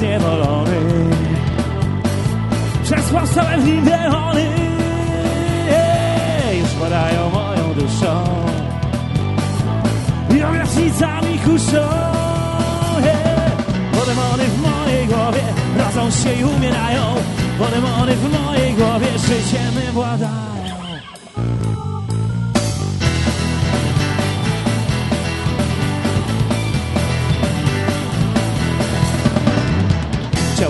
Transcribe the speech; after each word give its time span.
umysł 0.00 0.06
mój 0.06 0.08
jest 0.08 0.22
niewolony 0.22 0.76
Przez 2.82 3.10
powstałe 3.10 3.58
w 3.58 3.66
nim 3.66 3.84
demony 3.84 4.46
Już 6.60 6.74
badają 6.80 7.30
moją 7.30 7.74
duszą. 7.74 8.24
I 10.36 10.42
owiecznicami 10.42 11.38
kuszą. 11.38 11.88
Bo 13.92 14.06
demony 14.06 14.44
w 14.44 14.62
mojej 14.62 15.06
głowie 15.06 15.42
rodzą 15.78 16.10
się 16.10 16.32
i 16.32 16.44
umierają. 16.44 17.14
Bo 17.58 17.66
demony 17.66 18.16
w 18.16 18.32
mojej 18.32 18.74
głowie 18.74 19.06
życiem 19.18 19.92
władają 19.92 20.49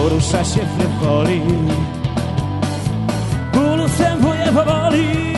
rusza 0.09 0.45
się 0.45 0.61
w 0.61 0.79
niewoli 0.79 1.41
Ból 3.53 3.81
ustępuje 3.81 4.53
powoli. 4.55 5.31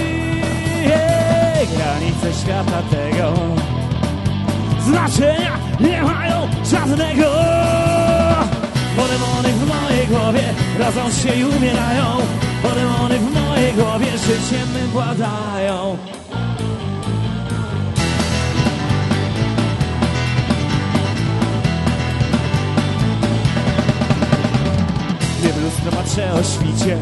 Granice 1.76 2.40
świata 2.40 2.82
tego 2.90 3.32
Znaczenia 4.86 5.58
nie 5.80 6.02
mają 6.02 6.48
żadnego. 6.64 7.30
Bo 8.96 9.08
demony 9.08 9.48
w 9.48 9.68
mojej 9.68 10.06
głowie 10.06 10.54
rodzą 10.78 11.10
się 11.10 11.34
i 11.34 11.44
umierają. 11.44 12.04
Bo 12.62 12.70
demony 12.70 13.18
w 13.18 13.34
mojej 13.34 13.72
głowie 13.72 14.18
życiem 14.18 14.68
my 14.72 14.88
lustro 25.84 26.02
patrzę 26.02 26.32
o 26.32 26.42
świcie. 26.42 26.98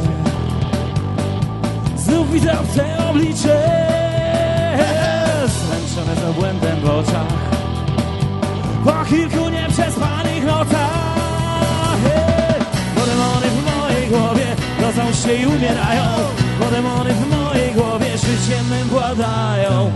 Znów 1.97 2.33
widzę 2.33 2.61
obce 2.61 3.09
oblicze 3.11 3.81
Zmęczone 5.47 6.17
z 6.21 6.25
obłędem 6.25 6.81
w 6.81 6.91
oczach. 6.91 7.27
Po 8.85 9.05
kilku 9.05 9.49
nieprzespanych 9.49 10.45
nocach! 10.45 11.99
Bo 12.95 13.07
demony 13.07 13.47
w 13.47 13.65
mojej 13.65 14.07
głowie 14.09 14.47
rodzą 14.83 15.13
się 15.13 15.35
i 15.35 15.47
umierają. 15.47 16.05
Bo 16.61 16.71
demony 16.71 17.15
w 17.15 17.31
mojej 17.31 17.73
głowie 17.73 18.19
życiem 18.19 18.89
władają 18.89 19.91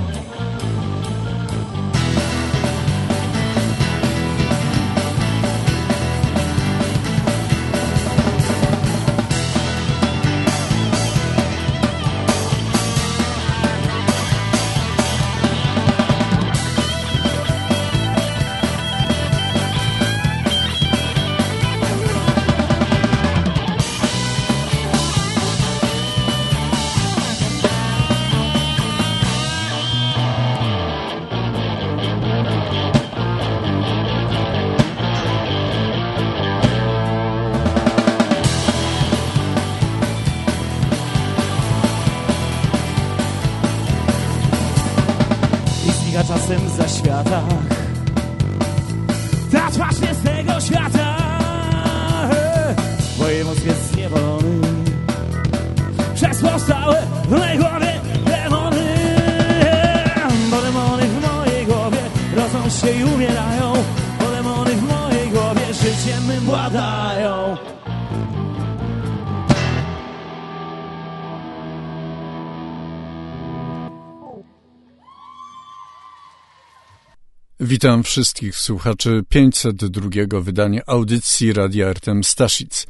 Witam 77.74 78.02
wszystkich 78.02 78.56
słuchaczy 78.56 79.24
502 79.28 80.40
wydania 80.40 80.80
audycji 80.86 81.52
Radia 81.52 81.88
Artem 81.88 82.24
Staszic. 82.24 82.86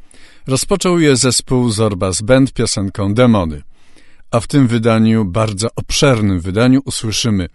Rozpoczął 0.46 0.98
je 0.98 1.16
zespół 1.16 1.70
Zorbas 1.70 2.22
Band 2.22 2.52
piosenką 2.52 3.14
Demony. 3.14 3.62
A 4.30 4.40
w 4.40 4.46
tym 4.46 4.66
wydaniu, 4.66 5.24
bardzo 5.24 5.68
obszernym 5.76 6.40
wydaniu, 6.40 6.80
usłyszymy 6.84 7.48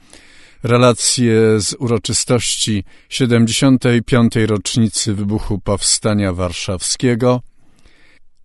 relacje 0.63 1.59
z 1.59 1.75
uroczystości 1.79 2.83
75. 3.09 4.35
rocznicy 4.35 5.13
wybuchu 5.13 5.59
Powstania 5.59 6.33
Warszawskiego, 6.33 7.41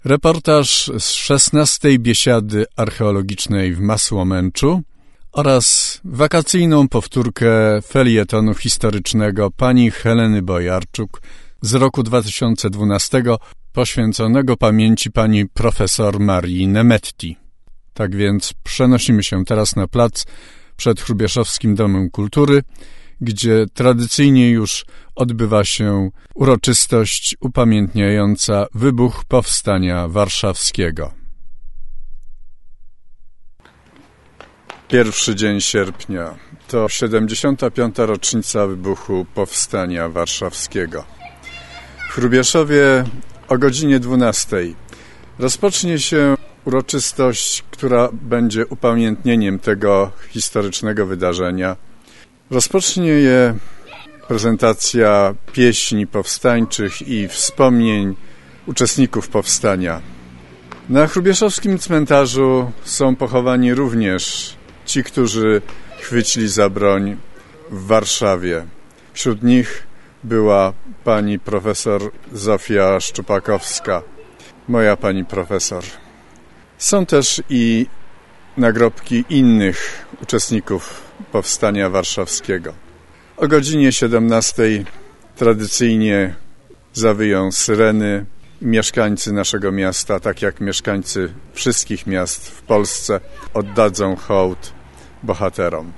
reportaż 0.04 0.90
z 0.98 1.10
16. 1.10 1.98
biesiady 1.98 2.64
archeologicznej 2.76 3.74
w 3.74 3.80
Masłomęczu, 3.80 4.82
oraz 5.34 6.00
wakacyjną 6.04 6.88
powtórkę 6.88 7.82
felietonu 7.82 8.54
historycznego 8.54 9.50
pani 9.50 9.90
Heleny 9.90 10.42
Bojarczuk 10.42 11.22
z 11.62 11.74
roku 11.74 12.02
2012 12.02 13.22
poświęconego 13.72 14.56
pamięci 14.56 15.10
pani 15.10 15.48
profesor 15.48 16.20
Marii 16.20 16.68
Nemetti. 16.68 17.36
Tak 17.94 18.16
więc 18.16 18.52
przenosimy 18.62 19.22
się 19.22 19.44
teraz 19.44 19.76
na 19.76 19.86
plac 19.86 20.26
przed 20.76 21.00
Hrubieszowskim 21.00 21.74
Domem 21.74 22.10
Kultury, 22.10 22.62
gdzie 23.20 23.66
tradycyjnie 23.74 24.50
już 24.50 24.84
odbywa 25.14 25.64
się 25.64 26.10
uroczystość 26.34 27.36
upamiętniająca 27.40 28.66
wybuch 28.74 29.24
Powstania 29.24 30.08
Warszawskiego. 30.08 31.23
Pierwszy 34.88 35.34
dzień 35.34 35.60
sierpnia 35.60 36.34
to 36.68 36.88
75. 36.88 37.94
rocznica 37.98 38.66
wybuchu 38.66 39.26
Powstania 39.34 40.08
Warszawskiego. 40.08 41.04
W 42.08 42.12
Hrubieszowie 42.12 43.04
o 43.48 43.58
godzinie 43.58 44.00
12 44.00 44.56
rozpocznie 45.38 45.98
się 45.98 46.34
uroczystość, 46.64 47.64
która 47.70 48.08
będzie 48.12 48.66
upamiętnieniem 48.66 49.58
tego 49.58 50.10
historycznego 50.28 51.06
wydarzenia. 51.06 51.76
Rozpocznie 52.50 53.08
je 53.10 53.54
prezentacja 54.28 55.34
pieśni 55.52 56.06
powstańczych 56.06 57.08
i 57.08 57.28
wspomnień 57.28 58.16
uczestników 58.66 59.28
powstania. 59.28 60.00
Na 60.88 61.06
Hrubieszowskim 61.06 61.78
cmentarzu 61.78 62.72
są 62.84 63.16
pochowani 63.16 63.74
również 63.74 64.56
ci, 64.84 65.04
którzy 65.04 65.62
chwycili 66.00 66.48
za 66.48 66.70
broń 66.70 67.16
w 67.70 67.86
Warszawie. 67.86 68.64
Wśród 69.12 69.42
nich 69.42 69.86
była 70.24 70.72
pani 71.04 71.38
profesor 71.38 72.10
Zofia 72.32 73.00
Szczupakowska, 73.00 74.02
moja 74.68 74.96
pani 74.96 75.24
profesor. 75.24 75.84
Są 76.78 77.06
też 77.06 77.42
i 77.50 77.86
nagrobki 78.56 79.24
innych 79.30 80.06
uczestników 80.22 81.02
powstania 81.32 81.90
warszawskiego. 81.90 82.74
O 83.36 83.48
godzinie 83.48 83.92
17 83.92 84.84
tradycyjnie 85.36 86.34
zawyją 86.92 87.52
syreny 87.52 88.26
mieszkańcy 88.64 89.32
naszego 89.32 89.72
miasta, 89.72 90.20
tak 90.20 90.42
jak 90.42 90.60
mieszkańcy 90.60 91.34
wszystkich 91.52 92.06
miast 92.06 92.50
w 92.50 92.62
Polsce, 92.62 93.20
oddadzą 93.54 94.16
hołd 94.16 94.72
bohaterom. 95.22 95.92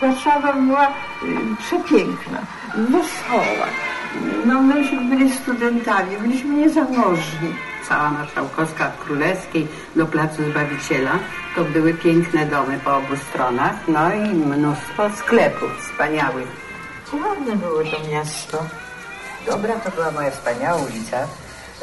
Warszawa 0.00 0.52
była 0.52 0.88
y, 1.22 1.41
przepiękna, 1.56 2.38
wesoła. 2.76 3.66
No 4.44 4.62
myśmy 4.62 5.00
byli 5.00 5.32
studentami, 5.32 6.16
byliśmy 6.16 6.54
niezamożni. 6.54 7.54
Cała 7.88 8.10
Marszałkowska 8.10 8.86
od 8.86 9.04
Królewskiej 9.04 9.68
do 9.96 10.06
Placu 10.06 10.42
Zbawiciela 10.50 11.18
to 11.56 11.64
były 11.64 11.94
piękne 11.94 12.46
domy 12.46 12.80
po 12.84 12.96
obu 12.96 13.16
stronach, 13.16 13.74
no 13.88 14.14
i 14.14 14.34
mnóstwo 14.34 15.10
sklepów 15.16 15.70
wspaniałych. 15.78 16.48
Ładne 17.12 17.56
było 17.56 17.84
to 17.84 18.08
miasto. 18.12 18.66
Dobra 19.46 19.74
to 19.74 19.90
była 19.90 20.10
moja 20.10 20.30
wspaniała 20.30 20.82
ulica, 20.82 21.18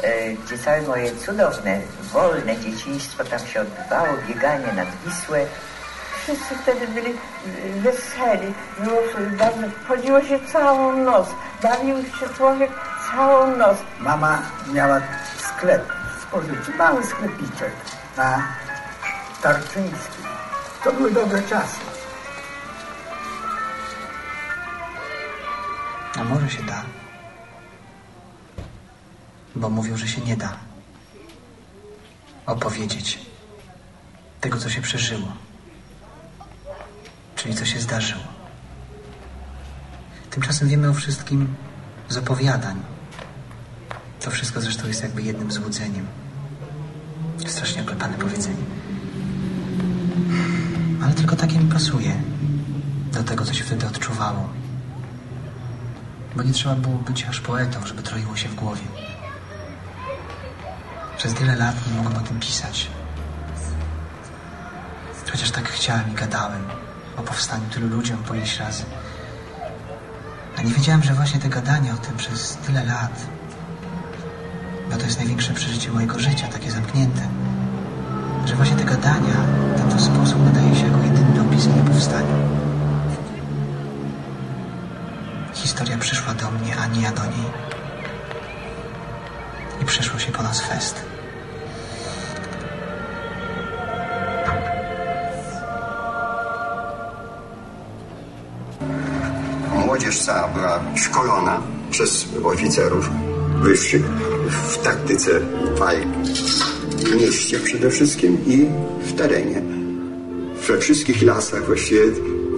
e, 0.02 0.32
gdzie 0.34 0.58
całe 0.58 0.82
moje 0.82 1.16
cudowne, 1.16 1.80
wolne 2.12 2.56
dzieciństwo 2.56 3.24
tam 3.24 3.38
się 3.46 3.60
odbywało, 3.60 4.08
bieganie 4.28 4.72
nad 4.72 4.88
Wisłę. 5.06 5.46
Wszyscy 6.22 6.54
wtedy 6.62 6.88
byli 6.88 7.14
weseli. 7.80 8.54
Było 8.78 8.96
bardzo, 9.38 9.60
chodziło 9.88 10.22
się 10.22 10.40
całą 10.52 10.96
noc. 10.96 11.28
Bawił 11.62 12.02
się 12.02 12.28
człowiek 12.36 12.70
całą 13.10 13.56
noc. 13.56 13.76
Mama 14.00 14.42
miała 14.72 15.00
sklep 15.38 15.92
spożywczy, 16.22 16.72
mały 16.78 17.04
sklepiczek 17.06 17.72
na 18.16 18.42
Tarczyńskiej. 19.42 20.24
To 20.84 20.92
były 20.92 21.10
dobre 21.10 21.42
czasy. 21.42 21.80
A 26.20 26.24
może 26.24 26.50
się 26.50 26.62
da? 26.62 26.82
Bo 29.56 29.68
mówią, 29.68 29.96
że 29.96 30.08
się 30.08 30.20
nie 30.20 30.36
da 30.36 30.52
opowiedzieć 32.46 33.18
tego, 34.40 34.58
co 34.58 34.70
się 34.70 34.80
przeżyło, 34.80 35.28
czyli 37.42 37.54
co 37.54 37.64
się 37.64 37.80
zdarzyło. 37.80 38.22
Tymczasem 40.30 40.68
wiemy 40.68 40.88
o 40.88 40.94
wszystkim 40.94 41.54
z 42.08 42.16
opowiadań. 42.16 42.82
To 44.20 44.30
wszystko 44.30 44.60
zresztą 44.60 44.88
jest 44.88 45.02
jakby 45.02 45.22
jednym 45.22 45.52
złudzeniem. 45.52 46.06
Strasznie 47.46 47.82
oklepane 47.82 48.18
powiedzenie. 48.18 48.64
Ale 51.02 51.12
tylko 51.12 51.36
takie 51.36 51.58
mi 51.58 51.72
pasuje 51.72 52.22
do 53.12 53.22
tego, 53.22 53.44
co 53.44 53.54
się 53.54 53.64
wtedy 53.64 53.86
odczuwało. 53.86 54.48
Bo 56.36 56.42
nie 56.42 56.52
trzeba 56.52 56.74
było 56.74 56.96
być 56.96 57.24
aż 57.24 57.40
poetą, 57.40 57.86
żeby 57.86 58.02
troiło 58.02 58.36
się 58.36 58.48
w 58.48 58.54
głowie. 58.54 58.82
Przez 61.16 61.34
wiele 61.34 61.56
lat 61.56 61.74
nie 61.86 62.02
mogłem 62.02 62.16
o 62.16 62.26
tym 62.26 62.40
pisać. 62.40 62.90
Chociaż 65.30 65.50
tak 65.50 65.68
chciałem 65.68 66.12
i 66.12 66.14
gadałem 66.14 66.62
o 67.20 67.22
powstaniu 67.22 67.68
tylu 67.70 67.88
ludziom 67.88 68.18
po 68.18 68.34
ileś 68.34 68.58
razy. 68.58 68.84
A 70.58 70.62
nie 70.62 70.72
wiedziałem, 70.72 71.02
że 71.02 71.14
właśnie 71.14 71.40
te 71.40 71.48
gadania 71.48 71.94
o 71.94 71.96
tym 71.96 72.16
przez 72.16 72.56
tyle 72.66 72.84
lat, 72.84 73.26
bo 74.90 74.96
to 74.96 75.04
jest 75.04 75.18
największe 75.18 75.54
przeżycie 75.54 75.90
mojego 75.90 76.18
życia, 76.18 76.48
takie 76.48 76.70
zamknięte, 76.70 77.22
że 78.46 78.56
właśnie 78.56 78.76
te 78.76 78.84
gadania 78.84 79.34
w 79.76 79.90
ten 79.90 80.00
sposób 80.00 80.44
nadaje 80.44 80.76
się 80.76 80.86
jako 80.86 81.02
jedyny 81.02 81.40
opis 81.40 81.66
mnie 81.66 81.82
powstania. 81.82 82.36
Historia 85.54 85.98
przyszła 85.98 86.34
do 86.34 86.50
mnie, 86.50 86.76
a 86.76 86.86
nie 86.86 87.02
ja 87.02 87.12
do 87.12 87.22
niej. 87.22 87.50
I 89.82 89.84
przyszło 89.84 90.18
się 90.18 90.32
po 90.32 90.42
nas 90.42 90.60
fest. 90.60 91.09
Cała 100.18 100.48
była 100.48 100.80
szkolona 100.96 101.62
przez 101.90 102.28
oficerów 102.44 103.10
wyższych 103.62 104.02
w 104.50 104.78
taktyce 104.78 105.40
walki. 105.78 106.30
W 106.96 107.14
mieście 107.14 107.60
przede 107.60 107.90
wszystkim 107.90 108.38
i 108.46 108.66
w 109.06 109.12
terenie. 109.12 109.62
We 110.68 110.78
wszystkich 110.78 111.22
lasach 111.22 111.66
właściwie 111.66 112.00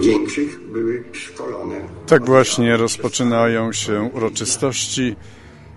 większych 0.01 0.71
były 0.71 1.03
szkolone. 1.11 1.75
Tak 2.07 2.25
właśnie 2.25 2.77
rozpoczynają 2.77 3.73
się 3.73 4.09
uroczystości 4.13 5.15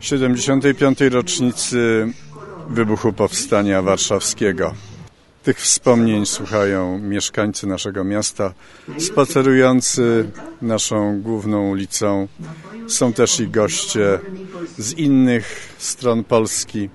75. 0.01 1.01
rocznicy 1.01 2.13
wybuchu 2.71 3.13
Powstania 3.13 3.83
Warszawskiego. 3.83 4.75
Tych 5.47 5.61
wspomnień 5.61 6.27
słuchają 6.27 6.99
mieszkańcy 6.99 7.67
naszego 7.67 8.05
miasta, 8.05 8.55
spacerujący 8.99 10.31
naszą 10.63 11.21
główną 11.23 11.71
ulicą. 11.71 12.29
Są 12.89 13.13
też 13.13 13.41
i 13.41 13.49
goście 13.49 14.19
z 14.79 14.93
innych 14.93 15.75
stron 15.79 16.25
Polski. 16.25 16.91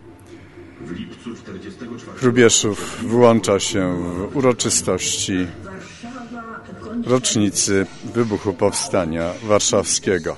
Hrubieszów 2.15 2.97
włącza 3.03 3.59
się 3.59 4.03
w 4.31 4.35
uroczystości 4.37 5.47
rocznicy 7.05 7.85
wybuchu 8.13 8.53
Powstania 8.53 9.33
Warszawskiego. 9.43 10.35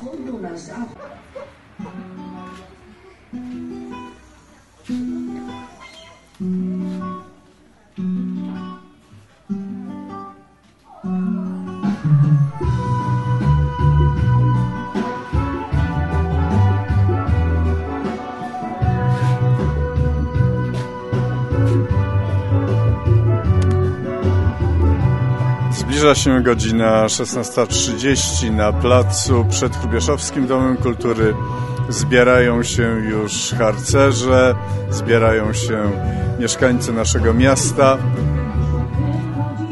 Zbliża 26.03 26.21
się 26.21 26.41
godzina 26.41 27.05
16.30 27.05 28.51
na 28.51 28.73
placu 28.73 29.45
przed 29.49 29.75
Hrubieszowskim 29.75 30.47
Domem 30.47 30.77
Kultury. 30.77 31.33
Zbierają 31.89 32.63
się 32.63 32.83
już 32.83 33.51
harcerze, 33.57 34.55
zbierają 34.89 35.53
się 35.53 35.91
mieszkańcy 36.39 36.93
naszego 36.93 37.33
miasta. 37.33 37.97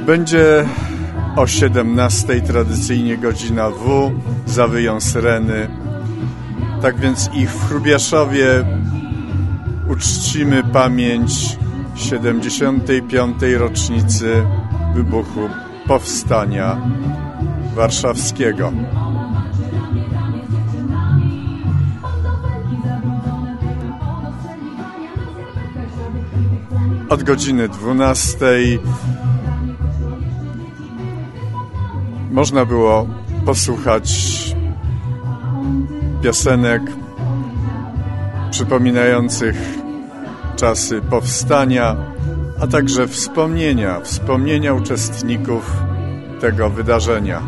Będzie 0.05 0.65
o 1.35 1.43
17.00 1.43 2.47
tradycyjnie 2.47 3.17
godzina 3.17 3.69
W, 3.69 4.11
zawyją 4.45 4.99
syreny. 4.99 5.67
Tak 6.81 6.99
więc 6.99 7.29
i 7.33 7.47
w 7.47 7.67
Hrubieszowie 7.67 8.63
uczcimy 9.87 10.63
pamięć 10.63 11.57
75. 11.95 13.35
rocznicy 13.57 14.43
wybuchu 14.95 15.49
Powstania 15.91 16.77
Warszawskiego. 17.75 18.71
Od 27.09 27.23
godziny 27.23 27.69
12 27.69 28.45
można 32.31 32.65
było 32.65 33.07
posłuchać 33.45 34.11
piosenek 36.23 36.81
przypominających 38.51 39.55
czasy 40.55 41.01
powstania, 41.01 41.95
a 42.61 42.67
także 42.67 43.07
wspomnienia, 43.07 44.01
wspomnienia 44.01 44.73
uczestników 44.73 45.71
tego 46.41 46.69
wydarzenia. 46.69 47.41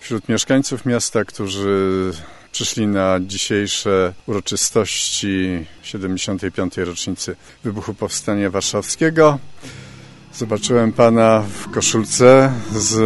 Wśród 0.00 0.28
mieszkańców 0.28 0.86
miasta, 0.86 1.24
którzy 1.24 2.12
przyszli 2.52 2.86
na 2.86 3.20
dzisiejsze 3.20 4.12
uroczystości 4.26 5.66
75. 5.82 6.76
rocznicy 6.76 7.36
wybuchu 7.64 7.94
Powstania 7.94 8.50
Warszawskiego, 8.50 9.38
zobaczyłem 10.34 10.92
pana 10.92 11.44
w 11.52 11.70
koszulce 11.70 12.52
z 12.72 13.00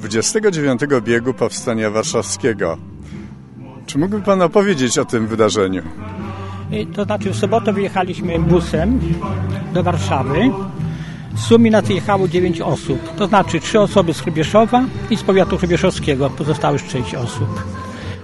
29 0.00 0.80
biegu 1.02 1.34
Powstania 1.34 1.90
Warszawskiego. 1.90 2.78
Czy 3.86 3.98
mógłby 3.98 4.22
Pan 4.22 4.42
opowiedzieć 4.42 4.98
o 4.98 5.04
tym 5.04 5.26
wydarzeniu? 5.26 5.82
To 6.94 7.04
znaczy 7.04 7.30
w 7.30 7.36
sobotę 7.36 7.72
wyjechaliśmy 7.72 8.38
busem 8.38 9.00
do 9.74 9.82
Warszawy. 9.82 10.50
W 11.34 11.40
sumie 11.40 11.70
nas 11.70 11.88
jechało 11.88 12.28
9 12.28 12.60
osób. 12.60 13.14
To 13.16 13.26
znaczy 13.26 13.60
3 13.60 13.80
osoby 13.80 14.14
z 14.14 14.20
Hrubieszowa 14.20 14.84
i 15.10 15.16
z 15.16 15.22
powiatu 15.22 15.58
hrubieszowskiego. 15.58 16.30
Pozostałych 16.30 16.90
6 16.90 17.14
osób. 17.14 17.64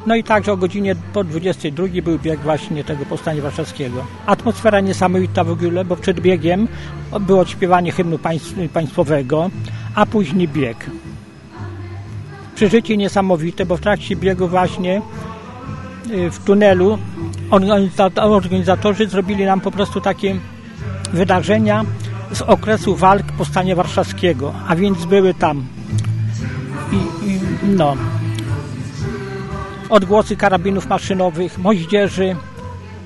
No 0.07 0.17
i 0.17 0.25
także 0.25 0.53
o 0.53 0.57
godzinie 0.57 0.97
po 1.13 1.25
22 1.25 1.87
był 2.03 2.19
bieg 2.19 2.41
właśnie 2.41 2.85
tego 2.85 3.05
Powstania 3.05 3.43
Warszawskiego. 3.43 4.05
Atmosfera 4.27 4.81
niesamowita 4.81 5.45
w 5.45 5.51
ogóle, 5.51 5.85
bo 5.85 5.97
przed 5.97 6.21
biegiem 6.21 6.69
było 7.21 7.47
śpiewanie 7.47 7.93
hymnu 7.93 8.19
państwowego, 8.73 9.51
a 9.95 10.07
później 10.07 10.49
bieg. 10.49 10.77
Przeżycie 12.57 12.97
niesamowite, 12.97 13.67
bo 13.67 13.77
w 13.77 13.81
trakcie 13.81 14.17
biegu 14.17 14.49
właśnie 14.49 15.03
y, 16.11 16.31
w 16.31 16.45
tunelu 16.45 16.99
organizatorzy 18.17 19.09
zrobili 19.09 19.45
nam 19.45 19.61
po 19.61 19.71
prostu 19.71 20.01
takie 20.01 20.37
wydarzenia 21.13 21.85
z 22.33 22.43
okresu 22.43 22.97
walk 22.97 23.33
Powstania 23.39 23.77
Warszawskiego, 23.77 24.53
a 24.69 24.77
więc 24.77 25.05
były 25.05 25.35
tam 25.35 25.67
i, 26.93 27.31
i 27.31 27.41
no, 27.63 27.97
odgłosy 29.89 30.37
karabinów 30.37 30.87
maszynowych, 30.87 31.59
moździerzy, 31.59 32.37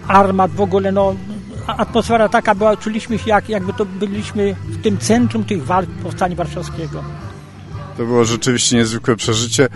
armat, 0.09 0.51
w 0.51 0.61
ogóle 0.61 0.93
no, 0.93 1.15
atmosfera 1.67 2.29
taka 2.29 2.55
była, 2.55 2.77
czuliśmy 2.77 3.19
się 3.19 3.31
jak, 3.31 3.49
jakby 3.49 3.73
to 3.73 3.85
byliśmy 3.85 4.57
w 4.65 4.83
tym 4.83 4.99
centrum 4.99 5.45
tych 5.45 5.65
walk 5.65 5.91
Powstania 6.03 6.37
Warszawskiego. 6.37 7.05
To 8.01 8.07
było 8.07 8.25
rzeczywiście 8.25 8.77
niezwykłe 8.77 9.17
przeżycie. 9.17 9.69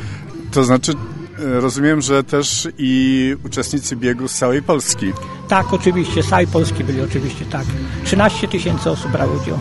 To 0.52 0.64
znaczy, 0.64 0.92
e, 0.92 1.60
rozumiem, 1.60 2.00
że 2.00 2.24
też 2.24 2.68
i 2.78 3.36
uczestnicy 3.44 3.96
biegu 3.96 4.28
z 4.28 4.34
całej 4.34 4.62
Polski. 4.62 5.12
Tak, 5.48 5.72
oczywiście, 5.72 6.22
z 6.22 6.28
całej 6.28 6.46
Polski 6.46 6.84
byli 6.84 7.00
oczywiście, 7.00 7.44
tak. 7.44 7.64
13 8.04 8.48
tysięcy 8.48 8.90
osób 8.90 9.12
brało 9.12 9.42
udział. 9.42 9.58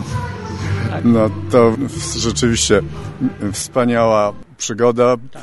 Tak. 0.90 1.04
No 1.04 1.30
to 1.50 1.76
rzeczywiście 2.16 2.80
wspaniała 3.52 4.32
przygoda. 4.58 5.16
Tak 5.32 5.42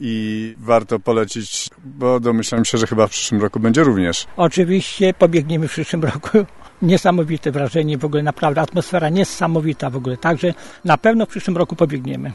i 0.00 0.54
warto 0.58 0.98
polecić, 0.98 1.70
bo 1.84 2.20
domyślam 2.20 2.64
się, 2.64 2.78
że 2.78 2.86
chyba 2.86 3.06
w 3.06 3.10
przyszłym 3.10 3.40
roku 3.40 3.60
będzie 3.60 3.84
również. 3.84 4.26
Oczywiście 4.36 5.14
pobiegniemy 5.14 5.68
w 5.68 5.70
przyszłym 5.70 6.04
roku. 6.04 6.38
Niesamowite 6.82 7.52
wrażenie, 7.52 7.98
w 7.98 8.04
ogóle 8.04 8.22
naprawdę 8.22 8.60
atmosfera 8.60 9.08
niesamowita 9.08 9.90
w 9.90 9.96
ogóle, 9.96 10.16
także 10.16 10.54
na 10.84 10.98
pewno 10.98 11.26
w 11.26 11.28
przyszłym 11.28 11.56
roku 11.56 11.76
pobiegniemy. 11.76 12.32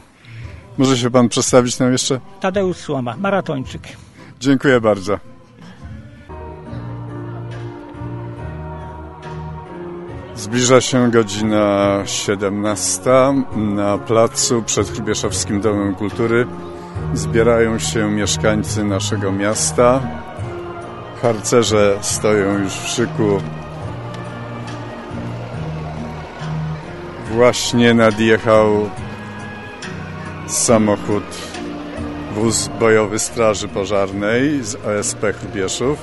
Może 0.78 0.96
się 0.96 1.10
pan 1.10 1.28
przedstawić 1.28 1.78
nam 1.78 1.92
jeszcze? 1.92 2.20
Tadeusz 2.40 2.76
Słoma, 2.76 3.16
maratończyk. 3.16 3.82
Dziękuję 4.40 4.80
bardzo. 4.80 5.18
Zbliża 10.36 10.80
się 10.80 11.10
godzina 11.10 11.98
17 12.06 13.10
na 13.56 13.98
placu 13.98 14.62
przed 14.62 14.88
Hrubieszowskim 14.88 15.60
Domem 15.60 15.94
Kultury 15.94 16.46
zbierają 17.14 17.78
się 17.78 18.10
mieszkańcy 18.10 18.84
naszego 18.84 19.32
miasta. 19.32 20.00
Harcerze 21.22 21.98
stoją 22.00 22.58
już 22.58 22.72
w 22.72 22.88
szyku. 22.88 23.40
Właśnie 27.30 27.94
nadjechał 27.94 28.90
samochód, 30.48 31.24
wóz 32.34 32.70
bojowy 32.80 33.18
Straży 33.18 33.68
Pożarnej 33.68 34.64
z 34.64 34.74
OSP 34.74 35.32
Chrubieszów. 35.32 35.98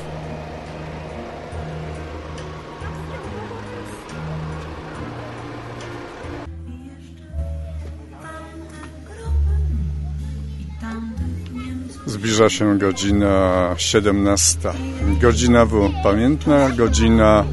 Zbliża 12.06 12.50
się 12.50 12.78
godzina 12.78 13.75
17. 13.78 14.60
Godzina 15.22 15.66
W. 15.66 15.92
Pamiętna 16.04 16.70
godzina 16.70 17.46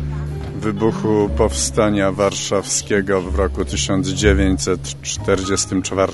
wybuchu 0.60 1.30
Powstania 1.36 2.12
Warszawskiego 2.12 3.22
w 3.22 3.34
roku 3.34 3.64
1944. 3.64 6.12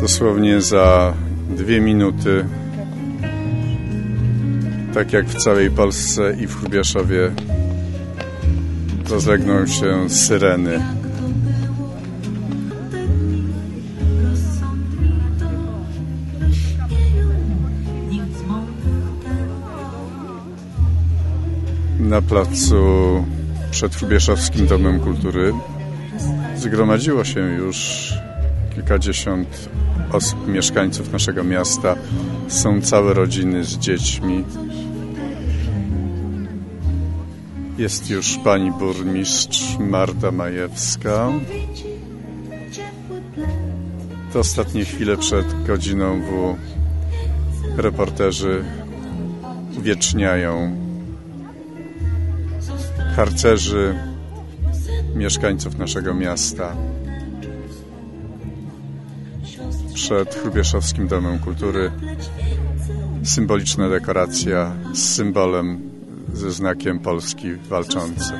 Dosłownie 0.00 0.60
za 0.60 1.14
dwie 1.56 1.80
minuty, 1.80 2.44
tak 4.94 5.12
jak 5.12 5.26
w 5.26 5.34
całej 5.34 5.70
Polsce 5.70 6.36
i 6.40 6.46
w 6.46 6.56
Hrubieszowie, 6.60 7.30
rozlegną 9.10 9.66
się 9.66 10.10
syreny. 10.10 10.80
Na 22.00 22.22
placu 22.22 22.76
przed 23.70 23.94
Hrubieszowskim 23.94 24.66
Domem 24.66 25.00
Kultury 25.00 25.52
zgromadziło 26.56 27.24
się 27.24 27.40
już 27.40 28.12
kilkadziesiąt 28.78 29.68
osób, 30.12 30.48
mieszkańców 30.48 31.12
naszego 31.12 31.44
miasta. 31.44 31.94
Są 32.48 32.80
całe 32.80 33.14
rodziny 33.14 33.64
z 33.64 33.78
dziećmi. 33.78 34.44
Jest 37.78 38.10
już 38.10 38.38
pani 38.44 38.70
burmistrz 38.70 39.78
Marta 39.78 40.30
Majewska. 40.30 41.28
To 44.32 44.38
ostatnie 44.38 44.84
chwile 44.84 45.16
przed 45.16 45.66
godziną 45.66 46.20
W 47.76 47.78
reporterzy 47.78 48.64
uwieczniają 49.78 50.76
harcerzy, 53.16 53.94
mieszkańców 55.14 55.78
naszego 55.78 56.14
miasta. 56.14 56.76
Przed 59.98 60.34
Hrubieszowskim 60.34 61.08
Domem 61.08 61.38
Kultury 61.38 61.90
symboliczna 63.24 63.88
dekoracja 63.88 64.74
z 64.94 65.14
symbolem, 65.14 65.90
ze 66.32 66.52
znakiem 66.52 66.98
Polski 66.98 67.54
walczącej. 67.54 68.38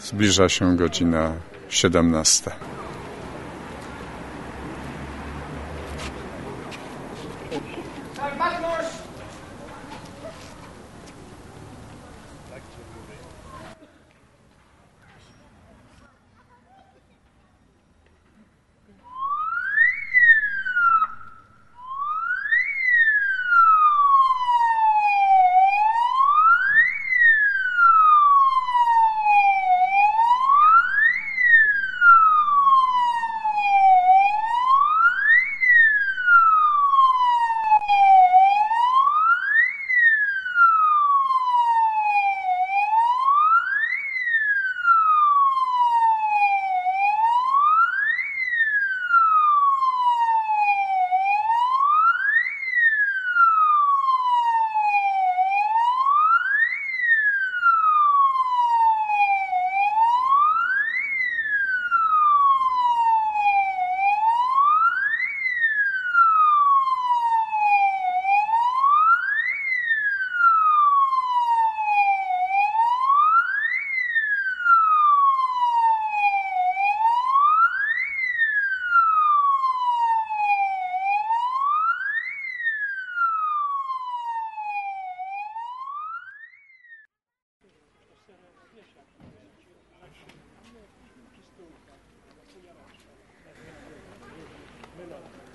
Zbliża 0.00 0.48
się 0.48 0.76
godzina 0.76 1.32
17. 1.68 2.50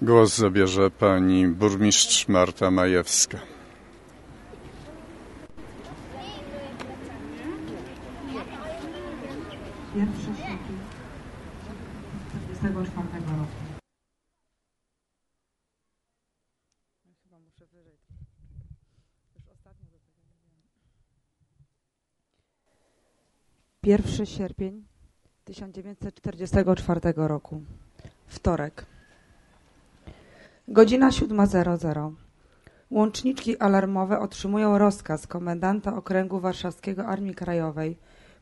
Głos 0.06 0.38
zabierze 0.38 0.92
pani 0.92 1.48
burmistrz 1.48 2.28
Marta 2.28 2.72
Majewska. 2.72 3.38
Pierwszy 9.94 10.36
sierpień 10.36 10.78
1944 12.52 13.14
roku. 13.38 13.56
Pierwszy 23.82 24.26
sierpień 24.26 24.86
1944 25.46 27.14
roku. 27.16 27.62
Wtorek. 28.28 28.95
Godzina 30.76 31.10
7.00. 31.10 32.12
Łączniczki 32.92 33.58
alarmowe 33.58 34.20
otrzymują 34.20 34.78
rozkaz 34.78 35.28
komendanta 35.28 35.96
okręgu 35.96 36.40
warszawskiego 36.40 37.06
Armii 37.06 37.36
Krajowej, 37.36 37.98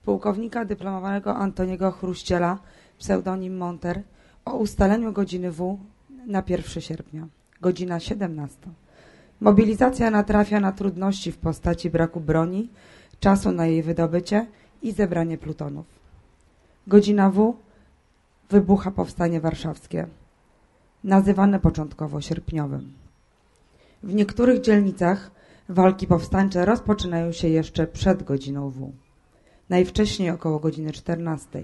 pułkownika 0.06 0.66
dyplomowanego 0.66 1.36
Antoniego 1.36 1.92
Chruściela, 1.92 2.58
pseudonim 2.98 3.58
Monter, 3.58 4.02
o 4.46 4.52
ustaleniu 4.58 5.14
godziny 5.14 5.52
W 5.52 5.78
na 6.28 6.44
1 6.48 6.82
sierpnia. 6.82 7.28
Godzina 7.62 8.00
17. 8.00 8.58
Mobilizacja 9.42 10.12
natrafia 10.12 10.60
na 10.60 10.72
trudności 10.72 11.32
w 11.32 11.38
postaci 11.38 11.90
braku 11.90 12.20
broni, 12.20 12.70
czasu 13.20 13.52
na 13.52 13.66
jej 13.66 13.84
wydobycie 13.84 14.46
i 14.82 14.92
zebranie 14.92 15.38
plutonów. 15.38 15.86
Godzina 16.88 17.30
W. 17.30 17.56
Wybucha 18.50 18.92
powstanie 18.92 19.42
warszawskie, 19.42 20.08
nazywane 21.04 21.60
początkowo 21.60 22.22
sierpniowym. 22.22 22.94
W 24.04 24.14
niektórych 24.14 24.62
dzielnicach 24.62 25.32
walki 25.70 26.08
powstańcze 26.08 26.66
rozpoczynają 26.66 27.32
się 27.32 27.48
jeszcze 27.48 27.88
przed 27.88 28.24
godziną 28.24 28.70
W. 28.70 28.92
Najwcześniej 29.70 30.30
około 30.30 30.60
godziny 30.60 30.92
14 30.92 31.62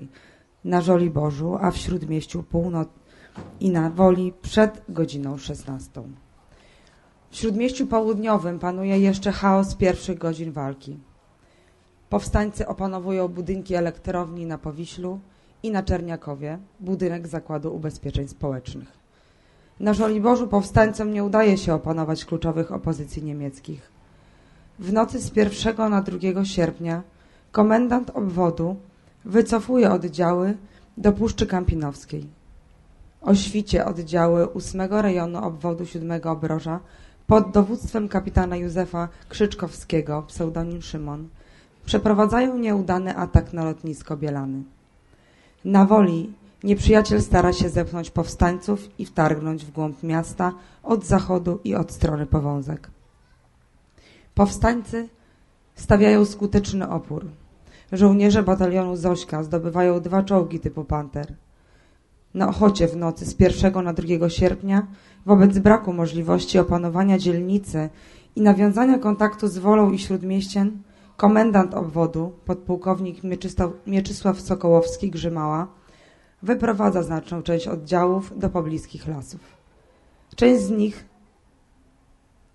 na 0.65 0.81
Żoliborzu, 0.81 1.58
a 1.62 1.72
w 1.72 1.77
Śródmieściu 1.77 2.43
Północ 2.43 2.89
i 3.60 3.69
na 3.69 3.89
Woli 3.89 4.34
przed 4.41 4.81
godziną 4.89 5.38
16. 5.38 6.01
W 7.31 7.36
Śródmieściu 7.36 7.88
Południowym 7.88 8.60
panuje 8.60 9.00
jeszcze 9.00 9.31
chaos 9.31 9.75
pierwszych 9.75 10.17
godzin 10.17 10.51
walki. 10.51 10.98
Powstańcy 12.10 12.67
opanowują 12.67 13.27
budynki 13.27 13.75
elektrowni 13.75 14.46
na 14.46 14.58
Powiślu 14.58 15.19
i 15.63 15.72
na 15.72 15.84
Czerniakowie, 15.84 16.60
budynek 16.79 17.27
Zakładu 17.27 17.75
Ubezpieczeń 17.75 18.27
Społecznych. 18.27 18.99
Na 19.79 19.93
Żoliborzu 19.93 20.48
powstańcom 20.48 21.13
nie 21.13 21.24
udaje 21.24 21.57
się 21.57 21.74
opanować 21.74 22.25
kluczowych 22.25 22.71
opozycji 22.71 23.24
niemieckich. 23.24 23.91
W 24.79 24.93
nocy 24.93 25.19
z 25.19 25.36
1 25.36 25.89
na 25.89 26.01
2 26.01 26.45
sierpnia 26.45 27.01
komendant 27.51 28.09
obwodu 28.09 28.75
wycofuje 29.25 29.91
oddziały 29.91 30.57
do 30.98 31.11
Puszczy 31.11 31.48
Kampinowskiej. 31.48 32.27
O 33.22 33.35
świcie 33.35 33.85
oddziały 33.85 34.53
8 34.53 34.81
rejonu 34.81 35.44
obwodu 35.44 35.85
7 35.85 36.22
Obroża 36.24 36.79
pod 37.27 37.51
dowództwem 37.51 38.07
kapitana 38.07 38.55
Józefa 38.55 39.07
Krzyczkowskiego, 39.29 40.24
pseudonim 40.27 40.81
Szymon, 40.81 41.27
przeprowadzają 41.85 42.57
nieudany 42.57 43.18
atak 43.18 43.53
na 43.53 43.63
lotnisko 43.63 44.18
Bielany. 44.18 44.63
Na 45.65 45.85
woli 45.85 46.33
nieprzyjaciel 46.63 47.22
stara 47.22 47.53
się 47.53 47.69
zepchnąć 47.69 48.11
powstańców 48.11 49.00
i 49.00 49.05
wtargnąć 49.05 49.65
w 49.65 49.72
głąb 49.72 50.03
miasta 50.03 50.53
od 50.83 51.05
zachodu 51.05 51.59
i 51.63 51.75
od 51.75 51.91
strony 51.91 52.25
powązek. 52.25 52.91
Powstańcy 54.35 55.09
stawiają 55.75 56.25
skuteczny 56.25 56.89
opór. 56.89 57.25
Żołnierze 57.91 58.43
batalionu 58.43 58.95
Zośka 58.95 59.43
zdobywają 59.43 60.01
dwa 60.01 60.24
czołgi 60.24 60.59
typu 60.59 60.83
Panter. 60.83 61.33
Na 62.33 62.50
Ochocie 62.50 62.87
w 62.87 62.95
nocy 62.95 63.25
z 63.25 63.39
1 63.39 63.83
na 63.83 63.93
2 63.93 64.29
sierpnia, 64.29 64.87
wobec 65.25 65.59
braku 65.59 65.93
możliwości 65.93 66.59
opanowania 66.59 67.17
dzielnicy 67.17 67.89
i 68.35 68.41
nawiązania 68.41 69.00
kontaktu 69.00 69.48
z 69.48 69.57
Wolą 69.57 69.91
i 69.91 70.00
Śródmieściem, 70.00 70.83
komendant 71.17 71.74
obwodu, 71.74 72.31
podpułkownik 72.45 73.17
Mieczysław 73.87 74.41
Sokołowski 74.41 75.11
Grzymała, 75.11 75.67
wyprowadza 76.43 77.03
znaczną 77.03 77.41
część 77.41 77.67
oddziałów 77.67 78.39
do 78.39 78.49
pobliskich 78.49 79.07
lasów. 79.07 79.41
Część 80.35 80.61
z 80.61 80.69
nich 80.69 81.05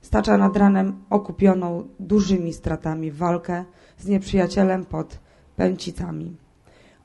stacza 0.01 0.39
nad 0.39 0.57
ranem 0.57 1.05
okupioną 1.11 1.89
dużymi 2.01 2.53
stratami 2.53 3.11
walkę 3.11 3.65
z 3.99 4.07
nieprzyjacielem 4.07 4.85
pod 4.85 5.19
Pęcicami. 5.57 6.37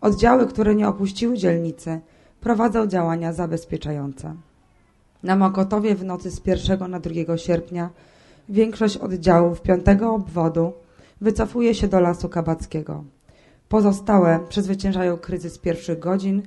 Oddziały, 0.02 0.48
które 0.48 0.76
nie 0.76 0.88
opuściły 0.88 1.38
dzielnicy, 1.38 2.02
prowadzą 2.42 2.88
działania 2.88 3.34
zabezpieczające. 3.34 4.36
Na 5.24 5.36
Mokotowie 5.36 5.96
w 5.96 6.04
nocy 6.04 6.32
z 6.32 6.42
1 6.46 6.92
na 6.92 7.00
2 7.00 7.38
sierpnia 7.38 7.90
większość 8.50 8.98
oddziałów 8.98 9.62
5 9.62 9.86
obwodu 10.02 10.74
wycofuje 11.22 11.76
się 11.76 11.88
do 11.88 12.00
Lasu 12.00 12.30
Kabackiego. 12.30 13.04
Pozostałe 13.70 14.40
przezwyciężają 14.50 15.18
kryzys 15.18 15.58
pierwszych 15.58 16.00
godzin 16.00 16.42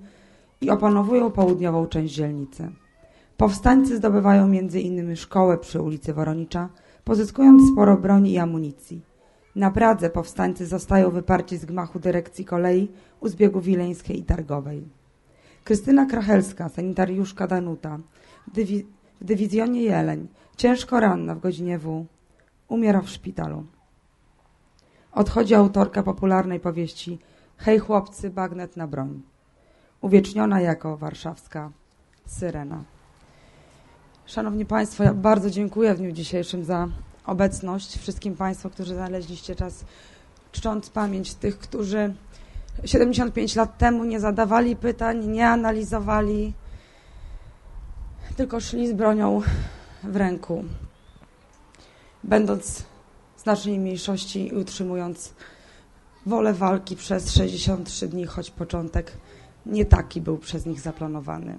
i 0.63 0.71
opanowują 0.71 1.31
południową 1.31 1.87
część 1.87 2.15
dzielnicy. 2.15 2.71
Powstańcy 3.37 3.97
zdobywają 3.97 4.53
innymi 4.53 5.17
szkołę 5.17 5.59
przy 5.59 5.83
ulicy 5.83 6.15
Woronicza, 6.15 6.69
pozyskując 7.05 7.63
sporo 7.73 7.97
broni 7.97 8.33
i 8.33 8.39
amunicji. 8.39 9.03
Na 9.57 9.71
Pradze 9.71 10.11
powstańcy 10.11 10.67
zostają 10.67 11.11
wyparci 11.11 11.57
z 11.57 11.65
gmachu 11.65 11.99
dyrekcji 11.99 12.45
kolei 12.45 12.89
u 13.21 13.29
zbiegu 13.29 13.61
wileńskiej 13.61 14.21
i 14.21 14.25
targowej. 14.25 14.89
Krystyna 15.65 16.07
Krachelska, 16.07 16.69
sanitariuszka 16.69 17.47
Danuta, 17.47 17.99
w, 18.47 18.51
dywi 18.55 18.87
w 19.21 19.25
dywizjonie 19.25 19.83
Jeleń, 19.83 20.29
ciężko 20.57 21.01
ranna 21.01 21.35
w 21.35 21.41
godzinie 21.41 21.79
W, 21.79 22.07
umiera 22.69 23.01
w 23.01 23.11
szpitalu. 23.11 23.65
Odchodzi 25.13 25.55
autorka 25.55 26.03
popularnej 26.03 26.61
powieści 26.61 27.19
Hej 27.57 27.79
chłopcy, 27.79 28.31
bagnet 28.31 28.77
na 28.77 28.87
broń. 28.87 29.32
Uwieczniona 30.03 30.61
jako 30.61 30.97
warszawska 30.97 31.71
syrena. 32.27 32.85
Szanowni 34.27 34.67
Państwo, 34.67 35.05
ja 35.05 35.15
bardzo 35.15 35.51
dziękuję 35.51 35.95
w 35.95 35.99
dniu 35.99 36.13
dzisiejszym 36.13 36.65
za 36.65 36.89
obecność. 37.27 37.99
Wszystkim 37.99 38.37
Państwu, 38.37 38.71
którzy 38.71 38.95
znaleźliście 38.95 39.55
czas, 39.57 39.85
czcząc 40.53 40.91
pamięć 40.91 41.35
tych, 41.35 41.59
którzy 41.59 42.15
75 42.85 43.57
lat 43.57 43.79
temu 43.79 44.05
nie 44.05 44.21
zadawali 44.21 44.77
pytań, 44.77 45.27
nie 45.27 45.49
analizowali, 45.49 46.53
tylko 48.37 48.61
szli 48.61 48.89
z 48.89 48.93
bronią 48.93 49.43
w 50.03 50.17
ręku, 50.17 50.65
będąc 52.25 52.85
znacznej 53.39 53.79
mniejszości 53.79 54.49
i 54.49 54.53
utrzymując 54.53 55.35
wolę 56.27 56.55
walki 56.55 56.97
przez 56.97 57.35
63 57.35 58.09
dni, 58.09 58.27
choć 58.27 58.51
początek 58.51 59.13
nie 59.67 59.85
taki 59.85 60.21
był 60.21 60.39
przez 60.39 60.67
nich 60.67 60.81
zaplanowany. 60.81 61.59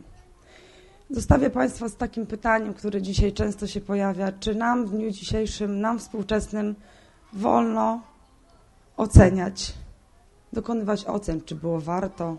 Zostawię 1.10 1.50
Państwa 1.50 1.90
z 1.90 1.96
takim 1.96 2.26
pytaniem, 2.26 2.74
które 2.74 3.02
dzisiaj 3.02 3.34
często 3.34 3.68
się 3.68 3.82
pojawia. 3.82 4.32
Czy 4.32 4.56
nam 4.56 4.86
w 4.86 4.92
dniu 4.92 5.12
dzisiejszym, 5.12 5.80
nam 5.80 6.00
współczesnym 6.00 6.76
wolno 7.34 8.02
oceniać, 8.98 9.74
dokonywać 10.54 11.06
ocen, 11.06 11.42
czy 11.42 11.56
było 11.56 11.82
warto, 11.82 12.38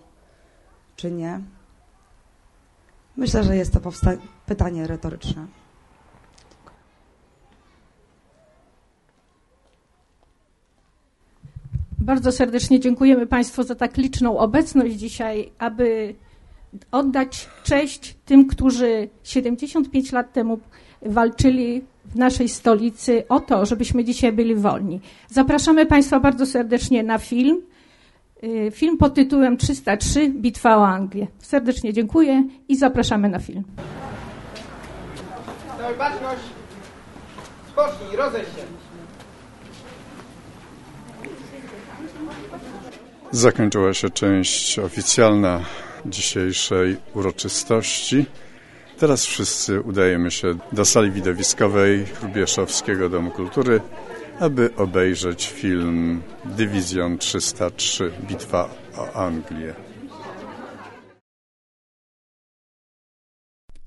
czy 0.96 1.10
nie? 1.10 1.40
Myślę, 3.16 3.44
że 3.44 3.56
jest 3.56 3.72
to 3.72 3.80
pytanie 4.46 4.86
retoryczne. 4.86 5.46
Bardzo 12.04 12.32
serdecznie 12.32 12.80
dziękujemy 12.80 13.26
Państwu 13.26 13.62
za 13.62 13.74
tak 13.74 13.96
liczną 13.96 14.38
obecność 14.38 14.94
dzisiaj, 14.94 15.52
aby 15.58 16.14
oddać 16.92 17.48
cześć 17.62 18.16
tym, 18.24 18.46
którzy 18.46 19.08
75 19.22 20.12
lat 20.12 20.32
temu 20.32 20.58
walczyli 21.02 21.84
w 22.04 22.16
naszej 22.16 22.48
stolicy 22.48 23.28
o 23.28 23.40
to, 23.40 23.66
żebyśmy 23.66 24.04
dzisiaj 24.04 24.32
byli 24.32 24.54
wolni. 24.54 25.00
Zapraszamy 25.28 25.86
Państwa 25.86 26.20
bardzo 26.20 26.46
serdecznie 26.46 27.02
na 27.02 27.18
film. 27.18 27.62
Y, 28.44 28.70
film 28.70 28.98
pod 28.98 29.14
tytułem 29.14 29.56
303 29.56 30.30
Bitwa 30.30 30.76
o 30.76 30.86
Anglię. 30.86 31.26
Serdecznie 31.38 31.92
dziękuję 31.92 32.44
i 32.68 32.76
zapraszamy 32.76 33.28
na 33.28 33.38
film. 33.38 33.64
Baczność, 35.98 36.42
spocznij, 37.72 38.16
rozejść 38.16 38.50
się. 38.50 38.83
Zakończyła 43.34 43.94
się 43.94 44.10
część 44.10 44.78
oficjalna 44.78 45.64
dzisiejszej 46.06 46.96
uroczystości. 47.14 48.26
Teraz 48.98 49.26
wszyscy 49.26 49.80
udajemy 49.80 50.30
się 50.30 50.54
do 50.72 50.84
sali 50.84 51.10
widowiskowej 51.10 52.06
Rubieszowskiego 52.22 53.08
Domu 53.08 53.30
Kultury, 53.30 53.80
aby 54.40 54.70
obejrzeć 54.76 55.46
film 55.46 56.22
Dywizjon 56.44 57.18
303 57.18 58.12
Bitwa 58.28 58.68
o 58.96 59.12
Anglię. 59.12 59.74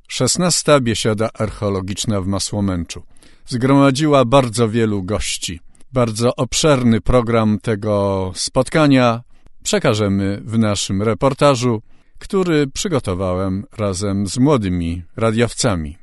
Szesnasta 0.08 0.80
biesiada 0.80 1.30
archeologiczna 1.34 2.22
w 2.22 2.28
Masłomęczu 2.28 3.04
zgromadziła 3.46 4.26
bardzo 4.26 4.70
wielu 4.70 5.04
gości. 5.04 5.60
Bardzo 5.94 6.36
obszerny 6.36 7.02
program 7.02 7.60
tego 7.60 8.32
spotkania 8.36 9.27
przekażemy 9.68 10.42
w 10.46 10.60
naszym 10.60 11.02
reportażu, 11.02 11.82
który 12.20 12.68
przygotowałem 12.68 13.64
razem 13.78 14.28
z 14.28 14.38
młodymi 14.38 15.04
radiowcami. 15.18 15.98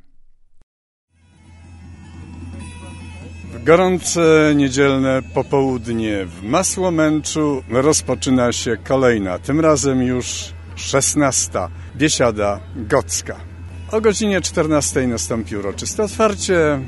W 3.53 3.63
gorące 3.63 4.53
niedzielne 4.55 5.21
popołudnie 5.33 6.25
w 6.25 6.43
Masłomęczu 6.43 7.63
rozpoczyna 7.69 8.51
się 8.51 8.77
kolejna, 8.83 9.39
tym 9.39 9.59
razem 9.59 10.03
już 10.03 10.53
szesnasta 10.75 11.69
biesiada 11.95 12.59
gocka. 12.75 13.35
O 13.91 14.01
godzinie 14.01 14.41
14 14.41 15.07
nastąpi 15.07 15.57
uroczyste 15.57 16.03
otwarcie, 16.03 16.79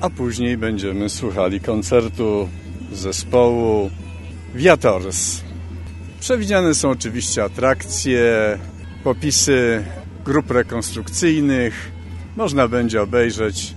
a 0.00 0.10
później 0.10 0.56
będziemy 0.56 1.08
słuchali 1.08 1.60
koncertu 1.60 2.48
zespołu 2.92 3.90
Viators. 4.54 5.44
Przewidziane 6.24 6.74
są 6.74 6.90
oczywiście 6.90 7.44
atrakcje, 7.44 8.58
popisy 9.02 9.84
grup 10.24 10.50
rekonstrukcyjnych. 10.50 11.90
Można 12.36 12.68
będzie 12.68 13.02
obejrzeć 13.02 13.74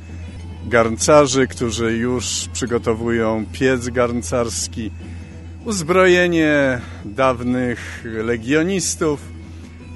garncarzy, 0.66 1.48
którzy 1.48 1.98
już 1.98 2.50
przygotowują 2.54 3.46
piec 3.52 3.90
garncarski, 3.90 4.92
uzbrojenie 5.66 6.82
dawnych 7.06 8.04
legionistów. 8.04 9.20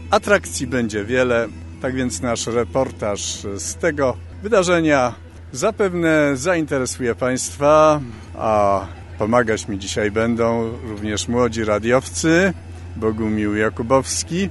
Atrakcji 0.09 0.67
będzie 0.67 1.05
wiele, 1.05 1.47
tak 1.81 1.95
więc 1.95 2.21
nasz 2.21 2.47
reportaż 2.47 3.21
z 3.57 3.75
tego 3.75 4.17
wydarzenia 4.43 5.13
zapewne 5.51 6.31
zainteresuje 6.37 7.15
Państwa, 7.15 8.01
a 8.35 8.85
pomagać 9.21 9.67
mi 9.67 9.79
dzisiaj 9.79 10.11
będą 10.11 10.77
również 10.83 11.27
młodzi 11.27 11.63
radiowcy 11.63 12.53
Bogumił 12.95 13.55
Jakubowski 13.55 14.49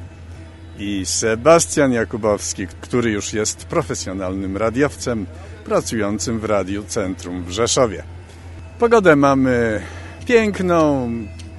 i 0.78 1.06
Sebastian 1.06 1.92
Jakubowski, 1.92 2.66
który 2.66 3.10
już 3.10 3.32
jest 3.32 3.64
profesjonalnym 3.64 4.56
radiowcem 4.56 5.26
pracującym 5.64 6.40
w 6.40 6.44
Radiu 6.44 6.84
Centrum 6.84 7.44
w 7.44 7.50
Rzeszowie. 7.50 8.02
Pogodę 8.78 9.16
mamy 9.16 9.80
piękną, 10.26 11.10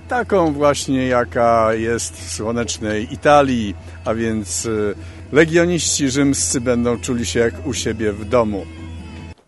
taką 0.07 0.53
właśnie 0.53 1.07
jaka 1.07 1.73
jest 1.73 2.13
w 2.13 2.33
słonecznej 2.33 3.13
Italii, 3.13 3.75
a 4.05 4.13
więc 4.13 4.65
y, 4.65 4.95
legioniści 5.31 6.09
rzymscy 6.09 6.61
będą 6.61 6.99
czuli 6.99 7.25
się 7.25 7.39
jak 7.39 7.67
u 7.67 7.73
siebie 7.73 8.13
w 8.13 8.25
domu. 8.25 8.65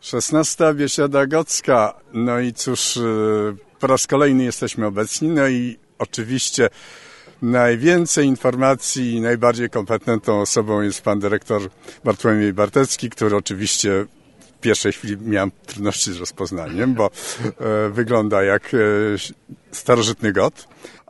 16. 0.04 0.74
Biesiada 0.74 1.26
Gocka. 1.26 1.94
No 2.14 2.40
i 2.40 2.54
cóż, 2.54 2.98
y, 2.98 3.56
po 3.80 3.88
raz 3.88 4.08
kolejny 4.08 4.44
jesteśmy 4.44 4.86
obecni. 4.86 5.30
No 5.30 5.48
i 5.48 5.78
oczywiście 6.00 6.70
najwięcej 7.42 8.28
informacji 8.28 9.12
i 9.12 9.22
najbardziej 9.22 9.70
kompetentną 9.70 10.42
osobą 10.42 10.82
jest 10.82 11.02
pan 11.02 11.20
dyrektor 11.20 11.62
Bartłomiej 12.04 12.54
Bartecki, 12.54 13.10
który 13.10 13.36
oczywiście 13.36 14.06
w 14.58 14.62
pierwszej 14.62 14.94
chwili 14.94 15.18
miałem 15.18 15.52
trudności 15.66 16.14
z 16.14 16.18
rozpoznaniem, 16.18 16.94
bo 16.94 17.06
e, 17.06 17.90
wygląda 17.90 18.44
jak 18.44 18.74
e, 18.74 18.78
starożytny 19.72 20.34
got. 20.34 20.68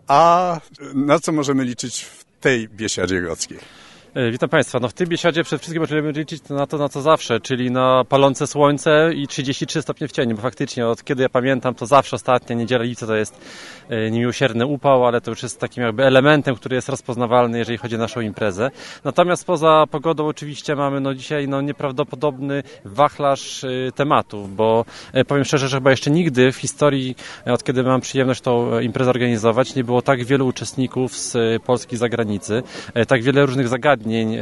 A 0.08 0.60
na 0.93 1.19
co 1.19 1.32
możemy 1.32 1.63
liczyć 1.63 2.03
w 2.03 2.23
tej 2.41 2.69
biesiadzie 2.69 3.21
gockiej? 3.21 3.82
E, 4.15 4.32
witam 4.32 4.49
Państwa. 4.49 4.80
No 4.80 4.89
w 4.89 4.93
tym 4.93 5.08
biesiadzie 5.08 5.43
przede 5.43 5.60
wszystkim 5.60 5.82
możemy 5.82 6.12
liczyć 6.12 6.49
na 6.49 6.67
to, 6.67 6.78
na 6.78 6.89
co 6.89 7.02
zawsze, 7.02 7.39
czyli 7.39 7.71
na 7.71 8.04
palące 8.10 8.47
słońce 8.47 9.12
i 9.15 9.28
33 9.28 9.82
stopnie 9.82 10.08
w 10.08 10.12
cieniu, 10.12 10.36
bo 10.36 10.41
faktycznie 10.41 10.88
od 10.88 11.04
kiedy 11.04 11.23
ja 11.23 11.30
pamiętam, 11.30 11.76
to 11.76 11.86
zawsze 11.86 12.15
ostatnia 12.15 12.56
niedziela 12.56 12.84
lipca 12.84 13.08
to 13.08 13.15
jest 13.15 13.41
e, 13.89 14.12
niemiłosierny 14.12 14.65
upał, 14.65 15.06
ale 15.06 15.21
to 15.21 15.32
już 15.32 15.43
jest 15.43 15.60
takim 15.60 15.84
jakby 15.84 16.04
elementem, 16.04 16.56
który 16.56 16.76
jest 16.76 16.89
rozpoznawalny, 16.89 17.58
jeżeli 17.58 17.78
chodzi 17.78 17.95
o 17.95 17.97
naszą 17.97 18.21
imprezę. 18.21 18.71
Natomiast 19.04 19.45
poza 19.45 19.86
pogodą 19.91 20.28
oczywiście 20.28 20.76
mamy 20.76 20.99
no 20.99 21.13
dzisiaj 21.13 21.47
no 21.47 21.62
nieprawdopodobny 21.62 22.63
wachlarz 22.86 23.63
e, 23.63 23.91
tematów, 23.95 24.56
bo 24.56 24.86
powiem 25.28 25.43
szczerze, 25.43 25.67
że 25.67 25.78
chyba 25.78 25.91
jeszcze 25.91 26.12
nigdy 26.12 26.52
w 26.52 26.56
historii, 26.56 27.15
od 27.45 27.63
kiedy 27.63 27.84
mam 27.84 28.02
przyjemność 28.02 28.41
tą 28.41 28.80
imprezę 28.80 29.10
organizować, 29.10 29.76
nie 29.76 29.84
było 29.84 30.02
tak 30.02 30.23
wielu 30.23 30.47
uczestników 30.47 31.17
z 31.17 31.63
Polski 31.63 31.97
zagranicy, 31.97 32.63
tak 33.08 33.23
wiele 33.23 33.45
różnych 33.45 33.67
zagadnień, 33.67 34.02
zagadnień 34.03 34.35
e, 34.35 34.39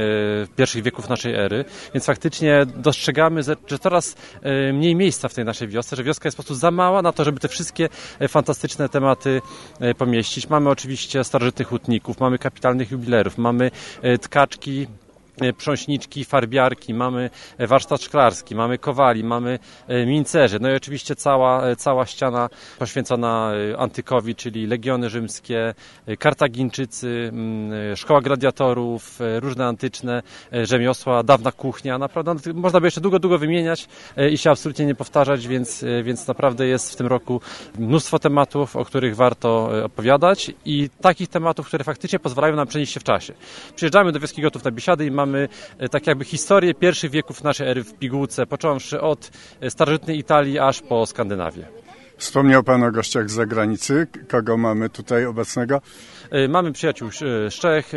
pierwszych 0.55 0.83
wieków 0.83 1.09
naszej 1.09 1.35
ery, 1.35 1.65
więc 1.93 2.05
faktycznie 2.05 2.65
dostrzegamy, 2.65 3.43
że 3.43 3.79
coraz 3.79 4.15
e, 4.41 4.73
mniej 4.73 4.95
miejsca 4.95 5.29
w 5.29 5.33
tej 5.33 5.45
naszej 5.45 5.67
wiosce, 5.67 5.95
że 5.95 6.03
wioska 6.03 6.27
jest 6.27 6.37
po 6.37 6.43
prostu 6.43 6.55
za 6.55 6.71
mała 6.71 7.01
na 7.01 7.11
to, 7.11 7.23
żeby 7.23 7.39
te 7.39 7.47
wszystkie 7.47 7.89
e, 8.19 8.27
fantastyczne 8.27 8.89
tematy 8.89 9.41
pomieścić. 9.97 10.49
Mamy 10.49 10.69
oczywiście 10.69 11.23
starożytnych 11.23 11.67
hutników, 11.67 12.19
mamy 12.19 12.37
kapitalnych 12.37 12.91
jubilerów, 12.91 13.37
mamy 13.37 13.71
tkaczki, 14.21 14.87
prząśniczki, 15.57 16.25
farbiarki, 16.25 16.93
mamy 16.93 17.29
e, 17.57 17.67
warsztat 17.67 18.01
szklarski, 18.01 18.55
mamy 18.55 18.77
kowali, 18.77 19.23
mamy 19.23 19.59
e, 19.87 20.05
mincerzy, 20.05 20.59
no 20.59 20.71
i 20.71 20.75
oczywiście 20.75 21.15
cała, 21.15 21.75
cała 21.75 22.05
ściana 22.05 22.49
poświęcona 22.79 23.51
antykowi, 23.77 24.35
czyli 24.35 24.67
legiony 24.67 25.09
rzymskie, 25.09 25.73
Kartagińczycy, 26.19 27.29
mm, 27.33 27.95
szkoła 27.95 28.21
gladiatorów, 28.21 29.19
różne 29.39 29.65
antyczne 29.65 30.21
rzemiosła, 30.63 31.23
dawna 31.23 31.51
kuchnia, 31.51 31.97
naprawdę 31.97 32.33
no, 32.33 32.53
można 32.53 32.79
by 32.79 32.87
jeszcze 32.87 33.01
długo, 33.01 33.19
długo 33.19 33.37
wymieniać 33.37 33.87
i 34.31 34.37
się 34.37 34.51
absolutnie 34.51 34.85
nie 34.85 34.95
powtarzać, 34.95 35.47
więc, 35.47 35.85
więc 36.03 36.27
naprawdę 36.27 36.67
jest 36.67 36.93
w 36.93 36.95
tym 36.95 37.07
roku 37.07 37.41
mnóstwo 37.79 38.19
tematów, 38.19 38.75
o 38.75 38.85
których 38.85 39.15
warto 39.15 39.69
opowiadać 39.83 40.51
i 40.65 40.89
takich 41.01 41.29
tematów, 41.29 41.67
które 41.67 41.83
faktycznie 41.83 42.19
pozwalają 42.19 42.55
nam 42.55 42.67
przenieść 42.67 42.93
się 42.93 42.99
w 42.99 43.03
czasie. 43.03 43.33
Przyjeżdżamy 43.75 44.11
do 44.11 44.19
Wioski 44.19 44.41
Gotów 44.41 44.63
na 44.63 44.71
Biesiady 44.71 45.05
i 45.05 45.11
mamy 45.21 45.49
e, 45.77 45.89
tak 45.89 46.07
jakby 46.07 46.25
historię 46.25 46.73
pierwszych 46.73 47.11
wieków 47.11 47.43
naszej 47.43 47.67
ery 47.67 47.83
w 47.83 47.93
pigułce, 47.93 48.45
począwszy 48.45 49.01
od 49.01 49.31
e, 49.61 49.69
starożytnej 49.69 50.17
Italii 50.17 50.59
aż 50.59 50.81
po 50.81 51.05
Skandynawię. 51.05 51.80
Wspomniał 52.21 52.63
Pan 52.63 52.83
o 52.83 52.91
gościach 52.91 53.29
z 53.29 53.33
zagranicy. 53.33 54.07
Kogo 54.27 54.57
mamy 54.57 54.89
tutaj 54.89 55.25
obecnego? 55.25 55.81
E, 56.31 56.47
mamy 56.47 56.71
przyjaciół 56.71 57.09
z 57.49 57.53
Czech, 57.53 57.91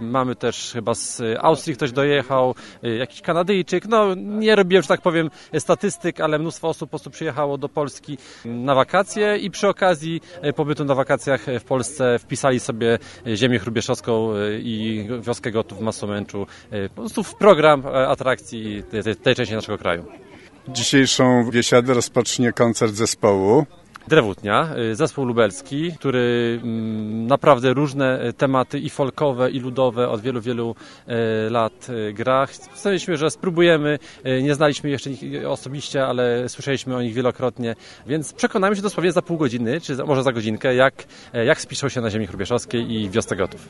mamy 0.00 0.36
też 0.36 0.70
chyba 0.72 0.94
z 0.94 1.22
Austrii 1.40 1.76
ktoś 1.76 1.92
dojechał, 1.92 2.54
jakiś 2.82 3.20
Kanadyjczyk. 3.20 3.86
No 3.88 4.14
nie 4.14 4.56
robiłem, 4.56 4.82
że 4.82 4.88
tak 4.88 5.00
powiem, 5.00 5.30
statystyk, 5.58 6.20
ale 6.20 6.38
mnóstwo 6.38 6.68
osób 6.68 6.88
po 6.88 6.90
prostu 6.90 7.10
przyjechało 7.10 7.58
do 7.58 7.68
Polski 7.68 8.18
na 8.44 8.74
wakacje 8.74 9.36
i 9.36 9.50
przy 9.50 9.68
okazji 9.68 10.20
pobytu 10.56 10.84
na 10.84 10.94
wakacjach 10.94 11.46
w 11.60 11.64
Polsce 11.64 12.18
wpisali 12.18 12.60
sobie 12.60 12.98
ziemię 13.34 13.58
chrubieszowską 13.58 14.32
i 14.58 15.08
wioskę 15.20 15.50
Gotów 15.50 15.78
w 15.78 15.82
Masomęczu 15.82 16.46
po 16.94 17.00
prostu 17.02 17.22
w 17.22 17.34
program 17.34 17.86
atrakcji 17.86 18.82
tej, 18.82 19.16
tej 19.16 19.34
części 19.34 19.54
naszego 19.54 19.78
kraju. 19.78 20.25
Dzisiejszą 20.68 21.50
biesiadę 21.50 21.94
rozpocznie 21.94 22.52
koncert 22.52 22.94
zespołu. 22.94 23.66
Drewutnia, 24.08 24.68
y, 24.92 24.96
zespół 24.96 25.24
lubelski, 25.24 25.92
który 25.92 26.60
mm, 26.62 27.26
naprawdę 27.26 27.74
różne 27.74 28.26
y, 28.28 28.32
tematy 28.32 28.78
i 28.78 28.90
folkowe, 28.90 29.50
i 29.50 29.60
ludowe 29.60 30.08
od 30.08 30.20
wielu, 30.20 30.40
wielu 30.40 30.74
y, 31.08 31.50
lat 31.50 31.86
gra. 32.12 32.46
Staliśmy, 32.74 33.16
że 33.16 33.30
spróbujemy, 33.30 33.98
nie 34.42 34.54
znaliśmy 34.54 34.90
jeszcze 34.90 35.10
ich 35.10 35.46
osobiście, 35.46 36.06
ale 36.06 36.48
słyszeliśmy 36.48 36.96
o 36.96 37.02
nich 37.02 37.14
wielokrotnie, 37.14 37.74
więc 38.06 38.32
przekonamy 38.32 38.76
się 38.76 38.82
dosłownie 38.82 39.12
za 39.12 39.22
pół 39.22 39.38
godziny, 39.38 39.80
czy 39.80 39.96
może 39.96 40.22
za 40.22 40.32
godzinkę, 40.32 40.74
jak, 40.74 41.04
jak 41.32 41.60
spiszą 41.60 41.88
się 41.88 42.00
na 42.00 42.10
ziemi 42.10 42.26
chrubieszowskiej 42.26 42.92
i 42.92 43.10
wiosce 43.10 43.36
gotów. 43.36 43.68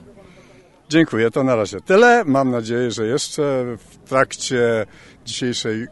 Dziękuję, 0.88 1.30
to 1.30 1.44
na 1.44 1.56
razie 1.56 1.80
tyle. 1.80 2.24
Mam 2.24 2.50
nadzieję, 2.50 2.90
że 2.90 3.06
jeszcze 3.06 3.64
w 3.78 4.08
trakcie 4.08 4.86
dzisiejszej 5.26 5.86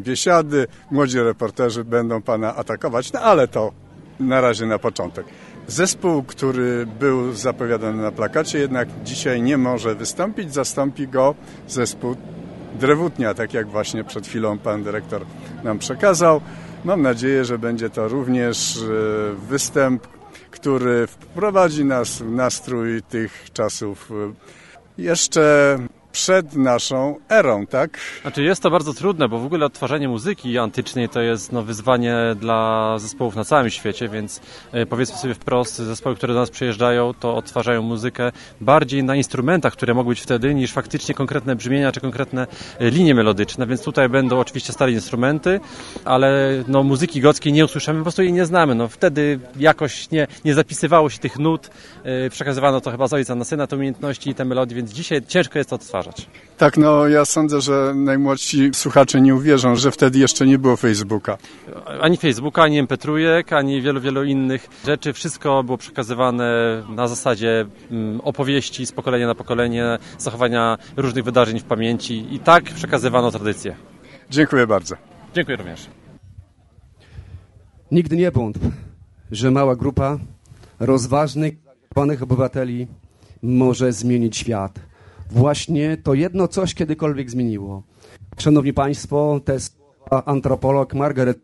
biesiady 0.00 0.66
młodzi 0.90 1.20
reporterzy 1.20 1.84
będą 1.84 2.22
Pana 2.22 2.56
atakować, 2.56 3.12
no 3.12 3.20
ale 3.20 3.48
to 3.48 3.72
na 4.20 4.40
razie 4.40 4.66
na 4.66 4.78
początek. 4.78 5.26
Zespół, 5.66 6.22
który 6.22 6.86
był 7.00 7.32
zapowiadany 7.32 8.02
na 8.02 8.12
plakacie, 8.12 8.58
jednak 8.58 8.88
dzisiaj 9.04 9.42
nie 9.42 9.58
może 9.58 9.94
wystąpić. 9.94 10.54
Zastąpi 10.54 11.08
go 11.08 11.34
zespół 11.68 12.16
Drewutnia, 12.80 13.34
tak 13.34 13.54
jak 13.54 13.68
właśnie 13.68 14.04
przed 14.04 14.26
chwilą 14.26 14.58
pan 14.58 14.82
dyrektor 14.82 15.22
nam 15.64 15.78
przekazał. 15.78 16.40
Mam 16.84 17.02
nadzieję, 17.02 17.44
że 17.44 17.58
będzie 17.58 17.90
to 17.90 18.08
również 18.08 18.76
e, 18.76 19.34
występ 19.48 20.06
który 20.50 21.06
wprowadzi 21.06 21.84
nas 21.84 22.18
w 22.18 22.30
nastrój 22.30 23.02
tych 23.02 23.52
czasów. 23.52 24.10
Jeszcze 24.98 25.78
przed 26.12 26.54
naszą 26.56 27.16
erą, 27.28 27.66
tak? 27.66 27.98
Znaczy 28.22 28.42
jest 28.42 28.62
to 28.62 28.70
bardzo 28.70 28.94
trudne, 28.94 29.28
bo 29.28 29.38
w 29.38 29.44
ogóle 29.44 29.66
odtwarzanie 29.66 30.08
muzyki 30.08 30.58
antycznej 30.58 31.08
to 31.08 31.20
jest 31.20 31.52
no, 31.52 31.62
wyzwanie 31.62 32.16
dla 32.36 32.94
zespołów 32.98 33.36
na 33.36 33.44
całym 33.44 33.70
świecie, 33.70 34.08
więc 34.08 34.40
e, 34.72 34.86
powiedzmy 34.86 35.16
sobie 35.16 35.34
wprost, 35.34 35.76
zespoły, 35.76 36.16
które 36.16 36.34
do 36.34 36.40
nas 36.40 36.50
przyjeżdżają, 36.50 37.14
to 37.14 37.36
odtwarzają 37.36 37.82
muzykę 37.82 38.32
bardziej 38.60 39.04
na 39.04 39.16
instrumentach, 39.16 39.72
które 39.72 39.94
mogły 39.94 40.12
być 40.12 40.20
wtedy, 40.20 40.54
niż 40.54 40.72
faktycznie 40.72 41.14
konkretne 41.14 41.56
brzmienia 41.56 41.92
czy 41.92 42.00
konkretne 42.00 42.46
e, 42.78 42.90
linie 42.90 43.14
melodyczne, 43.14 43.66
więc 43.66 43.82
tutaj 43.82 44.08
będą 44.08 44.40
oczywiście 44.40 44.72
stare 44.72 44.92
instrumenty, 44.92 45.60
ale 46.04 46.50
no, 46.68 46.82
muzyki 46.82 47.20
gockiej 47.20 47.52
nie 47.52 47.64
usłyszymy, 47.64 47.98
po 47.98 48.04
prostu 48.04 48.22
jej 48.22 48.32
nie 48.32 48.46
znamy. 48.46 48.74
No, 48.74 48.88
wtedy 48.88 49.38
jakoś 49.56 50.10
nie, 50.10 50.26
nie 50.44 50.54
zapisywało 50.54 51.10
się 51.10 51.18
tych 51.18 51.38
nut, 51.38 51.70
e, 52.04 52.30
przekazywano 52.30 52.80
to 52.80 52.90
chyba 52.90 53.08
z 53.08 53.12
ojca 53.12 53.34
na 53.34 53.44
syna 53.44 53.66
te 53.66 53.76
umiejętności 53.76 54.30
i 54.30 54.34
te 54.34 54.44
melodie, 54.44 54.76
więc 54.76 54.92
dzisiaj 54.92 55.22
ciężko 55.28 55.58
jest 55.58 55.70
to 55.70 55.76
odtwarzać. 55.76 55.99
Tak, 56.60 56.76
no 56.76 57.08
ja 57.08 57.24
sądzę, 57.24 57.60
że 57.60 57.92
najmłodsi 57.94 58.70
słuchacze 58.74 59.20
nie 59.20 59.34
uwierzą, 59.34 59.76
że 59.76 59.90
wtedy 59.90 60.18
jeszcze 60.18 60.46
nie 60.46 60.58
było 60.58 60.76
Facebooka. 60.76 61.38
Ani 62.00 62.16
Facebooka, 62.16 62.62
ani 62.62 62.82
MP3, 62.82 63.54
ani 63.54 63.82
wielu, 63.82 64.00
wielu 64.00 64.24
innych 64.24 64.68
rzeczy. 64.86 65.12
Wszystko 65.12 65.62
było 65.62 65.78
przekazywane 65.78 66.82
na 66.88 67.08
zasadzie 67.08 67.66
mm, 67.90 68.20
opowieści 68.20 68.86
z 68.86 68.92
pokolenia 68.92 69.26
na 69.26 69.34
pokolenie, 69.34 69.98
zachowania 70.18 70.78
różnych 70.96 71.24
wydarzeń 71.24 71.60
w 71.60 71.64
pamięci 71.64 72.34
i 72.34 72.38
tak 72.38 72.64
przekazywano 72.64 73.30
tradycję. 73.30 73.76
Dziękuję 74.30 74.66
bardzo. 74.66 74.96
Dziękuję 75.34 75.56
również. 75.56 75.86
Nigdy 77.90 78.16
nie 78.16 78.30
wątp, 78.30 78.70
że 79.30 79.50
mała 79.50 79.76
grupa 79.76 80.18
rozważnych, 80.80 81.54
obywateli 82.20 82.86
może 83.42 83.92
zmienić 83.92 84.36
świat 84.36 84.89
właśnie 85.30 85.96
to 85.96 86.14
jedno 86.14 86.48
coś 86.48 86.74
kiedykolwiek 86.74 87.30
zmieniło. 87.30 87.82
Szanowni 88.38 88.72
Państwo, 88.72 89.40
te 89.44 89.60
słowa 89.60 90.24
antropolog 90.24 90.94
Margaret 90.94 91.38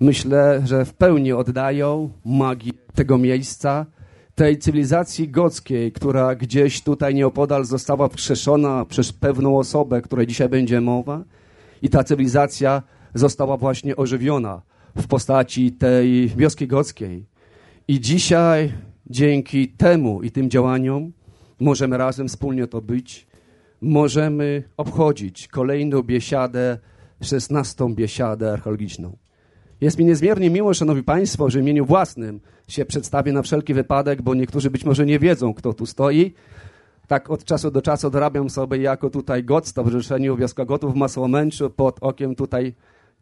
myślę, 0.00 0.62
że 0.64 0.84
w 0.84 0.94
pełni 0.94 1.32
oddają 1.32 2.10
magię 2.24 2.72
tego 2.94 3.18
miejsca, 3.18 3.86
tej 4.34 4.58
cywilizacji 4.58 5.28
gockiej, 5.28 5.92
która 5.92 6.34
gdzieś 6.34 6.82
tutaj 6.82 7.14
nieopodal 7.14 7.64
została 7.64 8.08
wskrzeszona 8.08 8.84
przez 8.84 9.12
pewną 9.12 9.58
osobę, 9.58 10.02
której 10.02 10.26
dzisiaj 10.26 10.48
będzie 10.48 10.80
mowa 10.80 11.24
i 11.82 11.88
ta 11.88 12.04
cywilizacja 12.04 12.82
została 13.14 13.56
właśnie 13.56 13.96
ożywiona 13.96 14.62
w 14.96 15.06
postaci 15.06 15.72
tej 15.72 16.28
wioski 16.28 16.66
gockiej. 16.66 17.26
I 17.88 18.00
dzisiaj 18.00 18.72
dzięki 19.06 19.68
temu 19.68 20.22
i 20.22 20.30
tym 20.30 20.50
działaniom 20.50 21.12
Możemy 21.60 21.98
razem 21.98 22.28
wspólnie 22.28 22.66
to 22.66 22.80
być. 22.80 23.26
Możemy 23.80 24.62
obchodzić 24.76 25.48
kolejną 25.48 26.02
biesiadę, 26.02 26.78
szesnastą 27.22 27.94
biesiadę 27.94 28.52
archeologiczną. 28.52 29.16
Jest 29.80 29.98
mi 29.98 30.04
niezmiernie 30.04 30.50
miło, 30.50 30.74
Szanowni 30.74 31.02
Państwo, 31.02 31.50
że 31.50 31.58
w 31.58 31.62
imieniu 31.62 31.84
własnym 31.84 32.40
się 32.68 32.84
przedstawię 32.84 33.32
na 33.32 33.42
wszelki 33.42 33.74
wypadek, 33.74 34.22
bo 34.22 34.34
niektórzy 34.34 34.70
być 34.70 34.84
może 34.84 35.06
nie 35.06 35.18
wiedzą, 35.18 35.54
kto 35.54 35.72
tu 35.72 35.86
stoi. 35.86 36.34
Tak 37.06 37.30
od 37.30 37.44
czasu 37.44 37.70
do 37.70 37.82
czasu 37.82 38.10
dorabiam 38.10 38.50
sobie 38.50 38.78
jako 38.78 39.10
tutaj 39.10 39.44
got 39.44 39.64
w 39.64 39.68
Stowarzyszeniu 39.68 40.36
Wioska 40.36 40.64
Gotów 40.64 40.94
w 40.94 40.96
Masłomęczu 40.96 41.70
pod 41.70 41.98
okiem 42.00 42.34
tutaj 42.34 42.74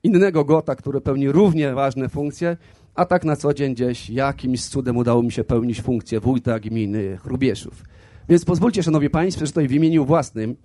innego 0.03 0.44
gota, 0.44 0.77
który 0.77 1.01
pełni 1.01 1.33
równie 1.33 1.75
ważne 1.75 2.09
funkcje, 2.09 2.57
a 2.94 3.05
tak 3.05 3.25
na 3.25 3.37
co 3.37 3.55
dzień 3.55 3.75
gdzieś 3.75 4.11
jakimś 4.11 4.64
cudem 4.64 4.96
udało 4.96 5.22
mi 5.22 5.33
się 5.33 5.44
pełnić 5.44 5.83
funkcję 5.83 6.20
wójta 6.20 6.61
gminy 6.61 7.16
Chrubieszów. 7.16 7.83
Więc 8.29 8.45
pozwólcie, 8.45 8.83
szanowni 8.83 9.11
państwo, 9.11 9.47
że 9.47 9.53
tutaj 9.53 9.69
w 9.69 9.73
imieniu 9.73 10.05
własnym, 10.05 10.57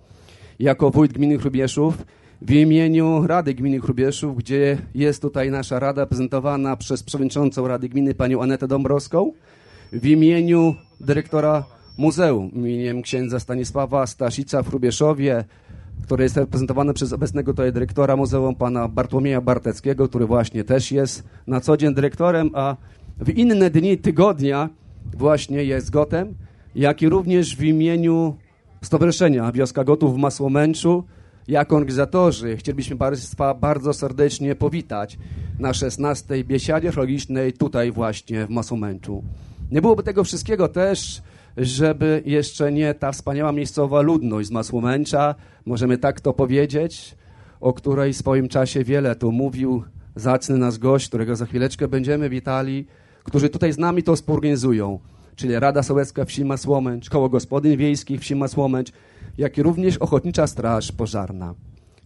jako 0.60 0.92
wójt 0.92 1.14
gminy 1.14 1.38
Chrubieszów, 1.38 1.98
w 2.42 2.52
imieniu 2.52 3.28
Rady 3.28 3.54
Gminy 3.54 3.80
Chrubieszów, 3.80 4.38
gdzie 4.38 4.78
jest 4.96 5.22
tutaj 5.22 5.52
nasza 5.52 5.80
rada 5.80 6.06
prezentowana 6.06 6.78
przez 6.78 7.04
przewodniczącą 7.04 7.68
Rady 7.68 7.90
Gminy, 7.90 8.14
panią 8.14 8.42
Anetę 8.42 8.68
Dąbrowską, 8.68 9.32
w 9.92 10.06
imieniu 10.06 10.76
dyrektora 11.00 11.64
muzeum, 11.98 12.52
imieniem 12.52 13.02
księdza 13.02 13.40
Stanisława 13.40 14.08
Staszica 14.08 14.64
w 14.64 14.70
Chrubieszowie, 14.70 15.44
które 16.04 16.24
jest 16.24 16.38
reprezentowane 16.38 16.94
przez 16.94 17.14
obecnego 17.14 17.54
tutaj 17.54 17.74
dyrektora 17.74 18.16
muzeum, 18.16 18.56
pana 18.56 18.88
Bartłomieja 18.88 19.42
Barteckiego, 19.42 20.08
który 20.08 20.26
właśnie 20.26 20.64
też 20.64 20.92
jest 20.92 21.24
na 21.48 21.62
co 21.62 21.78
dzień 21.78 21.94
dyrektorem, 21.94 22.50
a 22.54 22.76
w 23.20 23.30
inne 23.30 23.70
dni 23.70 23.98
tygodnia 23.98 24.70
właśnie 25.18 25.64
jest 25.64 25.90
gotem 25.90 26.36
jak 26.76 27.02
i 27.02 27.10
również 27.10 27.56
w 27.56 27.64
imieniu 27.64 28.36
Stowarzyszenia 28.82 29.52
Wioska 29.52 29.84
Gotów 29.84 30.16
w 30.16 30.18
Masłomęczu, 30.18 31.04
jako 31.48 31.76
organizatorzy 31.76 32.58
chcielibyśmy 32.58 32.98
Państwa 32.98 33.54
bardzo 33.54 33.94
serdecznie 33.94 34.56
powitać 34.56 35.18
na 35.60 35.74
16. 35.74 36.44
biesiadzie 36.44 36.88
archeologicznej 36.88 37.54
tutaj 37.54 37.92
właśnie 37.92 38.46
w 38.46 38.50
Masłomęczu. 38.50 39.24
Nie 39.72 39.82
byłoby 39.82 40.04
tego 40.04 40.24
wszystkiego 40.24 40.68
też, 40.68 41.22
żeby 41.58 42.24
jeszcze 42.26 42.72
nie 42.72 42.94
ta 42.94 43.12
wspaniała 43.12 43.52
miejscowa 43.52 44.02
ludność 44.02 44.48
z 44.48 44.52
Masłomęcza, 44.52 45.36
możemy 45.66 45.98
tak 45.98 46.22
to 46.22 46.34
powiedzieć, 46.34 47.16
o 47.62 47.74
której 47.74 48.14
w 48.14 48.18
swoim 48.18 48.48
czasie 48.48 48.84
wiele 48.84 49.16
tu 49.16 49.32
mówił 49.32 49.84
zacny 50.16 50.58
nasz 50.58 50.78
gość, 50.78 51.08
którego 51.08 51.36
za 51.36 51.46
chwileczkę 51.46 51.88
będziemy 51.88 52.30
witali, 52.30 52.86
którzy 53.24 53.50
tutaj 53.50 53.74
z 53.74 53.78
nami 53.78 54.04
to 54.04 54.16
sporganizują 54.16 55.00
czyli 55.42 55.60
Rada 55.60 55.84
Sołecka 55.84 56.26
Wsi 56.26 56.46
Masłomęcz, 56.46 57.10
Koło 57.10 57.30
Gospodyń 57.30 57.78
Wiejskich 57.78 58.22
Wsi 58.22 58.36
Masłomęcz, 58.36 58.92
jak 59.38 59.58
i 59.58 59.64
również 59.64 59.98
Ochotnicza 59.98 60.48
Straż 60.48 60.92
Pożarna. 60.92 61.56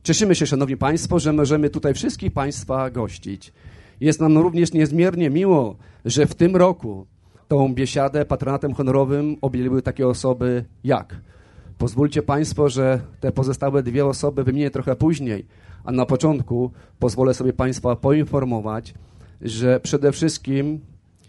Cieszymy 0.04 0.36
się, 0.36 0.48
Szanowni 0.48 0.78
Państwo, 0.78 1.19
że 1.19 1.34
możemy 1.34 1.69
tutaj 1.69 1.93
wszystkich 1.93 2.34
Państwa 2.34 2.89
gościć. 2.89 3.54
Jest 4.00 4.21
nam 4.21 4.38
również 4.38 4.74
niezmiernie 4.74 5.30
miło, 5.30 5.76
że 6.06 6.26
w 6.26 6.36
tym 6.36 6.56
roku 6.56 7.06
tą 7.48 7.74
biesiadę 7.74 8.26
patronatem 8.26 8.74
honorowym 8.74 9.38
objęły 9.41 9.82
takie 9.82 10.08
osoby 10.08 10.65
jak. 10.84 11.15
Pozwólcie 11.78 12.21
Państwo, 12.21 12.69
że 12.69 13.00
te 13.19 13.32
pozostałe 13.32 13.84
dwie 13.84 14.06
osoby 14.06 14.43
wymienię 14.43 14.71
trochę 14.71 14.95
później, 14.95 15.45
a 15.84 15.91
na 15.91 16.06
początku 16.06 16.71
pozwolę 17.00 17.34
sobie 17.34 17.54
Państwa 17.54 17.95
poinformować, 17.95 18.93
że 19.41 19.80
przede 19.80 20.12
wszystkim 20.12 20.80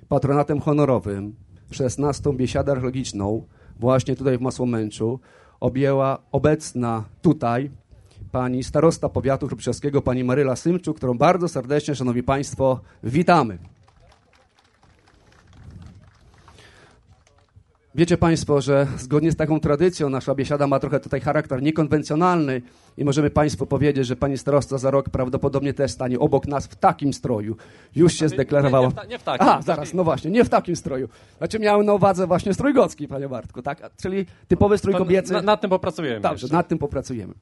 patronatem 0.09 0.61
honorowym 0.61 1.46
16. 1.71 2.33
biesiadę 2.33 2.73
archeologiczną 2.73 3.43
właśnie 3.81 4.17
tutaj 4.17 4.39
w 4.39 4.41
Masłomęczu 4.41 5.21
objęła 5.61 6.19
obecna 6.33 7.05
tutaj 7.23 7.71
pani 8.33 8.65
starosta 8.65 9.09
powiatu 9.09 9.47
chrupczewskiego, 9.47 10.03
pani 10.03 10.25
Maryla 10.25 10.57
Symczuk, 10.57 10.97
którą 10.97 11.19
bardzo 11.19 11.49
serdecznie, 11.49 11.95
szanowni 11.95 12.23
państwo, 12.23 12.81
witamy. 13.03 13.59
Wiecie 17.97 18.17
Państwo, 18.17 18.61
że 18.61 18.87
zgodnie 18.99 19.33
z 19.33 19.37
taką 19.37 19.61
tradycją 19.61 20.11
nasza 20.11 20.35
biesiada 20.35 20.67
ma 20.67 20.79
trochę 20.79 21.01
tutaj 21.01 21.21
charakter 21.21 21.63
niekonwencjonalny 21.63 22.63
i 22.97 23.05
możemy 23.05 23.31
Państwu 23.31 23.67
powiedzieć, 23.67 24.07
że 24.07 24.17
Pani 24.17 24.39
starosta 24.39 24.79
za 24.79 24.91
rok 24.91 25.09
prawdopodobnie 25.09 25.75
też 25.75 25.91
stanie 25.91 26.19
obok 26.19 26.47
nas 26.47 26.67
w 26.67 26.77
takim 26.77 27.13
stroju. 27.13 27.57
Już 27.95 28.15
się 28.15 28.29
zdeklarowała. 28.29 28.89
Nie, 28.89 29.03
nie, 29.03 29.09
nie 29.09 29.19
w 29.19 29.23
takim. 29.23 29.49
A, 29.49 29.63
zaraz, 29.63 29.95
no 29.95 30.05
właśnie, 30.05 30.31
nie 30.31 30.45
w 30.45 30.49
takim 30.49 30.77
stroju. 30.77 31.09
Znaczy 31.39 31.59
miałem 31.59 31.87
na 31.87 31.95
uwadze 31.95 32.27
właśnie 32.27 32.55
strój 32.55 32.75
gocki, 32.75 33.09
Panie 33.09 33.29
Bartku, 33.29 33.63
tak? 33.63 33.91
Czyli 34.03 34.27
typowy 34.49 34.79
strój 34.79 34.95
kobiecy. 34.95 35.33
Na, 35.33 35.43
nad 35.43 35.61
tym 35.61 35.71
popracujemy. 35.71 36.21
Dobrze, 36.21 36.47
nad 36.51 36.69
tym 36.69 36.79
popracujemy. 36.79 37.35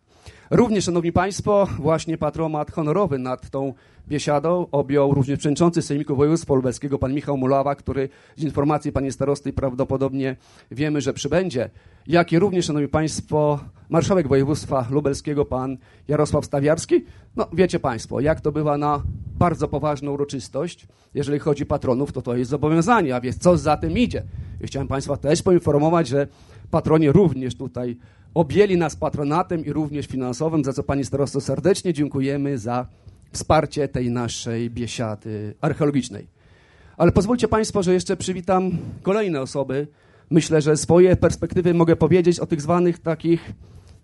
Również, 0.51 0.85
Szanowni 0.85 1.13
Państwo, 1.13 1.69
właśnie 1.79 2.19
patromat 2.19 2.71
honorowy 2.73 3.19
nad 3.19 3.51
tą 3.51 3.75
biesiadą 4.09 4.67
objął 4.73 5.15
również 5.15 5.39
przewodniczący 5.39 5.83
Sejmiku 5.83 6.17
Województwa 6.17 6.55
Lubelskiego, 6.55 6.99
pan 6.99 7.15
Michał 7.15 7.37
Mulawa, 7.37 7.75
który 7.75 8.09
z 8.37 8.43
informacji 8.43 8.93
pani 8.93 9.13
starosty 9.13 9.53
prawdopodobnie 9.53 10.37
wiemy, 10.71 11.01
że 11.01 11.13
przybędzie, 11.13 11.71
jak 12.07 12.33
i 12.33 12.39
również, 12.39 12.65
Szanowni 12.65 12.89
Państwo, 12.89 13.61
marszałek 13.89 14.29
województwa 14.29 14.87
lubelskiego, 14.91 15.45
pan 15.45 15.77
Jarosław 16.09 16.45
Stawiarski. 16.45 17.05
No, 17.37 17.49
wiecie 17.53 17.81
Państwo, 17.81 18.21
jak 18.21 18.41
to 18.41 18.53
bywa 18.53 18.79
na 18.79 19.03
bardzo 19.39 19.69
poważną 19.69 20.13
uroczystość, 20.13 20.87
jeżeli 21.15 21.39
chodzi 21.39 21.67
patronów, 21.67 22.13
to 22.13 22.23
to 22.23 22.37
jest 22.37 22.51
zobowiązanie, 22.51 23.17
a 23.17 23.21
więc 23.21 23.39
co 23.39 23.57
za 23.57 23.77
tym 23.77 23.99
idzie. 23.99 24.23
I 24.61 24.67
chciałem 24.67 24.89
Państwa 24.89 25.17
też 25.17 25.43
poinformować, 25.43 26.09
że 26.09 26.27
patroni 26.75 27.13
również 27.13 27.55
tutaj 27.55 27.97
objęli 28.35 28.77
nas 28.77 28.97
patronatem 28.97 29.65
i 29.65 29.73
również 29.73 30.07
finansowym, 30.07 30.65
za 30.65 30.73
co 30.73 30.83
Pani 30.83 31.05
Starosto 31.05 31.41
serdecznie 31.41 31.93
dziękujemy 31.93 32.59
za 32.59 32.87
wsparcie 33.33 33.89
tej 33.89 34.11
naszej 34.11 34.71
biesiady 34.71 35.55
archeologicznej. 35.61 36.27
Ale 36.97 37.13
pozwólcie 37.13 37.49
Państwo, 37.49 37.83
że 37.83 37.95
jeszcze 37.95 38.17
przywitam 38.17 38.71
kolejne 39.03 39.41
osoby. 39.41 39.87
Myślę, 40.31 40.61
że 40.63 40.77
swoje 40.77 41.17
perspektywy 41.17 41.75
mogę 41.75 41.97
powiedzieć 41.97 42.41
o 42.41 42.47
tych 42.47 42.63
zwanych 42.63 42.99
takich 42.99 43.53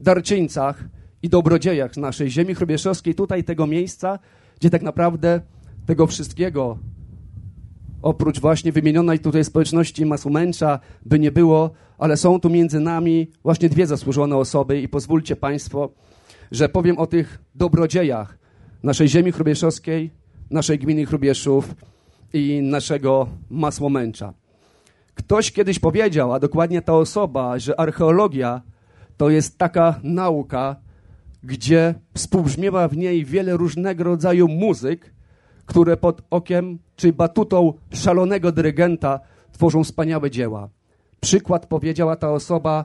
darczyńcach 0.01 0.85
i 1.23 1.29
dobrodziejach 1.29 1.97
naszej 1.97 2.31
ziemi 2.31 2.55
chrubieszowskiej, 2.55 3.15
tutaj 3.15 3.45
tego 3.45 3.67
miejsca, 3.67 4.19
gdzie 4.61 4.71
tak 4.71 4.83
naprawdę 4.83 5.41
tego 5.87 6.07
wszystkiego 6.07 6.79
oprócz 8.03 8.41
właśnie 8.41 8.73
wymienionej 8.73 9.19
tutaj 9.19 9.45
społeczności 9.45 10.07
Masumęcza, 10.07 10.81
by 11.07 11.19
nie 11.19 11.33
było, 11.33 11.71
ale 11.99 12.17
są 12.17 12.41
tu 12.41 12.51
między 12.51 12.81
nami 12.81 13.31
właśnie 13.43 13.69
dwie 13.69 13.87
zasłużone 13.87 14.37
osoby 14.37 14.81
i 14.81 14.89
pozwólcie 14.89 15.37
Państwo, 15.37 15.91
że 16.51 16.69
powiem 16.69 16.99
o 16.99 17.07
tych 17.07 17.39
dobrodziejach 17.55 18.39
naszej 18.83 19.09
ziemi 19.09 19.33
chrubieszowskiej, 19.33 20.11
naszej 20.51 20.79
gminy 20.79 21.07
Chrubieszów 21.07 21.75
i 22.33 22.61
naszego 22.63 23.29
Masłomęcza. 23.51 24.35
Ktoś 25.15 25.53
kiedyś 25.53 25.79
powiedział, 25.79 26.33
a 26.33 26.41
dokładnie 26.41 26.83
ta 26.83 26.93
osoba, 26.93 27.59
że 27.59 27.81
archeologia 27.81 28.63
to 29.17 29.31
jest 29.31 29.59
taka 29.59 30.01
nauka, 30.03 30.77
gdzie 31.43 31.95
współbrzmiewa 32.15 32.89
w 32.89 32.97
niej 32.97 33.25
wiele 33.25 33.57
różnego 33.57 34.05
rodzaju 34.05 34.49
muzyk, 34.49 35.15
które 35.71 35.97
pod 35.97 36.23
okiem 36.31 36.79
czy 36.97 37.13
batutą 37.13 37.73
szalonego 37.93 38.53
dyrygenta 38.53 39.21
tworzą 39.53 39.85
wspaniałe 39.85 40.31
dzieła. 40.31 40.69
Przykład 41.21 41.67
powiedziała 41.67 42.17
ta 42.17 42.31
osoba 42.33 42.85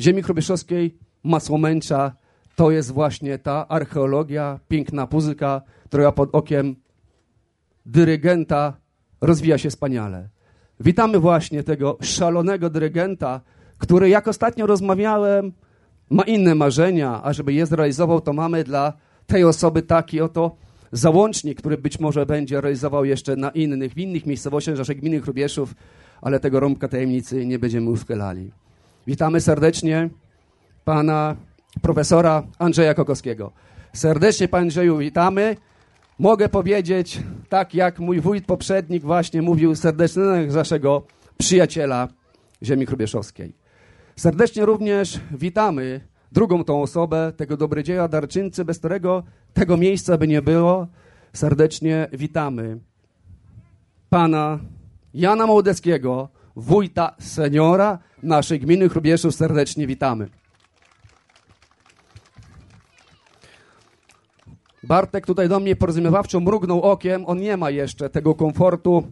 ziemi 0.00 0.22
chrubieszowskiej, 0.22 0.98
Masłomęcza, 1.24 2.12
to 2.56 2.70
jest 2.70 2.92
właśnie 2.92 3.38
ta 3.38 3.68
archeologia, 3.68 4.60
piękna 4.68 5.08
muzyka, 5.12 5.62
która 5.84 6.12
pod 6.12 6.34
okiem 6.34 6.76
dyrygenta 7.86 8.72
rozwija 9.20 9.58
się 9.58 9.70
wspaniale. 9.70 10.28
Witamy 10.80 11.18
właśnie 11.18 11.62
tego 11.62 11.98
szalonego 12.00 12.70
dyrygenta, 12.70 13.40
który 13.78 14.08
jak 14.08 14.28
ostatnio 14.28 14.66
rozmawiałem, 14.66 15.52
ma 16.10 16.22
inne 16.22 16.54
marzenia, 16.54 17.20
a 17.24 17.32
żeby 17.32 17.52
je 17.52 17.66
zrealizował, 17.66 18.20
to 18.20 18.32
mamy 18.32 18.64
dla 18.64 18.92
tej 19.26 19.44
osoby 19.44 19.82
taki 19.82 20.20
oto 20.20 20.56
załącznik, 20.92 21.58
który 21.58 21.78
być 21.78 22.00
może 22.00 22.26
będzie 22.26 22.60
realizował 22.60 23.04
jeszcze 23.04 23.36
na 23.36 23.50
innych, 23.50 23.92
w 23.92 23.98
innych 23.98 24.26
miejscowościach 24.26 24.78
naszej 24.78 24.96
gminy 24.96 25.20
Chrubieszów, 25.20 25.74
ale 26.22 26.40
tego 26.40 26.60
rąbka 26.60 26.88
tajemnicy 26.88 27.46
nie 27.46 27.58
będziemy 27.58 27.90
uchylali. 27.90 28.50
Witamy 29.06 29.40
serdecznie 29.40 30.10
pana 30.84 31.36
profesora 31.82 32.42
Andrzeja 32.58 32.94
Kokowskiego. 32.94 33.52
Serdecznie, 33.92 34.48
panie 34.48 34.62
Andrzeju, 34.62 34.98
witamy. 34.98 35.56
Mogę 36.18 36.48
powiedzieć, 36.48 37.20
tak 37.48 37.74
jak 37.74 37.98
mój 37.98 38.20
wójt 38.20 38.46
poprzednik 38.46 39.02
właśnie 39.02 39.42
mówił, 39.42 39.74
serdecznie 39.76 40.22
naszego 40.46 41.06
przyjaciela 41.38 42.08
ziemi 42.62 42.86
chrubieszowskiej. 42.86 43.54
Serdecznie 44.16 44.66
również 44.66 45.20
witamy 45.30 46.00
drugą 46.34 46.64
tą 46.64 46.82
osobę, 46.82 47.32
tego 47.36 47.56
dobrodzieja 47.56 48.08
darczyńcy, 48.08 48.64
bez 48.64 48.78
którego 48.78 49.22
tego 49.52 49.76
miejsca 49.76 50.18
by 50.18 50.28
nie 50.28 50.42
było. 50.42 50.86
Serdecznie 51.32 52.08
witamy 52.12 52.78
pana 54.10 54.58
Jana 55.14 55.46
Mołdeckiego, 55.46 56.28
wójta 56.56 57.14
seniora 57.18 57.98
naszej 58.22 58.60
gminy 58.60 58.88
Chrubieszów. 58.88 59.34
Serdecznie 59.34 59.86
witamy. 59.86 60.28
Bartek 64.82 65.26
tutaj 65.26 65.48
do 65.48 65.60
mnie 65.60 65.76
porozumiewawczo 65.76 66.40
mrugnął 66.40 66.82
okiem. 66.82 67.24
On 67.26 67.38
nie 67.38 67.56
ma 67.56 67.70
jeszcze 67.70 68.10
tego 68.10 68.34
komfortu, 68.34 69.04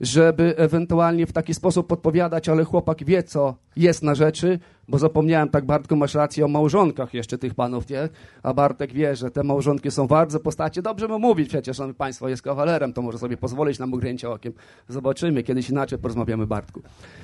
żeby 0.00 0.54
ewentualnie 0.56 1.26
w 1.26 1.32
taki 1.32 1.54
sposób 1.54 1.86
podpowiadać, 1.86 2.48
ale 2.48 2.64
chłopak 2.64 3.04
wie, 3.04 3.22
co 3.22 3.54
jest 3.76 4.02
na 4.02 4.14
rzeczy, 4.14 4.58
bo 4.88 4.98
zapomniałem, 4.98 5.48
tak 5.48 5.64
Bartku, 5.64 5.96
masz 5.96 6.14
rację 6.14 6.44
o 6.44 6.48
małżonkach 6.48 7.14
jeszcze 7.14 7.38
tych 7.38 7.54
panów, 7.54 7.88
nie? 7.88 8.08
A 8.42 8.54
Bartek 8.54 8.92
wie, 8.92 9.16
że 9.16 9.30
te 9.30 9.42
małżonki 9.42 9.90
są 9.90 10.06
bardzo 10.06 10.40
postacie. 10.40 10.82
Dobrze 10.82 11.08
mu 11.08 11.18
mówić 11.18 11.48
przecież, 11.48 11.80
on 11.80 11.94
państwo 11.94 12.28
jest 12.28 12.42
kawalerem, 12.42 12.92
to 12.92 13.02
może 13.02 13.18
sobie 13.18 13.36
pozwolić 13.36 13.78
na 13.78 13.86
mrugnięcie 13.86 14.30
okiem. 14.30 14.52
Zobaczymy, 14.88 15.42
kiedyś 15.42 15.70
inaczej 15.70 15.98
porozmawiamy, 15.98 16.46
Bartku. 16.46 16.82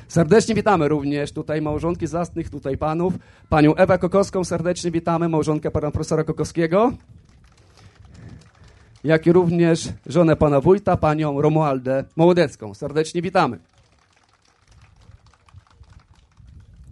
Serdecznie 0.09 0.55
witamy 0.55 0.89
również 0.89 1.33
tutaj 1.33 1.63
małżonki 1.63 2.07
zastnych, 2.07 2.51
tutaj 2.51 2.79
panów. 2.79 3.15
Panią 3.49 3.75
Ewę 3.75 3.99
Kokowską 3.99 4.45
serdecznie 4.45 4.91
witamy, 4.91 5.29
małżonkę 5.29 5.71
pana 5.71 5.91
profesora 5.91 6.25
Kokowskiego 6.25 6.93
jak 9.05 9.27
i 9.27 9.33
również 9.33 9.89
żonę 10.07 10.37
pana 10.37 10.61
wójta, 10.61 10.97
panią 10.97 11.41
Romualdę 11.41 12.05
Mołodecką. 12.17 12.75
Serdecznie 12.75 13.23
witamy. 13.23 13.59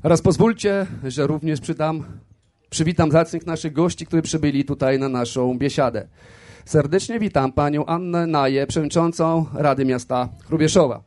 Teraz 0.03 0.23
pozwólcie, 0.23 0.87
że 1.05 1.27
również 1.27 1.61
przydam, 1.61 2.05
przywitam 2.71 3.11
zacnych 3.11 3.47
naszych 3.47 3.73
gości, 3.73 4.07
którzy 4.07 4.23
przybyli 4.23 4.65
tutaj 4.65 4.99
na 4.99 5.09
naszą 5.09 5.59
biesiadę. 5.59 6.09
Serdecznie 6.65 7.19
witam 7.19 7.53
panią 7.53 7.87
Annę 7.87 8.27
Naję, 8.27 8.67
przewodniczącą 8.67 9.47
Rady 9.55 9.85
Miasta 9.85 10.29
Chrubieszowa. 10.47 11.03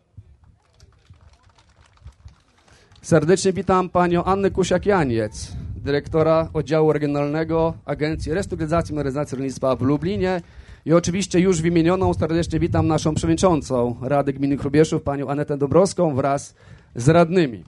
Serdecznie 3.01 3.53
witam 3.53 3.89
panią 3.89 4.23
Annę 4.23 4.51
Kusiak-Janiec, 4.51 5.51
dyrektora 5.75 6.49
oddziału 6.53 6.93
regionalnego 6.93 7.73
Agencji 7.85 8.33
Restrukturyzacji 8.33 8.93
i 8.93 8.95
Modernizacji 8.95 9.37
Rolnictwa 9.37 9.75
w 9.75 9.81
Lublinie 9.81 10.41
i 10.85 10.93
oczywiście 10.93 11.39
już 11.39 11.61
wymienioną 11.61 12.13
serdecznie 12.13 12.59
witam 12.59 12.87
naszą 12.87 13.15
przewodniczącą 13.15 13.95
Rady 14.01 14.33
Gminy 14.33 14.57
Chrubieszów, 14.57 15.03
panią 15.03 15.27
Anetę 15.27 15.57
Dobrowską 15.57 16.15
wraz 16.15 16.55
z 16.95 17.09
radnymi. 17.09 17.63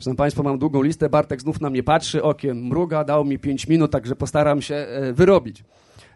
Szanowni 0.00 0.16
Państwo, 0.18 0.42
mam 0.42 0.58
długą 0.58 0.82
listę. 0.82 1.08
Bartek 1.08 1.40
znów 1.40 1.60
na 1.60 1.70
mnie 1.70 1.82
patrzy, 1.82 2.22
okiem 2.22 2.66
mruga, 2.66 3.04
dał 3.04 3.24
mi 3.24 3.38
5 3.38 3.68
minut, 3.68 3.90
także 3.90 4.16
postaram 4.16 4.62
się 4.62 4.74
e, 4.74 5.12
wyrobić. 5.12 5.64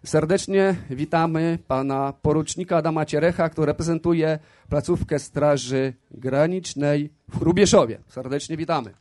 Serdecznie 0.04 0.76
witamy 0.90 1.58
pana 1.68 2.12
porucznika 2.22 2.76
Adama 2.76 3.06
Cierecha, 3.06 3.48
który 3.48 3.66
reprezentuje 3.66 4.38
placówkę 4.68 5.18
Straży 5.18 5.92
Granicznej 6.10 7.10
w 7.30 7.38
Chrubieszowie. 7.38 7.98
Serdecznie 8.08 8.56
witamy. 8.56 8.94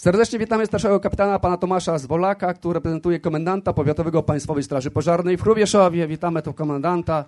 Serdecznie 0.00 0.38
witamy 0.38 0.66
starszego 0.66 1.00
kapitana 1.00 1.38
pana 1.38 1.56
Tomasza 1.56 1.98
Zwolaka, 1.98 2.54
który 2.54 2.74
reprezentuje 2.74 3.20
komendanta 3.20 3.72
powiatowego 3.72 4.22
Państwowej 4.22 4.62
Straży 4.62 4.90
Pożarnej 4.90 5.36
w 5.36 5.42
Chrubieszowie. 5.42 6.06
Witamy 6.06 6.42
tu 6.42 6.54
komendanta. 6.54 7.24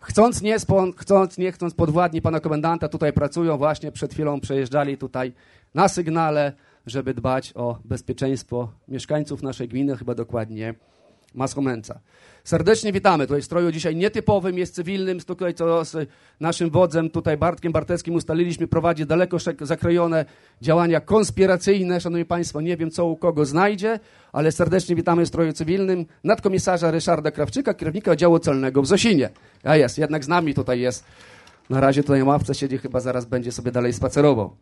Chcąc 0.00 0.42
nie, 0.42 0.56
chcąc 0.96 1.38
nie 1.38 1.52
chcąc, 1.52 1.74
podwładni 1.74 2.22
pana 2.22 2.40
komendanta 2.40 2.88
tutaj 2.88 3.12
pracują. 3.12 3.58
Właśnie 3.58 3.92
przed 3.92 4.12
chwilą 4.12 4.40
przejeżdżali 4.40 4.98
tutaj 4.98 5.32
na 5.74 5.88
sygnale, 5.88 6.52
żeby 6.86 7.14
dbać 7.14 7.52
o 7.56 7.78
bezpieczeństwo 7.84 8.68
mieszkańców 8.88 9.42
naszej 9.42 9.68
gminy, 9.68 9.96
chyba 9.96 10.14
dokładnie 10.14 10.74
Maschomęca. 11.34 12.00
Serdecznie 12.44 12.92
witamy 12.92 13.26
tutaj 13.26 13.42
w 13.42 13.44
stroju 13.44 13.72
dzisiaj 13.72 13.96
nietypowym, 13.96 14.58
jest 14.58 14.74
cywilnym, 14.74 15.20
tutaj 15.20 15.54
co 15.54 15.84
z 15.84 16.08
naszym 16.40 16.70
wodzem, 16.70 17.10
tutaj 17.10 17.36
Bartkiem 17.36 17.72
Barteckim 17.72 18.14
ustaliliśmy, 18.14 18.66
prowadzi 18.66 19.06
daleko 19.06 19.36
zakrojone 19.60 20.24
działania 20.62 21.00
konspiracyjne. 21.00 22.00
Szanowni 22.00 22.24
Państwo, 22.24 22.60
nie 22.60 22.76
wiem 22.76 22.90
co 22.90 23.06
u 23.06 23.16
kogo 23.16 23.44
znajdzie, 23.44 24.00
ale 24.32 24.52
serdecznie 24.52 24.96
witamy 24.96 25.24
w 25.24 25.28
stroju 25.28 25.52
cywilnym 25.52 26.06
nadkomisarza 26.24 26.90
Ryszarda 26.90 27.30
Krawczyka, 27.30 27.74
kierownika 27.74 28.10
oddziału 28.10 28.38
celnego 28.38 28.82
w 28.82 28.86
Zosinie. 28.86 29.30
A 29.64 29.76
jest, 29.76 29.98
jednak 29.98 30.24
z 30.24 30.28
nami 30.28 30.54
tutaj 30.54 30.80
jest. 30.80 31.04
Na 31.70 31.80
razie 31.80 32.02
tutaj 32.02 32.18
na 32.18 32.24
ławce 32.24 32.54
siedzi, 32.54 32.78
chyba 32.78 33.00
zaraz 33.00 33.24
będzie 33.24 33.52
sobie 33.52 33.72
dalej 33.72 33.92
spacerował. 33.92 34.56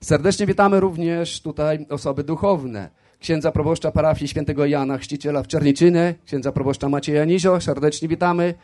Serdecznie 0.00 0.46
witamy 0.46 0.80
również 0.80 1.40
tutaj 1.40 1.86
osoby 1.90 2.24
duchowne 2.24 2.90
księdza 3.20 3.52
proboszcza 3.52 3.90
parafii 3.90 4.28
świętego 4.28 4.66
Jana 4.66 4.98
Chrzciciela 4.98 5.42
w 5.42 5.46
Czerniczynie, 5.46 6.14
księdza 6.26 6.52
proboszcza 6.52 6.88
Macieja 6.88 7.24
Nizio. 7.24 7.60
Serdecznie 7.60 8.08
witamy. 8.08 8.54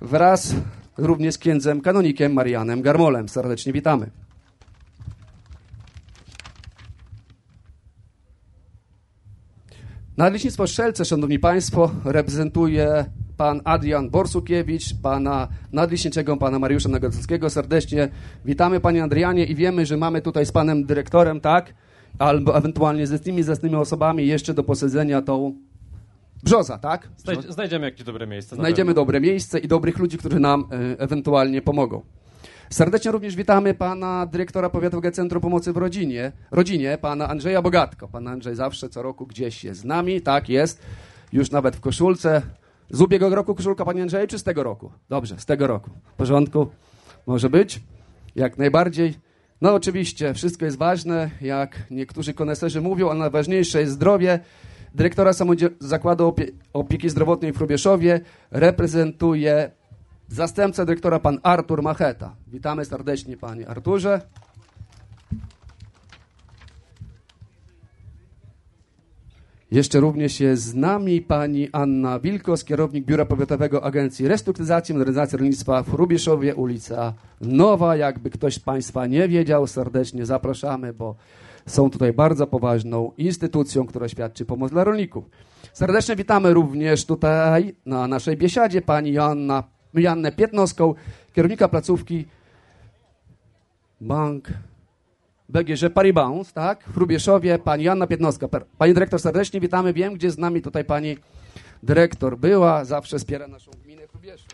Wraz 0.00 0.54
również 0.98 1.34
z 1.34 1.38
księdzem 1.38 1.80
kanonikiem 1.80 2.32
Marianem 2.32 2.82
Garmolem. 2.82 3.28
Serdecznie 3.28 3.72
witamy. 3.72 4.10
Nadleśnictwo 10.16 10.66
Strzelce, 10.66 11.04
szanowni 11.04 11.38
państwo, 11.38 11.90
reprezentuje 12.04 13.04
pan 13.36 13.60
Adrian 13.64 14.10
Borsukiewicz, 14.10 14.94
pana 15.02 15.48
nadleśniczego, 15.72 16.36
pana 16.36 16.58
Mariusza 16.58 16.88
Nagodzkiego. 16.88 17.50
Serdecznie 17.50 18.08
witamy 18.44 18.80
panie 18.80 19.04
Adrianie 19.04 19.44
i 19.44 19.54
wiemy, 19.54 19.86
że 19.86 19.96
mamy 19.96 20.22
tutaj 20.22 20.46
z 20.46 20.52
panem 20.52 20.84
dyrektorem, 20.84 21.40
tak? 21.40 21.74
Albo 22.18 22.56
ewentualnie 22.56 23.06
ze 23.06 23.18
tymi 23.18 23.42
zasnymi 23.42 23.76
osobami 23.76 24.26
jeszcze 24.26 24.54
do 24.54 24.64
posadzenia 24.64 25.22
tą 25.22 25.54
brzoza, 26.42 26.78
tak? 26.78 27.08
Znajdziemy 27.48 27.86
jakieś 27.86 28.02
dobre 28.02 28.26
miejsce. 28.26 28.56
Znajdziemy 28.56 28.94
dobre 28.94 29.20
miejsce 29.20 29.58
i 29.58 29.68
dobrych 29.68 29.98
ludzi, 29.98 30.18
którzy 30.18 30.40
nam 30.40 30.64
e, 30.70 31.00
ewentualnie 31.00 31.62
pomogą. 31.62 32.02
Serdecznie 32.70 33.10
również 33.10 33.36
witamy 33.36 33.74
pana 33.74 34.26
dyrektora 34.26 34.70
Powiatowego 34.70 35.12
Centrum 35.12 35.42
Pomocy 35.42 35.72
w 35.72 35.76
Rodzinie, 35.76 36.32
rodzinie 36.50 36.98
pana 37.00 37.28
Andrzeja 37.28 37.62
Bogatko. 37.62 38.08
Pan 38.08 38.28
Andrzej 38.28 38.54
zawsze 38.54 38.88
co 38.88 39.02
roku 39.02 39.26
gdzieś 39.26 39.64
jest 39.64 39.80
z 39.80 39.84
nami, 39.84 40.20
tak 40.20 40.48
jest, 40.48 40.82
już 41.32 41.50
nawet 41.50 41.76
w 41.76 41.80
koszulce. 41.80 42.42
Z 42.90 43.00
ubiegłego 43.00 43.36
roku 43.36 43.54
koszulka, 43.54 43.84
panie 43.84 44.02
Andrzeju, 44.02 44.26
czy 44.26 44.38
z 44.38 44.42
tego 44.42 44.62
roku? 44.62 44.92
Dobrze, 45.08 45.38
z 45.38 45.46
tego 45.46 45.66
roku. 45.66 45.90
W 46.04 46.14
porządku? 46.14 46.66
Może 47.26 47.50
być? 47.50 47.80
Jak 48.36 48.58
najbardziej. 48.58 49.14
No 49.60 49.74
oczywiście, 49.74 50.34
wszystko 50.34 50.64
jest 50.64 50.78
ważne, 50.78 51.30
jak 51.40 51.78
niektórzy 51.90 52.34
koneserzy 52.34 52.80
mówią, 52.80 53.10
ale 53.10 53.18
najważniejsze 53.18 53.80
jest 53.80 53.92
zdrowie. 53.92 54.40
dyrektora 54.94 55.32
Zakładu 55.80 56.28
Opie- 56.28 56.50
Opieki 56.72 57.10
Zdrowotnej 57.10 57.52
w 57.52 57.56
Hrubieszowie 57.56 58.20
reprezentuje 58.50 59.70
zastępca 60.28 60.84
dyrektora 60.84 61.18
pan 61.18 61.38
Artur 61.42 61.82
Macheta. 61.82 62.36
Witamy 62.46 62.84
serdecznie 62.84 63.36
panie 63.36 63.68
Arturze. 63.68 64.20
Jeszcze 69.70 70.00
również 70.00 70.40
jest 70.40 70.62
z 70.62 70.74
nami 70.74 71.20
pani 71.20 71.68
Anna 71.72 72.18
Wilkos, 72.18 72.64
kierownik 72.64 73.04
Biura 73.04 73.24
Powiatowego 73.24 73.84
Agencji 73.84 74.28
Restrukturyzacji 74.28 74.92
i 74.92 74.98
Modernizacji 74.98 75.38
Rolnictwa 75.38 75.82
w 75.82 75.90
Hrubieszowie, 75.90 76.54
ulica 76.54 77.14
Nowa. 77.40 77.96
Jakby 77.96 78.30
ktoś 78.30 78.54
z 78.54 78.58
Państwa 78.58 79.06
nie 79.06 79.28
wiedział, 79.28 79.66
serdecznie 79.66 80.26
zapraszamy, 80.26 80.92
bo 80.92 81.14
są 81.66 81.90
tutaj 81.90 82.12
bardzo 82.12 82.46
poważną 82.46 83.12
instytucją, 83.18 83.86
która 83.86 84.08
świadczy 84.08 84.44
pomoc 84.44 84.70
dla 84.70 84.84
rolników. 84.84 85.24
Serdecznie 85.72 86.16
witamy 86.16 86.54
również 86.54 87.04
tutaj 87.04 87.74
na 87.86 88.08
naszej 88.08 88.36
biesiadzie 88.36 88.82
pani 88.82 89.12
Joanna, 89.12 89.64
Joannę 89.94 90.32
Pietnoską, 90.32 90.94
kierownika 91.32 91.68
placówki 91.68 92.24
Bank 94.00 94.48
BGŻ 95.50 95.90
Paribas, 95.94 96.52
tak? 96.52 96.84
W 96.84 96.94
Hrubieszowie, 96.94 97.58
pani 97.58 97.84
Joanna 97.84 98.06
Pietnoska. 98.06 98.48
Per- 98.48 98.66
Pani 98.78 98.94
dyrektor, 98.94 99.20
serdecznie 99.20 99.60
witamy. 99.60 99.92
Wiem, 99.92 100.14
gdzie 100.14 100.30
z 100.30 100.38
nami 100.38 100.62
tutaj 100.62 100.84
pani 100.84 101.16
dyrektor 101.82 102.38
była, 102.38 102.84
zawsze 102.84 103.18
wspiera 103.18 103.48
naszą 103.48 103.70
gminę 103.84 104.06
Hrubieszów. 104.06 104.48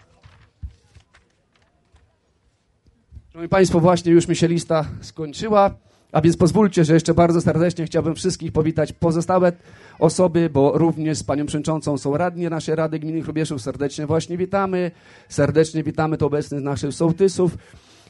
Szanowni 3.32 3.48
Państwo, 3.48 3.80
właśnie 3.80 4.12
już 4.12 4.28
mi 4.28 4.36
się 4.36 4.48
lista 4.48 4.84
skończyła, 5.00 5.74
a 6.12 6.20
więc 6.20 6.36
pozwólcie, 6.36 6.84
że 6.84 6.94
jeszcze 6.94 7.14
bardzo 7.14 7.40
serdecznie 7.40 7.86
chciałbym 7.86 8.14
wszystkich 8.14 8.52
powitać 8.52 8.92
pozostałe 8.92 9.52
osoby, 9.98 10.50
bo 10.50 10.78
również 10.78 11.18
z 11.18 11.22
panią 11.22 11.46
przewodniczącą 11.46 11.98
są 11.98 12.16
radni 12.16 12.48
naszej 12.48 12.74
Rady 12.74 12.98
Gminy 12.98 13.22
Hrubieszów. 13.22 13.62
Serdecznie 13.62 14.06
właśnie 14.06 14.36
witamy. 14.36 14.90
Serdecznie 15.28 15.82
witamy 15.82 16.18
tu 16.18 16.26
obecnych 16.26 16.62
naszych 16.62 16.94
sołtysów 16.94 17.56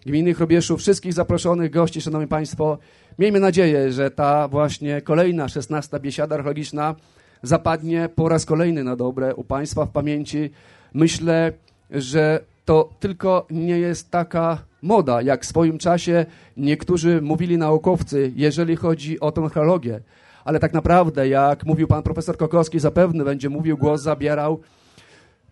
gminy 0.06 0.34
Hrubieszów, 0.34 0.80
wszystkich 0.80 1.12
zaproszonych 1.12 1.70
gości, 1.70 2.00
szanowni 2.00 2.28
państwo. 2.28 2.78
Miejmy 3.18 3.40
nadzieję, 3.40 3.92
że 3.92 4.10
ta 4.10 4.48
właśnie 4.48 5.00
kolejna, 5.00 5.48
szesnasta 5.48 5.98
biesiada 5.98 6.34
archeologiczna 6.34 6.94
zapadnie 7.42 8.08
po 8.14 8.28
raz 8.28 8.44
kolejny 8.44 8.84
na 8.84 8.96
dobre 8.96 9.34
u 9.34 9.44
państwa 9.44 9.86
w 9.86 9.90
pamięci. 9.90 10.50
Myślę, 10.94 11.52
że 11.90 12.40
to 12.64 12.90
tylko 13.00 13.46
nie 13.50 13.78
jest 13.78 14.10
taka 14.10 14.58
moda, 14.82 15.22
jak 15.22 15.42
w 15.42 15.46
swoim 15.46 15.78
czasie 15.78 16.26
niektórzy 16.56 17.22
mówili 17.22 17.58
naukowcy, 17.58 18.32
jeżeli 18.36 18.76
chodzi 18.76 19.20
o 19.20 19.32
tę 19.32 19.40
archeologię. 19.40 20.00
Ale 20.44 20.60
tak 20.60 20.72
naprawdę, 20.72 21.28
jak 21.28 21.66
mówił 21.66 21.86
pan 21.86 22.02
profesor 22.02 22.36
Kokowski, 22.36 22.78
zapewne 22.80 23.24
będzie 23.24 23.48
mówił, 23.48 23.78
głos 23.78 24.02
zabierał, 24.02 24.60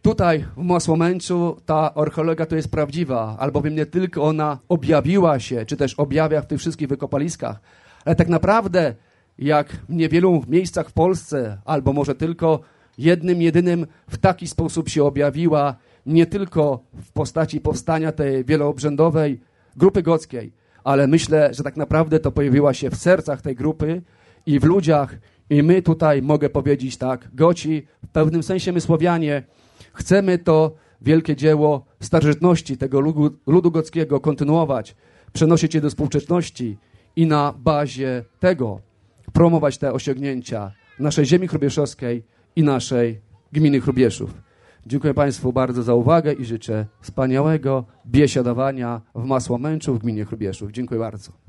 Tutaj 0.04 0.44
w 0.56 0.62
Masłomęczu 0.62 1.56
ta 1.66 1.94
archeologia 1.94 2.46
to 2.46 2.56
jest 2.56 2.70
prawdziwa, 2.70 3.36
albowiem 3.38 3.74
nie 3.74 3.86
tylko 3.86 4.22
ona 4.22 4.58
objawiła 4.68 5.38
się, 5.38 5.66
czy 5.66 5.76
też 5.76 5.94
objawia 5.94 6.40
w 6.40 6.46
tych 6.46 6.58
wszystkich 6.58 6.88
wykopaliskach, 6.88 7.60
ale 8.04 8.16
tak 8.16 8.28
naprawdę 8.28 8.94
jak 9.38 9.68
w 9.88 9.94
niewielu 9.94 10.42
miejscach 10.48 10.88
w 10.88 10.92
Polsce, 10.92 11.58
albo 11.64 11.92
może 11.92 12.14
tylko 12.14 12.60
jednym, 12.98 13.42
jedynym 13.42 13.86
w 14.08 14.18
taki 14.18 14.48
sposób 14.48 14.88
się 14.88 15.04
objawiła, 15.04 15.76
nie 16.06 16.26
tylko 16.26 16.80
w 16.94 17.12
postaci 17.12 17.60
powstania 17.60 18.12
tej 18.12 18.44
wieloobrzędowej 18.44 19.40
grupy 19.76 20.02
gockiej, 20.02 20.52
ale 20.84 21.06
myślę, 21.06 21.54
że 21.54 21.62
tak 21.62 21.76
naprawdę 21.76 22.20
to 22.20 22.32
pojawiła 22.32 22.74
się 22.74 22.90
w 22.90 22.96
sercach 22.96 23.42
tej 23.42 23.54
grupy 23.54 24.02
i 24.46 24.60
w 24.60 24.64
ludziach. 24.64 25.14
I 25.50 25.62
my 25.62 25.82
tutaj, 25.82 26.22
mogę 26.22 26.50
powiedzieć 26.50 26.96
tak, 26.96 27.28
goci, 27.34 27.86
w 28.04 28.08
pewnym 28.08 28.42
sensie 28.42 28.72
my 28.72 28.80
Słowianie, 28.80 29.42
chcemy 29.94 30.38
to 30.38 30.74
wielkie 31.00 31.36
dzieło 31.36 31.84
starożytności 32.00 32.76
tego 32.76 33.00
ludu, 33.00 33.30
ludu 33.46 33.70
gockiego 33.70 34.20
kontynuować, 34.20 34.96
przenosić 35.32 35.74
je 35.74 35.80
do 35.80 35.90
współczesności 35.90 36.78
i 37.16 37.26
na 37.26 37.54
bazie 37.58 38.24
tego 38.40 38.80
promować 39.32 39.78
te 39.78 39.92
osiągnięcia 39.92 40.72
naszej 40.98 41.26
ziemi 41.26 41.48
chrubieszowskiej 41.48 42.24
i 42.56 42.62
naszej 42.62 43.20
gminy 43.52 43.80
Chrubieszów. 43.80 44.34
Dziękuję 44.86 45.14
Państwu 45.14 45.52
bardzo 45.52 45.82
za 45.82 45.94
uwagę 45.94 46.32
i 46.32 46.44
życzę 46.44 46.86
wspaniałego 47.00 47.84
biesiadowania 48.06 49.00
w 49.14 49.24
Masłomęczu 49.24 49.94
w 49.94 49.98
gminie 49.98 50.24
Chrubieszów. 50.24 50.72
Dziękuję 50.72 51.00
bardzo. 51.00 51.43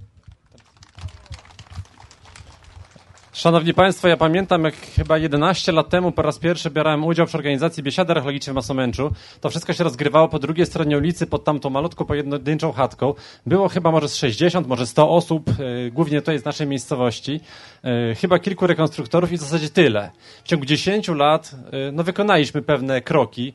Szanowni 3.36 3.74
Państwo, 3.74 4.08
ja 4.08 4.18
pamiętam, 4.18 4.64
jak 4.64 4.76
chyba 4.76 5.18
11 5.18 5.72
lat 5.72 5.90
temu 5.90 6.12
po 6.12 6.22
raz 6.22 6.40
pierwszy 6.40 6.70
brałem 6.70 7.06
udział 7.06 7.28
w 7.28 7.36
organizacji 7.36 7.84
Biesiady 7.84 8.12
Archeologicznej 8.12 8.54
w 8.54 8.56
Masomęczu. 8.56 9.12
To 9.42 9.50
wszystko 9.50 9.74
się 9.74 9.84
rozgrywało 9.84 10.28
po 10.28 10.40
drugiej 10.40 10.66
stronie 10.66 10.98
ulicy, 10.98 11.28
pod 11.28 11.44
tamtą 11.44 11.70
malutką, 11.70 12.06
pojedynczą 12.06 12.72
chatką. 12.72 13.14
Było 13.46 13.70
chyba 13.70 13.92
może 13.92 14.10
z 14.10 14.16
60, 14.16 14.68
może 14.68 14.88
100 14.88 15.10
osób, 15.10 15.50
e, 15.50 15.92
głównie 15.92 16.22
tutaj 16.22 16.40
z 16.40 16.46
naszej 16.46 16.68
miejscowości. 16.68 17.40
E, 17.84 18.16
chyba 18.16 18.40
kilku 18.40 18.68
rekonstruktorów 18.68 19.32
i 19.32 19.38
w 19.38 19.42
zasadzie 19.42 19.70
tyle. 19.70 20.12
W 20.44 20.48
ciągu 20.48 20.66
10 20.66 21.08
lat 21.08 21.52
e, 21.72 21.92
no, 21.92 22.04
wykonaliśmy 22.04 22.62
pewne 22.62 23.02
kroki, 23.02 23.54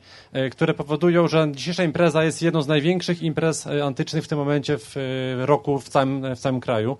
które 0.51 0.73
powodują, 0.73 1.27
że 1.27 1.47
dzisiejsza 1.51 1.83
impreza 1.83 2.23
jest 2.23 2.41
jedną 2.41 2.61
z 2.61 2.67
największych 2.67 3.23
imprez 3.23 3.67
antycznych 3.67 4.23
w 4.23 4.27
tym 4.27 4.37
momencie 4.37 4.77
w 4.77 4.95
roku 5.39 5.79
w 5.79 5.89
całym, 5.89 6.35
w 6.35 6.39
całym 6.39 6.59
kraju. 6.59 6.97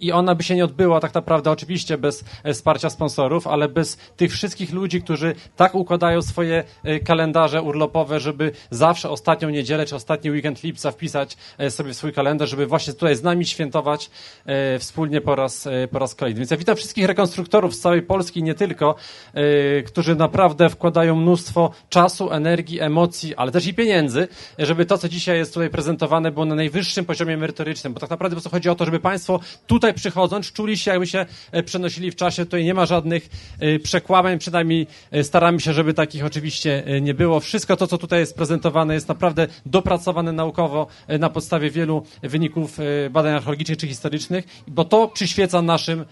I 0.00 0.12
ona 0.12 0.34
by 0.34 0.42
się 0.42 0.54
nie 0.54 0.64
odbyła 0.64 1.00
tak 1.00 1.14
naprawdę 1.14 1.50
oczywiście 1.50 1.98
bez 1.98 2.24
e, 2.42 2.54
wsparcia 2.54 2.90
sponsorów, 2.90 3.46
ale 3.46 3.68
bez 3.68 3.96
tych 3.96 4.32
wszystkich 4.32 4.72
ludzi, 4.72 5.02
którzy 5.02 5.34
tak 5.56 5.74
układają 5.74 6.22
swoje 6.22 6.64
e, 6.84 7.00
kalendarze 7.00 7.62
urlopowe, 7.62 8.20
żeby 8.20 8.52
zawsze 8.70 9.10
ostatnią 9.10 9.50
niedzielę 9.50 9.86
czy 9.86 9.96
ostatni 9.96 10.30
weekend 10.30 10.62
lipca 10.62 10.90
wpisać 10.90 11.36
e, 11.58 11.70
sobie 11.70 11.92
w 11.92 11.96
swój 11.96 12.12
kalendarz, 12.12 12.50
żeby 12.50 12.66
właśnie 12.66 12.92
tutaj 12.92 13.16
z 13.16 13.22
nami 13.22 13.46
świętować 13.46 14.10
e, 14.46 14.78
wspólnie 14.78 15.20
po 15.20 15.34
raz, 15.34 15.66
e, 15.66 15.88
po 15.88 15.98
raz 15.98 16.14
kolejny. 16.14 16.38
Więc 16.38 16.50
ja 16.50 16.56
witam 16.56 16.76
wszystkich 16.76 17.06
rekonstruktorów 17.06 17.74
z 17.74 17.80
całej 17.80 18.02
Polski, 18.02 18.42
nie 18.42 18.54
tylko, 18.54 18.94
e, 19.34 19.82
którzy 19.82 20.16
naprawdę 20.16 20.68
wkładają 20.68 21.16
mnóstwo 21.16 21.70
czasu, 21.88 22.30
energii, 22.30 22.80
emocji, 22.80 23.34
ale 23.34 23.52
też 23.52 23.66
i 23.66 23.74
pieniędzy, 23.74 24.28
żeby 24.58 24.86
to, 24.86 24.98
co 24.98 25.08
dzisiaj 25.08 25.38
jest 25.38 25.54
tutaj 25.54 25.70
prezentowane, 25.70 26.30
było 26.30 26.44
na 26.44 26.54
najwyższym 26.54 27.04
poziomie 27.04 27.36
merytorycznym, 27.36 27.94
bo 27.94 28.00
tak 28.00 28.10
naprawdę 28.10 28.34
po 28.34 28.36
prostu 28.36 28.56
chodzi 28.56 28.68
o 28.68 28.74
to, 28.74 28.84
żeby 28.84 29.00
Państwo 29.00 29.40
tutaj 29.66 29.94
przychodząc 29.94 30.52
czuli 30.52 30.78
się, 30.78 30.90
jakby 30.90 31.06
się 31.06 31.26
e, 31.52 31.62
przenosili 31.62 32.10
w 32.10 32.16
czasie. 32.16 32.44
Tutaj 32.44 32.64
nie 32.64 32.74
ma 32.74 32.86
żadnych 32.86 33.28
e, 33.60 33.78
przekłamań, 33.78 34.38
przynajmniej 34.38 34.86
e, 35.10 35.24
staramy 35.24 35.60
się, 35.60 35.72
żeby 35.72 35.94
takich 35.94 36.24
oczywiście 36.24 36.84
nie 37.00 37.14
było. 37.14 37.40
Wszystko 37.40 37.76
to, 37.76 37.86
co 37.86 37.98
tutaj 37.98 38.20
jest 38.20 38.36
prezentowane, 38.36 38.94
jest 38.94 39.08
naprawdę 39.08 39.46
dopracowane 39.66 40.32
naukowo 40.32 40.86
na 41.18 41.30
podstawie 41.30 41.70
wielu 41.70 42.02
wyników 42.22 42.78
badań 43.10 43.34
archeologicznych 43.34 43.78
czy 43.78 43.88
historycznych, 43.88 44.44
bo 44.68 44.84
to 44.84 45.08
przyświeca 45.08 45.62
naszym, 45.62 46.04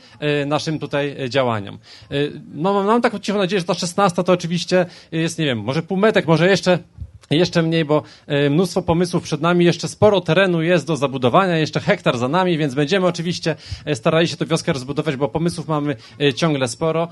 naszym 0.47 0.79
tutaj 0.79 1.17
działaniam. 1.29 1.79
E, 2.11 2.17
No, 2.55 2.85
mam 2.85 3.03
taką 3.03 3.19
cichą 3.19 3.39
nadzieję, 3.39 3.61
że 3.61 3.67
ta 3.67 3.75
16 3.75 4.25
to 4.25 4.33
oczywiście 4.33 4.87
jest, 5.13 5.39
nie 5.39 5.45
wiem, 5.45 5.59
może 5.59 5.83
półmetek, 5.83 6.27
może 6.27 6.49
jeszcze 6.49 6.79
jeszcze 7.31 7.63
mniej, 7.63 7.85
bo 7.85 8.03
e, 8.27 8.51
mnóstwo 8.51 8.83
pomysłów 8.83 9.23
przed 9.23 9.41
nami, 9.41 9.65
jeszcze 9.65 9.89
sporo 9.89 10.21
terenu 10.21 10.63
jest 10.63 10.87
do 10.87 10.97
zabudowania, 10.97 11.59
jeszcze 11.59 11.81
hektar 11.81 12.19
za 12.19 12.29
nami, 12.29 12.59
więc 12.59 12.75
będziemy 12.75 13.07
oczywiście 13.07 13.57
e, 13.85 13.95
starali 13.95 14.29
się 14.29 14.37
tę 14.37 14.47
wioskę 14.47 14.73
rozbudować, 14.73 15.17
bo 15.17 15.29
pomysłów 15.29 15.69
mamy 15.69 15.97
e, 16.21 16.35
ciągle 16.35 16.69
sporo. 16.69 17.09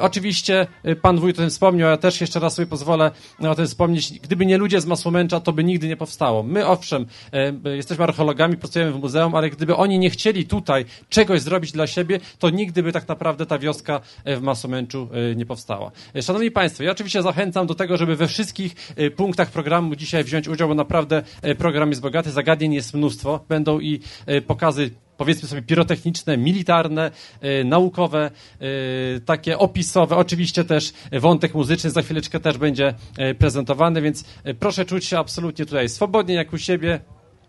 Oczywiście 0.00 0.66
pan 1.02 1.18
wójt 1.18 1.36
o 1.36 1.40
tym 1.40 1.50
wspomniał, 1.50 1.90
ja 1.90 1.96
też 1.96 2.20
jeszcze 2.20 2.40
raz 2.40 2.54
sobie 2.54 2.66
pozwolę 2.66 3.10
o 3.40 3.54
tym 3.54 3.66
wspomnieć. 3.66 4.18
Gdyby 4.20 4.46
nie 4.46 4.58
ludzie 4.58 4.80
z 4.80 4.86
Masłomęcza, 4.86 5.40
to 5.40 5.52
by 5.52 5.64
nigdy 5.64 5.88
nie 5.88 5.96
powstało. 5.96 6.42
My 6.42 6.66
owszem, 6.66 7.06
jesteśmy 7.76 8.04
archeologami, 8.04 8.56
pracujemy 8.56 8.92
w 8.92 9.00
muzeum, 9.00 9.34
ale 9.34 9.50
gdyby 9.50 9.76
oni 9.76 9.98
nie 9.98 10.10
chcieli 10.10 10.46
tutaj 10.46 10.84
czegoś 11.08 11.40
zrobić 11.40 11.72
dla 11.72 11.86
siebie, 11.86 12.20
to 12.38 12.50
nigdy 12.50 12.82
by 12.82 12.92
tak 12.92 13.08
naprawdę 13.08 13.46
ta 13.46 13.58
wioska 13.58 14.00
w 14.26 14.40
Masłomęczu 14.40 15.08
nie 15.36 15.46
powstała. 15.46 15.90
Szanowni 16.22 16.50
Państwo, 16.50 16.82
ja 16.82 16.90
oczywiście 16.90 17.22
zachęcam 17.22 17.66
do 17.66 17.74
tego, 17.74 17.96
żeby 17.96 18.16
we 18.16 18.28
wszystkich 18.28 18.94
punktach 19.16 19.50
programu 19.58 19.96
dzisiaj 19.96 20.24
wziąć 20.24 20.48
udział, 20.48 20.68
bo 20.68 20.74
naprawdę 20.74 21.22
e, 21.42 21.54
program 21.54 21.88
jest 21.88 22.00
bogaty, 22.00 22.30
zagadnień 22.30 22.74
jest 22.74 22.94
mnóstwo. 22.94 23.44
Będą 23.48 23.80
i 23.80 24.00
e, 24.26 24.40
pokazy 24.40 24.90
powiedzmy 25.16 25.48
sobie 25.48 25.62
pirotechniczne, 25.62 26.36
militarne, 26.36 27.10
e, 27.40 27.64
naukowe, 27.64 28.30
takie 29.24 29.58
opisowe, 29.58 30.16
oczywiście 30.16 30.64
też 30.64 30.92
wątek 31.12 31.54
muzyczny 31.54 31.90
za 31.90 32.02
chwileczkę 32.02 32.40
też 32.40 32.58
będzie 32.58 32.94
prezentowany, 33.38 34.02
więc 34.02 34.24
proszę 34.60 34.84
czuć 34.84 35.04
się 35.04 35.18
absolutnie 35.18 35.66
tutaj 35.66 35.88
swobodnie 35.88 36.34
jak 36.34 36.52
u 36.52 36.58
siebie. 36.58 37.00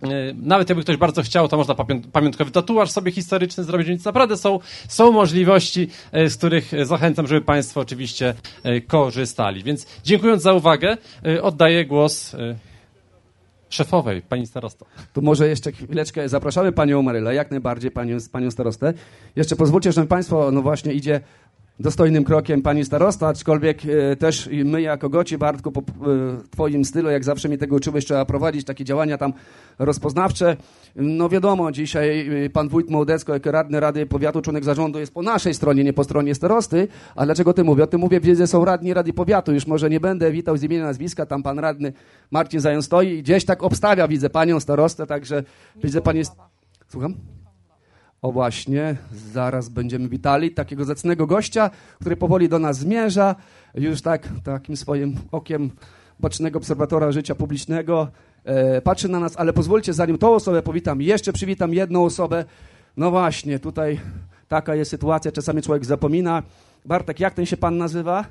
E, 0.04 0.08
Nawet 0.34 0.70
jakby 0.70 0.84
ktoś 0.84 0.98
bardzo 0.98 1.22
chciał, 1.22 1.48
to 1.48 1.58
można 1.58 1.76
pamiątkowy 2.12 2.52
tatuaż 2.52 2.92
sobie 2.92 3.12
historyczny 3.12 3.64
zrobić, 3.64 3.88
więc 3.88 4.06
naprawdę 4.06 4.38
są, 4.38 4.60
są 4.88 5.12
możliwości, 5.12 5.88
e, 6.12 6.30
z 6.30 6.38
których 6.38 6.74
e, 6.74 6.86
zachęcam, 6.86 7.28
żeby 7.28 7.42
Państwo 7.42 7.82
oczywiście 7.82 8.34
korzystali. 8.88 9.64
Więc 9.64 9.86
dziękując 10.04 10.42
za 10.44 10.54
uwagę, 10.54 10.98
oddaję 11.42 11.86
głos 11.86 12.36
szefowej, 13.70 14.22
pani 14.22 14.48
starosto. 14.48 14.86
Tu 15.14 15.22
może 15.22 15.48
jeszcze 15.48 15.72
chwileczkę 15.72 16.30
zapraszamy 16.30 16.72
panią 16.72 17.02
Marylę, 17.02 17.36
jak 17.36 17.52
najbardziej 17.52 17.92
panią, 17.92 18.18
panią 18.32 18.52
starostę. 18.52 18.94
Jeszcze 19.36 19.56
pozwólcie, 19.56 19.92
że 19.92 20.06
państwo, 20.06 20.52
no 20.52 20.62
właśnie 20.62 20.94
idzie 20.94 21.22
dostojnym 21.80 22.24
krokiem 22.24 22.62
pani 22.62 22.86
starosta, 22.86 23.28
aczkolwiek 23.28 23.82
e, 23.86 24.16
też 24.16 24.50
my 24.66 24.82
jako 24.82 25.10
Goci, 25.10 25.38
Bartku, 25.38 25.72
po 25.72 25.82
e, 25.82 25.84
twoim 26.50 26.86
stylu, 26.86 27.10
jak 27.10 27.24
zawsze 27.24 27.50
mi 27.50 27.58
tego 27.58 27.76
uczyłeś, 27.76 28.06
trzeba 28.06 28.26
prowadzić 28.26 28.66
takie 28.66 28.86
działania 28.86 29.18
tam 29.18 29.34
rozpoznawcze. 29.80 30.58
No 30.96 31.30
wiadomo, 31.30 31.72
dzisiaj 31.72 32.30
e, 32.46 32.50
pan 32.50 32.70
wójt 32.70 32.90
Mołdecko, 32.90 33.34
jako 33.34 33.52
radny 33.52 33.80
Rady 33.80 34.06
Powiatu, 34.06 34.42
członek 34.42 34.64
zarządu 34.64 35.00
jest 35.00 35.14
po 35.14 35.22
naszej 35.22 35.54
stronie, 35.54 35.84
nie 35.84 35.94
po 35.94 36.04
stronie 36.04 36.36
starosty, 36.36 36.88
ale 37.16 37.26
dlaczego 37.26 37.54
ty 37.54 37.64
mówię? 37.64 37.84
O 37.84 37.88
tym 37.88 38.02
mówię, 38.02 38.20
wiedzę, 38.20 38.48
są 38.48 38.66
radni 38.66 38.94
Rady 38.94 39.14
Powiatu, 39.14 39.54
już 39.54 39.68
może 39.68 39.90
nie 39.90 40.00
będę 40.00 40.32
witał 40.32 40.58
z 40.58 40.64
imienia 40.64 40.84
nazwiska, 40.84 41.26
tam 41.26 41.44
pan 41.44 41.60
radny 41.60 41.94
Marcin 42.32 42.60
Zają 42.60 42.82
stoi 42.82 43.08
i 43.08 43.24
gdzieś 43.24 43.46
tak 43.46 43.64
obstawia, 43.64 44.08
widzę 44.08 44.30
panią 44.30 44.60
starostę, 44.60 45.08
także 45.08 45.44
widzę 45.84 46.02
pan 46.02 46.18
jest... 46.18 46.32
Słucham? 46.88 47.39
O 48.22 48.32
właśnie, 48.32 48.96
zaraz 49.12 49.70
będziemy 49.70 50.10
witali 50.10 50.52
takiego 50.52 50.86
zacnego 50.86 51.28
gościa, 51.28 51.70
który 52.02 52.16
powoli 52.16 52.50
do 52.50 52.60
nas 52.60 52.78
zmierza, 52.78 53.36
już 53.76 54.02
tak 54.02 54.30
takim 54.44 54.78
swoim 54.78 55.16
okiem 55.32 55.72
bacznego 56.20 56.58
obserwatora 56.58 57.12
życia 57.12 57.36
publicznego 57.36 58.08
e, 58.44 58.82
patrzy 58.82 59.10
na 59.10 59.20
nas, 59.20 59.38
ale 59.38 59.54
pozwólcie, 59.54 59.94
zanim 59.94 60.18
tą 60.18 60.34
osobę 60.34 60.62
powitam, 60.62 61.02
jeszcze 61.02 61.34
przywitam 61.34 61.74
jedną 61.74 62.06
osobę. 62.06 62.46
No 62.98 63.12
właśnie, 63.12 63.60
tutaj 63.60 64.00
taka 64.48 64.76
jest 64.76 64.92
sytuacja, 64.92 65.32
czasami 65.32 65.62
człowiek 65.62 65.86
zapomina. 65.86 66.44
Bartek, 66.86 67.20
jak 67.20 67.34
ten 67.34 67.46
się 67.46 67.58
pan 67.58 67.78
nazywa? 67.78 68.26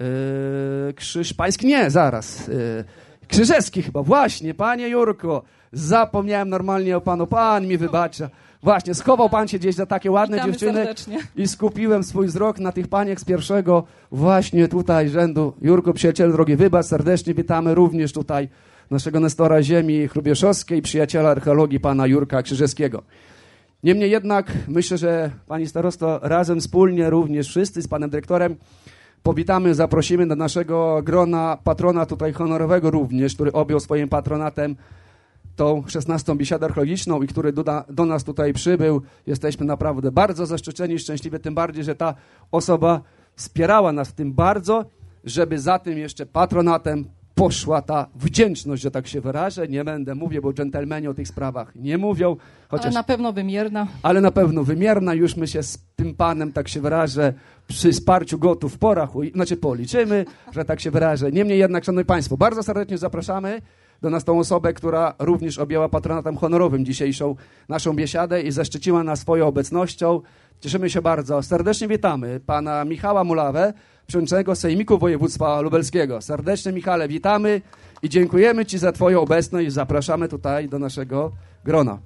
E, 0.00 0.92
Krzyż 0.92 1.34
Pański? 1.34 1.66
Nie, 1.66 1.90
zaraz. 1.90 2.48
E, 2.48 2.84
Krzyżewski 3.28 3.82
chyba, 3.82 4.02
właśnie, 4.02 4.54
panie 4.54 4.88
Jurko. 4.88 5.42
Zapomniałem 5.72 6.48
normalnie 6.48 6.96
o 6.96 7.00
panu, 7.00 7.26
pan 7.26 7.66
mi 7.66 7.78
wybacza. 7.78 8.30
Właśnie, 8.62 8.94
schował 8.94 9.30
pan 9.30 9.48
się 9.48 9.58
gdzieś 9.58 9.74
za 9.74 9.86
takie 9.86 10.10
ładne 10.10 10.36
Witamy 10.36 10.52
dziewczyny 10.52 10.74
serdecznie. 10.74 11.18
i 11.36 11.48
skupiłem 11.48 12.04
swój 12.04 12.26
wzrok 12.26 12.58
na 12.58 12.72
tych 12.72 12.88
paniach 12.88 13.20
z 13.20 13.24
pierwszego 13.24 13.84
właśnie 14.12 14.68
tutaj 14.68 15.08
rzędu. 15.08 15.52
Jurko, 15.62 15.92
przyjaciel 15.92 16.32
drogi, 16.32 16.56
wybacz, 16.56 16.86
serdecznie 16.86 17.34
witamy 17.34 17.74
również 17.74 18.12
tutaj 18.12 18.48
naszego 18.90 19.20
Nestora 19.20 19.62
Ziemi 19.62 20.08
Chrubieszowskiej, 20.08 20.82
przyjaciela 20.82 21.30
archeologii 21.30 21.80
pana 21.80 22.06
Jurka 22.06 22.42
Krzyżewskiego. 22.42 23.02
Niemniej 23.82 24.10
jednak 24.10 24.52
myślę, 24.68 24.98
że 24.98 25.30
pani 25.46 25.66
starosto 25.66 26.20
razem 26.22 26.60
wspólnie 26.60 27.10
również 27.10 27.48
wszyscy 27.48 27.82
z 27.82 27.88
panem 27.88 28.10
dyrektorem 28.10 28.56
powitamy, 29.22 29.74
zaprosimy 29.74 30.26
do 30.26 30.36
naszego 30.36 31.02
grona 31.02 31.58
patrona 31.64 32.06
tutaj 32.06 32.32
honorowego 32.32 32.90
również, 32.90 33.34
który 33.34 33.52
objął 33.52 33.80
swoim 33.80 34.08
patronatem 34.08 34.76
tą 35.56 35.84
16. 35.86 36.36
biesiadę 36.36 36.66
archeologiczną 36.66 37.22
i 37.22 37.26
który 37.26 37.52
do, 37.52 37.64
do 37.90 38.04
nas 38.04 38.24
tutaj 38.24 38.52
przybył. 38.52 39.02
Jesteśmy 39.26 39.66
naprawdę 39.66 40.12
bardzo 40.12 40.46
zaszczyceni, 40.46 40.98
szczęśliwi, 40.98 41.38
tym 41.40 41.54
bardziej, 41.54 41.84
że 41.84 41.94
ta 41.94 42.14
osoba 42.50 43.00
wspierała 43.36 43.92
nas 43.92 44.08
w 44.08 44.12
tym 44.12 44.32
bardzo, 44.32 44.84
żeby 45.24 45.58
za 45.58 45.78
tym 45.78 45.98
jeszcze 45.98 46.26
patronatem 46.26 47.04
poszła 47.34 47.82
ta 47.82 48.06
wdzięczność, 48.14 48.82
że 48.82 48.90
tak 48.90 49.06
się 49.06 49.20
wyrażę. 49.20 49.68
Nie 49.68 49.84
będę 49.84 50.14
mówię, 50.14 50.40
bo 50.40 50.52
dżentelmeni 50.52 51.08
o 51.08 51.14
tych 51.14 51.28
sprawach 51.28 51.74
nie 51.74 51.98
mówią. 51.98 52.36
Chociaż, 52.68 52.86
Ale 52.86 52.94
na 52.94 53.02
pewno 53.02 53.32
wymierna. 53.32 53.86
ale 54.02 54.20
na 54.20 54.30
pewno 54.30 54.64
wymierna. 54.64 55.14
Już 55.14 55.36
my 55.36 55.46
się 55.46 55.62
z 55.62 55.78
tym 55.96 56.14
panem, 56.14 56.52
tak 56.52 56.68
się 56.68 56.80
wyrażę, 56.80 57.34
przy 57.66 57.92
wsparciu 57.92 58.38
gotów 58.38 58.74
w 58.74 58.78
porach, 58.78 59.10
znaczy 59.34 59.56
policzymy, 59.56 60.24
że 60.52 60.64
tak 60.64 60.80
się 60.80 60.90
wyrażę. 60.90 61.32
Niemniej 61.32 61.58
jednak, 61.58 61.84
szanowni 61.84 62.04
państwo, 62.04 62.36
bardzo 62.36 62.62
serdecznie 62.62 62.98
zapraszamy 62.98 63.62
do 64.02 64.10
nas 64.10 64.24
tą 64.24 64.38
osobę, 64.38 64.72
która 64.72 65.14
również 65.18 65.58
objęła 65.58 65.88
patronatem 65.88 66.36
honorowym 66.36 66.84
dzisiejszą 66.84 67.36
naszą 67.68 67.92
biesiadę 67.96 68.42
i 68.42 68.52
zaszczyciła 68.52 69.04
nas 69.04 69.20
swoją 69.20 69.46
obecnością. 69.46 70.20
Cieszymy 70.60 70.90
się 70.90 71.02
bardzo. 71.02 71.42
Serdecznie 71.42 71.88
witamy 71.88 72.40
pana 72.46 72.84
Michała 72.84 73.24
Mulawę, 73.24 73.72
przewodniczącego 74.06 74.54
Sejmiku 74.54 74.98
Województwa 74.98 75.60
Lubelskiego. 75.60 76.22
Serdecznie 76.22 76.72
Michale, 76.72 77.08
witamy 77.08 77.60
i 78.02 78.08
dziękujemy 78.08 78.66
ci 78.66 78.78
za 78.78 78.92
twoją 78.92 79.20
obecność 79.20 79.68
i 79.68 79.70
zapraszamy 79.70 80.28
tutaj 80.28 80.68
do 80.68 80.78
naszego 80.78 81.32
grona. 81.64 81.98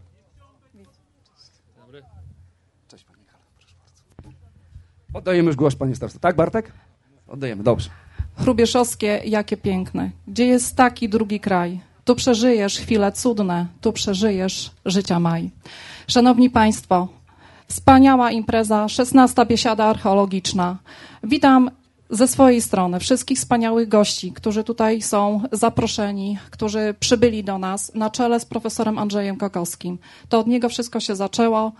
Oddajemy 5.12 5.46
już 5.46 5.56
głos, 5.56 5.76
panie 5.76 5.94
starostwo. 5.94 6.20
Tak, 6.20 6.36
Bartek? 6.36 6.72
Oddajemy, 7.28 7.62
dobrze. 7.62 7.90
Chrubieszowskie, 8.38 9.20
jakie 9.24 9.56
piękne. 9.56 10.10
Gdzie 10.28 10.46
jest 10.46 10.76
taki 10.76 11.08
drugi 11.08 11.40
kraj? 11.40 11.80
Tu 12.04 12.14
przeżyjesz 12.14 12.78
chwile 12.78 13.12
cudne, 13.12 13.66
tu 13.80 13.92
przeżyjesz 13.92 14.70
życia 14.84 15.20
maj. 15.20 15.50
Szanowni 16.08 16.50
Państwo, 16.50 17.08
wspaniała 17.68 18.30
impreza, 18.30 18.88
16. 18.88 19.46
biesiada 19.46 19.84
archeologiczna. 19.84 20.76
Witam 21.24 21.70
ze 22.10 22.28
swojej 22.28 22.62
strony 22.62 23.00
wszystkich 23.00 23.38
wspaniałych 23.38 23.88
gości, 23.88 24.32
którzy 24.32 24.64
tutaj 24.64 25.02
są 25.02 25.40
zaproszeni, 25.52 26.38
którzy 26.50 26.94
przybyli 27.00 27.44
do 27.44 27.58
nas 27.58 27.94
na 27.94 28.10
czele 28.10 28.40
z 28.40 28.44
profesorem 28.44 28.98
Andrzejem 28.98 29.36
Kokowskim. 29.36 29.98
To 30.28 30.38
od 30.38 30.46
niego 30.46 30.68
wszystko 30.68 31.00
się 31.00 31.16
zaczęło. 31.16 31.72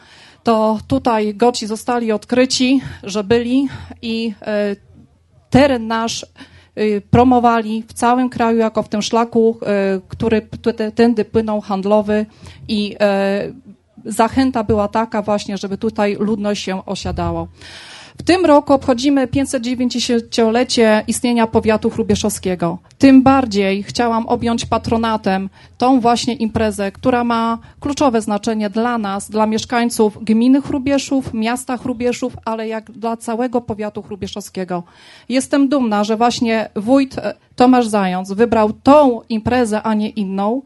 To 0.43 0.79
tutaj 0.87 1.35
goci 1.35 1.67
zostali 1.67 2.13
odkryci, 2.13 2.81
że 3.03 3.25
byli 3.25 3.69
i 4.03 4.35
e, 4.43 4.77
teren 5.51 5.87
nasz 5.87 6.27
y, 6.79 7.03
promowali 7.11 7.85
w 7.89 7.93
całym 7.93 8.29
kraju 8.29 8.59
jako 8.59 8.83
w 8.83 8.89
tym 8.89 9.03
szlaku, 9.03 9.59
y, 9.97 10.01
który 10.09 10.49
tędy 10.95 11.25
płynął 11.25 11.61
handlowy 11.61 12.27
i 12.69 12.97
e, 13.01 13.53
zachęta 14.05 14.65
była 14.65 14.89
taka 14.89 15.23
właśnie, 15.23 15.59
żeby 15.59 15.79
tutaj 15.79 16.17
ludność 16.21 16.65
się 16.65 16.87
osiadało. 16.87 17.49
Tym 18.27 18.47
roku 18.47 18.73
obchodzimy 18.73 19.27
590-lecie 19.27 21.05
istnienia 21.07 21.47
powiatu 21.47 21.91
chrubieszowskiego. 21.91 22.79
Tym 22.99 23.23
bardziej 23.23 23.83
chciałam 23.83 24.27
objąć 24.27 24.67
patronatem 24.67 25.49
tą 25.79 26.01
właśnie 26.01 26.35
imprezę, 26.35 26.93
która 26.93 27.25
ma 27.25 27.59
kluczowe 27.81 28.21
znaczenie 28.21 28.71
dla 28.71 28.99
nas, 28.99 29.31
dla 29.31 29.47
mieszkańców 29.47 30.25
gminy 30.25 30.63
Chrubieszów, 30.63 31.35
miasta 31.35 31.77
Chrubieszów, 31.77 32.37
ale 32.45 32.69
jak 32.69 32.91
dla 32.91 33.17
całego 33.17 33.61
powiatu 33.61 34.03
chrubieszowskiego. 34.03 34.83
Jestem 35.29 35.69
dumna, 35.69 36.05
że 36.05 36.17
właśnie 36.17 36.69
wójt 36.77 37.19
e, 37.19 37.35
Tomasz 37.57 37.87
Zając 37.87 38.33
wybrał 38.33 38.73
tą 38.73 39.21
imprezę, 39.29 39.83
a 39.83 39.95
nie 39.95 40.09
inną 40.09 40.63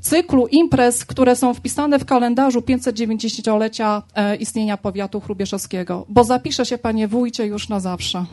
cyklu 0.00 0.46
imprez, 0.46 1.04
które 1.04 1.36
są 1.36 1.54
wpisane 1.54 1.98
w 1.98 2.04
kalendarzu 2.04 2.60
590-lecia 2.60 4.02
e, 4.14 4.36
istnienia 4.36 4.76
powiatu 4.76 5.20
chrubieszowskiego, 5.20 6.06
bo 6.08 6.24
zapisze 6.24 6.66
się, 6.66 6.78
panie 6.78 7.08
wójcie, 7.08 7.46
już 7.46 7.68
na 7.68 7.80
zawsze. 7.80 8.24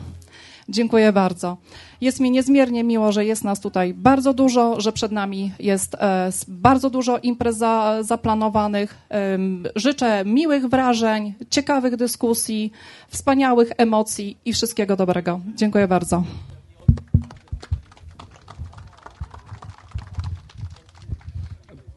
Dziękuję 0.68 1.12
bardzo. 1.12 1.56
Jest 2.00 2.20
mi 2.20 2.30
niezmiernie 2.30 2.84
miło, 2.84 3.12
że 3.12 3.24
jest 3.24 3.44
nas 3.44 3.60
tutaj 3.60 3.94
bardzo 3.94 4.34
dużo, 4.34 4.80
że 4.80 4.92
przed 4.92 5.12
nami 5.12 5.52
jest 5.58 5.94
e, 5.94 6.30
bardzo 6.48 6.90
dużo 6.90 7.18
imprez 7.18 7.56
za, 7.56 7.98
zaplanowanych. 8.00 8.98
Życzę 9.76 10.24
miłych 10.24 10.66
wrażeń, 10.66 11.34
ciekawych 11.50 11.96
dyskusji, 11.96 12.72
wspaniałych 13.08 13.72
emocji 13.76 14.36
i 14.44 14.52
wszystkiego 14.52 14.96
dobrego. 14.96 15.40
Dziękuję 15.56 15.88
bardzo. 15.88 16.24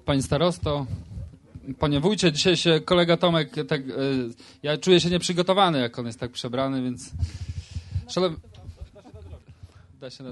Panie 0.06 0.22
starosto, 0.22 0.86
panie 1.80 2.00
wójcie, 2.00 2.32
dzisiaj 2.32 2.58
się 2.58 2.80
kolega 2.86 3.18
Tomek, 3.18 3.56
tak, 3.68 3.82
e, 3.82 3.86
ja 4.64 4.78
czuję 4.78 5.00
się 5.00 5.10
nieprzygotowany, 5.10 5.80
jak 5.80 6.00
on 6.00 6.06
jest 6.06 6.20
tak 6.20 6.32
przebrany, 6.32 6.82
więc... 6.82 7.12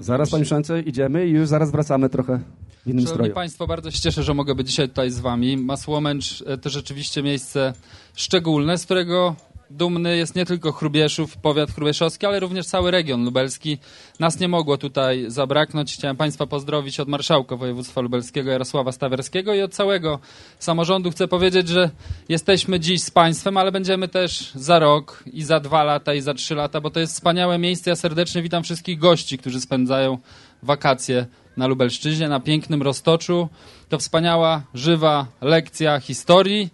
panie 0.00 0.24
przewodniczący, 0.24 0.82
idziemy 0.86 1.26
i 1.26 1.30
już 1.30 1.48
zaraz 1.48 1.70
wracamy 1.70 2.08
trochę 2.08 2.38
w 2.38 2.86
innym 2.86 3.00
Szanowni 3.00 3.06
stroju. 3.06 3.34
Państwo, 3.34 3.66
bardzo 3.66 3.90
się 3.90 4.00
cieszę, 4.00 4.22
że 4.22 4.34
mogę 4.34 4.54
być 4.54 4.68
dzisiaj 4.68 4.88
tutaj 4.88 5.10
z 5.10 5.20
Wami. 5.20 5.56
Masłomęcz 5.56 6.44
e, 6.46 6.58
to 6.58 6.70
rzeczywiście 6.70 7.22
miejsce 7.22 7.72
szczególne, 8.14 8.78
z 8.78 8.84
którego 8.84 9.36
dumny 9.70 10.16
jest 10.16 10.36
nie 10.36 10.46
tylko 10.46 10.72
Chrubieszów, 10.72 11.36
powiat 11.36 11.70
chrubieszowski, 11.70 12.26
ale 12.26 12.40
również 12.40 12.66
cały 12.66 12.90
region 12.90 13.24
lubelski. 13.24 13.78
Nas 14.20 14.40
nie 14.40 14.48
mogło 14.48 14.78
tutaj 14.78 15.24
zabraknąć. 15.28 15.94
Chciałem 15.94 16.16
Państwa 16.16 16.46
pozdrowić 16.46 17.00
od 17.00 17.08
marszałka 17.08 17.56
województwa 17.56 18.00
lubelskiego 18.00 18.50
Jarosława 18.50 18.92
Stawerskiego 18.92 19.54
i 19.54 19.62
od 19.62 19.74
całego 19.74 20.18
samorządu. 20.58 21.10
Chcę 21.10 21.28
powiedzieć, 21.28 21.68
że 21.68 21.90
jesteśmy 22.28 22.80
dziś 22.80 23.02
z 23.02 23.10
Państwem, 23.10 23.56
ale 23.56 23.72
będziemy 23.72 24.08
też 24.08 24.52
za 24.54 24.78
rok 24.78 25.24
i 25.32 25.42
za 25.42 25.60
dwa 25.60 25.84
lata 25.84 26.14
i 26.14 26.20
za 26.20 26.34
trzy 26.34 26.54
lata, 26.54 26.80
bo 26.80 26.90
to 26.90 27.00
jest 27.00 27.12
wspaniałe 27.12 27.58
miejsce. 27.58 27.90
Ja 27.90 27.96
serdecznie 27.96 28.42
witam 28.42 28.62
wszystkich 28.62 28.98
gości, 28.98 29.38
którzy 29.38 29.60
spędzają 29.60 30.18
wakacje 30.62 31.26
na 31.56 31.66
Lubelszczyźnie, 31.66 32.28
na 32.28 32.40
pięknym 32.40 32.82
Roztoczu. 32.82 33.48
To 33.88 33.98
wspaniała, 33.98 34.62
żywa 34.74 35.26
lekcja 35.40 36.00
historii 36.00 36.68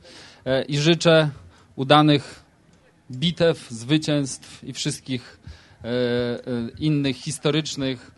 e, 0.44 0.62
i 0.62 0.78
życzę 0.78 1.30
udanych 1.76 2.45
bitew, 3.10 3.70
zwycięstw 3.70 4.64
i 4.64 4.72
wszystkich 4.72 5.40
e, 5.84 5.88
e, 5.88 6.40
innych 6.78 7.16
historycznych 7.16 8.10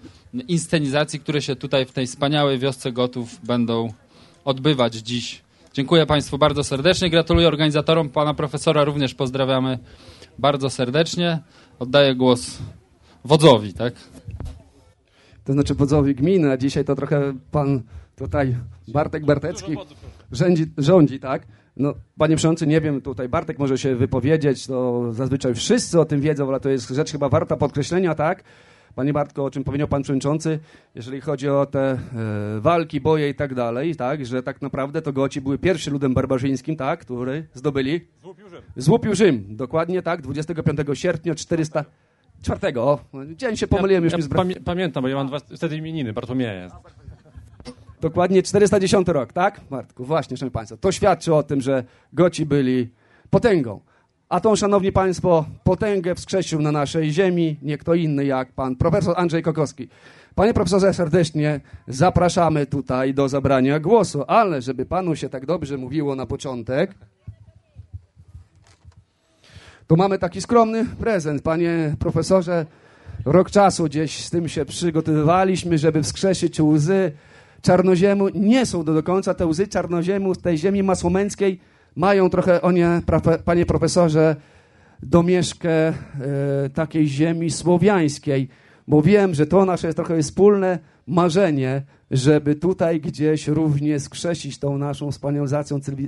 inscenizacji, 0.48 1.20
które 1.20 1.42
się 1.42 1.56
tutaj 1.56 1.86
w 1.86 1.92
tej 1.92 2.06
wspaniałej 2.06 2.58
wiosce 2.58 2.92
Gotów 2.92 3.40
będą 3.46 3.92
odbywać 4.44 4.94
dziś. 4.94 5.42
Dziękuję 5.72 6.06
Państwu 6.06 6.38
bardzo 6.38 6.64
serdecznie. 6.64 7.10
Gratuluję 7.10 7.48
organizatorom. 7.48 8.08
Pana 8.08 8.34
profesora 8.34 8.84
również 8.84 9.14
pozdrawiamy 9.14 9.78
bardzo 10.38 10.70
serdecznie. 10.70 11.38
oddaję 11.78 12.14
głos 12.14 12.58
wodzowi, 13.24 13.72
tak? 13.72 13.94
To 15.44 15.52
znaczy 15.52 15.74
wodzowi 15.74 16.14
gminy, 16.14 16.50
a 16.50 16.56
dzisiaj 16.56 16.84
to 16.84 16.94
trochę 16.94 17.32
pan 17.50 17.82
tutaj 18.16 18.56
Bartek 18.88 19.24
Bartecki 19.24 19.76
rządzi, 20.32 20.66
rządzi 20.78 21.20
tak? 21.20 21.46
No, 21.78 21.94
panie 22.18 22.36
przewodniczący, 22.36 22.66
nie 22.66 22.80
wiem, 22.80 23.00
tutaj 23.00 23.28
Bartek 23.28 23.58
może 23.58 23.78
się 23.78 23.96
wypowiedzieć, 23.96 24.66
to 24.66 25.12
zazwyczaj 25.12 25.54
wszyscy 25.54 26.00
o 26.00 26.04
tym 26.04 26.20
wiedzą, 26.20 26.48
ale 26.48 26.60
to 26.60 26.68
jest 26.68 26.88
rzecz 26.88 27.12
chyba 27.12 27.28
warta 27.28 27.56
podkreślenia, 27.56 28.14
tak? 28.14 28.44
Panie 28.94 29.12
Bartko, 29.12 29.44
o 29.44 29.50
czym 29.50 29.64
powiedział 29.64 29.88
pan 29.88 30.02
przewodniczący, 30.02 30.58
jeżeli 30.94 31.20
chodzi 31.20 31.48
o 31.48 31.66
te 31.66 31.80
e, 31.80 31.98
walki, 32.60 33.00
boje 33.00 33.28
i 33.28 33.34
tak 33.34 33.54
dalej, 33.54 33.96
tak, 33.96 34.26
że 34.26 34.42
tak 34.42 34.62
naprawdę 34.62 35.02
to 35.02 35.12
Goci 35.12 35.40
były 35.40 35.58
pierwszym 35.58 35.92
ludem 35.92 36.14
barbarzyńskim, 36.14 36.76
tak, 36.76 37.00
który 37.00 37.46
zdobyli? 37.54 38.00
Złupił 38.22 38.48
Rzym. 38.48 38.62
Złupił 38.76 39.14
Rzym, 39.14 39.44
dokładnie 39.56 40.02
tak, 40.02 40.22
25 40.22 40.80
sierpnia 40.94 41.34
400... 41.34 41.84
Czwartego, 42.42 42.82
o, 42.82 43.00
dzień 43.36 43.56
się 43.56 43.66
pomyliłem 43.66 44.04
już 44.04 44.12
ja, 44.12 44.18
mi 44.18 44.24
ja 44.24 44.30
pamię 44.30 44.54
Pamiętam, 44.64 45.02
bo 45.02 45.08
ja 45.08 45.16
mam 45.16 45.26
dwa, 45.26 45.38
wtedy 45.56 45.76
imieniny, 45.76 46.12
Bartłomieja. 46.12 46.68
Dokładnie 48.00 48.42
410 48.42 49.08
rok, 49.08 49.32
tak? 49.32 49.60
Martku, 49.70 50.04
właśnie, 50.04 50.36
szanowni 50.36 50.52
państwo. 50.52 50.76
To 50.76 50.92
świadczy 50.92 51.34
o 51.34 51.42
tym, 51.42 51.60
że 51.60 51.84
Goci 52.12 52.46
byli 52.46 52.88
potęgą. 53.30 53.80
A 54.28 54.40
tą, 54.40 54.56
szanowni 54.56 54.92
państwo, 54.92 55.44
potęgę 55.64 56.14
wskrzesił 56.14 56.62
na 56.62 56.72
naszej 56.72 57.12
ziemi 57.12 57.56
nie 57.62 57.78
kto 57.78 57.94
inny 57.94 58.24
jak 58.24 58.52
pan 58.52 58.76
profesor 58.76 59.14
Andrzej 59.16 59.42
Kokowski. 59.42 59.88
Panie 60.34 60.54
profesorze, 60.54 60.94
serdecznie 60.94 61.60
zapraszamy 61.88 62.66
tutaj 62.66 63.14
do 63.14 63.28
zabrania 63.28 63.80
głosu, 63.80 64.24
ale 64.26 64.62
żeby 64.62 64.86
panu 64.86 65.16
się 65.16 65.28
tak 65.28 65.46
dobrze 65.46 65.76
mówiło 65.76 66.14
na 66.14 66.26
początek, 66.26 66.94
to 69.86 69.96
mamy 69.96 70.18
taki 70.18 70.40
skromny 70.40 70.84
prezent. 70.84 71.42
Panie 71.42 71.96
profesorze, 71.98 72.66
rok 73.24 73.50
czasu 73.50 73.84
gdzieś 73.84 74.24
z 74.24 74.30
tym 74.30 74.48
się 74.48 74.64
przygotowywaliśmy, 74.64 75.78
żeby 75.78 76.02
wskrzesić 76.02 76.60
łzy 76.60 77.12
czarnoziemu. 77.68 78.28
Nie 78.28 78.66
są 78.66 78.84
to 78.84 78.94
do 78.94 79.02
końca 79.02 79.34
te 79.34 79.46
łzy 79.46 79.68
czarnoziemu 79.68 80.34
z 80.34 80.38
tej 80.38 80.58
ziemi 80.58 80.82
masłomeńskiej. 80.82 81.60
Mają 81.96 82.30
trochę, 82.30 82.62
o 82.62 82.72
nie, 82.72 83.02
panie 83.44 83.66
profesorze, 83.66 84.36
domieszkę 85.02 85.70
e, 85.88 85.94
takiej 86.74 87.08
ziemi 87.08 87.50
słowiańskiej, 87.50 88.48
bo 88.86 89.02
wiem, 89.02 89.34
że 89.34 89.46
to 89.46 89.64
nasze 89.64 89.86
jest 89.86 89.96
trochę 89.96 90.22
wspólne 90.22 90.78
marzenie, 91.06 91.82
żeby 92.10 92.54
tutaj 92.54 93.00
gdzieś 93.00 93.48
również 93.48 94.02
skrzesić 94.02 94.58
tą 94.58 94.78
naszą 94.78 95.10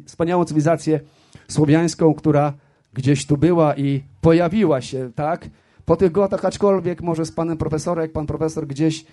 wspaniałą 0.06 0.44
cywilizację 0.44 1.00
słowiańską, 1.48 2.14
która 2.14 2.52
gdzieś 2.94 3.26
tu 3.26 3.36
była 3.36 3.76
i 3.76 4.02
pojawiła 4.20 4.80
się, 4.80 5.10
tak? 5.14 5.48
Po 5.84 5.96
tych 5.96 6.12
gotach, 6.12 6.44
aczkolwiek 6.44 7.02
może 7.02 7.26
z 7.26 7.32
panem 7.32 7.56
profesorem, 7.58 8.02
jak 8.02 8.12
pan 8.12 8.26
profesor 8.26 8.66
gdzieś 8.66 9.04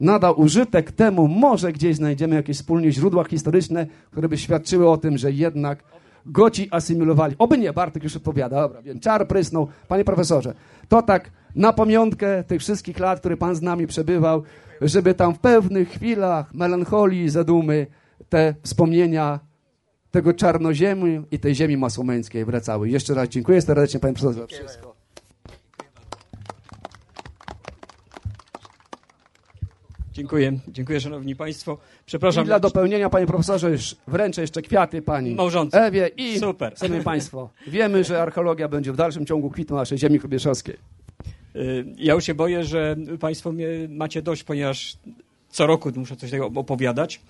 nadał 0.00 0.40
użytek 0.40 0.92
temu, 0.92 1.28
może 1.28 1.72
gdzieś 1.72 1.96
znajdziemy 1.96 2.36
jakieś 2.36 2.56
wspólnie 2.56 2.92
źródła 2.92 3.24
historyczne, 3.24 3.86
które 4.10 4.28
by 4.28 4.38
świadczyły 4.38 4.90
o 4.90 4.96
tym, 4.96 5.18
że 5.18 5.32
jednak 5.32 5.84
Goci 6.26 6.68
asymilowali. 6.70 7.34
Oby 7.38 7.58
nie, 7.58 7.72
Bartek 7.72 8.02
już 8.04 8.16
odpowiada. 8.16 8.60
Dobra, 8.60 8.82
wiem, 8.82 9.00
czar 9.00 9.28
prysnął. 9.28 9.68
Panie 9.88 10.04
profesorze, 10.04 10.54
to 10.88 11.02
tak 11.02 11.30
na 11.54 11.72
pamiątkę 11.72 12.44
tych 12.44 12.60
wszystkich 12.60 12.98
lat, 12.98 13.20
które 13.20 13.36
pan 13.36 13.54
z 13.54 13.62
nami 13.62 13.86
przebywał, 13.86 14.42
żeby 14.80 15.14
tam 15.14 15.34
w 15.34 15.38
pewnych 15.38 15.88
chwilach 15.88 16.54
melancholii, 16.54 17.28
zadumy, 17.28 17.86
te 18.28 18.54
wspomnienia 18.62 19.40
tego 20.10 20.34
czarnoziemi 20.34 21.22
i 21.30 21.38
tej 21.38 21.54
ziemi 21.54 21.76
masłomeńskiej 21.76 22.44
wracały. 22.44 22.88
Jeszcze 22.88 23.14
raz 23.14 23.28
dziękuję 23.28 23.62
serdecznie, 23.62 24.00
panie 24.00 24.14
profesorze, 24.14 24.40
za 24.40 24.46
wszystko. 24.46 24.95
Dziękuję, 30.16 30.58
dziękuję 30.68 31.00
szanowni 31.00 31.36
państwo. 31.36 31.78
Przepraszam. 32.06 32.44
I 32.44 32.46
dla 32.46 32.60
dopełnienia, 32.60 33.10
panie 33.10 33.26
profesorze, 33.26 33.70
już 33.70 33.96
wręczę 34.06 34.40
jeszcze 34.40 34.62
kwiaty 34.62 35.02
pani 35.02 35.34
Małżonce. 35.34 35.84
Ewie 35.86 36.10
i 36.16 36.38
Super. 36.38 36.78
szanowni 36.78 37.04
państwo, 37.04 37.50
wiemy, 37.66 38.04
że 38.04 38.22
archeologia 38.22 38.68
będzie 38.68 38.92
w 38.92 38.96
dalszym 38.96 39.26
ciągu 39.26 39.50
kwitła 39.50 39.78
naszej 39.78 39.98
ziemi 39.98 40.18
chrubieszowskiej. 40.18 40.76
Y, 41.56 41.84
Ja 41.96 42.14
już 42.14 42.24
się 42.24 42.34
boję, 42.34 42.64
że 42.64 42.96
Państwo 43.20 43.52
mnie 43.52 43.66
macie 43.88 44.22
dość, 44.22 44.44
ponieważ 44.44 44.96
co 45.48 45.66
roku 45.66 45.90
muszę 45.96 46.16
coś 46.16 46.30
tego 46.30 46.46
opowiadać. 46.54 47.20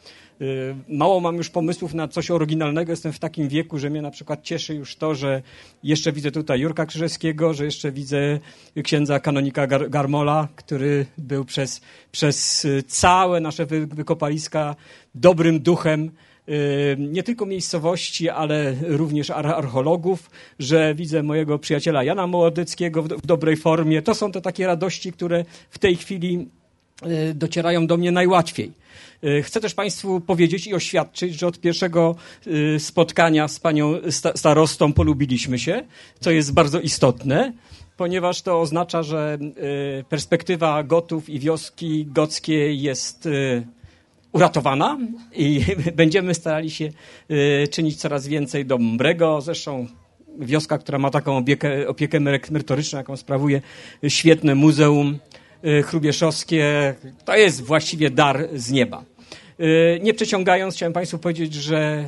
Y, 0.40 0.74
Mało 0.88 1.20
mam 1.20 1.36
już 1.36 1.50
pomysłów 1.50 1.94
na 1.94 2.08
coś 2.08 2.30
oryginalnego. 2.30 2.92
Jestem 2.92 3.12
w 3.12 3.18
takim 3.18 3.48
wieku, 3.48 3.78
że 3.78 3.90
mnie 3.90 4.02
na 4.02 4.10
przykład 4.10 4.42
cieszy 4.42 4.74
już 4.74 4.96
to, 4.96 5.14
że 5.14 5.42
jeszcze 5.82 6.12
widzę 6.12 6.30
tutaj 6.30 6.60
Jurka 6.60 6.86
Krzyżewskiego, 6.86 7.54
że 7.54 7.64
jeszcze 7.64 7.92
widzę 7.92 8.38
księdza 8.84 9.20
kanonika 9.20 9.66
Gar 9.66 9.90
Garmola, 9.90 10.48
który 10.56 11.06
był 11.18 11.44
przez, 11.44 11.80
przez 12.12 12.64
y, 12.64 12.82
całe 12.82 13.40
nasze 13.40 13.66
wy 13.66 13.86
wykopaliska 13.86 14.76
dobrym 15.14 15.60
duchem 15.60 16.10
y, 16.48 16.96
nie 16.98 17.22
tylko 17.22 17.46
miejscowości, 17.46 18.28
ale 18.28 18.74
również 18.82 19.30
ar 19.30 19.46
archeologów, 19.46 20.30
że 20.58 20.94
widzę 20.94 21.22
mojego 21.22 21.58
przyjaciela 21.58 22.04
Jana 22.04 22.26
Mołodyckiego 22.26 23.02
w, 23.02 23.08
do 23.08 23.18
w 23.18 23.26
dobrej 23.26 23.56
formie. 23.56 24.02
To 24.02 24.14
są 24.14 24.32
te 24.32 24.40
takie 24.40 24.66
radości, 24.66 25.12
które 25.12 25.44
w 25.70 25.78
tej 25.78 25.96
chwili 25.96 26.48
docierają 27.34 27.86
do 27.86 27.96
mnie 27.96 28.12
najłatwiej. 28.12 28.72
Y, 29.24 29.42
Chcę 29.42 29.60
też 29.60 29.74
Państwu 29.74 30.20
powiedzieć 30.20 30.66
i 30.66 30.74
oświadczyć, 30.74 31.38
że 31.38 31.46
od 31.46 31.60
pierwszego 31.60 32.16
y, 32.46 32.80
spotkania 32.80 33.48
z 33.48 33.60
panią 33.60 33.94
sta 34.10 34.32
starostą 34.36 34.92
polubiliśmy 34.92 35.58
się, 35.58 35.82
co 36.20 36.30
jest 36.30 36.52
bardzo 36.52 36.80
istotne, 36.80 37.52
ponieważ 37.96 38.42
to 38.42 38.60
oznacza, 38.60 39.02
że 39.02 39.38
y, 40.00 40.04
perspektywa 40.08 40.82
Gotów 40.82 41.28
i 41.28 41.38
wioski 41.38 42.06
gockiej 42.06 42.82
jest 42.82 43.26
y, 43.26 43.66
uratowana 44.32 44.98
i 45.32 45.64
będziemy 45.96 46.34
starali 46.34 46.70
się 46.70 46.88
y, 47.30 47.68
czynić 47.70 47.96
coraz 47.96 48.28
więcej 48.28 48.66
dobrego. 48.66 49.40
Zresztą 49.40 49.86
wioska, 50.38 50.78
która 50.78 50.98
ma 50.98 51.10
taką 51.10 51.36
opiekę, 51.36 51.88
opiekę 51.88 52.20
merytoryczną, 52.20 52.98
jaką 52.98 53.16
sprawuje 53.16 53.62
świetne 54.08 54.54
muzeum 54.54 55.14
y, 55.14 55.35
chrubieszowskie, 55.86 56.94
to 57.24 57.36
jest 57.36 57.62
właściwie 57.62 58.10
dar 58.10 58.48
z 58.54 58.70
nieba. 58.70 59.04
Y, 59.60 60.00
Nie 60.02 60.14
przeciągając, 60.14 60.74
chciałem 60.74 60.92
Państwu 60.92 61.18
powiedzieć, 61.18 61.54
że 61.54 62.04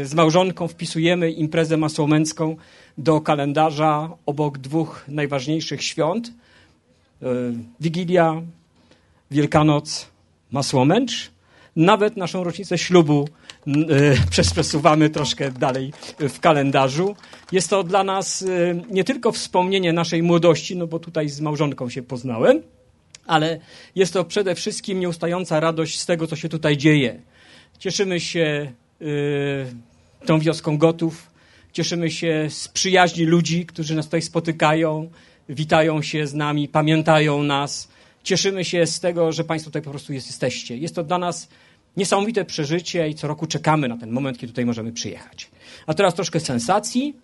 y, 0.00 0.06
z 0.06 0.14
małżonką 0.14 0.68
wpisujemy 0.68 1.30
imprezę 1.30 1.76
masłomencką 1.76 2.56
do 2.98 3.20
kalendarza 3.20 4.10
obok 4.26 4.58
dwóch 4.58 5.04
najważniejszych 5.08 5.82
świąt. 5.82 6.28
Y, 7.22 7.26
Wigilia, 7.80 8.42
Wielkanoc, 9.30 10.06
Masłomęcz. 10.50 11.30
Nawet 11.76 12.16
naszą 12.16 12.44
rocznicę 12.44 12.78
ślubu 12.78 13.28
y, 13.66 13.72
przesuwamy 14.30 15.10
troszkę 15.10 15.50
dalej 15.50 15.92
w 16.18 16.40
kalendarzu. 16.40 17.16
Jest 17.52 17.70
to 17.70 17.84
dla 17.84 18.04
nas 18.04 18.42
y, 18.42 18.82
nie 18.90 19.04
tylko 19.04 19.32
wspomnienie 19.32 19.92
naszej 19.92 20.22
młodości, 20.22 20.76
no 20.76 20.86
bo 20.86 20.98
tutaj 20.98 21.28
z 21.28 21.40
małżonką 21.40 21.90
się 21.90 22.02
poznałem, 22.02 22.62
ale 23.28 23.60
jest 23.94 24.12
to 24.12 24.24
przede 24.24 24.54
wszystkim 24.54 25.00
nieustająca 25.00 25.60
radość 25.60 26.00
z 26.00 26.06
tego, 26.06 26.26
co 26.26 26.36
się 26.36 26.48
tutaj 26.48 26.76
dzieje. 26.76 27.22
Cieszymy 27.78 28.20
się 28.20 28.72
y, 29.02 30.26
tą 30.26 30.40
wioską 30.40 30.78
gotów, 30.78 31.30
cieszymy 31.72 32.10
się 32.10 32.46
z 32.50 32.68
przyjaźni 32.68 33.24
ludzi, 33.24 33.66
którzy 33.66 33.94
nas 33.94 34.04
tutaj 34.04 34.22
spotykają, 34.22 35.10
witają 35.48 36.02
się 36.02 36.26
z 36.26 36.34
nami, 36.34 36.68
pamiętają 36.68 37.42
nas. 37.42 37.88
Cieszymy 38.22 38.64
się 38.64 38.86
z 38.86 39.00
tego, 39.00 39.32
że 39.32 39.44
Państwo 39.44 39.70
tutaj 39.70 39.82
po 39.82 39.90
prostu 39.90 40.12
jest, 40.12 40.26
jesteście. 40.26 40.76
Jest 40.76 40.94
to 40.94 41.04
dla 41.04 41.18
nas 41.18 41.48
niesamowite 41.96 42.44
przeżycie 42.44 43.08
i 43.08 43.14
co 43.14 43.28
roku 43.28 43.46
czekamy 43.46 43.88
na 43.88 43.96
ten 43.96 44.10
moment, 44.10 44.38
kiedy 44.38 44.52
tutaj 44.52 44.66
możemy 44.66 44.92
przyjechać. 44.92 45.50
A 45.86 45.94
teraz 45.94 46.14
troszkę 46.14 46.40
sensacji. 46.40 47.16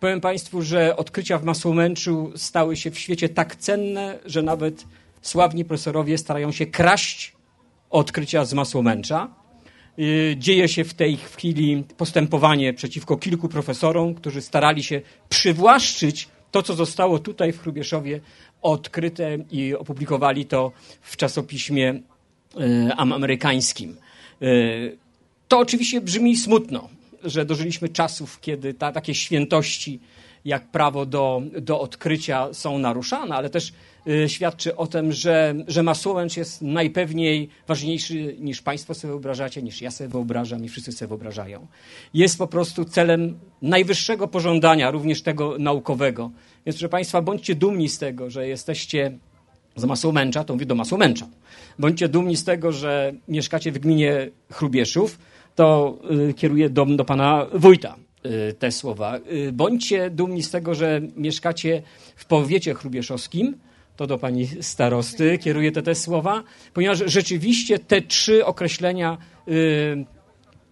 Powiem 0.00 0.20
Państwu, 0.20 0.62
że 0.62 0.96
odkrycia 0.96 1.38
w 1.38 1.44
Masłomęczu 1.44 2.32
stały 2.36 2.76
się 2.76 2.90
w 2.90 2.98
świecie 2.98 3.28
tak 3.28 3.56
cenne, 3.56 4.18
że 4.24 4.42
nawet 4.42 4.84
sławni 5.22 5.64
profesorowie 5.64 6.18
starają 6.18 6.52
się 6.52 6.66
kraść 6.66 7.32
odkrycia 7.90 8.44
z 8.44 8.54
Masłomęcza. 8.54 9.28
Y, 9.98 10.36
Dzieje 10.38 10.68
się 10.68 10.84
w 10.84 10.94
tej 10.94 11.16
chwili 11.16 11.84
postępowanie 11.96 12.74
przeciwko 12.74 13.16
kilku 13.16 13.48
profesorom, 13.48 14.14
którzy 14.14 14.40
starali 14.42 14.82
się 14.82 15.00
przywłaszczyć 15.28 16.28
to, 16.50 16.62
co 16.62 16.74
zostało 16.74 17.18
tutaj 17.18 17.52
w 17.52 17.60
Chrubieszowie 17.62 18.20
odkryte 18.62 19.38
i 19.50 19.74
opublikowali 19.74 20.46
to 20.46 20.72
w 21.02 21.16
czasopiśmie 21.16 21.90
y, 21.94 22.92
am- 22.96 23.12
amerykańskim. 23.12 23.96
Y, 24.42 24.98
To 25.48 25.58
oczywiście 25.58 26.00
brzmi 26.00 26.36
smutno, 26.36 26.88
że 27.24 27.44
dożyliśmy 27.44 27.88
czasów, 27.88 28.40
kiedy 28.40 28.74
ta, 28.74 28.92
takie 28.92 29.14
świętości 29.14 30.00
jak 30.44 30.70
prawo 30.70 31.06
do, 31.06 31.42
do 31.60 31.80
odkrycia 31.80 32.48
są 32.54 32.78
naruszane, 32.78 33.34
ale 33.36 33.50
też 33.50 33.72
świadczy 34.26 34.76
o 34.76 34.86
tym, 34.86 35.12
że, 35.12 35.54
że 35.68 35.82
Masłowęcz 35.82 36.36
jest 36.36 36.62
najpewniej 36.62 37.48
ważniejszy 37.68 38.36
niż 38.38 38.62
Państwo 38.62 38.94
sobie 38.94 39.10
wyobrażacie, 39.10 39.62
niż 39.62 39.82
ja 39.82 39.90
sobie 39.90 40.08
wyobrażam 40.08 40.64
i 40.64 40.68
wszyscy 40.68 40.92
sobie 40.92 41.08
wyobrażają. 41.08 41.66
Jest 42.14 42.38
po 42.38 42.46
prostu 42.46 42.84
celem 42.84 43.38
najwyższego 43.62 44.28
pożądania, 44.28 44.90
również 44.90 45.22
tego 45.22 45.58
naukowego. 45.58 46.30
Więc 46.66 46.76
proszę 46.76 46.88
Państwa, 46.88 47.22
bądźcie 47.22 47.54
dumni 47.54 47.88
z 47.88 47.98
tego, 47.98 48.30
że 48.30 48.48
jesteście 48.48 49.18
z 49.76 49.84
Masłomęcza, 49.84 50.44
to 50.44 50.52
mówię 50.52 50.66
do 50.66 50.74
Masłomęcza. 50.74 51.28
Bądźcie 51.78 52.08
dumni 52.08 52.36
z 52.36 52.44
tego, 52.44 52.72
że 52.72 53.12
mieszkacie 53.28 53.72
w 53.72 53.78
gminie 53.78 54.30
Chrubieszów, 54.50 55.18
to 55.54 55.98
y, 56.30 56.34
kieruję 56.34 56.70
do, 56.70 56.86
do 56.86 57.04
pana 57.04 57.46
wójta 57.54 57.96
y, 58.26 58.54
te 58.58 58.72
słowa. 58.72 59.18
Y, 59.32 59.52
bądźcie 59.52 60.10
dumni 60.10 60.42
z 60.42 60.50
tego, 60.50 60.74
że 60.74 61.00
mieszkacie 61.16 61.82
w 62.16 62.24
powiecie 62.24 62.74
chrubieszowskim, 62.74 63.56
to 63.96 64.06
do 64.06 64.18
pani 64.18 64.48
starosty 64.60 65.38
kieruję 65.38 65.72
te, 65.72 65.82
te 65.82 65.94
słowa, 65.94 66.42
ponieważ 66.74 67.02
rzeczywiście 67.06 67.78
te 67.78 68.02
trzy 68.02 68.46
określenia 68.46 69.18
y, 69.48 70.04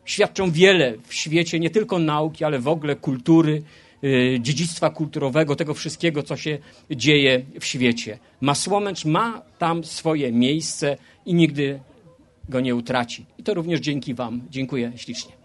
świadczą 0.04 0.50
wiele 0.50 0.94
w 1.06 1.14
świecie 1.14 1.60
nie 1.60 1.70
tylko 1.70 1.98
nauki, 1.98 2.44
ale 2.44 2.58
w 2.58 2.68
ogóle 2.68 2.96
kultury, 2.96 3.62
y, 4.04 4.38
dziedzictwa 4.40 4.90
kulturowego, 4.90 5.56
tego 5.56 5.74
wszystkiego, 5.74 6.22
co 6.22 6.36
się 6.36 6.58
dzieje 6.90 7.42
w 7.60 7.64
świecie. 7.64 8.18
Masłomęcz 8.40 9.04
ma 9.04 9.42
tam 9.58 9.84
swoje 9.84 10.32
miejsce 10.32 10.96
i 11.26 11.34
nigdy 11.34 11.80
go 12.48 12.60
nie 12.60 12.74
utraci. 12.74 13.26
I 13.38 13.42
to 13.42 13.54
również 13.54 13.80
dzięki 13.80 14.14
Wam. 14.14 14.40
Dziękuję 14.50 14.92
ślicznie. 14.96 15.39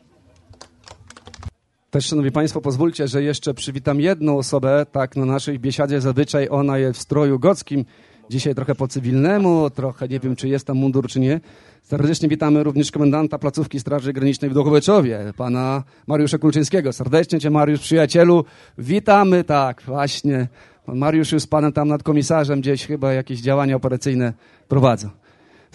Też, 1.95 2.05
szanowni 2.05 2.31
państwo, 2.31 2.61
pozwólcie, 2.61 3.07
że 3.07 3.23
jeszcze 3.23 3.53
przywitam 3.53 4.01
jedną 4.01 4.37
osobę, 4.37 4.85
tak 4.91 5.15
na 5.15 5.25
naszej 5.25 5.59
biesiadzie 5.59 6.01
zazwyczaj 6.01 6.47
ona 6.51 6.77
jest 6.77 6.99
w 6.99 7.01
stroju 7.01 7.39
gockim, 7.39 7.85
dzisiaj 8.29 8.55
trochę 8.55 8.75
po 8.75 8.87
cywilnemu, 8.87 9.69
trochę 9.69 10.07
nie 10.07 10.19
wiem, 10.19 10.35
czy 10.35 10.47
jest 10.47 10.67
tam 10.67 10.77
mundur, 10.77 11.07
czy 11.07 11.19
nie. 11.19 11.39
Serdecznie 11.83 12.29
witamy 12.29 12.63
również 12.63 12.91
komendanta 12.91 13.39
placówki 13.39 13.79
Straży 13.79 14.13
Granicznej 14.13 14.51
w 14.51 14.53
Dochoweczowie, 14.53 15.33
pana 15.37 15.83
Mariusza 16.07 16.37
Kulczyńskiego. 16.37 16.93
Serdecznie 16.93 17.39
cię, 17.39 17.49
Mariusz, 17.49 17.79
przyjacielu. 17.79 18.45
Witamy, 18.77 19.43
tak, 19.43 19.81
właśnie. 19.81 20.47
Pan 20.85 20.97
Mariusz 20.97 21.31
już 21.31 21.41
z 21.41 21.47
panem 21.47 21.73
tam 21.73 21.87
nad 21.87 22.03
komisarzem 22.03 22.61
gdzieś 22.61 22.87
chyba 22.87 23.13
jakieś 23.13 23.41
działania 23.41 23.75
operacyjne 23.75 24.33
prowadzą. 24.67 25.09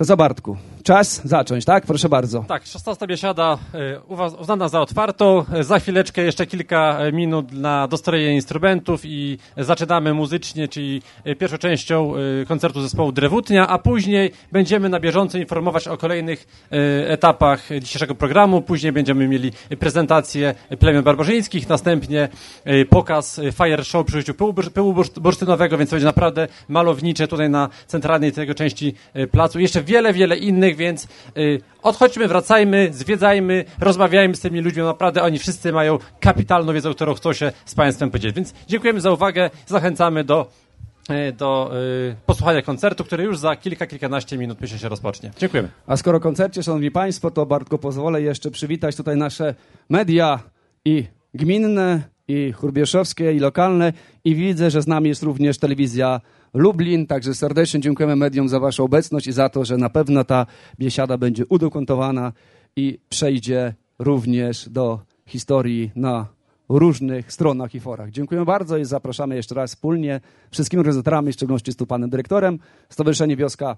To 0.01 0.05
co, 0.05 0.17
Bartku? 0.17 0.57
Czas 0.83 1.21
zacząć, 1.25 1.65
tak? 1.65 1.87
Proszę 1.87 2.09
bardzo. 2.09 2.45
Tak, 2.49 2.67
16 2.67 3.07
biesiada 3.07 3.59
e, 3.75 4.01
uznana 4.41 4.69
za 4.69 4.81
otwartą. 4.81 5.45
E, 5.53 5.65
Za 5.65 5.79
chwileczkę 5.79 6.23
jeszcze 6.23 6.47
kilka 6.47 6.99
e, 6.99 7.13
minut 7.13 7.53
na 7.53 7.89
dostrojenie 7.89 8.35
instrumentów 8.35 9.01
i 9.05 9.39
zaczynamy 9.57 10.15
muzycznie, 10.15 10.69
czyli 10.69 11.03
pierwszą 11.39 11.59
częścią 11.59 12.13
koncertu 12.49 12.83
zespołu 12.83 13.13
Drewutnia, 13.13 13.69
a 13.69 13.79
później 13.79 14.33
będziemy 14.53 14.89
na 14.89 15.01
bieżąco 15.01 15.39
informować 15.39 15.89
o 15.89 15.97
kolejnych 15.97 16.67
etapach 17.07 17.69
dzisiejszego 17.81 18.15
programu. 18.15 18.63
Później 18.63 18.93
będziemy 18.93 19.29
mieli 19.29 19.53
prezentację 19.79 20.55
plemion 20.79 21.05
barbarzyńskich, 21.05 21.69
następnie 21.69 22.29
pokaz 22.91 23.41
fire 23.53 23.85
show 23.85 24.07
przy 24.07 24.17
użyciu 24.17 24.35
pyłu, 24.35 24.55
pyłu 24.75 24.95
bursz- 24.95 25.21
bursztynowego, 25.21 25.79
więc 25.79 25.91
to 25.91 25.97
będzie 25.97 26.07
naprawdę 26.07 26.49
malownicze 26.69 27.29
tutaj 27.29 27.51
na 27.51 27.69
centralnej 27.87 28.33
tego 28.33 28.55
części 28.55 28.95
placu. 29.31 29.61
Jeszcze 29.61 29.83
wiele, 29.91 30.12
wiele 30.12 30.36
innych, 30.36 30.76
więc 30.76 31.09
y, 31.36 31.61
odchodźmy, 31.82 32.28
wracajmy, 32.28 32.88
zwiedzajmy, 32.93 33.64
rozmawiajmy 33.80 34.34
z 34.34 34.41
tymi 34.41 34.61
ludźmi. 34.61 34.82
Naprawdę 34.82 35.22
oni 35.22 35.38
wszyscy 35.38 35.72
mają 35.72 35.99
kapitalną 36.20 36.72
wiedzę, 36.72 36.95
którą 36.95 37.14
chcą 37.14 37.32
się 37.32 37.53
z 37.64 37.74
Państwem 37.74 38.11
podzielić. 38.11 38.36
Więc 38.36 38.55
dziękujemy 38.68 39.01
za 39.01 39.12
uwagę, 39.12 39.51
zachęcamy 39.66 40.24
do, 40.24 40.51
y, 41.11 41.32
do 41.32 41.70
y, 42.11 42.16
posłuchania 42.26 42.62
koncertu, 42.62 43.05
który 43.05 43.24
już 43.24 43.38
za 43.38 43.57
kilka, 43.57 43.86
kilkanaście 43.86 44.38
minut 44.38 44.61
myślę 44.61 44.78
się 44.78 44.88
rozpocznie. 44.88 45.30
Dziękujemy. 45.38 45.68
A 45.86 45.97
skoro 45.97 46.20
koncercie, 46.20 46.62
szanowni 46.62 46.91
państwo, 46.91 47.30
to 47.30 47.47
Bartko 47.47 47.78
pozwolę 47.78 48.22
jeszcze 48.22 48.51
przywitać 48.51 48.97
tutaj 48.97 49.16
nasze 49.16 49.55
media 49.88 50.41
i 50.84 51.05
gminne, 51.34 52.03
i 52.28 52.53
chrubieszowskie, 52.53 53.32
i 53.32 53.38
lokalne. 53.38 53.93
I 54.24 54.34
widzę, 54.34 54.70
że 54.70 54.82
z 54.82 54.86
nami 54.86 55.09
jest 55.09 55.22
również 55.22 55.59
telewizja 55.59 56.20
Lublin, 56.55 57.07
także 57.07 57.35
serdecznie 57.35 57.81
dziękujemy 57.81 58.17
mediom 58.17 58.49
za 58.49 58.61
waszą 58.61 58.85
obecność 58.85 59.27
i 59.27 59.33
za 59.33 59.49
to, 59.49 59.65
że 59.65 59.77
na 59.77 59.91
pewno 59.91 60.25
ta 60.25 60.47
biesiada 60.79 61.19
będzie 61.19 61.47
udokumentowana 61.47 62.33
i 62.77 62.99
przejdzie 63.09 63.75
również 63.99 64.69
do 64.69 65.01
historii 65.27 65.91
na 65.97 66.27
różnych 66.69 67.33
stronach 67.33 67.75
i 67.75 67.81
forach. 67.81 68.11
Dziękuję 68.11 68.45
bardzo 68.45 68.77
i 68.77 68.85
zapraszamy 68.85 69.37
jeszcze 69.37 69.55
raz 69.55 69.71
wspólnie 69.71 70.21
wszystkimi 70.51 70.81
organizatorami, 70.81 71.33
w 71.33 71.35
szczególności 71.35 71.73
z 71.73 71.77
tu 71.77 71.87
panem 71.87 72.11
dyrektorem, 72.11 72.59
Stowarzyszenie 72.89 73.37
Wioska 73.37 73.77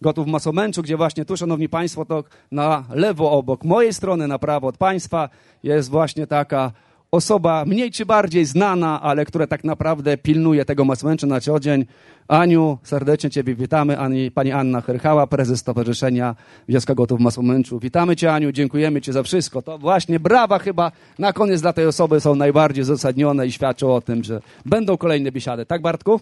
Gotów 0.00 0.26
Masomęczu, 0.26 0.82
gdzie 0.82 0.96
właśnie 0.96 1.24
tu, 1.24 1.36
szanowni 1.36 1.68
państwo, 1.68 2.04
to 2.04 2.24
na 2.52 2.84
lewo 2.90 3.30
obok 3.30 3.64
mojej 3.64 3.94
strony, 3.94 4.28
na 4.28 4.38
prawo 4.38 4.66
od 4.66 4.76
państwa 4.76 5.28
jest 5.62 5.90
właśnie 5.90 6.26
taka 6.26 6.72
osoba 7.14 7.64
mniej 7.64 7.90
czy 7.90 8.06
bardziej 8.06 8.44
znana, 8.44 9.02
ale 9.02 9.24
która 9.24 9.46
tak 9.46 9.64
naprawdę 9.64 10.18
pilnuje 10.18 10.64
tego 10.64 10.84
Masomęcza 10.84 11.26
na 11.26 11.40
co 11.40 11.60
dzień. 11.60 11.86
Aniu, 12.28 12.78
serdecznie 12.82 13.30
Ciebie 13.30 13.54
witamy. 13.54 13.98
Ani, 13.98 14.30
pani 14.30 14.52
Anna 14.52 14.80
Herchała, 14.80 15.26
prezes 15.26 15.60
Stowarzyszenia 15.60 16.34
Wioska 16.68 16.94
Gotów 16.94 17.18
w 17.18 17.22
Masomęczu. 17.22 17.78
Witamy 17.78 18.16
Cię, 18.16 18.32
Aniu, 18.32 18.52
dziękujemy 18.52 19.00
Ci 19.00 19.12
za 19.12 19.22
wszystko. 19.22 19.62
To 19.62 19.78
właśnie 19.78 20.20
brawa 20.20 20.58
chyba 20.58 20.92
na 21.18 21.32
koniec 21.32 21.60
dla 21.60 21.72
tej 21.72 21.86
osoby 21.86 22.20
są 22.20 22.34
najbardziej 22.34 22.82
uzasadnione 22.82 23.46
i 23.46 23.52
świadczą 23.52 23.94
o 23.94 24.00
tym, 24.00 24.24
że 24.24 24.40
będą 24.66 24.96
kolejne 24.96 25.32
biesiady. 25.32 25.66
Tak, 25.66 25.82
Bartku? 25.82 26.20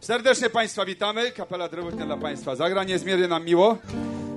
Serdecznie 0.00 0.50
Państwa 0.50 0.84
witamy. 0.84 1.30
Kapela 1.30 1.68
Drewutnia 1.68 2.06
dla 2.06 2.16
Państwa 2.16 2.56
zagra. 2.56 2.84
Niezmiernie 2.84 3.28
nam 3.28 3.44
miło, 3.44 3.78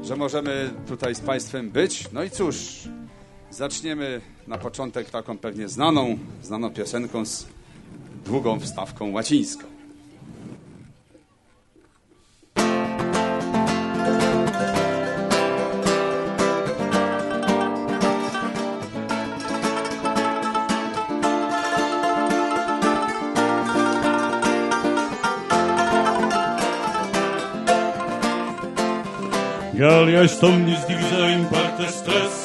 że 0.06 0.16
możemy 0.16 0.74
tutaj 0.88 1.16
z 1.16 1.20
Państwem 1.20 1.70
być. 1.70 2.08
No 2.14 2.24
i 2.24 2.30
cóż, 2.30 2.58
zaczniemy 3.52 4.22
na 4.48 4.58
początek 4.58 5.10
taką 5.10 5.38
pewnie 5.38 5.70
znaną, 5.70 6.18
znaną 6.44 6.70
piosenką 6.70 7.26
z 7.26 7.48
długą 8.26 8.60
wstawką 8.60 9.12
łacińską. 9.12 9.75
Gallia 29.78 30.24
est 30.24 30.44
omnis 30.44 30.86
divisa 30.88 31.30
in 31.30 31.46
parte 31.46 31.88
stress 31.90 32.36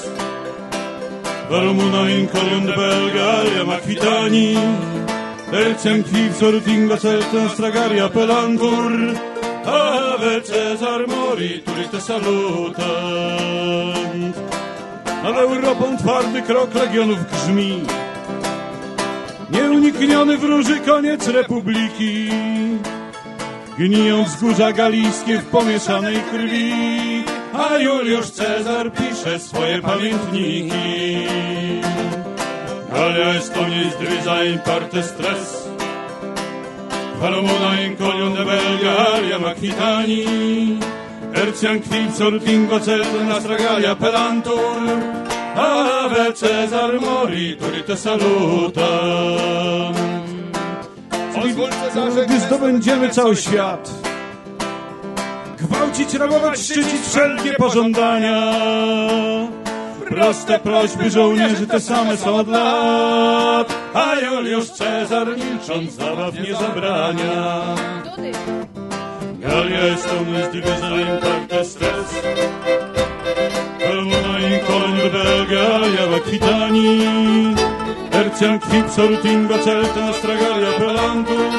Valomuna 1.51 2.09
in 2.11 2.27
corium 2.29 2.67
de 2.67 2.73
Belgalia 2.73 3.65
Macfitani 3.65 4.57
Tertiam 5.51 6.03
quiv 6.05 6.33
sortinga 6.39 6.97
celta 6.97 7.49
stragaria 7.49 8.09
pelantur. 8.09 8.93
Ave 9.67 10.41
Cesar 10.45 11.07
moritur 11.09 11.79
te 11.91 12.01
salutant. 12.01 12.85
Nad 15.25 15.37
Europą 15.37 15.97
twardy 15.97 16.43
krok 16.43 16.75
legionów 16.75 17.19
grzmi. 17.31 17.83
Nieunikniony 19.51 20.39
wróży 20.39 20.81
koniec 20.81 21.29
republiki 21.29 22.31
Gniją 23.81 24.25
wzgórza 24.25 24.73
galijskie 24.73 25.39
w 25.39 25.45
pomieszanej 25.45 26.17
krwi, 26.31 26.73
a 27.53 27.79
Juliusz 27.79 28.31
Cezar 28.31 28.93
pisze 28.93 29.39
swoje 29.39 29.83
pamiętniki. 29.83 31.27
Galia 32.93 33.35
Estonia 33.35 33.91
zdryza 33.91 34.45
in 34.45 34.59
parte 34.59 35.03
stres, 35.03 35.69
Valomona 37.21 37.81
in 37.81 37.97
colion 37.97 38.35
de 38.35 38.45
Belgaria 38.45 39.39
Macvitani, 39.39 40.25
Ercian 41.35 41.81
quid 41.81 42.15
sortingo 42.19 42.81
celta 42.81 43.25
nastra 43.29 43.57
Galia 43.57 43.95
pelantur, 43.97 45.01
Ave 45.57 46.33
Cezar 46.33 47.01
moritur 47.01 47.83
te 47.87 47.97
salutam. 47.97 49.41
Gdy 52.27 52.41
zdobędziemy 52.41 53.09
cały 53.09 53.37
świat, 53.37 53.91
gwałcić, 55.59 56.15
rabować, 56.15 56.59
szczycić 56.61 57.01
wszelkie 57.09 57.53
pożądania. 57.53 58.53
Proste 60.09 60.59
prośby 60.59 61.11
żołnierzy 61.11 61.67
te 61.67 61.81
same 61.81 62.17
są 62.17 62.37
od 62.37 62.49
lat, 62.49 63.75
a 63.95 64.15
Juliusz 64.15 64.71
Cezar 64.71 65.29
milcząc 65.37 65.93
zabaw 65.93 66.35
nie 66.35 66.55
zabrania. 66.55 67.63
Galia 69.41 69.81
est 69.81 70.09
omnis 70.21 70.49
divisa 70.53 70.97
in 71.01 71.19
parte 71.21 71.65
stres, 71.65 72.23
Pelmona 73.79 74.39
in 74.39 74.61
colum 74.67 74.97
de 74.99 75.11
Belgaia 75.11 76.07
Aquitani, 78.11 78.31
tertiam 78.31 78.59
quipsor 78.59 79.11
utinga 79.13 79.59
celta 79.63 80.13
stragaria 80.13 80.73
pelantur, 80.79 81.53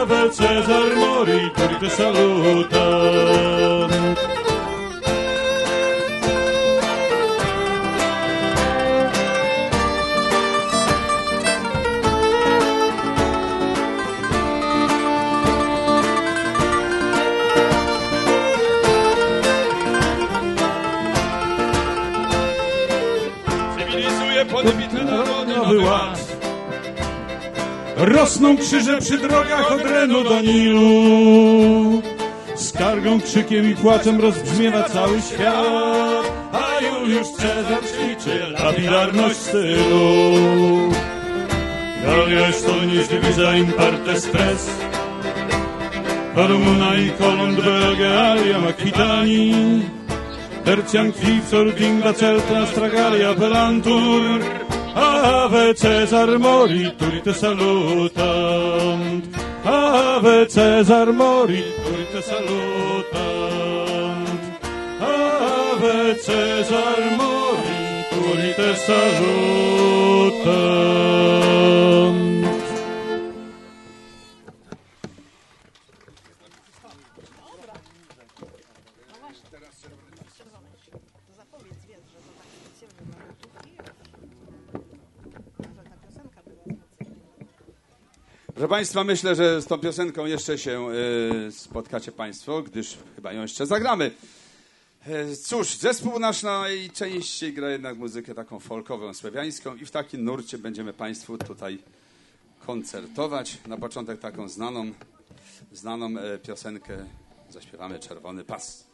ave 0.00 0.30
Cesar 0.30 0.96
moritur 0.96 1.78
te 1.80 1.90
salutant. 1.90 3.32
Rosną 28.02 28.56
krzyże 28.56 28.98
przy 28.98 29.18
drogach 29.18 29.72
od 29.72 29.82
Renu 29.82 30.24
do 30.24 30.40
Nilu. 30.40 32.02
Skargą, 32.54 33.20
krzykiem 33.20 33.70
i 33.70 33.74
płaczem 33.76 34.20
rozbrzmiewa 34.20 34.82
cały 34.82 35.22
świat, 35.22 36.26
a 36.52 36.80
Juliusz 36.80 37.28
Cezar 37.28 37.82
ćwiczy 37.82 38.46
lapidarność 38.50 39.36
stylu. 39.36 40.32
Gallia 42.04 42.46
Estonia 42.48 43.02
divisa 43.10 43.56
in 43.56 43.72
partes 43.72 44.30
tres, 44.30 44.70
Parmuna 46.34 46.96
i 46.96 47.10
Kolund 47.10 47.60
Belga, 47.60 48.32
Alia 48.32 48.58
Aquitani, 48.68 49.82
Tertiam 50.64 51.12
quipsor 51.12 51.74
dinga 51.74 52.12
celta 52.12 52.66
stragaria 52.66 53.34
pelantur, 53.34 54.40
Ave 54.94 55.74
Cesar 55.74 56.38
moritur 56.38 57.22
te 57.24 57.32
salutant, 57.32 59.24
Ave 59.64 60.46
Cesar 60.48 61.12
moritur 61.12 62.06
te 62.12 62.22
salutant, 62.22 63.62
Ave 65.00 66.14
Cesar 66.20 67.00
moritur 67.18 68.40
te 68.56 68.74
salutant. 68.86 69.72
Proszę 88.62 88.70
Państwa, 88.70 89.04
myślę, 89.04 89.34
że 89.34 89.62
z 89.62 89.66
tą 89.66 89.78
piosenką 89.78 90.26
jeszcze 90.26 90.58
się 90.58 90.88
y, 91.48 91.52
spotkacie 91.52 92.12
Państwo, 92.12 92.62
gdyż 92.62 92.98
chyba 93.16 93.32
ją 93.32 93.42
jeszcze 93.42 93.66
zagramy. 93.66 94.10
E, 95.06 95.36
Cóż, 95.36 95.76
zespół 95.76 96.18
nasz 96.18 96.42
najczęściej 96.42 97.52
gra 97.52 97.70
jednak 97.70 97.98
muzykę 97.98 98.34
taką 98.34 98.60
folkową, 98.60 99.14
słowiańską 99.14 99.76
i 99.76 99.84
w 99.86 99.90
takim 99.90 100.24
nurcie 100.24 100.58
będziemy 100.58 100.92
Państwu 100.92 101.38
tutaj 101.38 101.78
koncertować. 102.66 103.58
Na 103.66 103.76
początek 103.76 104.20
taką 104.20 104.48
znaną, 104.48 104.92
znaną 105.72 106.18
e, 106.18 106.38
piosenkę 106.38 107.06
zaśpiewamy 107.50 107.98
Czerwony 107.98 108.44
Pas. 108.44 108.86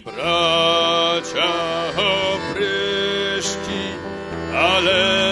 Bracia 0.00 1.52
opryszki, 2.34 3.82
alejcie 4.54 5.23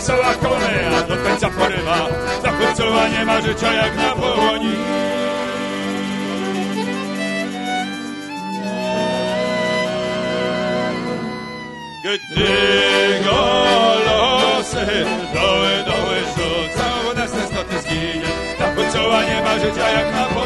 wesoła 0.00 0.34
kolea 0.34 1.02
do 1.02 1.16
końca 1.16 1.50
porywa, 1.50 2.08
za 2.42 2.50
chłopcowa 2.52 3.08
nie 3.08 3.24
ma 3.24 3.40
życia 3.40 3.72
jak 3.72 3.96
na 3.96 4.14
połoni. 4.14 4.74
Gdy 12.04 13.24
go 13.24 13.40
losy 14.06 14.86
doły, 15.34 15.70
doły 15.86 16.16
rzucą, 16.36 17.14
nas 17.16 17.30
te 17.70 17.82
zginie, 17.82 18.30
nie 19.24 19.42
ma 19.42 19.58
życia 19.58 19.90
jak 19.90 20.14
na 20.14 20.24
połoni. 20.24 20.39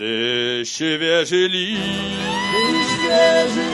Gdy 0.00 0.62
świeży 0.64 1.48
liść, 1.48 1.82
świeży 2.88 3.70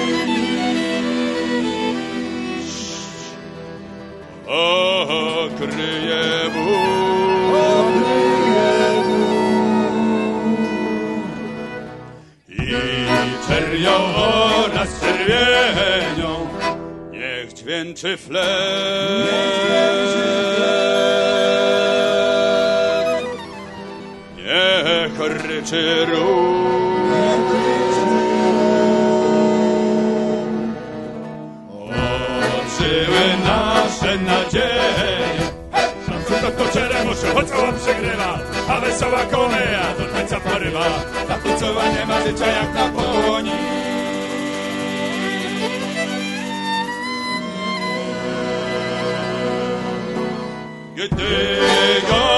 okryje 5.46 6.22
I 12.48 12.76
czernią 13.48 14.14
oraz 14.14 15.00
czerwienią. 15.00 16.48
Niech 17.12 17.52
dźwięczy 17.52 18.16
flet 18.16 19.56
krzyczy 25.66 26.06
rum. 26.06 26.66
Odżyły 32.58 33.36
nasze 33.44 34.18
nadzieje. 34.18 35.18
Szacunek 36.06 36.56
to 36.56 36.68
czeremosze, 36.72 37.26
choć 37.34 37.48
cała 37.48 37.72
przegrywa, 37.72 38.38
a 38.68 38.80
wesoła 38.80 39.24
kolea 39.30 39.94
do 39.98 40.04
tańca 40.04 40.40
porywa. 40.40 40.84
Ta 41.28 41.34
pucowa 41.34 41.88
nie 41.88 42.06
ma 42.06 42.20
życia 42.20 42.46
jak 42.46 42.74
na 42.74 42.88
poni. 42.88 43.50
Jedynie 50.96 52.35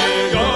Diego. 0.00 0.49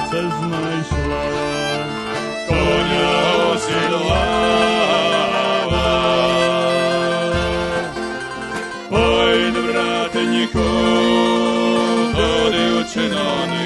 серце 0.00 0.32
знайшла, 0.38 1.24
коня 2.48 3.12
осідлала. 3.54 4.24
Ой, 8.90 9.50
не 9.52 9.60
брате, 9.60 10.26
нікуди 10.26 10.64
учинений. 12.80 13.63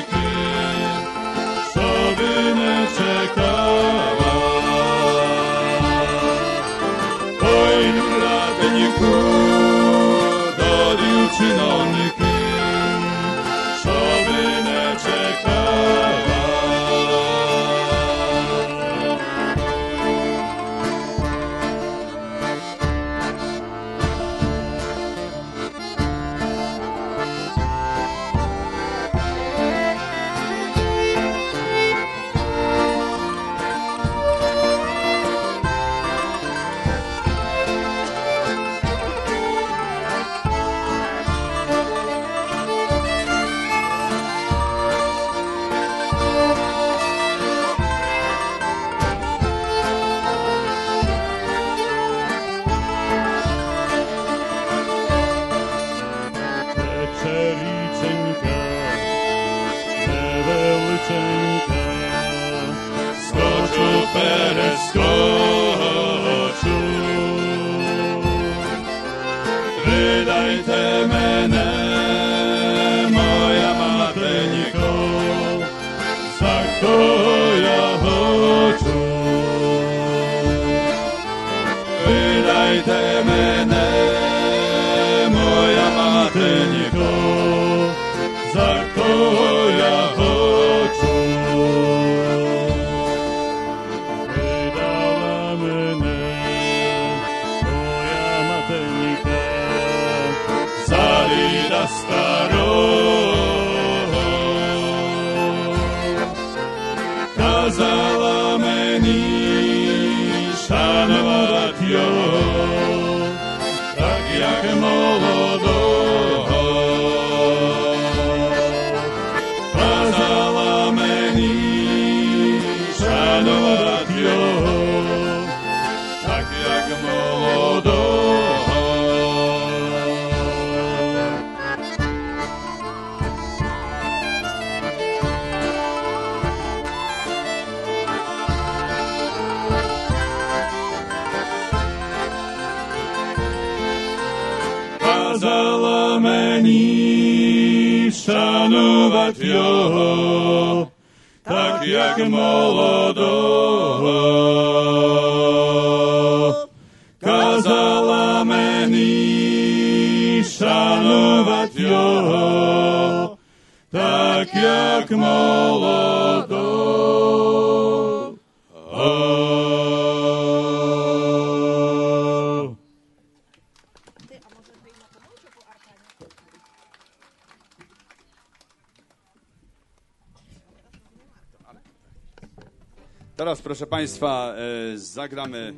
Proszę 183.78 183.90
Państwa, 183.90 184.54
e, 184.94 184.98
zagramy 184.98 185.74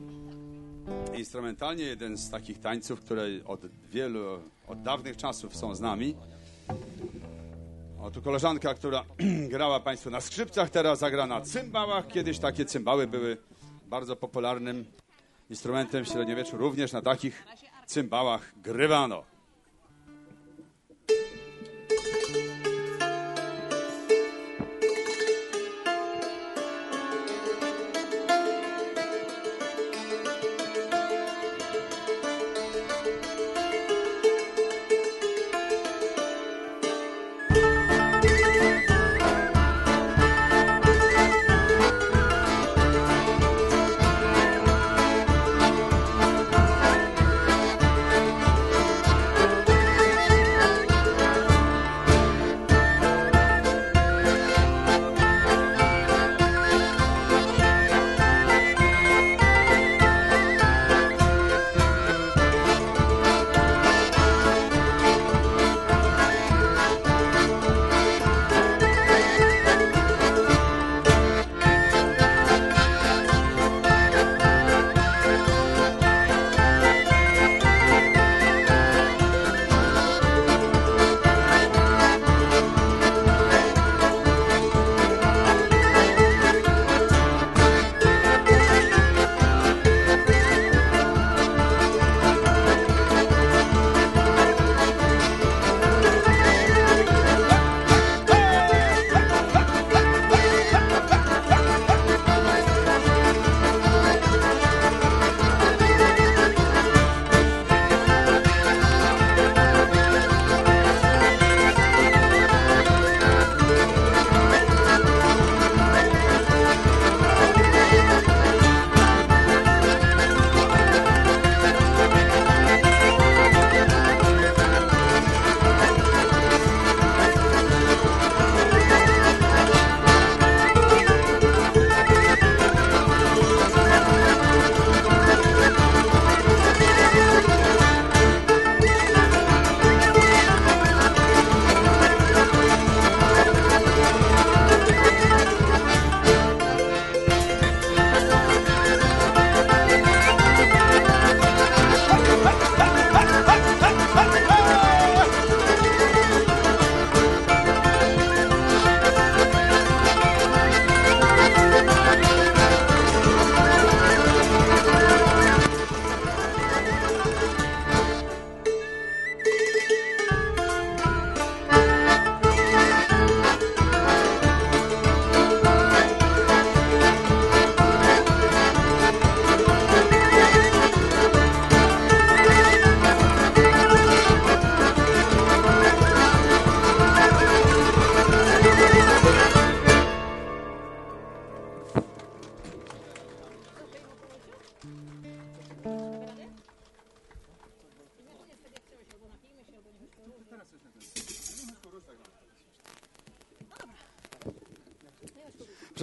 instrumentalnie 1.18 1.84
jeden 1.84 2.16
z 2.16 2.30
takich 2.30 2.58
tańców, 2.58 3.00
które 3.00 3.24
od 3.46 3.60
wielu, 3.90 4.40
od 4.68 4.82
dawnych 4.82 5.16
czasów 5.16 5.56
są 5.56 5.74
z 5.74 5.80
nami. 5.80 6.16
O, 8.02 8.10
tu 8.10 8.22
koleżanka, 8.22 8.74
która 8.74 9.04
grała 9.54 9.80
Państwu 9.80 10.10
na 10.10 10.20
skrzypcach, 10.20 10.70
teraz 10.70 10.98
zagra 10.98 11.26
na 11.26 11.40
cymbałach. 11.40 12.06
Kiedyś 12.08 12.38
takie 12.38 12.64
cymbały 12.64 13.06
były 13.06 13.36
bardzo 13.86 14.16
popularnym 14.16 14.84
instrumentem 15.50 16.04
w 16.04 16.08
średniowieczu. 16.08 16.56
Również 16.56 16.92
na 16.92 17.02
takich 17.02 17.44
cymbałach 17.86 18.52
grywano. 18.56 19.22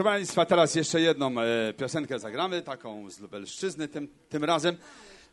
Państwa, 0.08 0.46
teraz 0.46 0.76
jeszcze 0.76 1.02
jedną 1.02 1.42
e, 1.42 1.74
piosenkę 1.74 2.20
zagramy, 2.20 2.62
taką 2.62 3.10
z 3.10 3.20
Lubelszczyzny 3.20 3.88
tym, 3.88 4.08
tym 4.30 4.44
razem. 4.44 4.78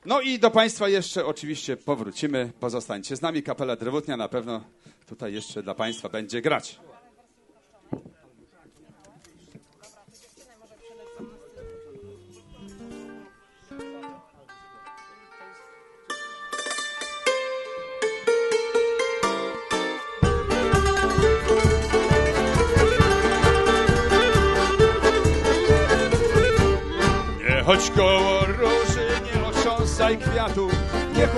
No 0.05 0.21
i 0.21 0.39
do 0.39 0.51
Państwa 0.51 0.89
jeszcze 0.89 1.27
oczywiście 1.27 1.77
powrócimy. 1.77 2.53
Pozostańcie 2.61 3.17
z 3.17 3.23
nami. 3.23 3.43
Kapela 3.43 3.77
Drewutnia 3.77 4.17
na 4.17 4.29
pewno 4.29 4.65
tutaj 5.07 5.33
jeszcze 5.33 5.63
dla 5.63 5.75
Państwa 5.75 6.09
będzie 6.09 6.43
grać. 6.43 6.81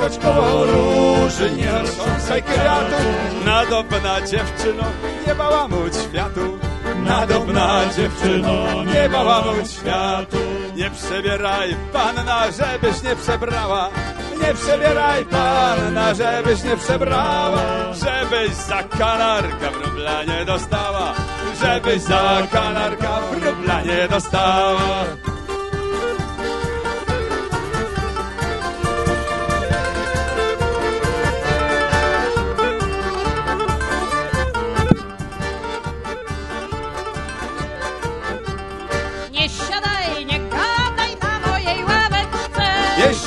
Koło 0.07 0.65
róży, 0.65 1.51
nie 1.51 1.75
otrząsaj 1.75 2.43
kwiatu. 2.43 3.03
Nadobna 3.45 4.21
dziewczyno, 4.21 4.83
nie 5.27 5.35
bałamuć 5.35 5.93
światu. 6.11 6.59
Nadobna 6.97 7.81
dziewczyno, 7.97 8.85
nie 8.85 9.09
bałamuć 9.09 9.71
światu. 9.71 10.37
Nie 10.77 10.91
przebieraj 10.91 11.77
panna, 11.93 12.43
żebyś 12.51 13.03
nie 13.03 13.17
przebrała. 13.17 13.91
Nie 14.43 14.55
przebieraj 14.55 15.25
panna, 15.25 16.15
żebyś 16.15 16.63
nie 16.63 16.77
przebrała. 16.77 17.63
Żebyś 17.93 18.55
za 18.55 18.83
kanarka 18.83 19.71
wróbla 19.71 20.25
nie 20.25 20.45
dostała. 20.45 21.15
Żebyś 21.63 22.03
za 22.03 22.47
kanarka 22.53 23.21
wróbla 23.33 23.83
nie 23.83 24.09
dostała. 24.09 25.05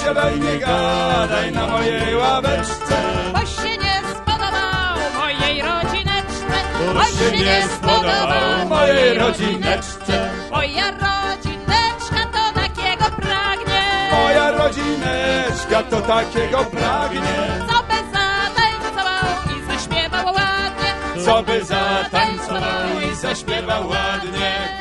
Siadaj, 0.03 0.39
nie 0.39 0.57
gadaj 0.59 1.51
na 1.51 1.67
mojej 1.67 2.15
ławeczce. 2.15 2.95
Bo 3.33 3.39
się 3.39 3.77
nie 3.77 3.95
spodobał 4.11 4.95
mojej 5.19 5.61
rodzineczce. 5.61 6.55
Bo 6.93 7.03
się 7.03 7.37
nie 7.37 7.67
spodobał 7.67 8.67
mojej 8.69 9.17
rodzineczce. 9.17 10.29
Moja 10.51 10.91
rodzineczka 10.91 12.21
to 12.33 12.53
takiego 12.61 13.05
pragnie. 13.21 13.83
Moja 14.11 14.51
rodzineczka 14.51 15.83
to 15.89 16.01
takiego 16.01 16.57
pragnie. 16.57 17.37
Co 17.69 17.83
by 17.83 17.99
zatańcował 18.13 19.25
i 19.57 19.71
zaśpiewał 19.71 20.25
ładnie. 20.25 21.23
Co 21.25 21.43
by 21.43 21.63
zatańcował 21.63 23.11
i 23.11 23.15
zaśpiewał 23.15 23.87
ładnie. 23.87 24.78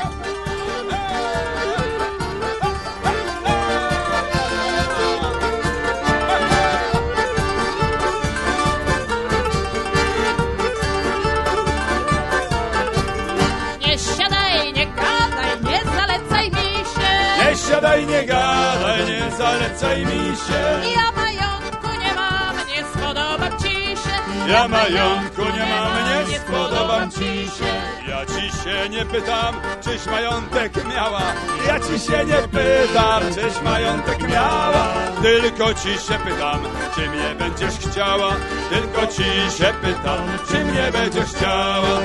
Siadaj, 17.79 18.07
nie 18.07 18.25
gadaj, 18.27 19.07
nie 19.07 19.31
zalecaj 19.37 20.07
mi 20.07 20.37
się. 20.37 20.63
Ja 20.97 21.13
majątku 21.13 21.89
nie 22.03 22.15
mam, 22.15 22.57
nie 22.69 22.83
spodobam 22.85 23.59
ci 23.63 23.75
się. 24.03 24.17
Ja 24.53 24.69
majątku 24.69 25.43
nie 25.43 25.67
mam, 25.73 26.29
nie 26.31 26.39
spodobam 26.39 27.11
ci 27.11 27.47
się. 27.57 27.73
Ja 28.09 28.27
ci 28.27 28.51
się 28.59 28.89
nie 28.89 29.05
pytam, 29.05 29.55
czyś 29.81 30.07
majątek 30.07 30.73
miała. 30.95 31.23
Ja 31.67 31.81
ci 31.81 31.99
się 32.07 32.25
nie 32.25 32.49
pytam, 32.49 33.23
czyś 33.35 33.63
majątek 33.63 34.29
miała. 34.29 34.87
Tylko 35.23 35.75
ci 35.75 35.93
się 36.07 36.19
pytam, 36.25 36.61
czy 36.95 37.01
mnie 37.01 37.35
będziesz 37.39 37.79
chciała. 37.79 38.31
Tylko 38.71 39.07
ci 39.07 39.57
się 39.59 39.73
pytam, 39.83 40.21
czy 40.49 40.65
mnie 40.65 40.93
będziesz 40.93 41.31
chciała. 41.35 42.01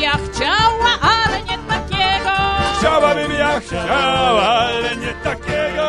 Ja 0.00 0.12
chciała, 0.12 0.90
ale 1.00 1.42
nie 1.42 1.58
takiego. 1.58 2.30
Chciałabym 2.78 3.32
ja 3.32 3.60
chciała, 3.60 4.42
ale 4.42 4.96
nie 4.96 5.12
takiego. 5.12 5.88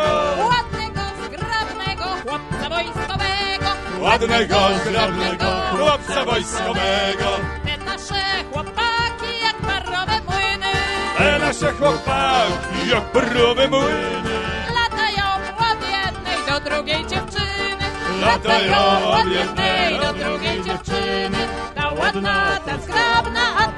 Ładnego, 0.50 1.00
zgrabnego 1.24 2.04
chłopca 2.22 2.68
wojskowego. 2.68 3.68
Ładnego, 4.00 4.56
zgrabnego 4.84 5.44
chłopca 5.70 6.24
wojskowego. 6.24 7.28
Te 7.64 7.84
nasze 7.84 8.24
chłopaki 8.52 9.30
jak 9.42 9.56
parowe 9.56 10.20
młyny. 10.26 10.72
Te 11.18 11.38
nasze 11.38 11.72
chłopaki 11.72 12.88
jak 12.90 13.04
parowe 13.04 13.68
młyny. 13.68 14.34
Latają 14.74 15.24
od 15.58 15.80
jednej 15.82 16.38
do 16.48 16.70
drugiej 16.70 17.06
dziewczyny. 17.06 17.84
Latają 18.20 19.08
od 19.08 19.26
jednej 19.26 20.00
do 20.00 20.12
drugiej 20.12 20.62
dziewczyny. 20.64 21.38
Ta 21.74 21.88
ładna, 21.90 22.58
ta 22.66 22.78
zgrabna, 22.78 23.40
a 23.58 23.68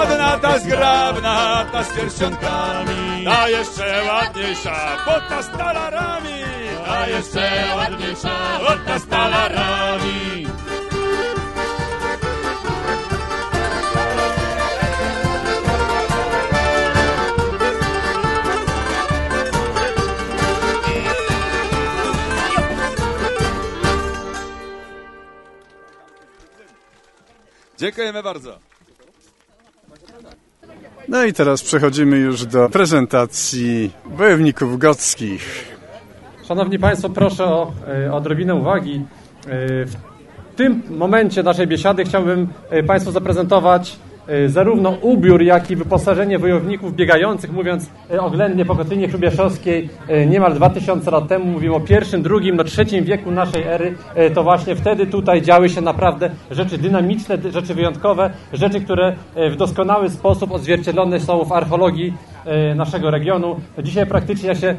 ładna, 0.00 0.38
ta 0.38 0.58
zgrabna, 0.58 1.64
ta 1.72 1.84
z 1.84 1.92
pierścionkami. 1.92 3.24
Ta 3.24 3.48
jeszcze 3.48 4.04
ładniejsza, 4.04 4.96
bo 5.06 5.20
ta 5.28 5.42
z 5.42 5.50
talarami. 5.50 6.40
Ta 6.86 7.06
jeszcze 7.06 7.50
ładniejsza, 7.76 8.58
bo 8.60 8.84
ta 8.86 8.98
z 8.98 9.06
talarami. 9.06 10.46
Dziękujemy 27.78 28.22
bardzo. 28.22 28.69
No 31.10 31.24
i 31.24 31.32
teraz 31.32 31.62
przechodzimy 31.62 32.16
już 32.18 32.46
do 32.46 32.68
prezentacji 32.68 33.90
wojowników 34.06 34.78
gockich. 34.78 35.68
Szanowni 36.48 36.78
Państwo, 36.78 37.08
proszę 37.10 37.44
o 37.44 37.72
e, 38.06 38.12
odrobinę 38.12 38.54
uwagi. 38.54 38.94
E, 39.46 39.84
W 39.86 40.54
tym 40.56 40.82
momencie 40.90 41.42
naszej 41.42 41.66
biesiady 41.66 42.04
chciałbym 42.04 42.48
e, 42.70 42.82
Państwu 42.82 43.12
zaprezentować 43.12 43.96
zarówno 44.46 44.90
ubiór, 44.90 45.42
jak 45.42 45.70
i 45.70 45.76
wyposażenie 45.76 46.38
wojowników 46.38 46.94
biegających, 46.96 47.52
mówiąc 47.52 47.90
e, 48.10 48.20
oględnie 48.20 48.64
po 48.64 48.76
Kotlinie 48.76 49.08
Hrubieszowskiej 49.08 49.88
e, 50.08 50.26
niemal 50.26 50.54
2000 50.54 51.10
lat 51.10 51.28
temu, 51.28 51.44
mówimy 51.44 51.74
o 51.74 51.80
pierwszym, 51.80 52.22
drugim, 52.22 52.56
no 52.56 52.64
trzecim 52.64 53.04
wieku 53.04 53.30
naszej 53.30 53.62
ery, 53.62 53.94
e, 54.14 54.30
to 54.30 54.42
właśnie 54.42 54.76
wtedy 54.76 55.06
tutaj 55.06 55.42
działy 55.42 55.68
się 55.68 55.80
naprawdę 55.80 56.30
rzeczy 56.50 56.78
dynamiczne, 56.78 57.38
dy- 57.38 57.50
rzeczy 57.52 57.74
wyjątkowe, 57.74 58.30
rzeczy, 58.52 58.80
które 58.80 59.12
e, 59.34 59.50
w 59.50 59.56
doskonały 59.56 60.10
sposób 60.10 60.52
odzwierciedlone 60.52 61.20
są 61.20 61.44
w 61.44 61.52
archeologii 61.52 62.14
e, 62.44 62.74
naszego 62.74 63.10
regionu. 63.10 63.56
Dzisiaj 63.82 64.06
praktycznie 64.06 64.48
ja 64.48 64.54
się 64.54 64.74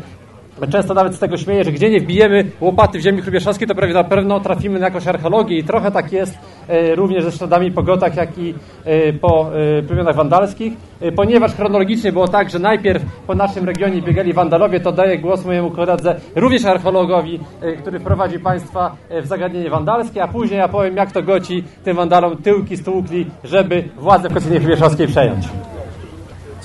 Często 0.72 0.94
nawet 0.94 1.16
z 1.16 1.20
tego 1.20 1.38
śmieję, 1.38 1.64
że 1.64 1.72
gdzie 1.72 1.90
nie 1.90 2.00
wbijemy 2.00 2.46
łopaty 2.60 3.00
w 3.00 3.02
ziemi 3.02 3.22
hrubieszowskiej, 3.22 3.68
to 3.68 3.76
prawie 3.76 3.94
na 3.94 4.04
pewno 4.04 4.40
trafimy 4.40 4.80
na 4.80 4.86
jakąś 4.86 5.08
archeologię 5.08 5.58
i 5.58 5.64
trochę 5.64 5.92
tak 5.92 6.12
jest 6.12 6.38
e, 6.68 6.96
również 6.96 7.24
ze 7.24 7.32
śladami 7.32 7.72
po 7.72 7.84
gotach, 7.84 8.16
jak 8.16 8.38
i 8.38 8.54
e, 8.86 9.14
po 9.14 9.50
e, 9.80 9.84
plemionach 9.84 10.16
wandalskich, 10.16 10.74
ponieważ 11.16 11.56
chronologicznie 11.56 12.12
było 12.12 12.28
tak, 12.28 12.50
że 12.50 12.60
najpierw 12.60 13.04
po 13.28 13.36
naszym 13.36 13.66
regionie 13.66 14.02
biegali 14.02 14.34
wandalowie, 14.34 14.80
to 14.80 14.92
daję 14.92 15.18
głos 15.18 15.46
mojemu 15.46 15.72
koledze, 15.72 16.20
również 16.36 16.66
archeologowi, 16.66 17.40
który 17.82 18.00
wprowadzi 18.00 18.40
Państwa 18.40 18.96
w 19.22 19.28
zagadnienie 19.28 19.70
wandalskie, 19.70 20.24
a 20.24 20.28
później 20.28 20.60
ja 20.60 20.68
powiem, 20.68 20.98
jak 20.98 21.12
to 21.12 21.24
goci 21.24 21.64
tym 21.84 21.96
wandalom 21.96 22.38
tyłki 22.38 22.78
stłukli, 22.78 23.26
żeby 23.44 23.84
władzę 23.98 24.30
w 24.30 24.34
Kocynie 24.34 24.60
Hrubieszowskiej 24.60 25.08
przejąć. 25.08 25.46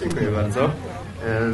Dziękuję 0.01 0.31
bardzo. 0.31 0.61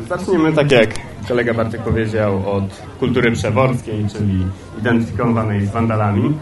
Zaczniemy 0.08 0.52
tak 0.52 0.72
jak 0.72 1.11
kolega 1.28 1.54
Bartek 1.54 1.82
powiedział 1.82 2.52
od 2.52 2.82
kultury 3.00 3.32
przeworskiej, 3.32 4.06
czyli 4.12 4.46
identyfikowanej 4.78 5.66
z 5.66 5.70
wandalami. 5.70 6.34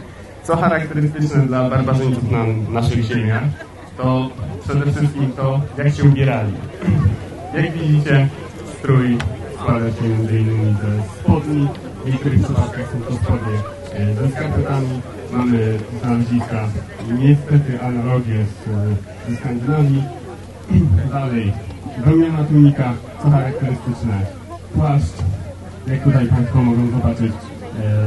Co 0.42 0.56
charakterystyczne 0.56 1.46
dla 1.46 1.70
barbarzyńców 1.70 2.30
na 2.30 2.44
naszych 2.70 3.04
ziemiach, 3.04 3.42
to 3.96 4.30
przede 4.64 4.92
wszystkim 4.92 5.32
to, 5.36 5.60
jak 5.78 5.94
się 5.94 6.04
ubierali. 6.04 6.52
Jak 7.54 7.72
widzicie, 7.72 8.28
strój 8.78 9.18
składa 9.54 9.90
się 9.90 10.04
m.in. 10.04 10.76
ze 10.76 11.20
spodni, 11.20 11.68
w 12.04 12.06
niektórych 12.06 12.42
przypadkach 12.42 12.92
są 12.92 13.00
to 13.00 13.14
spodnie 13.14 13.58
e, 13.94 14.14
ze 14.14 14.30
skarpetami. 14.30 15.00
Mamy 15.32 15.78
znaleziska, 16.02 16.68
niestety 17.18 17.80
analogie 17.82 18.44
z, 18.44 19.30
ze 19.30 19.36
Skandynawii. 19.36 20.02
Dalej, 21.12 21.52
wełniana 22.04 22.44
tunika, 22.44 22.94
co 23.22 23.30
charakterystyczne, 23.30 24.39
płaszcz, 24.74 25.16
jak 25.86 26.02
tutaj 26.04 26.26
Państwo 26.26 26.62
mogą 26.62 26.90
zobaczyć, 26.90 27.32
e, 27.80 28.06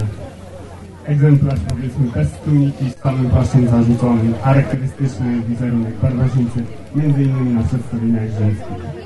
egzemplarz 1.05 1.59
powiedzmy 1.69 2.07
bez 2.11 2.31
tuniki, 2.31 2.89
z 2.89 3.01
samym 3.01 3.29
płaszczem 3.29 3.67
zarzuconym, 3.67 4.33
charakterystyczny 4.43 5.41
wizerunek 5.41 5.97
barbarzyńcy, 6.01 6.63
między 6.95 7.23
innymi 7.23 7.53
na 7.53 7.63
przedstawieniach 7.63 8.29
rzymskich. 8.29 9.03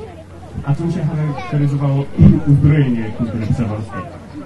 A 0.65 0.75
czym 0.75 0.91
się 0.91 0.99
charakteryzowało 1.03 2.05
uzbrojenie 2.51 3.03
kultury 3.17 3.47
przeworskiej? 3.53 4.01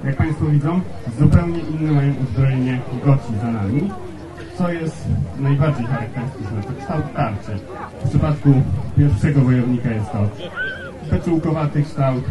Jak 0.05 0.15
Państwo 0.15 0.45
widzą, 0.45 0.81
zupełnie 1.19 1.59
inne 1.59 1.91
mają 1.91 2.13
uzbrojenie 2.23 2.81
goci 3.05 3.33
za 3.41 3.51
nami, 3.51 3.91
co 4.57 4.71
jest 4.71 5.07
najbardziej 5.39 5.85
charakterystyczne. 5.85 6.63
To 6.63 6.73
kształt 6.81 7.13
tarczy. 7.15 7.51
W 8.05 8.09
przypadku 8.09 8.53
pierwszego 8.97 9.41
wojownika 9.41 9.89
jest 9.89 10.11
to 10.11 10.29
beczułkowaty 11.11 11.83
kształt, 11.83 12.23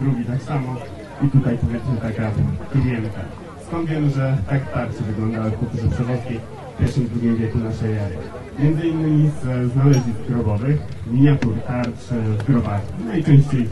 drugi 0.00 0.24
tak 0.24 0.42
samo 0.42 0.76
i 1.22 1.28
tutaj 1.28 1.58
powiedzmy 1.58 1.96
taka 1.96 2.30
trumienka. 2.72 3.20
Skąd 3.66 3.88
wiemy, 3.88 4.10
że 4.10 4.36
tak 4.50 4.72
tarcze 4.72 5.02
wyglądały 5.02 5.50
w 5.50 5.54
kulturze 5.54 5.88
przewodskiej 5.88 6.40
w 6.74 6.78
pierwszym, 6.78 7.08
drugim 7.08 7.36
wieku 7.36 7.58
naszej 7.58 7.92
ery? 7.92 8.16
Między 8.58 8.86
innymi 8.86 9.30
z 9.30 9.72
znalezisk 9.72 10.20
grobowych, 10.28 10.78
miniatur 11.06 11.54
tarcz 11.66 12.04
w 12.38 12.44
grobach, 12.44 12.80
najczęściej 13.06 13.68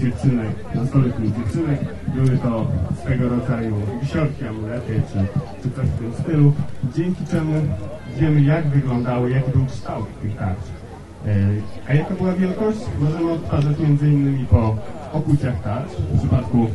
dziewczynek, 0.00 0.74
nastoletnich 0.74 1.36
dziewczynek. 1.36 1.80
Były 2.14 2.38
to 2.38 2.66
swego 3.00 3.28
rodzaju 3.28 3.74
wisiorki, 4.02 4.44
amulety 4.44 5.02
czy, 5.12 5.18
czy 5.62 5.70
coś 5.76 5.86
w 5.86 5.98
tym 5.98 6.12
stylu, 6.12 6.52
dzięki 6.96 7.24
czemu 7.30 7.52
wiemy 8.20 8.40
jak 8.40 8.68
wyglądały, 8.68 9.30
jaki 9.30 9.50
był 9.50 9.66
kształt 9.66 10.06
tych 10.22 10.36
tarcz. 10.36 10.79
E, 11.26 11.32
A 11.88 11.94
jaka 11.94 12.14
była 12.14 12.32
wielkość? 12.32 12.78
Możemy 13.00 13.32
odtwarzać 13.32 13.78
innymi 13.78 14.46
po 14.46 14.76
okuciach 15.12 15.62
tarcz. 15.62 15.90
W 15.90 16.18
przypadku 16.18 16.66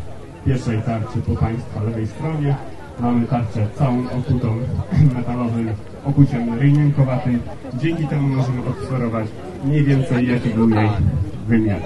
pierwszej 0.45 0.81
tarczy 0.81 1.19
po 1.27 1.35
Państwa 1.35 1.83
lewej 1.83 2.07
stronie 2.07 2.55
mamy 2.99 3.27
tarczę 3.27 3.67
całą 3.75 4.03
okutą 4.09 4.55
metalowym 5.17 5.69
okuciem 6.05 6.59
ryjnienkowatym. 6.59 7.39
Dzięki 7.73 8.07
temu 8.07 8.27
możemy 8.27 8.61
obserwować 8.67 9.27
mniej 9.63 9.83
więcej 9.83 10.27
jaki 10.27 10.49
był 10.49 10.69
jej 10.69 10.89
wymiar. 11.47 11.79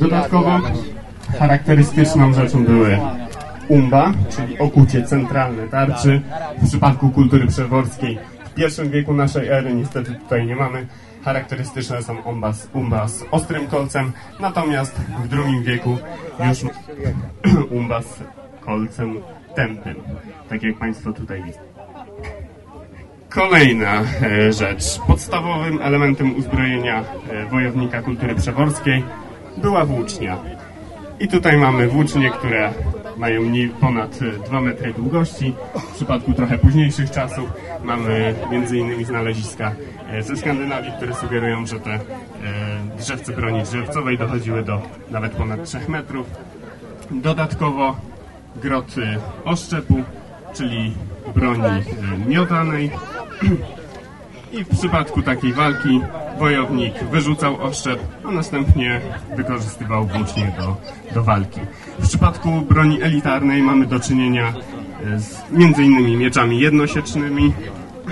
Dodatkowo 0.00 0.60
charakterystyczną 1.38 2.32
rzeczą 2.32 2.64
były 2.64 2.98
umba, 3.68 4.12
czyli 4.36 4.58
okucie 4.58 5.02
centralne 5.02 5.68
tarczy. 5.68 6.20
W 6.62 6.68
przypadku 6.68 7.10
kultury 7.10 7.46
przeworskiej 7.46 8.18
w 8.44 8.54
pierwszym 8.54 8.90
wieku 8.90 9.14
naszej 9.14 9.48
ery 9.48 9.74
niestety 9.74 10.12
tutaj 10.12 10.46
nie 10.46 10.56
mamy. 10.56 10.86
Charakterystyczne 11.24 12.02
są 12.02 12.22
umba 12.22 12.52
z, 12.52 12.68
umba 12.72 13.08
z 13.08 13.24
ostrym 13.30 13.66
kolcem, 13.66 14.12
natomiast 14.40 14.94
w 15.24 15.28
drugim 15.28 15.62
wieku 15.62 15.98
już 16.48 16.58
umba 17.78 18.02
z 18.02 18.20
kolcem 18.60 19.20
tępym, 19.54 19.94
tak 20.48 20.62
jak 20.62 20.78
Państwo 20.78 21.12
tutaj 21.12 21.42
widzą. 21.42 21.58
Kolejna 23.28 24.02
e, 24.22 24.52
rzecz. 24.52 24.98
Podstawowym 25.06 25.82
elementem 25.82 26.36
uzbrojenia 26.36 27.04
e, 27.30 27.46
wojownika 27.46 28.02
kultury 28.02 28.34
przeworskiej 28.34 29.04
była 29.56 29.84
włócznia. 29.84 30.38
I 31.20 31.28
tutaj 31.28 31.56
mamy 31.56 31.88
włócznie, 31.88 32.30
które 32.30 32.72
mają 33.16 33.42
ponad 33.80 34.18
2 34.46 34.60
metry 34.60 34.94
długości. 34.94 35.54
W 35.74 35.94
przypadku 35.94 36.32
trochę 36.32 36.58
późniejszych 36.58 37.10
czasów 37.10 37.50
mamy 37.82 38.34
innymi 38.78 39.04
znaleziska 39.04 39.72
e, 40.10 40.22
ze 40.22 40.36
Skandynawii, 40.36 40.92
które 40.96 41.14
sugerują, 41.14 41.66
że 41.66 41.80
te 41.80 41.90
e, 41.90 42.00
drzewce 42.98 43.32
broni 43.32 43.62
drzewcowej 43.62 44.18
dochodziły 44.18 44.62
do 44.62 44.82
nawet 45.10 45.32
ponad 45.32 45.64
3 45.64 45.78
metrów. 45.88 46.26
Dodatkowo 47.10 47.96
grot 48.56 48.94
e, 48.98 49.18
oszczepu, 49.44 50.02
czyli 50.54 50.94
broni 51.34 51.62
e, 51.64 51.82
miotanej. 52.28 52.90
I 54.58 54.64
w 54.64 54.68
przypadku 54.68 55.22
takiej 55.22 55.52
walki 55.52 56.00
wojownik 56.42 57.04
wyrzucał 57.04 57.62
oszczep, 57.62 58.00
a 58.24 58.30
następnie 58.30 59.00
wykorzystywał 59.36 60.06
włócznie 60.06 60.52
do, 60.58 60.76
do 61.14 61.22
walki. 61.22 61.60
W 61.98 62.08
przypadku 62.08 62.60
broni 62.60 63.02
elitarnej 63.02 63.62
mamy 63.62 63.86
do 63.86 64.00
czynienia 64.00 64.54
e, 65.06 65.18
z 65.20 65.78
innymi 65.78 66.16
mieczami 66.16 66.60
jednosiecznymi, 66.60 67.52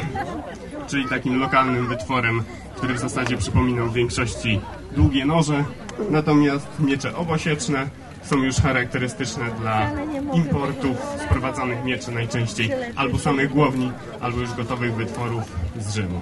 czyli 0.88 1.08
takim 1.08 1.40
lokalnym 1.40 1.86
wytworem, 1.88 2.42
który 2.76 2.94
w 2.94 2.98
zasadzie 2.98 3.36
przypominał 3.36 3.88
w 3.88 3.94
większości 3.94 4.60
długie 4.96 5.24
noże, 5.24 5.64
natomiast 6.10 6.66
miecze 6.80 7.16
obosieczne 7.16 7.86
są 8.22 8.36
już 8.36 8.56
charakterystyczne 8.56 9.44
dla 9.60 9.90
importów 10.34 10.96
sprowadzanych 11.26 11.84
mieczy 11.84 12.12
najczęściej 12.12 12.70
albo 12.96 13.18
samych 13.18 13.50
głowni, 13.50 13.92
albo 14.20 14.40
już 14.40 14.54
gotowych 14.54 14.94
wytworów 14.94 15.42
z 15.80 15.94
Rzymu. 15.94 16.20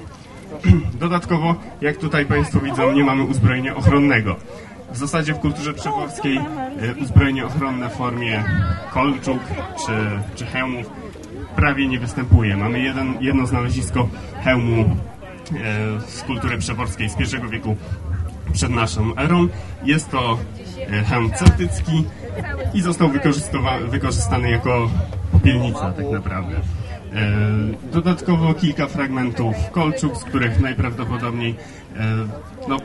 Dodatkowo, 1.00 1.54
jak 1.80 1.96
tutaj 1.96 2.26
Państwo 2.26 2.60
widzą, 2.60 2.92
nie 2.92 3.04
mamy 3.04 3.22
uzbrojenia 3.22 3.76
ochronnego. 3.76 4.36
W 4.92 4.96
zasadzie 4.96 5.34
w 5.34 5.38
kulturze 5.38 5.74
przeworskiej 5.74 6.36
e, 6.36 6.94
uzbrojenie 7.02 7.46
ochronne 7.46 7.90
w 7.90 7.92
formie 7.92 8.44
kolczuk 8.92 9.38
czy, 9.86 9.92
czy 10.34 10.46
hełmów 10.46 10.86
prawie 11.56 11.88
nie 11.88 11.98
występuje. 11.98 12.56
Mamy 12.56 12.80
jeden, 12.80 13.14
jedno 13.20 13.46
znalezisko 13.46 14.08
hełmu 14.44 14.80
e, 14.80 16.00
z 16.00 16.22
kultury 16.22 16.58
przeworskiej 16.58 17.10
z 17.10 17.14
pierwszego 17.16 17.48
wieku 17.48 17.76
przed 18.52 18.70
naszą 18.70 19.16
erą. 19.16 19.48
Jest 19.84 20.10
to 20.10 20.38
e, 20.90 21.04
hełm 21.04 21.30
celtycki 21.32 22.04
i 22.74 22.80
został 22.80 23.10
wykorzystany 23.88 24.50
jako 24.50 24.90
popielnica 25.32 25.92
tak 25.92 26.10
naprawdę. 26.12 26.60
E, 27.14 27.92
Dodatkowo 27.92 28.54
kilka 28.54 28.86
fragmentów 28.86 29.70
kolczuk, 29.72 30.16
z 30.16 30.24
których 30.24 30.60
najprawdopodobniej 30.60 31.54
e, 31.96 32.04
no, 32.68 32.76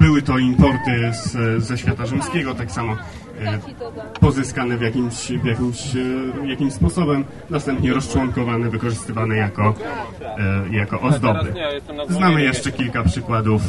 były 0.00 0.22
to 0.22 0.38
importy 0.38 1.12
z, 1.12 1.62
ze 1.64 1.78
świata 1.78 2.06
rzymskiego, 2.06 2.54
tak 2.54 2.70
samo 2.70 2.92
e, 2.92 2.96
pozyskane 4.20 4.76
w 4.76 4.82
jakimś, 4.82 5.32
w 5.32 5.44
jakimś, 5.44 5.78
jakimś 6.46 6.72
sposobem, 6.72 7.24
następnie 7.50 7.92
rozczłonkowane, 7.92 8.70
wykorzystywane 8.70 9.36
jako, 9.36 9.74
jako 10.70 11.00
ozdoby. 11.00 11.54
Znamy 12.08 12.42
jeszcze 12.42 12.72
kilka 12.72 13.02
przykładów 13.02 13.62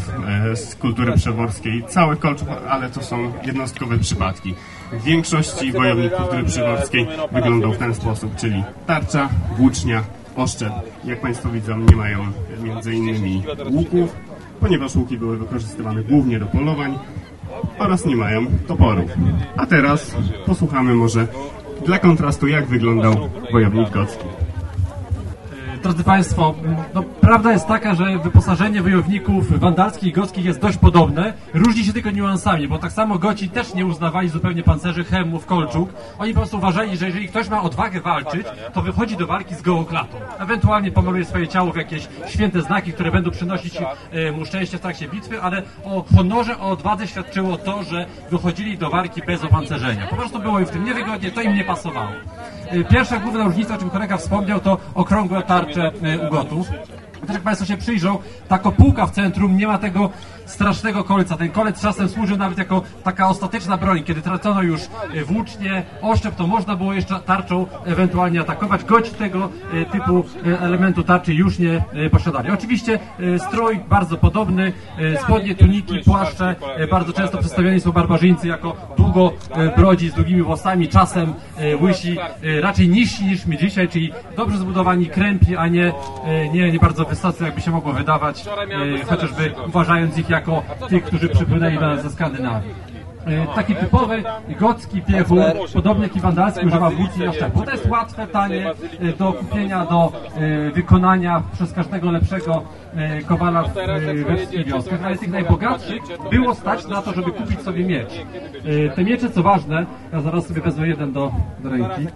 z 0.55 0.75
kultury 0.75 1.13
przeworskiej, 1.13 1.83
całych 1.87 2.19
kolczuk, 2.19 2.47
ale 2.69 2.89
to 2.89 3.03
są 3.03 3.33
jednostkowe 3.45 3.97
przypadki. 3.99 4.55
Większości 4.93 5.71
wojownik 5.71 6.13
kultury 6.13 6.43
przeworskiej 6.43 7.07
wyglądał 7.31 7.73
w 7.73 7.77
ten 7.77 7.95
sposób, 7.95 8.35
czyli 8.35 8.63
tarcza, 8.87 9.29
włócznia, 9.57 10.03
oszczep. 10.35 10.73
Jak 11.03 11.21
Państwo 11.21 11.49
widzą, 11.49 11.77
nie 11.77 11.95
mają 11.95 12.19
między 12.63 12.93
innymi 12.93 13.43
łuków, 13.71 14.15
ponieważ 14.59 14.95
łuki 14.95 15.17
były 15.17 15.37
wykorzystywane 15.37 16.03
głównie 16.03 16.39
do 16.39 16.45
polowań 16.45 16.99
oraz 17.79 18.05
nie 18.05 18.15
mają 18.15 18.45
toporów. 18.67 19.11
A 19.57 19.65
teraz 19.65 20.15
posłuchamy 20.45 20.95
może 20.95 21.27
dla 21.85 21.99
kontrastu, 21.99 22.47
jak 22.47 22.65
wyglądał 22.65 23.29
wojownik 23.51 23.89
gocki. 23.89 24.25
Drodzy 25.85 26.03
Państwo, 26.03 26.53
no, 26.93 27.03
prawda 27.03 27.51
jest 27.51 27.67
taka, 27.67 27.95
że 27.95 28.19
wyposażenie 28.19 28.81
wojowników 28.81 29.59
wandalskich 29.59 30.09
i 30.09 30.11
gockich 30.11 30.45
jest 30.45 30.59
dość 30.59 30.77
podobne. 30.77 31.33
Różni 31.53 31.85
się 31.85 31.93
tylko 31.93 32.11
niuansami, 32.11 32.67
bo 32.67 32.77
tak 32.77 32.91
samo 32.91 33.19
goci 33.19 33.49
też 33.49 33.73
nie 33.73 33.85
uznawali 33.85 34.29
zupełnie 34.29 34.63
pancerzy, 34.63 35.03
hełmów, 35.03 35.45
kolczuk. 35.45 35.89
Oni 36.19 36.33
po 36.33 36.39
prostu 36.39 36.57
uważali, 36.57 36.97
że 36.97 37.05
jeżeli 37.05 37.27
ktoś 37.27 37.49
ma 37.49 37.61
odwagę 37.61 38.01
walczyć, 38.01 38.47
to 38.73 38.81
wychodzi 38.81 39.17
do 39.17 39.27
walki 39.27 39.55
z 39.55 39.61
gołą 39.61 39.85
klatą. 39.85 40.17
Ewentualnie 40.39 40.91
pomaluje 40.91 41.25
swoje 41.25 41.47
ciało 41.47 41.71
w 41.71 41.75
jakieś 41.75 42.07
święte 42.27 42.61
znaki, 42.61 42.93
które 42.93 43.11
będą 43.11 43.31
przynosić 43.31 43.77
e, 44.11 44.31
mu 44.31 44.45
szczęście 44.45 44.77
w 44.77 44.81
trakcie 44.81 45.07
bitwy, 45.07 45.41
ale 45.41 45.63
o 45.83 46.05
honorze, 46.15 46.59
o 46.59 46.69
odwadze 46.69 47.07
świadczyło 47.07 47.57
to, 47.57 47.83
że 47.83 48.05
wychodzili 48.31 48.77
do 48.77 48.89
walki 48.89 49.21
bez 49.27 49.43
opancerzenia. 49.43 50.07
Po 50.07 50.15
prostu 50.15 50.39
było 50.39 50.59
im 50.59 50.65
w 50.65 50.71
tym 50.71 50.85
niewygodnie, 50.85 51.31
to 51.31 51.41
im 51.41 51.55
nie 51.55 51.63
pasowało. 51.63 52.11
E, 52.67 52.83
Pierwsza 52.83 53.19
główna 53.19 53.43
różnica, 53.43 53.75
o 53.75 53.77
czym 53.77 53.89
kolega 53.89 54.17
wspomniał, 54.17 54.59
to 54.59 54.77
okrągłe 54.93 55.43
tarcze 55.43 55.91
e, 56.03 56.27
u 56.27 56.31
gotów. 56.31 56.69
Też 57.27 57.33
jak 57.33 57.43
Państwo 57.43 57.65
się 57.65 57.77
przyjrzą, 57.77 58.17
ta 58.47 58.59
kopułka 58.59 59.05
w 59.05 59.11
centrum 59.11 59.57
nie 59.57 59.67
ma 59.67 59.77
tego 59.77 60.09
strasznego 60.45 61.03
kolca. 61.03 61.37
Ten 61.37 61.49
kolec 61.49 61.81
czasem 61.81 62.09
służył 62.09 62.37
nawet 62.37 62.57
jako 62.57 62.81
taka 63.03 63.27
ostateczna 63.27 63.77
broń. 63.77 64.03
Kiedy 64.03 64.21
tracono 64.21 64.61
już 64.61 64.81
e, 64.81 65.23
włócznie, 65.23 65.83
oszczep, 66.01 66.35
to 66.35 66.47
można 66.47 66.75
było 66.75 66.93
jeszcze 66.93 67.19
tarczą 67.19 67.65
ewentualnie 67.85 68.41
atakować. 68.41 68.83
Gość 68.83 69.11
tego 69.11 69.49
e, 69.73 69.85
typu 69.85 70.23
e, 70.45 70.59
elementu 70.59 71.03
tarczy 71.03 71.33
już 71.33 71.59
nie 71.59 71.83
posiadali. 72.11 72.49
Oczywiście 72.51 72.99
strój 73.37 73.79
bardzo 73.89 74.17
podobny, 74.17 74.73
spodnie, 75.23 75.55
tuniki, 75.55 75.99
płaszcze. 76.05 76.55
Bardzo 76.91 77.13
często 77.13 77.37
przedstawiani 77.37 77.79
są 77.79 77.91
barbarzyńcy 77.91 78.47
jako 78.47 78.75
długo 78.97 79.31
brodzi 79.77 80.09
z 80.09 80.13
długimi 80.13 80.41
włosami, 80.41 80.87
czasem 80.87 81.33
łysi, 81.81 82.17
raczej 82.61 82.89
niżsi 82.89 83.25
niż 83.25 83.45
my 83.45 83.57
dzisiaj, 83.57 83.89
czyli 83.89 84.11
dobrze 84.37 84.57
zbudowani, 84.57 85.05
krępi, 85.05 85.55
a 85.55 85.67
nie, 85.67 85.93
nie, 86.53 86.71
nie 86.71 86.79
bardzo 86.79 87.05
wysocy, 87.05 87.43
jakby 87.43 87.61
się 87.61 87.71
mogło 87.71 87.93
wydawać, 87.93 88.45
chociażby 89.07 89.53
uważając 89.67 90.17
ich 90.17 90.29
jako 90.35 90.63
tych, 90.89 91.03
którzy 91.03 91.29
przypłynęli 91.29 91.75
do 91.75 91.87
nas 91.87 92.03
ze 92.03 92.09
Skandynawii. 92.09 92.71
e, 93.25 93.55
taki 93.55 93.75
typowy 93.75 94.23
gocki 94.59 95.01
piechur, 95.01 95.39
podobnie 95.73 96.03
jak 96.03 96.15
i 96.15 96.19
wandalski, 96.19 96.65
używa 96.65 96.89
włóczni 96.89 97.25
i 97.25 97.27
oszczepów. 97.27 97.65
To 97.65 97.71
jest 97.71 97.89
łatwe, 97.89 98.27
tanie 98.27 98.71
e, 98.99 99.13
do 99.13 99.33
kupienia, 99.33 99.85
do 99.85 100.11
e, 100.35 100.71
wykonania 100.71 101.43
przez 101.53 101.73
każdego 101.73 102.11
lepszego 102.11 102.63
kowala 103.27 103.63
w, 103.63 103.73
wszystkich 104.35 104.65
wioskach, 104.65 105.03
ale 105.03 105.17
tych 105.17 105.29
najbogatszych 105.29 106.01
było 106.31 106.55
stać 106.55 106.87
na 106.87 107.01
to, 107.01 107.13
żeby 107.13 107.31
kupić 107.31 107.61
sobie 107.61 107.83
miecz. 107.83 108.13
Te 108.95 109.03
miecze, 109.03 109.29
co 109.29 109.43
ważne, 109.43 109.85
ja 110.13 110.21
zaraz 110.21 110.47
sobie 110.47 110.61
wezmę 110.61 110.87
jeden 110.87 111.13
do, 111.13 111.31
do 111.63 111.69
ręki, 111.69 112.07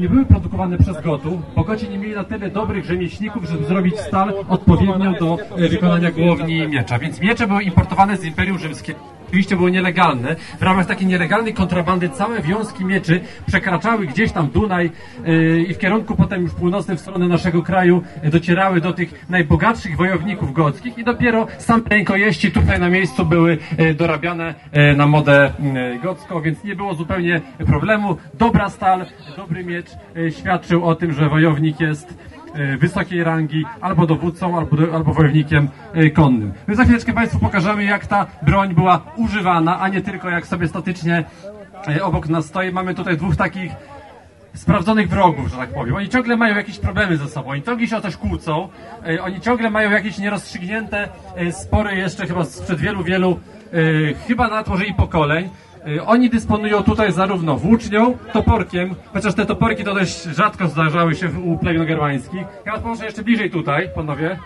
nie 0.00 0.08
były 0.08 0.24
produkowane 0.24 0.78
przez 0.78 1.02
Gotów, 1.02 1.40
bo 1.56 1.64
nie 1.90 1.98
mieli 1.98 2.14
na 2.14 2.24
tyle 2.24 2.50
dobrych 2.50 2.84
rzemieślników, 2.84 3.44
żeby 3.44 3.64
zrobić 3.64 4.00
stal 4.00 4.34
odpowiednią 4.48 5.14
do 5.14 5.38
e, 5.56 5.68
wykonania 5.68 6.10
głowni 6.10 6.68
miecza. 6.68 6.98
Więc 6.98 7.20
miecze 7.20 7.46
były 7.46 7.62
importowane 7.62 8.16
z 8.16 8.24
Imperium 8.24 8.58
Rzymskiego. 8.58 9.19
Oczywiście 9.30 9.56
były 9.56 9.70
nielegalne. 9.70 10.36
W 10.58 10.62
ramach 10.62 10.86
takiej 10.86 11.06
nielegalnej 11.06 11.54
kontrabandy 11.54 12.08
całe 12.08 12.42
wiązki 12.42 12.84
mieczy 12.84 13.20
przekraczały 13.46 14.06
gdzieś 14.06 14.32
tam 14.32 14.48
Dunaj 14.48 14.90
yy, 15.24 15.62
i 15.62 15.74
w 15.74 15.78
kierunku 15.78 16.16
potem 16.16 16.42
już 16.42 16.52
północnym 16.52 16.96
w 16.96 17.00
stronę 17.00 17.28
naszego 17.28 17.62
kraju 17.62 18.02
yy, 18.22 18.30
docierały 18.30 18.80
do 18.80 18.92
tych 18.92 19.26
najbogatszych 19.28 19.96
wojowników 19.96 20.52
gockich 20.52 20.98
i 20.98 21.04
dopiero 21.04 21.46
same 21.58 21.82
rękojeści 21.90 22.52
tutaj 22.52 22.80
na 22.80 22.88
miejscu 22.88 23.24
były 23.24 23.58
yy, 23.78 23.94
dorabiane 23.94 24.54
yy, 24.72 24.96
na 24.96 25.06
modę 25.06 25.52
yy, 25.74 25.98
gocką, 25.98 26.40
więc 26.40 26.64
nie 26.64 26.76
było 26.76 26.94
zupełnie 26.94 27.40
problemu. 27.66 28.16
Dobra 28.34 28.68
stal, 28.68 29.06
dobry 29.36 29.64
miecz 29.64 29.90
yy, 30.14 30.32
świadczył 30.32 30.84
o 30.84 30.94
tym, 30.94 31.12
że 31.12 31.28
wojownik 31.28 31.80
jest 31.80 32.14
wysokiej 32.78 33.24
rangi, 33.24 33.64
albo 33.80 34.06
dowódcą, 34.06 34.58
albo, 34.58 34.76
albo 34.94 35.14
wojownikiem 35.14 35.68
e, 35.92 36.10
konnym. 36.10 36.52
My 36.66 36.76
za 36.76 36.84
chwileczkę 36.84 37.12
Państwu 37.12 37.38
pokażemy, 37.38 37.84
jak 37.84 38.06
ta 38.06 38.26
broń 38.42 38.74
była 38.74 39.00
używana, 39.16 39.80
a 39.80 39.88
nie 39.88 40.00
tylko 40.00 40.30
jak 40.30 40.46
sobie 40.46 40.68
statycznie 40.68 41.24
e, 41.88 42.04
obok 42.04 42.28
nas 42.28 42.46
stoi. 42.46 42.72
Mamy 42.72 42.94
tutaj 42.94 43.16
dwóch 43.16 43.36
takich 43.36 43.72
sprawdzonych 44.54 45.08
wrogów, 45.08 45.48
że 45.48 45.56
tak 45.56 45.74
powiem. 45.74 45.94
Oni 45.94 46.08
ciągle 46.08 46.36
mają 46.36 46.56
jakieś 46.56 46.78
problemy 46.78 47.16
ze 47.16 47.28
sobą, 47.28 47.50
oni 47.50 47.62
ciągle 47.62 47.86
się 47.86 47.96
o 47.96 48.00
coś 48.00 48.16
kłócą, 48.16 48.68
e, 49.06 49.22
oni 49.22 49.40
ciągle 49.40 49.70
mają 49.70 49.90
jakieś 49.90 50.18
nierozstrzygnięte 50.18 51.08
e, 51.36 51.52
spory 51.52 51.96
jeszcze 51.96 52.26
chyba 52.26 52.44
sprzed 52.44 52.80
wielu, 52.80 53.04
wielu, 53.04 53.40
e, 53.72 54.14
chyba 54.14 54.48
nawet 54.48 54.68
może 54.68 54.84
i 54.84 54.94
pokoleń. 54.94 55.48
E, 55.86 56.06
Oni 56.06 56.30
dysponują 56.30 56.82
tutaj 56.82 57.12
zarówno 57.12 57.56
włócznią, 57.56 58.18
toporkiem, 58.32 58.94
chociaż 59.12 59.34
te 59.34 59.46
toporki 59.46 59.84
to 59.84 59.94
dość 59.94 60.22
rzadko 60.22 60.68
zdarzały 60.68 61.14
się 61.14 61.28
u 61.44 61.58
plemion 61.58 61.86
germańskich. 61.86 62.42
Ja 62.66 62.78
was 62.78 63.00
jeszcze 63.02 63.22
bliżej 63.22 63.50
tutaj, 63.50 63.88
panowie. 63.94 64.38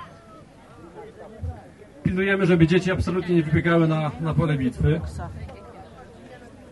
Pilnujemy, 2.02 2.46
żeby 2.46 2.66
dzieci 2.66 2.92
absolutnie 2.92 3.34
nie 3.34 3.42
wybiegały 3.42 3.88
na, 3.88 4.10
na 4.20 4.34
pole 4.34 4.56
bitwy. 4.56 5.00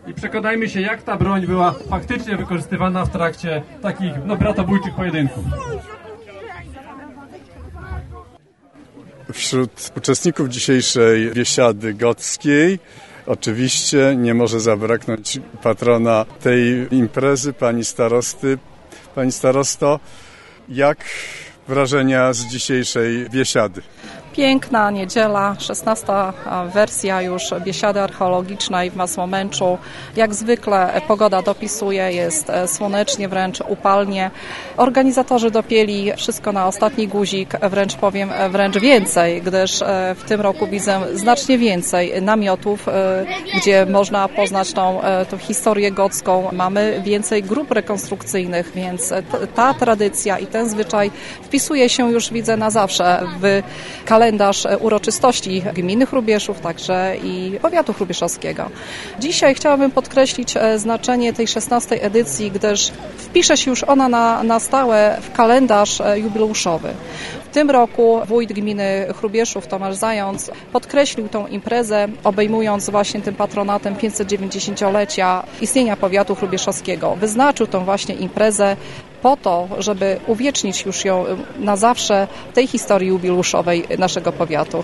I 0.07 0.13
przekonajmy 0.13 0.69
się, 0.69 0.81
jak 0.81 1.03
ta 1.03 1.17
broń 1.17 1.47
była 1.47 1.71
faktycznie 1.71 2.37
wykorzystywana 2.37 3.05
w 3.05 3.09
trakcie 3.09 3.63
takich, 3.81 4.11
no, 4.25 4.35
bratobójczych 4.35 4.95
pojedynków. 4.95 5.43
Wśród 9.33 9.91
uczestników 9.97 10.49
dzisiejszej 10.49 11.31
biesiady 11.31 11.93
gockiej 11.93 12.79
oczywiście 13.25 14.15
nie 14.17 14.33
może 14.33 14.59
zabraknąć 14.59 15.39
patrona 15.63 16.25
tej 16.41 16.87
imprezy, 16.91 17.53
pani 17.53 17.85
starosty. 17.85 18.57
Pani 19.15 19.31
starosto, 19.31 19.99
jak 20.69 21.05
wrażenia 21.67 22.33
z 22.33 22.45
dzisiejszej 22.45 23.29
biesiady? 23.29 23.81
Piękna 24.33 24.91
niedziela, 24.91 25.55
16 25.59 26.13
wersja 26.73 27.21
już 27.21 27.53
biesiady 27.65 28.01
archeologicznej 28.01 28.91
w 28.91 28.95
Masłomęczu. 28.95 29.77
Jak 30.15 30.33
zwykle 30.33 31.01
pogoda 31.07 31.41
dopisuje, 31.41 32.11
jest 32.11 32.49
e, 32.49 32.67
słonecznie, 32.67 33.29
wręcz 33.29 33.63
upalnie. 33.67 34.31
Organizatorzy 34.77 35.51
dopieli 35.51 36.11
wszystko 36.17 36.51
na 36.51 36.67
ostatni 36.67 37.07
guzik, 37.07 37.59
wręcz 37.61 37.95
powiem, 37.95 38.29
e, 38.31 38.49
wręcz 38.49 38.77
więcej, 38.77 39.41
gdyż 39.41 39.81
e, 39.81 40.15
w 40.17 40.23
tym 40.23 40.41
roku 40.41 40.67
widzę 40.67 40.99
znacznie 41.13 41.57
więcej 41.57 42.21
namiotów, 42.21 42.87
gdzie 43.55 43.85
można 43.85 44.27
poznać 44.27 44.73
tą, 44.73 45.01
tą 45.29 45.37
historię 45.37 45.91
gocką. 45.91 46.49
Mamy 46.51 47.01
więcej 47.03 47.43
grup 47.43 47.71
rekonstrukcyjnych, 47.71 48.71
więc 48.75 49.13
ta 49.55 49.73
tradycja 49.73 50.39
i 50.39 50.47
ten 50.47 50.69
zwyczaj 50.69 51.11
wpisuje 51.43 51.89
się 51.89 52.11
już, 52.11 52.31
widzę, 52.31 52.57
na 52.57 52.69
zawsze 52.69 53.23
w 53.41 53.61
kalendarz 54.05 54.22
e, 54.65 54.77
uroczystości 54.77 55.63
gminy 55.73 56.05
Chrubieszów, 56.05 56.59
także 56.59 57.15
i 57.23 57.59
powiatu 57.61 57.93
chrubieszowskiego. 57.93 58.69
Dzisiaj 59.19 59.55
chciałabym 59.55 59.91
podkreślić 59.91 60.57
e, 60.57 60.79
znaczenie 60.79 61.33
tej 61.33 61.47
16 61.47 62.01
edycji, 62.03 62.51
gdyż 62.51 62.91
wpisze 63.17 63.57
się 63.57 63.71
już 63.71 63.83
ona 63.83 64.09
na, 64.09 64.43
na 64.43 64.59
stałe 64.59 65.17
w 65.21 65.31
kalendarz 65.31 66.01
e, 66.01 66.19
jubileuszowy. 66.19 66.89
W 67.51 67.53
tym 67.53 67.71
roku 67.71 68.19
wójt 68.25 68.53
gminy 68.53 69.07
Chrubieszów 69.19 69.67
Tomasz 69.67 69.95
Zając 69.95 70.51
podkreślił 70.71 71.29
tą 71.29 71.47
imprezę, 71.47 72.07
obejmując 72.23 72.89
właśnie 72.89 73.21
tym 73.21 73.35
patronatem 73.35 73.95
590-lecia 73.95 75.43
istnienia 75.61 75.97
powiatu 75.97 76.35
chrubieszowskiego. 76.35 77.15
Wyznaczył 77.15 77.67
tą 77.67 77.85
właśnie 77.85 78.15
imprezę 78.15 78.75
po 79.23 79.37
to, 79.37 79.67
żeby 79.79 80.19
uwiecznić 80.27 80.85
już 80.85 81.05
ją 81.05 81.25
na 81.59 81.75
zawsze 81.75 82.27
w 82.51 82.53
tej 82.53 82.67
historii 82.67 83.09
jubileuszowej 83.09 83.83
naszego 83.97 84.31
powiatu. 84.31 84.83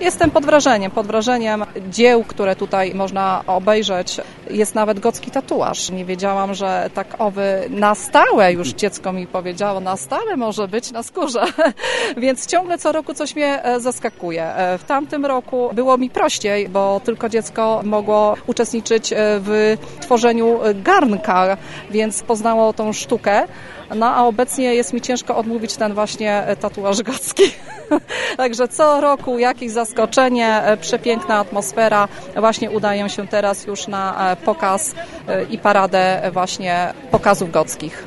Jestem 0.00 0.30
pod 0.30 0.46
wrażeniem, 0.46 0.90
pod 0.90 1.06
wrażeniem 1.06 1.64
dzieł, 1.90 2.24
które 2.24 2.56
tutaj 2.56 2.94
można 2.94 3.42
obejrzeć. 3.46 4.20
Jest 4.50 4.74
nawet 4.74 5.00
gocki 5.00 5.30
tatuaż. 5.30 5.90
Nie 5.90 6.04
wiedziałam, 6.04 6.54
że 6.54 6.90
tak 6.94 7.06
owy 7.18 7.64
na 7.70 7.94
stałe 7.94 8.52
już 8.52 8.68
dziecko 8.68 9.12
mi 9.12 9.26
powiedziało, 9.26 9.80
na 9.80 9.96
stałe 9.96 10.36
może 10.36 10.68
być 10.68 10.92
na 10.92 11.02
skórze. 11.02 11.44
Więc 12.16 12.46
ciągle 12.46 12.78
co 12.78 12.92
roku 12.92 13.14
coś 13.14 13.36
mnie 13.36 13.64
e, 13.64 13.80
zaskakuje. 13.80 14.44
E, 14.44 14.78
W 14.78 14.84
tamtym 14.84 15.26
roku 15.26 15.70
było 15.72 15.98
mi 15.98 16.10
prościej, 16.10 16.68
bo 16.68 17.00
tylko 17.04 17.28
dziecko 17.28 17.80
mogło 17.84 18.36
uczestniczyć 18.46 19.12
e, 19.12 19.16
w 19.18 19.76
tworzeniu 20.00 20.58
garnka, 20.74 21.56
więc 21.90 22.22
poznało 22.22 22.72
tą 22.72 22.92
sztukę. 22.92 23.46
No 23.94 24.06
a 24.06 24.24
obecnie 24.24 24.74
jest 24.74 24.92
mi 24.92 25.00
ciężko 25.00 25.36
odmówić 25.36 25.76
ten 25.76 25.94
właśnie 25.94 26.46
e, 26.46 26.56
tatuaż 26.56 27.02
gocki. 27.02 27.42
Także 28.36 28.68
co 28.68 29.00
roku 29.00 29.38
jakieś 29.38 29.70
zaskoczenie, 29.70 30.48
e, 30.62 30.76
przepiękna 30.76 31.38
atmosfera. 31.38 32.08
Właśnie 32.36 32.70
udają 32.70 33.08
się 33.08 33.26
teraz 33.28 33.66
już 33.66 33.86
na 33.88 34.32
e, 34.32 34.36
pokaz 34.36 34.94
i 35.50 35.58
paradę 35.58 36.30
właśnie 36.32 36.92
pokazów 37.10 37.50
gockich. 37.50 38.04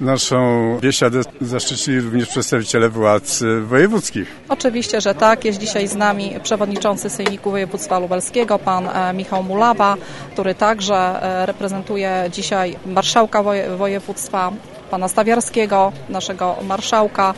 Naszą 0.00 0.38
biesiadę 0.80 1.20
zaszczycili 1.40 2.00
również 2.00 2.28
przedstawiciele 2.28 2.88
władz 2.88 3.42
wojewódzkich. 3.62 4.36
Oczywiście, 4.48 5.00
że 5.00 5.14
tak. 5.14 5.44
Jest 5.44 5.58
dzisiaj 5.58 5.88
z 5.88 5.94
nami 5.96 6.34
przewodniczący 6.42 7.10
Sejmiku 7.10 7.50
Województwa 7.50 7.98
Lubelskiego, 7.98 8.58
pan 8.58 8.88
Michał 9.14 9.42
Mulawa, 9.42 9.96
który 10.32 10.54
także 10.54 11.20
reprezentuje 11.46 12.24
dzisiaj 12.32 12.76
marszałka 12.86 13.42
woje- 13.42 13.76
województwa, 13.76 14.52
pana 14.90 15.08
Stawiarskiego, 15.08 15.92
naszego 16.08 16.56
marszałka 16.62 17.34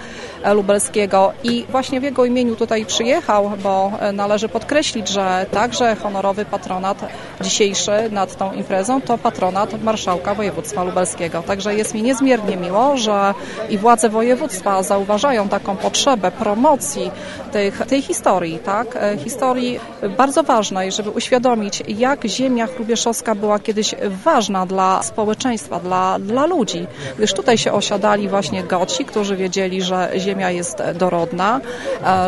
lubelskiego 0.55 1.32
i 1.44 1.66
właśnie 1.70 2.01
w 2.01 2.02
jego 2.02 2.24
imieniu 2.24 2.56
tutaj 2.56 2.86
przyjechał, 2.86 3.52
bo 3.62 3.93
e, 4.01 4.12
należy 4.12 4.48
podkreślić, 4.48 5.09
że 5.09 5.47
także 5.51 5.97
honorowy 5.97 6.44
patronat 6.44 6.98
dzisiejszy 7.40 7.93
nad 8.10 8.36
tą 8.36 8.52
imprezą 8.52 9.01
to 9.01 9.18
patronat 9.18 9.82
marszałka 9.82 10.35
województwa 10.35 10.85
lubelskiego. 10.85 11.43
Także 11.43 11.74
jest 11.74 11.94
mi 11.94 12.02
niezmiernie 12.02 12.56
miło, 12.56 12.97
że 12.97 13.35
i 13.70 13.78
władze 13.78 14.09
województwa 14.09 14.82
zauważają 14.82 15.48
taką 15.48 15.77
potrzebę 15.77 16.31
promocji 16.31 17.10
tych, 17.52 17.86
tej 17.86 18.02
historii, 18.02 18.59
tak? 18.59 18.97
E, 18.97 19.18
Historii 19.18 19.81
bardzo 20.16 20.43
ważnej, 20.43 20.93
żeby 20.93 21.10
uświadomić, 21.10 21.82
jak 21.89 22.24
ziemia 22.24 22.66
chrubieszowska 22.66 23.35
była 23.35 23.59
kiedyś 23.59 23.94
ważna 24.24 24.66
dla 24.66 25.02
społeczeństwa, 25.02 25.81
dla, 25.81 26.18
dla 26.18 26.47
ludzi. 26.47 26.86
Gdyż 27.18 27.32
tutaj 27.41 27.59
się 27.59 27.73
osiadali 27.73 28.29
właśnie 28.29 28.62
Goci, 28.62 29.05
którzy 29.05 29.37
wiedzieli, 29.37 29.83
że 29.83 30.11
ziemia 30.17 30.51
jest 30.51 30.83
dorodna, 30.95 31.61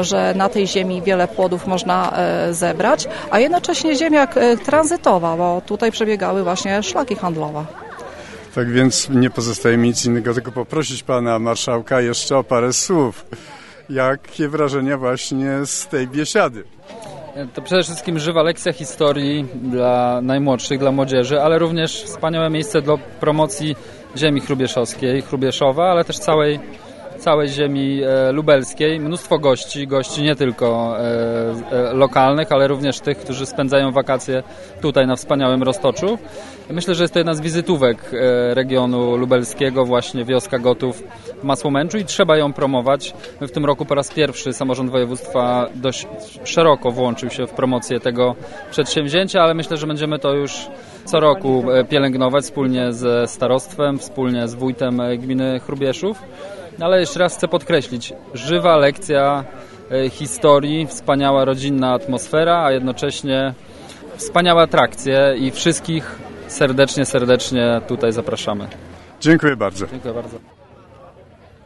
że 0.01 0.35
na 0.37 0.49
tej 0.49 0.67
ziemi 0.67 1.03
wiele 1.03 1.29
płodów 1.29 1.67
można 1.67 2.13
e, 2.17 2.55
zebrać, 2.55 3.09
a 3.31 3.39
jednocześnie 3.39 3.97
ziemia 3.97 4.25
e, 4.25 4.57
tranzytowa, 4.57 5.37
bo 5.37 5.63
tutaj 5.67 5.93
przebiegały 5.93 6.43
właśnie 6.43 6.83
szlaki 6.83 7.15
handlowe. 7.15 7.65
Tak 8.55 8.71
więc 8.71 9.09
nie 9.11 9.31
pozostaje 9.31 9.77
mi 9.77 9.89
nic 9.89 10.05
innego, 10.05 10.35
tylko 10.35 10.53
poprosić 10.53 11.03
pana 11.03 11.39
marszałka 11.39 12.01
jeszcze 12.01 12.37
o 12.37 12.45
parę 12.45 12.73
słów. 12.73 13.27
Jakie 13.91 14.49
wrażenia 14.49 14.99
właśnie 14.99 15.51
z 15.65 15.87
tej 15.87 16.09
biesiady? 16.09 16.65
To 17.55 17.63
przede 17.63 17.83
wszystkim 17.83 18.19
żywa 18.19 18.43
lekcja 18.43 18.73
historii 18.73 19.47
dla 19.55 20.21
najmłodszych, 20.23 20.79
dla 20.79 20.93
młodzieży, 20.93 21.41
ale 21.43 21.59
również 21.59 22.03
wspaniałe 22.05 22.51
miejsce 22.51 22.83
do 22.83 22.99
promocji 23.21 23.77
ziemi 24.17 24.41
chrubieszowskiej, 24.41 25.23
Chrubieszowa, 25.23 25.91
ale 25.91 26.05
też 26.05 26.19
całej, 26.19 26.61
całej 27.23 27.49
ziemi 27.49 28.03
e, 28.03 28.32
lubelskiej. 28.32 29.01
Mnóstwo 29.01 29.39
gości, 29.39 29.86
gości 29.86 30.23
nie 30.23 30.36
tylko 30.36 30.97
e, 30.99 31.03
e, 31.73 31.93
lokalnych, 31.93 32.53
ale 32.53 32.69
również 32.69 33.01
tych, 33.01 33.19
którzy 33.19 33.47
spędzają 33.47 33.93
wakacje 33.93 34.43
tutaj 34.81 35.07
na 35.07 35.16
wspaniałym 35.16 35.62
Roztoczu. 35.62 36.19
Myślę, 36.70 36.94
że 36.94 37.05
jest 37.05 37.15
to 37.15 37.20
jedna 37.20 37.35
z 37.35 37.40
wizytówek 37.40 38.11
regionu 38.51 39.16
lubelskiego, 39.16 39.85
właśnie 39.85 40.24
wioska 40.24 40.59
Gotów 40.59 41.03
w 41.40 41.44
Masłomęczu 41.44 41.99
i 41.99 42.05
trzeba 42.05 42.36
ją 42.36 42.53
promować. 42.53 43.15
W 43.40 43.51
tym 43.51 43.65
roku 43.65 43.85
po 43.85 43.94
raz 43.94 44.15
pierwszy 44.15 44.53
samorząd 44.53 44.90
województwa 44.90 45.69
dość 45.74 46.07
szeroko 46.44 46.90
włączył 46.90 47.31
się 47.31 47.47
w 47.47 47.51
promocję 47.51 48.01
tego 48.01 48.35
przedsięwzięcia, 48.70 49.43
ale 49.43 49.55
myślę, 49.55 49.77
że 49.77 49.86
będziemy 49.86 50.19
to 50.19 50.35
już 50.35 50.66
co 51.05 51.20
roku 51.20 51.65
pielęgnować 51.89 52.44
wspólnie 52.44 52.93
ze 52.93 53.27
starostwem, 53.27 53.99
wspólnie 53.99 54.49
z 54.49 54.55
wójtem 54.55 55.01
gminy 55.19 55.61
Chrubieszów. 55.61 56.23
Ale 56.81 57.01
jeszcze 57.01 57.19
raz 57.19 57.36
chcę 57.36 57.49
podkreślić, 57.49 58.12
żywa 58.35 58.77
lekcja 58.77 59.44
e, 59.90 60.11
historii, 60.11 60.86
wspaniała 60.86 61.44
rodzinna 61.44 61.93
atmosfera, 61.93 62.65
a 62.65 62.73
jednocześnie 62.73 63.55
wspaniałe 64.16 64.62
atrakcje 64.62 65.35
i 65.39 65.51
wszystkich 65.51 66.19
serdecznie, 66.49 67.07
serdecznie 67.07 67.81
tutaj 67.89 68.12
zapraszamy. 68.12 68.69
Dziękuję 69.20 69.57
bardzo. 69.57 69.86
Dziękuję 69.86 70.15
bardzo. 70.15 70.39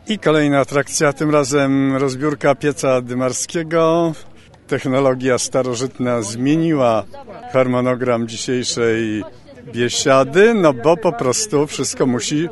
I 0.08 0.18
kolejna 0.18 0.60
atrakcja, 0.60 1.12
tym 1.12 1.30
razem 1.30 1.96
rozbiórka 1.96 2.54
pieca 2.54 3.00
dymarskiego. 3.00 4.12
Technologia 4.66 5.38
starożytna 5.38 6.22
zmieniła 6.22 7.04
harmonogram 7.52 8.28
dzisiejszej 8.28 9.24
biesiady, 9.72 10.54
no 10.54 10.72
bo 10.72 10.96
po 10.96 11.12
prostu 11.12 11.66
wszystko 11.66 12.06
musi 12.06 12.48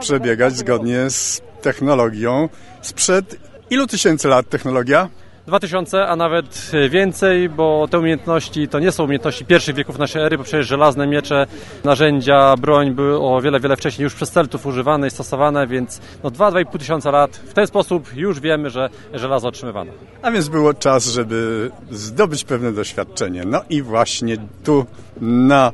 przebiegać 0.00 0.56
zgodnie 0.56 1.10
z 1.10 1.42
technologią 1.62 2.48
sprzed 2.82 3.36
ilu 3.70 3.86
tysięcy 3.86 4.28
lat 4.28 4.48
technologia? 4.48 5.08
2000, 5.46 6.06
a 6.06 6.16
nawet 6.16 6.70
więcej, 6.90 7.48
bo 7.48 7.88
te 7.90 7.98
umiejętności 7.98 8.68
to 8.68 8.78
nie 8.78 8.92
są 8.92 9.04
umiejętności 9.04 9.44
pierwszych 9.44 9.74
wieków 9.74 9.98
naszej 9.98 10.22
ery, 10.22 10.38
bo 10.38 10.44
przecież 10.44 10.66
żelazne 10.66 11.06
miecze, 11.06 11.46
narzędzia, 11.84 12.56
broń 12.56 12.90
były 12.90 13.20
o 13.20 13.40
wiele, 13.40 13.60
wiele 13.60 13.76
wcześniej 13.76 14.04
już 14.04 14.14
przez 14.14 14.30
Celtów 14.30 14.66
używane 14.66 15.06
i 15.06 15.10
stosowane, 15.10 15.66
więc 15.66 16.00
no 16.22 16.30
2-2,5 16.30 16.78
tysiąca 16.78 17.10
lat. 17.10 17.36
W 17.36 17.52
ten 17.52 17.66
sposób 17.66 18.16
już 18.16 18.40
wiemy, 18.40 18.70
że 18.70 18.88
żelazo 19.14 19.48
otrzymywano. 19.48 19.92
A 20.22 20.30
więc 20.30 20.48
było 20.48 20.74
czas, 20.74 21.06
żeby 21.06 21.70
zdobyć 21.90 22.44
pewne 22.44 22.72
doświadczenie. 22.72 23.44
No 23.46 23.62
i 23.70 23.82
właśnie 23.82 24.36
tu 24.64 24.86
na 25.20 25.72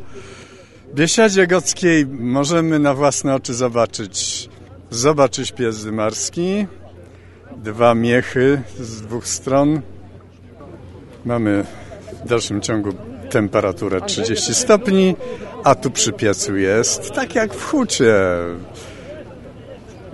Biesiadzie 0.94 1.46
Gockiej 1.46 2.06
możemy 2.06 2.78
na 2.78 2.94
własne 2.94 3.34
oczy 3.34 3.54
zobaczyć, 3.54 4.48
zobaczyć 4.90 5.52
pies 5.52 5.84
dymarski, 5.84 6.66
dwa 7.56 7.94
miechy 7.94 8.62
z 8.80 9.02
dwóch 9.02 9.28
stron. 9.28 9.80
Mamy 11.24 11.64
w 12.24 12.28
dalszym 12.28 12.60
ciągu 12.60 12.92
temperaturę 13.30 14.00
30 14.00 14.54
stopni, 14.54 15.16
a 15.64 15.74
tu 15.74 15.90
przy 15.90 16.12
piecu 16.12 16.56
jest 16.56 17.12
tak 17.12 17.34
jak 17.34 17.54
w 17.54 17.64
hucie. 17.64 18.14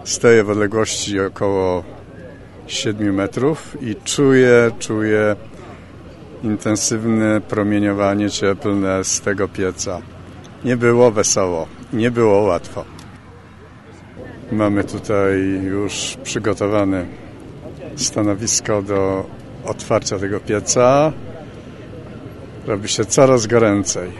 Stoję 0.05 0.45
w 0.45 0.51
odległości 0.51 1.21
około 1.21 1.85
7 2.67 3.15
metrów 3.15 3.77
i 3.83 3.97
czuję, 4.05 4.71
czuję 4.79 5.37
intensywne 6.43 7.41
promieniowanie 7.41 8.31
cieplne 8.31 9.05
z 9.05 9.21
tego 9.21 9.49
pieca. 9.49 10.03
Nie 10.65 10.77
było 10.77 11.11
wesoło, 11.11 11.67
nie 11.93 12.11
było 12.11 12.41
łatwo. 12.41 12.85
Mamy 14.53 14.85
tutaj 14.85 15.41
już 15.63 16.17
przygotowane 16.23 17.07
stanowisko 17.97 18.83
do 18.83 19.25
otwarcia 19.65 20.19
tego 20.19 20.41
pieca. 20.41 21.13
Robi 22.67 22.89
się 22.89 23.05
coraz 23.05 23.47
goręcej. 23.47 24.11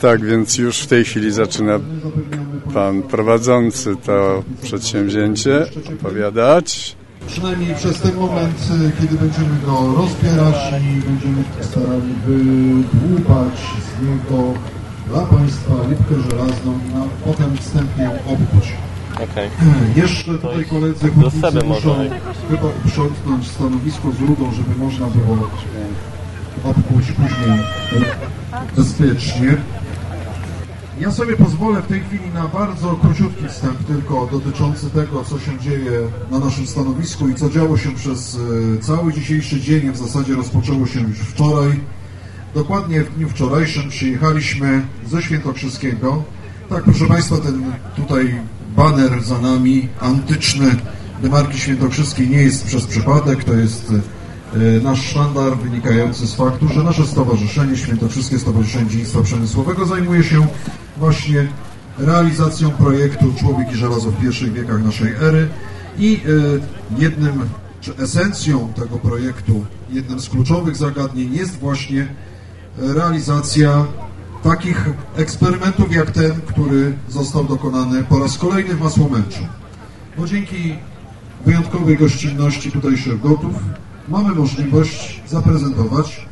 Tak, 0.00 0.24
więc 0.24 0.58
już 0.58 0.78
w 0.78 0.86
tej 0.86 1.04
chwili 1.04 1.32
zaczyna 1.32 1.80
pan 2.74 3.02
prowadzący 3.02 3.96
to 3.96 4.42
przedsięwzięcie 4.62 5.66
opowiadać. 5.94 6.96
Przynajmniej 7.26 7.74
przez 7.74 8.00
ten 8.00 8.14
moment, 8.16 8.58
kiedy 9.00 9.16
będziemy 9.16 9.60
go 9.66 9.94
rozbierać 9.96 10.54
i 10.82 11.00
będziemy 11.00 11.44
starali 11.60 12.14
wydłubać 12.26 13.58
z 13.58 14.02
niego 14.02 14.54
dla 15.08 15.20
Państwa 15.20 15.74
rybkę 15.88 16.30
żelazną 16.30 16.72
na, 16.94 17.04
potem 17.24 17.56
wstępnie 17.56 18.04
ją 18.04 18.10
obkuć. 18.10 18.72
Okej. 19.14 19.50
Jeszcze 19.96 20.38
tutaj 20.38 20.64
koledzy 20.64 21.06
do 21.06 21.30
hutnicy 21.30 21.66
muszą 21.66 21.94
chyba 22.50 22.68
uprzątnąć 22.84 23.48
stanowisko 23.48 24.12
z 24.12 24.20
rudą, 24.20 24.52
żeby 24.52 24.84
można 24.84 25.06
było 25.06 25.48
obkuć 26.64 27.06
później 27.12 27.58
bezpiecznie. 28.76 29.56
Ja 31.00 31.12
sobie 31.12 31.36
pozwolę 31.36 31.82
w 31.82 31.86
tej 31.86 32.00
chwili 32.00 32.30
na 32.34 32.48
bardzo 32.48 32.96
króciutki 32.96 33.48
wstęp 33.48 33.84
tylko 33.84 34.28
dotyczący 34.32 34.90
tego, 34.90 35.24
co 35.24 35.38
się 35.38 35.58
dzieje 35.58 36.00
na 36.30 36.38
naszym 36.38 36.66
stanowisku 36.66 37.28
i 37.28 37.34
co 37.34 37.50
działo 37.50 37.76
się 37.76 37.94
przez 37.94 38.38
e, 38.76 38.78
cały 38.82 39.12
dzisiejszy 39.12 39.60
dzień. 39.60 39.92
W 39.92 39.96
zasadzie 39.96 40.34
rozpoczęło 40.34 40.86
się 40.86 41.00
już 41.00 41.18
wczoraj. 41.18 41.80
Dokładnie 42.54 43.04
w 43.04 43.14
dniu 43.14 43.28
wczorajszym 43.28 43.88
przyjechaliśmy 43.88 44.82
ze 45.06 45.22
Świętokrzyskiego. 45.22 46.22
Tak, 46.68 46.84
proszę 46.84 47.06
Państwa, 47.06 47.36
ten 47.36 47.72
tutaj 47.96 48.40
baner 48.76 49.22
za 49.22 49.38
nami, 49.38 49.88
antyczny 50.00 50.76
Demarki 51.22 51.58
Świętokrzyskiej 51.58 52.28
nie 52.28 52.42
jest 52.42 52.66
przez 52.66 52.86
przypadek, 52.86 53.44
to 53.44 53.54
jest 53.54 53.92
e, 54.54 54.80
nasz 54.82 55.06
sztandar 55.06 55.58
wynikający 55.58 56.26
z 56.26 56.34
faktu, 56.34 56.68
że 56.68 56.82
nasze 56.82 57.06
stowarzyszenie, 57.06 57.76
Świętokrzyskie 57.76 58.38
Stowarzyszenie 58.38 58.90
Dziedzictwa 58.90 59.22
Przemysłowego 59.22 59.86
zajmuje 59.86 60.24
się 60.24 60.46
właśnie 60.98 61.48
realizacją 61.98 62.70
projektu 62.70 63.34
Człowiek 63.40 63.72
i 63.72 63.76
żelazo 63.76 64.10
w 64.10 64.20
pierwszych 64.20 64.52
wiekach 64.52 64.84
naszej 64.84 65.12
ery 65.20 65.48
i 65.98 66.20
e, 66.96 67.00
jednym, 67.00 67.48
czy 67.80 67.96
esencją 67.96 68.72
tego 68.72 68.98
projektu, 68.98 69.64
jednym 69.90 70.20
z 70.20 70.28
kluczowych 70.28 70.76
zagadnień 70.76 71.34
jest 71.34 71.58
właśnie 71.58 72.08
realizacja 72.78 73.84
takich 74.42 74.88
eksperymentów 75.16 75.92
jak 75.92 76.10
ten, 76.10 76.40
który 76.46 76.94
został 77.08 77.44
dokonany 77.44 78.04
po 78.04 78.18
raz 78.18 78.38
kolejny 78.38 78.74
w 78.74 78.80
Masłomęczu. 78.80 79.42
Bo 80.18 80.26
dzięki 80.26 80.74
wyjątkowej 81.46 81.96
gościnności 81.96 82.72
tutejszych 82.72 83.20
gotów 83.20 83.54
mamy 84.08 84.34
możliwość 84.34 85.22
zaprezentować 85.26 86.27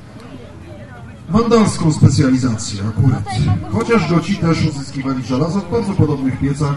wandalską 1.28 1.92
specjalizację 1.92 2.80
akurat. 2.88 3.24
Chociaż 3.72 4.10
goci 4.10 4.36
też 4.36 4.66
uzyskiwali 4.66 5.24
żelazo 5.24 5.60
w 5.60 5.70
bardzo 5.70 5.92
podobnych 5.92 6.38
piecach, 6.38 6.76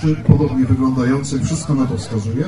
czy 0.00 0.16
podobnie 0.16 0.64
wyglądających, 0.64 1.42
wszystko 1.42 1.74
na 1.74 1.86
to 1.86 1.96
wskazuje. 1.96 2.44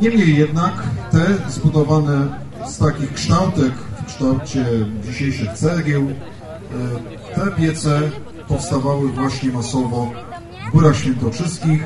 Niemniej 0.00 0.36
jednak 0.36 0.82
te 1.10 1.50
zbudowane 1.50 2.44
z 2.66 2.78
takich 2.78 3.12
kształtek 3.12 3.72
w 3.74 4.04
kształcie 4.04 4.66
dzisiejszych 5.06 5.52
cegieł, 5.52 6.02
e, 6.02 7.34
te 7.34 7.50
piece 7.50 8.00
powstawały 8.48 9.08
właśnie 9.12 9.52
masowo 9.52 10.10
w 10.68 10.72
Górach 10.72 10.96
Świętokrzyskich, 10.96 11.82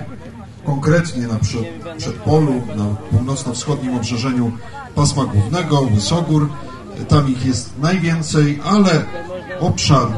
konkretnie 0.64 1.26
na 1.26 1.38
przed, 1.38 1.64
przedpolu, 1.96 2.52
na 2.76 2.84
północno-wschodnim 3.10 3.96
obrzeżeniu 3.96 4.52
pasma 4.94 5.24
głównego, 5.24 5.86
Wysogór. 5.86 6.48
Tam 7.08 7.28
ich 7.28 7.46
jest 7.46 7.78
najwięcej, 7.78 8.60
ale 8.64 9.04
obszar, 9.60 10.08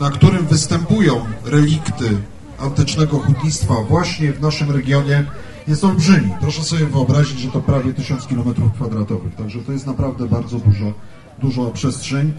na 0.00 0.10
którym 0.10 0.46
występują 0.46 1.26
relikty 1.44 2.16
antycznego 2.58 3.18
hutnictwa 3.18 3.74
właśnie 3.88 4.32
w 4.32 4.40
naszym 4.40 4.70
regionie 4.70 5.24
jest 5.68 5.84
olbrzymi. 5.84 6.30
Proszę 6.40 6.62
sobie 6.64 6.86
wyobrazić, 6.86 7.40
że 7.40 7.50
to 7.50 7.60
prawie 7.60 7.94
1000 7.94 8.26
km 8.26 8.54
kwadratowych, 8.74 9.34
także 9.34 9.58
to 9.58 9.72
jest 9.72 9.86
naprawdę 9.86 10.26
bardzo 10.28 10.58
dużo, 10.58 10.92
duża 11.38 11.70
przestrzeń. 11.70 12.32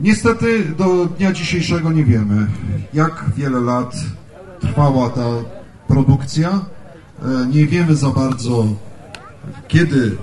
Niestety 0.00 0.64
do 0.64 1.06
dnia 1.06 1.32
dzisiejszego 1.32 1.92
nie 1.92 2.04
wiemy, 2.04 2.46
jak 2.94 3.24
wiele 3.36 3.60
lat 3.60 3.94
trwała 4.60 5.10
ta 5.10 5.26
produkcja. 5.88 6.50
E, 7.22 7.46
Nie 7.46 7.66
wiemy 7.66 7.94
za 7.94 8.10
bardzo, 8.10 8.66
kiedy 9.68 10.16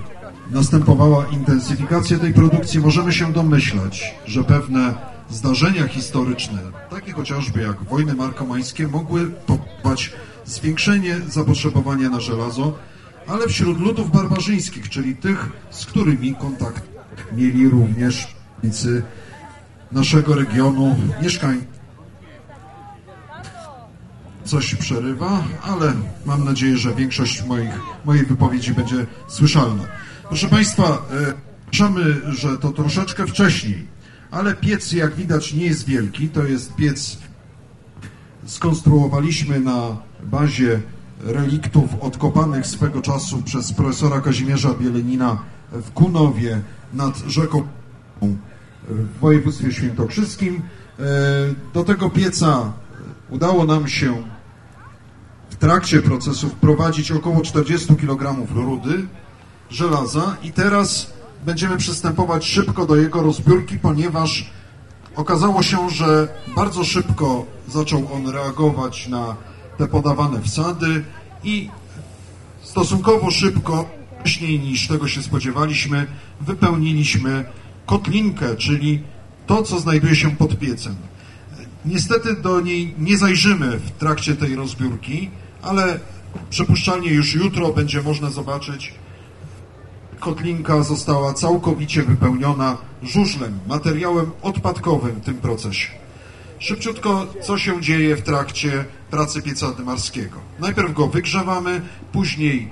następowała 0.50 1.26
intensyfikacja 1.26 2.18
tej 2.18 2.34
produkcji. 2.34 2.80
Możemy 2.80 3.12
się 3.12 3.32
domyślać, 3.32 4.14
że 4.26 4.44
pewne 4.44 4.94
zdarzenia 5.30 5.88
historyczne, 5.88 6.58
takie 6.90 7.12
chociażby 7.12 7.62
jak 7.62 7.84
wojny 7.84 8.14
markomańskie, 8.14 8.88
mogły 8.88 9.26
powodować 9.26 10.12
zwiększenie 10.44 11.20
zapotrzebowania 11.28 12.10
na 12.10 12.20
żelazo, 12.20 12.78
ale 13.26 13.48
wśród 13.48 13.80
ludów 13.80 14.12
barbarzyńskich, 14.12 14.88
czyli 14.88 15.16
tych, 15.16 15.48
z 15.70 15.86
którymi 15.86 16.34
kontakt 16.34 16.82
mieli 17.32 17.68
również 17.68 18.34
mieszkańcy 18.62 19.02
naszego 19.92 20.34
regionu, 20.34 20.96
mieszkańcy. 21.22 21.66
Coś 24.44 24.74
przerywa, 24.74 25.44
ale 25.62 25.92
mam 26.26 26.44
nadzieję, 26.44 26.76
że 26.76 26.94
większość 26.94 27.44
moich, 27.46 27.80
mojej 28.04 28.26
wypowiedzi 28.26 28.74
będzie 28.74 29.06
słyszalna. 29.28 29.84
Proszę 30.28 30.48
Państwa, 30.48 30.84
e, 30.84 31.32
przepraszamy, 31.70 32.32
że 32.32 32.58
to 32.58 32.70
troszeczkę 32.72 33.26
wcześniej, 33.26 33.86
ale 34.30 34.54
piec, 34.54 34.92
jak 34.92 35.14
widać, 35.14 35.52
nie 35.52 35.64
jest 35.66 35.86
wielki. 35.86 36.28
To 36.28 36.44
jest 36.44 36.74
piec 36.74 37.18
skonstruowaliśmy 38.46 39.60
na 39.60 39.96
bazie 40.22 40.80
reliktów 41.20 41.84
odkopanych 42.00 42.66
swego 42.66 43.02
czasu 43.02 43.42
przez 43.42 43.72
profesora 43.72 44.20
Kazimierza 44.20 44.74
Bielenina 44.74 45.38
w 45.72 45.90
Kunowie 45.90 46.60
nad 46.92 47.18
rzeką 47.18 47.66
w 48.88 49.18
województwie 49.20 49.72
świętokrzyskim. 49.72 50.62
E, 50.98 51.02
Do 51.74 51.84
tego 51.84 52.10
pieca 52.10 52.72
udało 53.30 53.64
nam 53.64 53.88
się 53.88 54.22
w 55.50 55.56
trakcie 55.56 56.02
procesu 56.02 56.48
wprowadzić 56.48 57.12
około 57.12 57.42
40 57.42 57.96
kg 57.96 58.46
rudy 58.54 59.06
żelaza 59.70 60.36
i 60.42 60.52
teraz 60.52 61.12
będziemy 61.46 61.76
przystępować 61.76 62.46
szybko 62.46 62.86
do 62.86 62.96
jego 62.96 63.22
rozbiórki, 63.22 63.78
ponieważ 63.78 64.50
okazało 65.16 65.62
się, 65.62 65.90
że 65.90 66.28
bardzo 66.56 66.84
szybko 66.84 67.46
zaczął 67.68 68.08
on 68.12 68.28
reagować 68.28 69.08
na 69.08 69.36
te 69.78 69.88
podawane 69.88 70.42
wsady 70.42 71.04
i 71.44 71.70
stosunkowo 72.62 73.30
szybko, 73.30 73.88
wcześniej 74.20 74.60
niż 74.60 74.88
tego 74.88 75.08
się 75.08 75.22
spodziewaliśmy, 75.22 76.06
wypełniliśmy 76.40 77.44
kotlinkę, 77.86 78.56
czyli 78.56 79.02
to, 79.46 79.62
co 79.62 79.80
znajduje 79.80 80.16
się 80.16 80.30
pod 80.36 80.58
piecem. 80.58 80.96
Niestety 81.84 82.36
do 82.36 82.60
niej 82.60 82.94
nie 82.98 83.18
zajrzymy 83.18 83.78
w 83.78 83.90
trakcie 83.90 84.36
tej 84.36 84.56
rozbiórki, 84.56 85.30
ale 85.62 86.00
przypuszczalnie 86.50 87.10
już 87.10 87.34
jutro 87.34 87.72
będzie 87.72 88.02
można 88.02 88.30
zobaczyć, 88.30 88.94
kotlinka 90.20 90.82
została 90.82 91.34
całkowicie 91.34 92.02
wypełniona 92.02 92.76
żużlem, 93.02 93.58
materiałem 93.68 94.30
odpadkowym 94.42 95.14
w 95.14 95.24
tym 95.24 95.34
procesie. 95.34 95.88
Szybciutko, 96.58 97.26
co 97.42 97.58
się 97.58 97.80
dzieje 97.80 98.16
w 98.16 98.22
trakcie 98.22 98.84
pracy 99.10 99.42
pieca 99.42 99.72
dymarskiego. 99.72 100.38
Najpierw 100.60 100.92
go 100.92 101.06
wygrzewamy, 101.06 101.82
później 102.12 102.70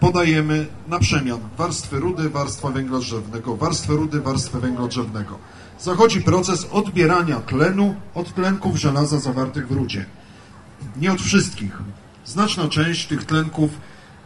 podajemy 0.00 0.66
na 0.88 0.98
przemian 0.98 1.40
warstwy 1.58 2.00
rudy, 2.00 2.30
warstwa 2.30 2.70
węgla 2.70 2.98
drzewnego, 2.98 3.56
warstwę 3.56 3.92
rudy, 3.92 4.20
warstwę 4.20 4.60
węgla 4.60 4.88
drzewnego. 4.88 5.38
Zachodzi 5.80 6.22
proces 6.22 6.66
odbierania 6.72 7.40
tlenu 7.40 7.94
od 8.14 8.34
tlenków 8.34 8.76
żelaza 8.76 9.18
zawartych 9.18 9.68
w 9.68 9.72
rudzie. 9.72 10.06
Nie 10.96 11.12
od 11.12 11.20
wszystkich. 11.20 11.78
Znaczna 12.24 12.68
część 12.68 13.06
tych 13.06 13.24
tlenków 13.24 13.70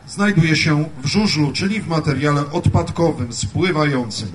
znajduje 0.09 0.57
się 0.57 0.85
w 1.03 1.07
żużlu, 1.07 1.53
czyli 1.53 1.81
w 1.81 1.89
materiale 1.89 2.51
odpadkowym, 2.51 3.33
spływającym 3.33 4.29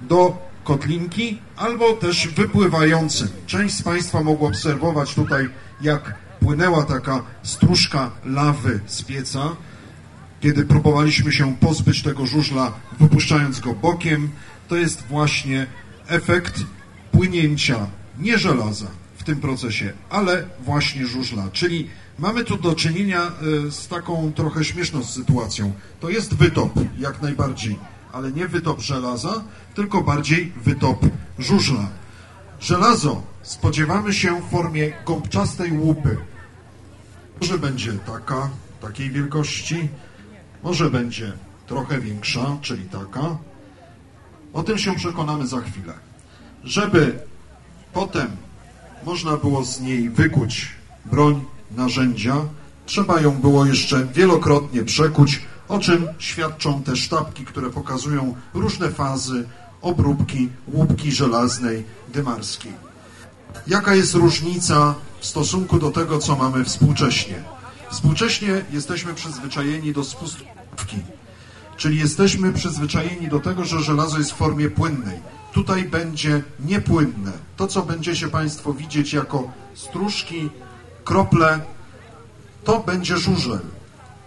do 0.00 0.50
kotlinki 0.64 1.38
albo 1.56 1.92
też 1.92 2.28
wypływającym. 2.28 3.28
Część 3.46 3.74
z 3.74 3.82
Państwa 3.82 4.22
mogła 4.22 4.48
obserwować 4.48 5.14
tutaj, 5.14 5.48
jak 5.80 6.14
płynęła 6.40 6.84
taka 6.84 7.22
stróżka 7.42 8.10
lawy 8.24 8.80
z 8.86 9.02
pieca, 9.02 9.56
kiedy 10.40 10.64
próbowaliśmy 10.64 11.32
się 11.32 11.56
pozbyć 11.56 12.02
tego 12.02 12.26
żużla, 12.26 12.72
wypuszczając 13.00 13.60
go 13.60 13.74
bokiem. 13.74 14.30
To 14.68 14.76
jest 14.76 15.02
właśnie 15.06 15.66
efekt 16.08 16.54
płynięcia 17.12 17.86
nie 18.18 18.38
żelaza 18.38 18.86
w 19.16 19.24
tym 19.24 19.36
procesie, 19.36 19.92
ale 20.10 20.44
właśnie 20.60 21.06
żużla. 21.06 21.48
Czyli 21.52 21.88
mamy 22.20 22.44
tu 22.44 22.56
do 22.56 22.74
czynienia 22.74 23.22
e, 23.22 23.70
z 23.70 23.88
taką 23.88 24.32
trochę 24.32 24.64
śmieszną 24.64 25.04
sytuacją. 25.04 25.72
To 26.00 26.08
jest 26.08 26.34
wytop, 26.34 26.72
jak 26.98 27.22
najbardziej, 27.22 27.78
ale 28.12 28.32
nie 28.32 28.48
wytop 28.48 28.80
żelaza, 28.80 29.44
tylko 29.74 30.02
bardziej 30.02 30.52
wytop 30.64 31.06
żużla. 31.38 31.88
Żelazo 32.60 33.22
spodziewamy 33.42 34.12
się 34.12 34.40
w 34.42 34.50
formie 34.50 34.92
gąbczastej 35.06 35.72
łupy. 35.72 36.16
Może 37.40 37.58
będzie 37.58 37.92
taka, 37.92 38.50
takiej 38.80 39.10
wielkości, 39.10 39.88
może 40.62 40.90
będzie 40.90 41.32
trochę 41.66 42.00
większa, 42.00 42.56
czyli 42.62 42.84
taka. 42.84 43.38
O 44.52 44.62
tym 44.62 44.78
się 44.78 44.94
przekonamy 44.94 45.46
za 45.46 45.60
chwilę. 45.60 45.94
Żeby 46.64 47.18
potem 47.92 48.28
można 49.04 49.36
było 49.36 49.64
z 49.64 49.80
niej 49.80 50.10
wykuć 50.10 50.68
broń, 51.04 51.44
narzędzia, 51.76 52.36
trzeba 52.86 53.20
ją 53.20 53.30
było 53.30 53.66
jeszcze 53.66 54.06
wielokrotnie 54.06 54.84
przekuć, 54.84 55.42
o 55.68 55.78
czym 55.78 56.06
świadczą 56.18 56.82
te 56.82 56.96
sztabki, 56.96 57.44
które 57.44 57.70
pokazują 57.70 58.34
różne 58.54 58.90
fazy 58.90 59.48
obróbki 59.82 60.48
łupki 60.68 61.12
żelaznej 61.12 61.84
dymarskiej. 62.08 62.72
Jaka 63.66 63.94
jest 63.94 64.14
różnica 64.14 64.94
w 65.20 65.26
stosunku 65.26 65.78
do 65.78 65.90
tego, 65.90 66.18
co 66.18 66.36
mamy 66.36 66.64
współcześnie? 66.64 67.44
Współcześnie 67.90 68.64
jesteśmy 68.72 69.14
przyzwyczajeni 69.14 69.92
do 69.92 70.04
spustówki, 70.04 70.96
czyli 71.76 71.98
jesteśmy 71.98 72.52
przyzwyczajeni 72.52 73.28
do 73.28 73.40
tego, 73.40 73.64
że 73.64 73.80
żelazo 73.80 74.18
jest 74.18 74.32
w 74.32 74.36
formie 74.36 74.70
płynnej. 74.70 75.18
Tutaj 75.52 75.84
będzie 75.84 76.42
niepłynne. 76.60 77.32
To, 77.56 77.66
co 77.66 77.82
będziecie 77.82 78.28
Państwo 78.28 78.72
widzieć 78.74 79.12
jako 79.12 79.52
stróżki, 79.74 80.50
krople, 81.04 81.60
to 82.64 82.80
będzie 82.80 83.16
żużel. 83.16 83.60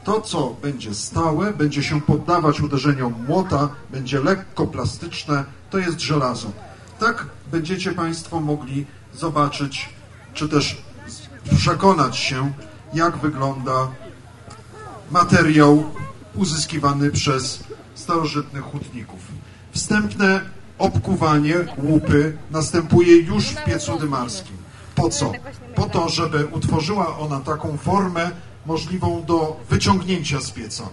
To, 0.04 0.22
co 0.22 0.56
będzie 0.62 0.94
stałe, 0.94 1.54
będzie 1.54 1.84
się 1.84 2.02
poddawać 2.02 2.62
uderzeniom 2.62 3.14
młota, 3.28 3.70
będzie 3.92 4.20
lekko 4.20 4.68
plastyczne, 4.68 5.44
to 5.70 5.78
jest 5.78 6.00
żelazo. 6.00 6.52
Tak 7.00 7.26
będziecie 7.52 7.92
Państwo 7.92 8.40
mogli 8.40 8.86
zobaczyć, 9.14 9.90
czy 10.34 10.50
też 10.50 10.78
przekonać 11.58 12.18
się, 12.18 12.54
jak 12.94 13.18
wygląda 13.18 13.88
materiał 15.12 15.92
uzyskiwany 16.36 17.12
przez 17.12 17.64
starożytnych 17.96 18.64
hutników. 18.64 19.20
Wstępne 19.72 20.42
obkuwanie 20.78 21.56
łupy 21.78 22.38
następuje 22.52 23.22
już 23.22 23.46
w 23.46 23.64
piecu 23.64 24.00
dymarskim. 24.00 24.63
Po 24.96 25.10
co? 25.10 25.32
Po 25.76 25.86
to, 25.86 26.10
żeby 26.10 26.46
utworzyła 26.46 27.18
ona 27.18 27.40
taką 27.40 27.78
formę 27.78 28.32
możliwą 28.66 29.24
do 29.24 29.60
wyciągnięcia 29.70 30.42
z 30.42 30.52
pieca. 30.52 30.84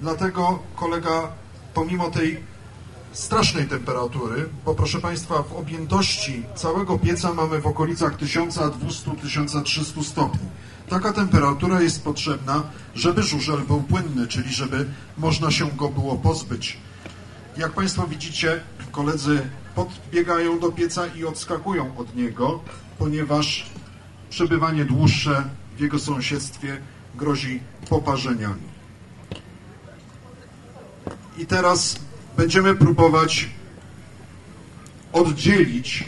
Dlatego 0.00 0.58
kolega, 0.76 1.28
pomimo 1.74 2.10
tej 2.10 2.40
strasznej 3.12 3.66
temperatury, 3.66 4.48
bo 4.64 4.74
proszę 4.74 5.00
Państwa, 5.00 5.42
w 5.42 5.56
objętości 5.56 6.42
całego 6.54 6.98
pieca 6.98 7.34
mamy 7.34 7.60
w 7.60 7.66
okolicach 7.66 8.16
1200-1300 8.16 10.04
stopni. 10.04 10.48
Taka 10.88 11.12
temperatura 11.12 11.80
jest 11.80 12.04
potrzebna, 12.04 12.62
żeby 12.94 13.22
żużel 13.22 13.58
był 13.60 13.82
płynny, 13.82 14.26
czyli 14.26 14.52
żeby 14.52 14.86
można 15.18 15.50
się 15.50 15.66
go 15.66 15.88
było 15.88 16.16
pozbyć. 16.16 16.78
Jak 17.56 17.72
Państwo 17.72 18.06
widzicie, 18.06 18.60
koledzy 18.92 19.50
podbiegają 19.74 20.58
do 20.58 20.72
pieca 20.72 21.06
i 21.06 21.24
odskakują 21.24 21.96
od 21.96 22.16
niego, 22.16 22.60
ponieważ 22.98 23.70
przebywanie 24.30 24.84
dłuższe 24.84 25.44
w 25.76 25.80
jego 25.80 25.98
sąsiedztwie 25.98 26.80
grozi 27.14 27.60
poparzeniami. 27.88 28.68
I 31.38 31.46
teraz 31.46 31.96
będziemy 32.36 32.74
próbować 32.74 33.48
oddzielić 35.12 36.04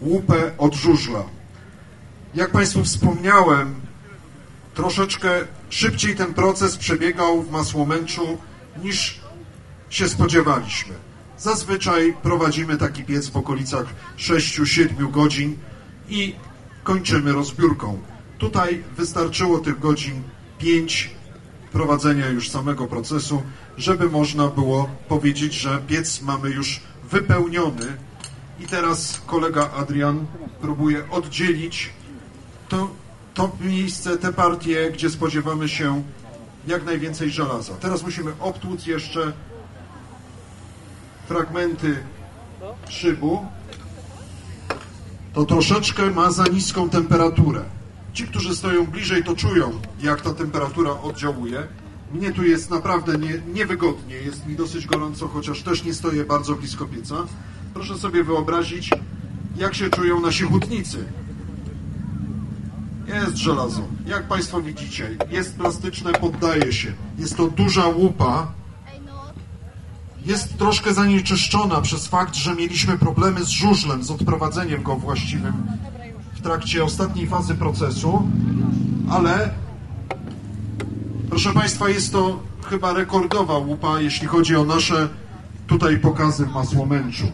łupę 0.00 0.52
od 0.58 0.74
żużla. 0.74 1.24
Jak 2.34 2.50
Państwu 2.50 2.84
wspomniałem, 2.84 3.74
troszeczkę 4.74 5.30
szybciej 5.70 6.16
ten 6.16 6.34
proces 6.34 6.76
przebiegał 6.76 7.42
w 7.42 7.50
Masłomęczu 7.50 8.38
niż 8.82 9.20
się 9.90 10.08
spodziewaliśmy. 10.08 11.09
Zazwyczaj 11.40 12.14
prowadzimy 12.22 12.76
taki 12.76 13.04
piec 13.04 13.28
w 13.28 13.36
okolicach 13.36 13.86
6-7 14.18 15.10
godzin 15.10 15.56
i 16.08 16.34
kończymy 16.84 17.32
rozbiórką. 17.32 17.98
Tutaj 18.38 18.82
wystarczyło 18.96 19.58
tych 19.58 19.78
godzin 19.78 20.22
5 20.58 21.10
prowadzenia 21.72 22.28
już 22.28 22.50
samego 22.50 22.86
procesu, 22.86 23.42
żeby 23.76 24.10
można 24.10 24.46
było 24.48 24.88
powiedzieć, 25.08 25.54
że 25.54 25.82
piec 25.86 26.22
mamy 26.22 26.50
już 26.50 26.80
wypełniony 27.10 27.86
i 28.60 28.66
teraz 28.66 29.20
kolega 29.26 29.70
Adrian 29.76 30.26
próbuje 30.60 31.10
oddzielić 31.10 31.90
to 32.68 32.90
to 33.34 33.56
miejsce, 33.60 34.18
te 34.18 34.32
partie, 34.32 34.90
gdzie 34.90 35.10
spodziewamy 35.10 35.68
się 35.68 36.02
jak 36.66 36.84
najwięcej 36.84 37.30
żelaza. 37.30 37.74
Teraz 37.74 38.02
musimy 38.02 38.32
obtłuc 38.40 38.86
jeszcze 38.86 39.32
fragmenty 41.30 41.96
szybu. 42.88 43.46
To 45.32 45.44
troszeczkę 45.44 46.10
ma 46.10 46.30
za 46.30 46.44
niską 46.44 46.88
temperaturę. 46.88 47.62
Ci, 48.12 48.24
którzy 48.24 48.56
stoją 48.56 48.86
bliżej, 48.86 49.24
to 49.24 49.36
czują, 49.36 49.80
jak 50.02 50.20
ta 50.20 50.34
temperatura 50.34 50.90
oddziałuje. 50.90 51.66
Mnie 52.12 52.32
tu 52.32 52.44
jest 52.44 52.70
naprawdę 52.70 53.18
nie, 53.18 53.42
niewygodnie, 53.54 54.14
jest 54.14 54.46
mi 54.46 54.56
dosyć 54.56 54.86
gorąco, 54.86 55.28
chociaż 55.28 55.62
też 55.62 55.84
nie 55.84 55.94
stoję 55.94 56.24
bardzo 56.24 56.54
blisko 56.54 56.86
pieca. 56.86 57.16
Proszę 57.74 57.98
sobie 57.98 58.24
wyobrazić, 58.24 58.90
jak 59.56 59.74
się 59.74 59.90
czują 59.90 60.20
nasi 60.20 60.44
hutnicy. 60.44 61.04
Jest 63.06 63.36
żelazo. 63.36 63.82
Jak 64.06 64.28
Państwo 64.28 64.62
widzicie, 64.62 65.16
jest 65.30 65.56
plastyczne, 65.56 66.12
poddaje 66.12 66.72
się. 66.72 66.92
Jest 67.18 67.36
to 67.36 67.48
duża 67.48 67.86
łupa. 67.86 68.59
Jest 70.26 70.58
troszkę 70.58 70.94
zanieczyszczona 70.94 71.80
przez 71.80 72.06
fakt, 72.06 72.34
że 72.34 72.54
mieliśmy 72.54 72.98
problemy 72.98 73.44
z 73.44 73.48
żużlem, 73.48 74.02
z 74.02 74.10
odprowadzeniem 74.10 74.82
go 74.82 74.96
właściwym 74.96 75.52
w 76.40 76.42
trakcie 76.42 76.84
ostatniej 76.84 77.26
fazy 77.26 77.54
procesu, 77.54 78.28
ale 79.10 79.50
proszę 81.30 81.52
Państwa, 81.52 81.88
jest 81.88 82.12
to 82.12 82.40
chyba 82.64 82.92
rekordowa 82.92 83.58
łupa, 83.58 84.00
jeśli 84.00 84.26
chodzi 84.26 84.56
o 84.56 84.64
nasze 84.64 85.08
tutaj 85.66 85.98
pokazy 85.98 86.46
w 86.46 86.52
Masłomęczu. 86.52 87.26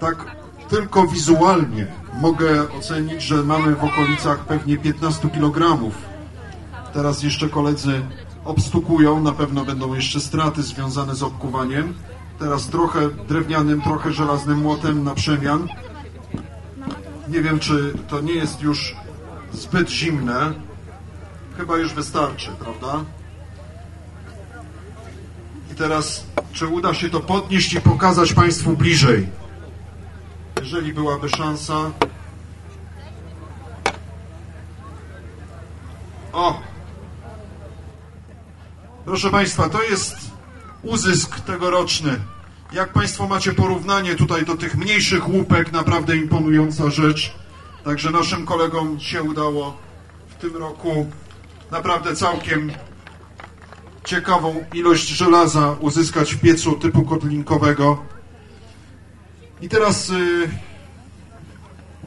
Tak 0.00 0.36
tylko 0.68 1.06
wizualnie 1.06 1.86
mogę 2.20 2.72
ocenić, 2.72 3.22
że 3.22 3.42
mamy 3.42 3.74
w 3.74 3.84
okolicach 3.84 4.38
pewnie 4.38 4.78
15 4.78 5.30
kg. 5.30 5.90
Teraz 6.92 7.22
jeszcze 7.22 7.48
koledzy 7.48 8.02
obstukują, 8.44 9.20
na 9.20 9.32
pewno 9.32 9.64
będą 9.64 9.94
jeszcze 9.94 10.20
straty 10.20 10.62
związane 10.62 11.14
z 11.14 11.22
obkuwaniem. 11.22 11.94
Teraz 12.38 12.66
trochę 12.66 13.08
drewnianym, 13.08 13.82
trochę 13.82 14.12
żelaznym 14.12 14.58
młotem 14.58 15.04
na 15.04 15.14
przemian. 15.14 15.68
Nie 17.28 17.40
wiem, 17.42 17.58
czy 17.58 17.94
to 18.08 18.20
nie 18.20 18.32
jest 18.32 18.62
już 18.62 18.96
zbyt 19.52 19.90
zimne. 19.90 20.52
Chyba 21.56 21.76
już 21.76 21.94
wystarczy, 21.94 22.50
prawda? 22.60 23.04
I 25.72 25.74
teraz, 25.74 26.26
czy 26.52 26.66
uda 26.66 26.94
się 26.94 27.10
to 27.10 27.20
podnieść 27.20 27.72
i 27.72 27.80
pokazać 27.80 28.32
Państwu 28.32 28.76
bliżej? 28.76 29.28
Jeżeli 30.60 30.92
byłaby 30.92 31.28
szansa. 31.28 31.90
O! 36.32 36.60
Proszę 39.08 39.30
Państwa, 39.30 39.68
to 39.68 39.82
jest 39.82 40.16
uzysk 40.82 41.40
tegoroczny. 41.40 42.20
Jak 42.72 42.92
Państwo 42.92 43.28
macie 43.28 43.52
porównanie 43.52 44.14
tutaj 44.14 44.44
do 44.44 44.56
tych 44.56 44.76
mniejszych 44.76 45.28
łupek, 45.28 45.72
naprawdę 45.72 46.16
imponująca 46.16 46.90
rzecz. 46.90 47.34
Także 47.84 48.10
naszym 48.10 48.46
kolegom 48.46 49.00
się 49.00 49.22
udało 49.22 49.76
w 50.28 50.34
tym 50.34 50.56
roku 50.56 51.10
naprawdę 51.70 52.16
całkiem 52.16 52.72
ciekawą 54.04 54.64
ilość 54.74 55.08
żelaza 55.08 55.76
uzyskać 55.80 56.34
w 56.34 56.40
piecu 56.40 56.72
typu 56.72 57.02
kotlinkowego. 57.02 58.02
I 59.60 59.68
teraz, 59.68 60.10
y, 60.10 60.14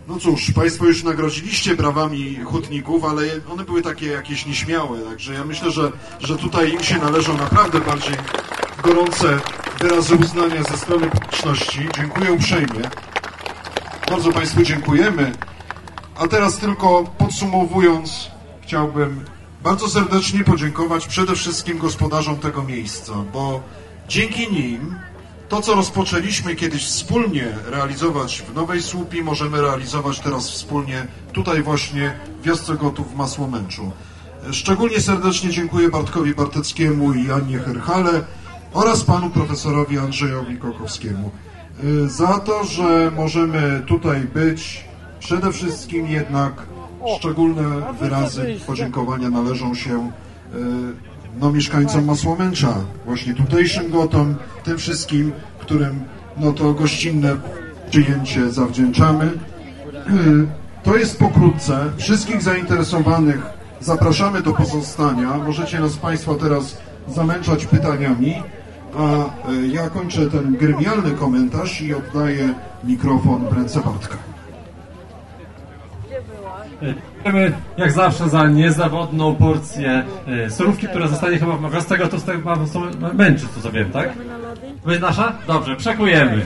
no 0.07 0.19
cóż, 0.19 0.52
Państwo 0.56 0.86
już 0.86 1.03
nagrodziliście 1.03 1.76
brawami 1.76 2.36
hutników, 2.36 3.03
ale 3.03 3.23
one 3.52 3.64
były 3.64 3.82
takie 3.82 4.07
jakieś 4.07 4.45
nieśmiałe, 4.45 4.99
także 4.99 5.34
ja 5.34 5.45
myślę, 5.45 5.72
że, 5.72 5.91
że 6.19 6.38
tutaj 6.38 6.73
im 6.73 6.84
się 6.84 6.98
należą 6.98 7.38
naprawdę 7.38 7.80
bardziej 7.82 8.15
gorące 8.84 9.40
wyrazy 9.80 10.15
uznania 10.15 10.64
ze 10.64 10.78
strony 10.78 11.07
publiczności. 11.07 11.88
Dziękuję 11.95 12.32
uprzejmie. 12.32 12.82
Bardzo 14.10 14.32
Państwu 14.32 14.64
dziękujemy. 14.64 15.32
A 16.15 16.28
teraz 16.28 16.57
tylko 16.57 17.03
podsumowując, 17.18 18.32
chciałbym 18.61 19.26
bardzo 19.64 19.90
serdecznie 19.90 20.44
podziękować 20.44 21.07
przede 21.07 21.36
wszystkim 21.36 21.78
gospodarzom 21.78 22.38
tego 22.38 22.64
miejsca, 22.64 23.14
bo 23.34 23.61
dzięki 24.07 24.52
nim 24.52 24.95
to, 25.52 25.61
co 25.61 25.76
rozpoczęliśmy 25.76 26.56
kiedyś 26.56 26.86
wspólnie 26.86 27.48
realizować 27.65 28.41
w 28.41 28.56
Nowej 28.56 28.82
Słupi, 28.82 29.23
możemy 29.23 29.61
realizować 29.61 30.19
teraz 30.19 30.49
wspólnie 30.49 31.07
tutaj 31.34 31.64
właśnie 31.64 32.14
w 32.41 32.45
Wiosce 32.45 32.76
Gotów 32.76 33.14
w 33.14 33.15
Masłomęczu. 33.15 33.91
Szczególnie 34.52 34.99
serdecznie 35.02 35.49
dziękuję 35.49 35.90
Bartkowi 35.90 36.36
Barteckiemu 36.36 37.14
i 37.14 37.32
Annie 37.32 37.60
Herchale 37.60 38.23
oraz 38.73 39.03
panu 39.03 39.30
profesorowi 39.30 39.98
Andrzejowi 39.98 40.57
Kokowskiemu 40.57 41.32
y, 41.84 42.10
za 42.10 42.40
to, 42.40 42.64
że 42.64 43.11
możemy 43.15 43.84
tutaj 43.88 44.19
być. 44.19 44.86
Przede 45.19 45.52
wszystkim 45.52 46.07
jednak 46.07 46.53
szczególne 47.18 47.94
wyrazy 47.99 48.60
podziękowania 48.68 49.30
należą 49.30 49.76
się 49.76 50.11
y, 50.56 51.11
no, 51.40 51.52
mieszkańcom 51.52 52.06
Masłomęcza, 52.06 52.74
właśnie 53.06 53.34
tutejszym 53.34 53.91
gotom, 53.91 54.36
tym 54.64 54.78
wszystkim, 54.78 55.32
którym 55.60 55.99
no, 56.38 56.52
to 56.52 56.74
gościnne 56.74 57.36
przyjęcie 57.90 58.52
zawdzięczamy. 58.52 59.26
Y, 59.26 60.62
To 60.84 60.98
jest 60.98 61.20
pokrótce. 61.20 61.91
Wszystkich 61.98 62.41
zainteresowanych 62.41 63.41
zapraszamy 63.82 64.41
do 64.41 64.53
pozostania. 64.53 65.38
Możecie 65.38 65.80
nas 65.80 65.98
Państwo 65.98 66.36
teraz 66.36 66.78
zamęczać 67.08 67.66
pytaniami, 67.66 68.36
a 68.98 69.26
y, 69.52 69.68
ja 69.68 69.90
kończę 69.90 70.30
ten 70.30 70.56
gremialny 70.56 71.12
komentarz 71.12 71.82
i 71.82 71.94
oddaję 71.94 72.53
mikrofon 72.84 73.49
w 73.49 73.53
ręce 73.53 73.80
Bartka. 73.80 74.31
Dziękujemy 76.82 77.52
jak 77.78 77.91
zawsze 77.91 78.30
za 78.30 78.48
niezawodną 78.48 79.36
porcję 79.36 80.03
e, 80.28 80.49
surówki, 80.49 80.88
która 80.88 81.08
zostanie 81.08 81.38
chyba 81.40 81.58
w 81.58 81.86
tego 81.86 82.08
to 82.08 82.20
z 82.20 82.24
tego 82.24 82.56
męczy, 83.14 83.45
co 83.62 83.72
wiem, 83.72 83.91
tak? 83.91 84.10
Będzie 84.86 84.99
nasza? 84.99 85.34
Dobrze, 85.48 85.76
przekujemy. 85.76 86.45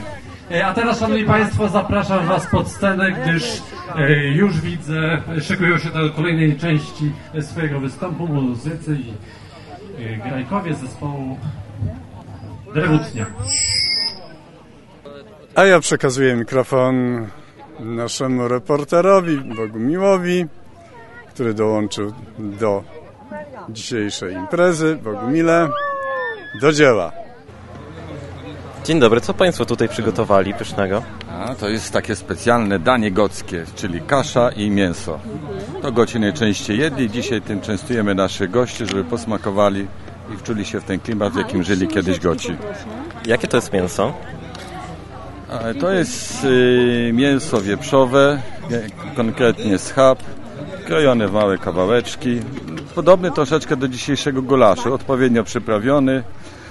E, 0.50 0.66
A 0.66 0.74
teraz, 0.74 1.00
Szanowni 1.00 1.24
Państwo, 1.24 1.68
zapraszam 1.68 2.26
Was 2.26 2.46
pod 2.46 2.68
scenę, 2.68 3.12
gdyż 3.12 3.62
e, 3.96 4.12
już 4.28 4.60
widzę, 4.60 5.22
szykują 5.40 5.78
się 5.78 5.90
do 5.90 6.10
kolejnej 6.10 6.56
części 6.56 7.12
swojego 7.40 7.80
występu 7.80 8.26
muzycy 8.26 8.98
i 9.98 10.28
grajkowie 10.28 10.74
zespołu 10.74 11.38
Drewutnia. 12.74 13.26
A 15.54 15.64
ja 15.64 15.80
przekazuję 15.80 16.36
mikrofon 16.36 17.26
naszemu 17.80 18.48
reporterowi 18.48 19.36
Bogumiłowi, 19.36 20.46
który 21.28 21.54
dołączył 21.54 22.12
do 22.38 22.84
dzisiejszej 23.68 24.34
imprezy. 24.34 24.98
Bogumile, 25.02 25.68
do 26.60 26.72
dzieła. 26.72 27.12
Dzień 28.84 29.00
dobry, 29.00 29.20
co 29.20 29.34
Państwo 29.34 29.64
tutaj 29.64 29.88
przygotowali 29.88 30.54
pysznego? 30.54 31.02
A, 31.30 31.54
to 31.54 31.68
jest 31.68 31.92
takie 31.92 32.16
specjalne 32.16 32.78
danie 32.78 33.10
gockie, 33.10 33.64
czyli 33.74 34.00
kasza 34.00 34.50
i 34.50 34.70
mięso. 34.70 35.18
To 35.82 35.92
goci 35.92 36.20
najczęściej 36.20 36.78
jedli. 36.78 37.10
Dzisiaj 37.10 37.42
tym 37.42 37.60
częstujemy 37.60 38.14
naszych 38.14 38.50
gości, 38.50 38.86
żeby 38.86 39.04
posmakowali 39.04 39.86
i 40.34 40.36
wczuli 40.36 40.64
się 40.64 40.80
w 40.80 40.84
ten 40.84 41.00
klimat, 41.00 41.32
w 41.32 41.36
jakim 41.36 41.62
żyli 41.62 41.88
kiedyś 41.88 42.20
goci. 42.20 42.56
Jakie 43.26 43.48
to 43.48 43.56
jest 43.56 43.72
mięso? 43.72 44.12
To 45.80 45.90
jest 45.90 46.44
y, 46.44 47.10
mięso 47.14 47.60
wieprzowe, 47.60 48.42
nie- 48.70 49.14
konkretnie 49.16 49.78
schab, 49.78 50.18
krojone 50.86 51.28
w 51.28 51.32
małe 51.32 51.58
kawałeczki. 51.58 52.40
Podobny 52.94 53.30
troszeczkę 53.30 53.76
do 53.76 53.88
dzisiejszego 53.88 54.42
gulaszu, 54.42 54.94
odpowiednio 54.94 55.44
przyprawiony 55.44 56.22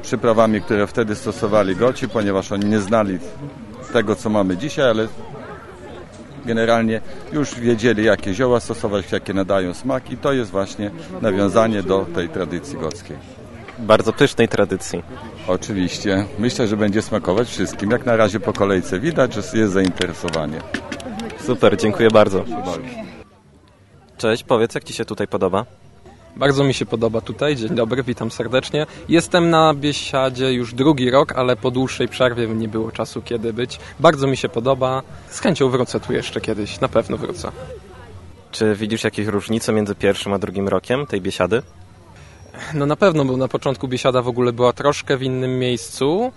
przyprawami, 0.02 0.62
które 0.62 0.88
wtedy 0.88 1.16
stosowali 1.16 1.76
goci, 1.76 2.10
ponieważ 2.10 2.52
oni 2.52 2.66
nie 2.66 2.80
znali 2.80 3.20
tego, 3.94 4.16
co 4.16 4.30
mamy 4.30 4.58
dzisiaj, 4.58 4.90
ale 4.90 5.08
generalnie 6.46 7.02
już 7.34 7.56
wiedzieli, 7.60 8.04
jakie 8.04 8.34
zioła 8.34 8.60
stosować, 8.60 9.12
jakie 9.12 9.34
nadają 9.34 9.74
smak 9.74 10.12
i 10.12 10.18
to 10.18 10.34
jest 10.34 10.52
właśnie 10.52 10.92
nawiązanie 11.22 11.84
do 11.84 12.06
tej 12.16 12.30
tradycji 12.30 12.78
gockiej. 12.78 13.18
Bardzo 13.80 14.14
pysznej 14.14 14.48
tradycji. 14.48 15.04
Oczywiście. 15.48 16.26
Myślę, 16.40 16.68
że 16.68 16.78
będzie 16.78 17.02
smakować 17.02 17.48
wszystkim. 17.48 17.92
Jak 17.92 18.06
na 18.06 18.16
razie 18.16 18.40
po 18.40 18.54
kolejce 18.54 19.00
widać, 19.00 19.34
że 19.34 19.42
jest 19.54 19.74
zainteresowanie. 19.74 20.62
Super, 21.46 21.78
dziękuję 21.78 22.10
bardzo. 22.12 22.46
Cześć, 24.18 24.44
powiedz, 24.44 24.76
jak 24.76 24.84
Ci 24.84 24.94
się 24.94 25.06
tutaj 25.06 25.28
podoba? 25.28 25.66
Bardzo 26.36 26.64
mi 26.64 26.74
się 26.74 26.86
podoba 26.86 27.22
tutaj. 27.22 27.56
Dzień 27.56 27.70
dobry, 27.70 28.04
witam 28.04 28.32
serdecznie. 28.32 28.86
Jestem 29.10 29.50
na 29.50 29.74
Biesiadzie 29.74 30.54
już 30.54 30.74
drugi 30.74 31.12
rok, 31.12 31.32
ale 31.32 31.56
po 31.56 31.72
dłuższej 31.72 32.08
przerwie 32.08 32.48
nie 32.48 32.68
było 32.68 32.92
czasu 32.92 33.22
kiedy 33.22 33.54
być. 33.54 33.80
Bardzo 34.00 34.28
mi 34.28 34.38
się 34.38 34.50
podoba. 34.50 35.02
Z 35.30 35.40
chęcią 35.40 35.70
wrócę 35.70 36.00
tu 36.00 36.14
jeszcze 36.14 36.42
kiedyś. 36.42 36.82
Na 36.82 36.88
pewno 36.88 37.18
wrócę. 37.18 37.52
Czy 38.52 38.76
widzisz 38.76 39.04
jakieś 39.04 39.28
różnice 39.28 39.74
między 39.74 39.96
pierwszym 39.96 40.34
a 40.34 40.40
drugim 40.40 40.68
rokiem 40.68 41.06
tej 41.06 41.22
biesiady? 41.22 41.62
No 42.74 42.86
na 42.86 42.96
pewno, 42.96 43.26
bo 43.26 43.38
na 43.38 43.48
początku 43.48 43.88
biesiada 43.88 44.22
w 44.22 44.28
ogóle 44.28 44.54
była 44.54 44.74
troszkę 44.74 45.18
w 45.18 45.24
innym 45.24 45.60
miejscu, 45.60 46.32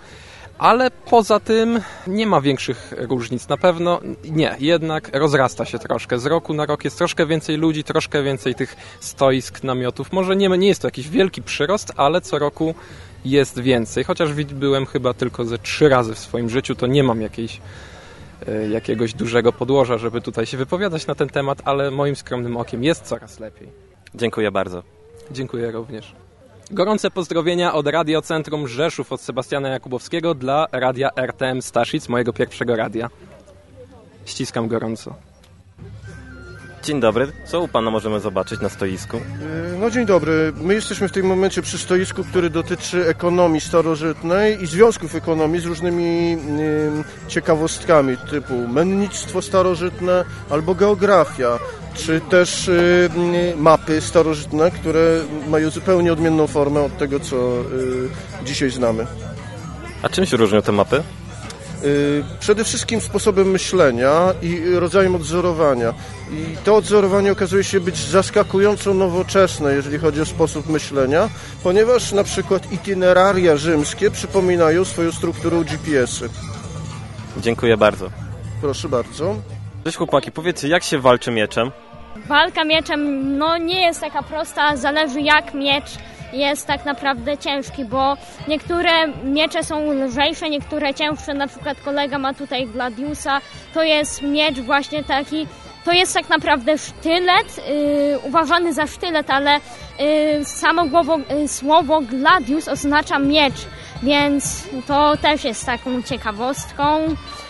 ale 0.59 0.91
poza 0.91 1.41
tym 1.41 1.81
nie 2.07 2.27
ma 2.27 2.41
większych 2.41 2.95
różnic. 2.97 3.49
Na 3.49 3.57
pewno 3.57 4.01
nie, 4.25 4.57
jednak 4.61 5.11
rozrasta 5.13 5.65
się 5.65 5.79
troszkę. 5.79 6.19
Z 6.19 6.27
roku 6.27 6.55
na 6.55 6.67
rok 6.67 6.85
jest 6.85 6.99
troszkę 6.99 7.27
więcej 7.27 7.57
ludzi, 7.57 7.85
troszkę 7.85 8.23
więcej 8.23 8.55
tych 8.55 8.77
stoisk, 9.01 9.63
namiotów. 9.63 10.13
Może 10.13 10.37
nie, 10.37 10.49
nie 10.49 10.69
jest 10.69 10.83
to 10.83 10.87
jakiś 10.87 11.09
wielki 11.09 11.43
przyrost, 11.43 11.93
ale 11.97 12.21
co 12.21 12.39
roku 12.39 12.75
jest 13.25 13.59
więcej. 13.61 14.05
Chociaż 14.05 14.33
byłem 14.33 14.87
chyba 14.87 15.15
tylko 15.15 15.45
ze 15.45 15.59
trzy 15.59 15.89
razy 15.89 16.15
w 16.15 16.19
swoim 16.19 16.51
życiu, 16.51 16.75
to 16.75 16.87
nie 16.87 17.03
mam 17.03 17.21
jakiejś 17.21 17.61
e, 18.49 18.69
jakiegoś 18.69 19.15
dużego 19.15 19.53
podłoża, 19.53 19.99
żeby 19.99 20.21
tutaj 20.21 20.47
się 20.47 20.57
wypowiadać 20.57 21.07
na 21.07 21.15
ten 21.15 21.29
temat, 21.29 21.63
ale 21.65 21.91
moim 21.91 22.17
skromnym 22.17 22.57
okiem 22.57 22.85
jest 22.85 23.03
coraz 23.05 23.41
lepiej. 23.41 23.69
Dziękuję 24.15 24.51
bardzo. 24.51 24.98
Dziękuję 25.31 25.71
również. 25.71 26.13
Gorące 26.71 27.11
pozdrowienia 27.11 27.75
od 27.75 27.87
Radiocentrum 27.87 28.69
Rzeszów 28.69 29.13
od 29.13 29.21
Sebastiana 29.21 29.69
Jakubowskiego 29.69 30.35
dla 30.35 30.67
radia 30.73 31.11
RTM 31.17 31.63
Staszic, 31.63 32.09
mojego 32.09 32.33
pierwszego 32.33 32.77
radia. 32.77 33.09
Ściskam 34.25 34.69
gorąco. 34.69 35.15
Dzień 36.83 37.01
dobry. 37.01 37.33
Co 37.47 37.61
u 37.61 37.69
Pana 37.69 37.91
możemy 37.91 38.21
zobaczyć 38.21 38.61
na 38.61 38.69
stoisku? 38.69 39.17
E, 39.17 39.79
No 39.79 39.91
dzień 39.91 40.07
dobry. 40.07 40.53
My 40.57 40.75
jesteśmy 40.75 41.09
w 41.09 41.13
tym 41.13 41.27
momencie 41.27 41.63
przy 41.63 41.79
stoisku, 41.79 42.25
który 42.25 42.51
dotyczy 42.51 43.07
ekonomii 43.07 43.61
starożytnej 43.61 44.63
i 44.63 44.67
związków 44.67 45.15
ekonomii 45.15 45.61
z 45.61 45.65
różnymi 45.65 46.37
y, 47.27 47.29
ciekawostkami 47.29 48.17
typu 48.31 48.55
mennictwo 48.69 49.43
starożytne 49.43 50.25
albo 50.51 50.75
geografia, 50.75 51.59
czy 51.99 52.21
też 52.21 52.69
y, 52.69 53.11
y, 53.53 53.57
mapy 53.57 54.01
starożytne, 54.01 54.71
które 54.71 55.21
mają 55.49 55.71
zupełnie 55.71 56.13
odmienną 56.13 56.47
formę 56.47 56.81
od 56.81 56.99
tego, 56.99 57.21
co 57.21 57.37
y, 57.37 58.45
dzisiaj 58.45 58.71
znamy. 58.71 59.07
A 60.03 60.09
czym 60.09 60.27
się 60.27 60.37
różnią 60.37 60.63
te 60.63 60.73
mapy? 60.73 61.03
Y, 61.85 62.25
Przede 62.41 62.65
wszystkim 62.65 63.01
sposobem 63.01 63.51
myślenia 63.51 64.35
i 64.43 64.63
rodzajem 64.75 65.15
odzorowania. 65.15 65.95
I 66.33 66.57
to 66.65 66.77
odzorowanie 66.77 67.33
okazuje 67.33 67.65
się 67.65 67.81
być 67.81 67.97
zaskakująco 67.97 68.95
nowoczesne, 68.95 69.75
jeżeli 69.75 69.99
chodzi 69.99 70.21
o 70.21 70.25
sposób 70.27 70.69
myślenia, 70.69 71.29
ponieważ 71.63 72.13
na 72.13 72.25
przykład 72.25 72.73
itineraria 72.73 73.57
rzymskie 73.57 74.11
przypominają 74.11 74.85
swoją 74.85 75.13
strukturą 75.13 75.65
GPS-y. 75.65 76.29
Dziękuję 77.41 77.77
bardzo. 77.77 78.11
Proszę 78.61 78.89
bardzo. 78.89 79.37
Cześć 79.85 79.97
chłopaki, 79.97 80.33
powiedzcie, 80.33 80.69
jak 80.69 80.83
się 80.83 80.99
walczy 80.99 81.31
mieczem? 81.31 81.71
Walka 82.27 82.65
mieczem 82.65 83.39
no 83.39 83.57
nie 83.59 83.81
jest 83.81 84.01
taka 84.01 84.23
prosta, 84.23 84.77
zależy 84.77 85.21
jak 85.21 85.55
miecz 85.55 85.99
jest 86.33 86.67
tak 86.67 86.85
naprawdę 86.85 87.39
ciężki, 87.39 87.85
bo 87.85 88.17
niektóre 88.49 88.91
miecze 89.25 89.65
są 89.65 89.93
lżejsze, 89.93 90.51
niektóre 90.51 90.95
cięższe, 90.95 91.35
na 91.35 91.47
przykład 91.47 91.81
kolega 91.81 92.19
ma 92.19 92.35
tutaj 92.35 92.67
Gladiusa, 92.67 93.41
to 93.75 93.83
jest 93.83 94.23
miecz 94.23 94.61
właśnie 94.61 95.05
taki, 95.05 95.47
to 95.85 95.93
jest 95.93 96.15
tak 96.15 96.29
naprawdę 96.29 96.79
sztylet, 96.79 97.57
yy, 97.57 98.19
uważany 98.19 98.75
za 98.75 98.87
sztylet, 98.87 99.31
ale 99.31 99.61
yy, 99.99 100.45
samo 100.45 100.87
głowo, 100.87 101.19
yy, 101.19 101.49
słowo 101.49 102.01
Gladius 102.01 102.69
oznacza 102.69 103.19
miecz, 103.19 103.67
więc 104.03 104.69
to 104.87 105.17
też 105.17 105.45
jest 105.45 105.67
taką 105.67 106.03
ciekawostką. 106.03 107.01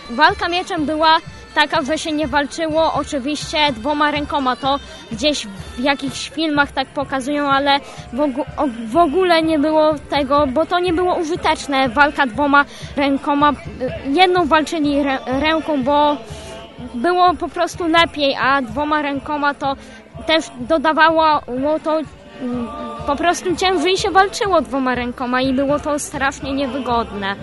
Walka 0.09 0.49
mieczem 0.49 0.85
była 0.85 1.17
taka, 1.55 1.81
że 1.81 1.97
się 1.97 2.11
nie 2.11 2.27
walczyło 2.27 2.93
oczywiście 2.93 3.57
dwoma 3.73 4.11
rękoma. 4.11 4.55
To 4.55 4.79
gdzieś 5.11 5.47
w 5.77 5.79
jakichś 5.79 6.29
filmach 6.29 6.71
tak 6.71 6.87
pokazują, 6.87 7.49
ale 7.49 7.79
w, 8.87 8.97
ogóle 8.97 9.41
nie 9.43 9.59
było 9.59 9.93
tego, 10.09 10.47
bo 10.47 10.65
to 10.65 10.79
nie 10.79 10.93
było 10.93 11.15
użyteczne. 11.15 11.89
Walka 11.89 12.25
dwoma 12.27 12.65
rękoma. 12.95 13.51
Jedną 14.05 14.45
walczyli 14.45 14.95
rę- 15.03 15.41
ręką, 15.41 15.83
bo 15.83 16.17
było 16.93 17.33
po 17.33 17.47
prostu 17.49 17.87
lepiej, 17.87 18.35
a 18.41 18.61
dwoma 18.61 19.01
rękoma 19.01 19.53
to 19.53 19.75
też 20.27 20.45
dodawało 20.59 21.41
to 21.83 21.99
mm, 22.41 22.67
po 23.07 23.15
prostu 23.15 23.55
ciężej 23.55 23.97
się 23.97 24.11
walczyło 24.11 24.61
dwoma 24.61 24.95
rękoma 24.95 25.41
i 25.41 25.53
było 25.53 25.79
to 25.79 25.99
strasznie 25.99 26.53
niewygodne. 26.53 27.35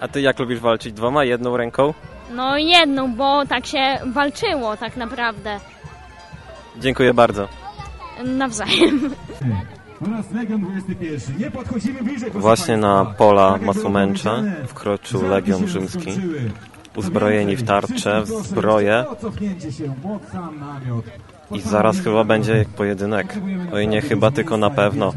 A 0.00 0.08
ty 0.08 0.20
jak 0.20 0.38
lubisz 0.38 0.58
walczyć? 0.60 0.92
Dwoma, 0.92 1.24
jedną 1.24 1.56
ręką? 1.56 1.94
No 2.34 2.58
jedną, 2.58 3.14
bo 3.14 3.46
tak 3.46 3.66
się 3.66 3.98
walczyło 4.06 4.76
tak 4.76 4.96
naprawdę. 4.96 5.60
Dziękuję 6.76 7.14
bardzo. 7.14 7.48
Nawzajem. 8.24 9.14
Po 10.00 10.10
raz 10.10 10.30
Legion 10.30 10.60
21. 10.60 11.38
Nie 11.38 11.50
podchodzimy 11.50 12.02
bliżej, 12.02 12.30
proszę 12.30 12.42
Właśnie 12.42 12.76
na 12.76 13.04
pola 13.04 13.58
Masumęcza 13.62 14.42
wkroczył 14.66 15.28
Legion 15.28 15.68
Rzymski. 15.68 16.10
Uzbrojeni 16.96 17.56
w 17.56 17.62
tarcze, 17.62 18.22
w 18.22 18.28
zbroje 18.28 19.04
i 21.52 21.60
zaraz 21.60 22.00
chyba 22.00 22.24
będzie 22.24 22.64
pojedynek. 22.76 23.38
Oj 23.72 23.88
nie, 23.88 24.00
chyba 24.00 24.30
tylko 24.30 24.56
na 24.56 24.70
pewno. 24.70 25.12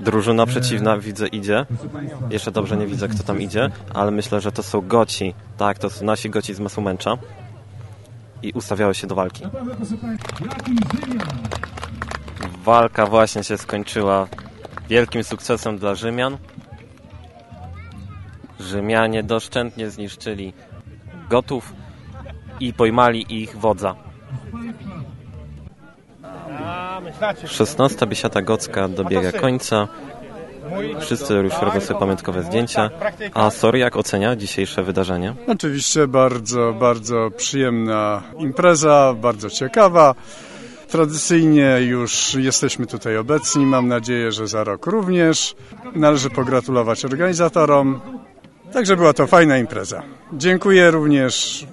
Drużyna 0.00 0.46
przeciwna 0.46 0.98
widzę 0.98 1.26
idzie. 1.26 1.66
Jeszcze 2.30 2.50
dobrze 2.50 2.76
nie 2.76 2.86
widzę 2.86 3.08
kto 3.08 3.22
tam 3.22 3.40
idzie, 3.40 3.70
ale 3.94 4.10
myślę, 4.10 4.40
że 4.40 4.52
to 4.52 4.62
są 4.62 4.80
goci. 4.80 5.34
Tak, 5.56 5.78
to 5.78 5.90
są 5.90 6.04
nasi 6.04 6.30
goci 6.30 6.54
z 6.54 6.60
Masumęcza. 6.60 7.18
I 8.42 8.52
ustawiały 8.52 8.94
się 8.94 9.06
do 9.06 9.14
walki. 9.14 9.44
Walka 12.64 13.06
właśnie 13.06 13.44
się 13.44 13.58
skończyła 13.58 14.28
wielkim 14.88 15.24
sukcesem 15.24 15.78
dla 15.78 15.94
Rzymian. 15.94 16.38
Rzymianie 18.60 19.22
doszczętnie 19.22 19.90
zniszczyli 19.90 20.52
Gotów 21.30 21.72
i 22.60 22.72
pojmali 22.72 23.42
ich 23.42 23.56
wodza. 23.56 24.07
16. 27.46 28.06
biesiata 28.06 28.42
gocka 28.42 28.88
dobiega 28.88 29.32
końca. 29.32 29.88
Wszyscy 31.00 31.34
już 31.34 31.52
robią 31.62 31.80
sobie 31.80 32.00
pamiątkowe 32.00 32.42
zdjęcia. 32.42 32.90
A 33.34 33.50
Sory 33.50 33.78
jak 33.78 33.96
ocenia 33.96 34.36
dzisiejsze 34.36 34.82
wydarzenie? 34.82 35.34
Oczywiście 35.46 36.06
bardzo, 36.06 36.72
bardzo 36.80 37.30
przyjemna 37.36 38.22
impreza, 38.38 39.14
bardzo 39.20 39.50
ciekawa. 39.50 40.14
Tradycyjnie 40.88 41.76
już 41.80 42.34
jesteśmy 42.34 42.86
tutaj 42.86 43.16
obecni, 43.16 43.66
mam 43.66 43.88
nadzieję, 43.88 44.32
że 44.32 44.48
za 44.48 44.64
rok 44.64 44.86
również. 44.86 45.56
Należy 45.94 46.30
pogratulować 46.30 47.04
organizatorom. 47.04 48.00
Także 48.72 48.96
była 48.96 49.12
to 49.12 49.26
fajna 49.26 49.58
impreza. 49.58 50.02
Dziękuję 50.32 50.90
również 50.90 51.66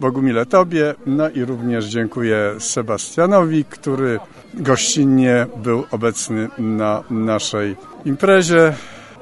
Bogumile 0.00 0.46
Tobie, 0.46 0.94
no 1.06 1.30
i 1.30 1.44
również 1.44 1.84
dziękuję 1.84 2.54
Sebastianowi, 2.58 3.64
który 3.64 4.18
gościnnie 4.54 5.46
był 5.56 5.84
obecny 5.90 6.48
na 6.58 7.04
naszej 7.10 7.76
imprezie. 8.04 8.74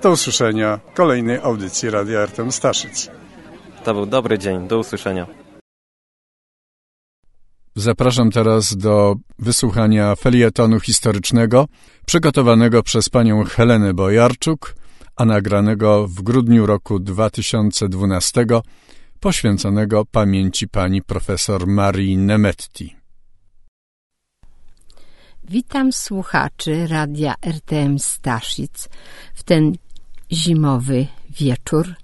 Do 0.03 0.11
usłyszenia 0.11 0.81
kolejnej 0.95 1.39
audycji 1.39 1.91
Radia 1.91 2.21
Artem 2.21 2.53
Staszyc. 2.53 3.11
To 3.85 3.95
był 3.95 4.07
dobry 4.07 4.39
dzień. 4.39 4.69
Do 4.69 4.79
usłyszenia. 4.79 5.27
Zapraszam 7.77 8.31
teraz 8.31 8.77
do 8.77 9.15
wysłuchania 9.39 10.17
felietonu 10.17 10.81
historycznego 10.81 11.67
przygotowanego 12.07 12.83
przez 12.83 13.09
panią 13.09 13.45
Helenę 13.45 13.95
Bojarczuk, 13.95 14.75
a 15.17 15.25
nagranego 15.25 16.09
w 16.09 16.23
grudniu 16.23 16.67
roku 16.67 16.99
2012, 16.99 18.47
poświęconego 19.23 20.05
pamięci 20.05 20.69
pani 20.69 21.03
profesor 21.03 21.67
Marii 21.67 22.17
Nemetti. 22.19 22.97
Witam 25.45 25.93
słuchaczy 25.93 26.87
radia 26.87 27.35
RTM 27.43 27.99
Staszic 27.99 28.89
w 29.35 29.43
ten 29.43 29.73
zimowy 30.33 31.07
wieczór 31.31 31.95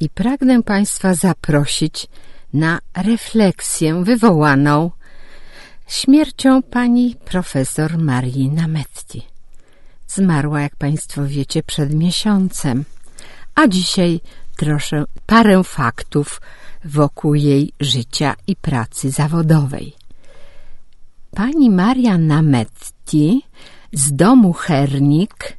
i 0.00 0.10
pragnę 0.10 0.62
Państwa 0.62 1.14
zaprosić 1.14 2.06
na 2.52 2.78
refleksję 2.96 4.04
wywołaną 4.04 4.90
śmiercią 5.86 6.62
pani 6.62 7.16
profesor 7.24 7.98
Marii 7.98 8.50
Nametti. 8.50 9.26
Zmarła, 10.06 10.60
jak 10.60 10.76
Państwo 10.76 11.26
wiecie, 11.26 11.62
przed 11.62 11.94
miesiącem, 11.94 12.84
a 13.54 13.68
dzisiaj 13.68 14.20
parę 15.26 15.64
faktów 15.64 16.40
wokół 16.84 17.34
jej 17.34 17.72
życia 17.80 18.34
i 18.46 18.56
pracy 18.56 19.10
zawodowej. 19.10 19.96
Pani 21.30 21.70
Maria 21.70 22.18
Nametti 22.18 22.98
Metti 23.08 23.42
z 23.92 24.12
domu 24.12 24.52
Hernik 24.52 25.58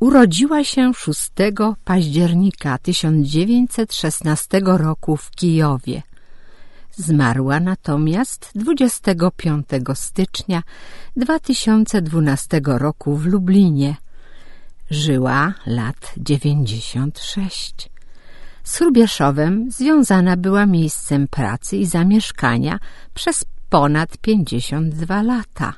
urodziła 0.00 0.64
się 0.64 0.94
6 0.94 1.30
października 1.84 2.78
1916 2.78 4.60
roku 4.64 5.16
w 5.16 5.30
Kijowie. 5.30 6.02
Zmarła 6.96 7.60
natomiast 7.60 8.50
25 8.54 9.66
stycznia 9.94 10.62
2012 11.16 12.60
roku 12.64 13.16
w 13.16 13.26
Lublinie. 13.26 13.96
Żyła 14.90 15.54
lat 15.66 16.12
96. 16.16 17.90
Z 18.68 18.76
Hrubieszowem 18.76 19.70
związana 19.70 20.36
była 20.36 20.66
miejscem 20.66 21.28
pracy 21.28 21.76
i 21.76 21.86
zamieszkania 21.86 22.78
przez 23.14 23.44
ponad 23.68 24.18
52 24.18 25.22
lata, 25.22 25.74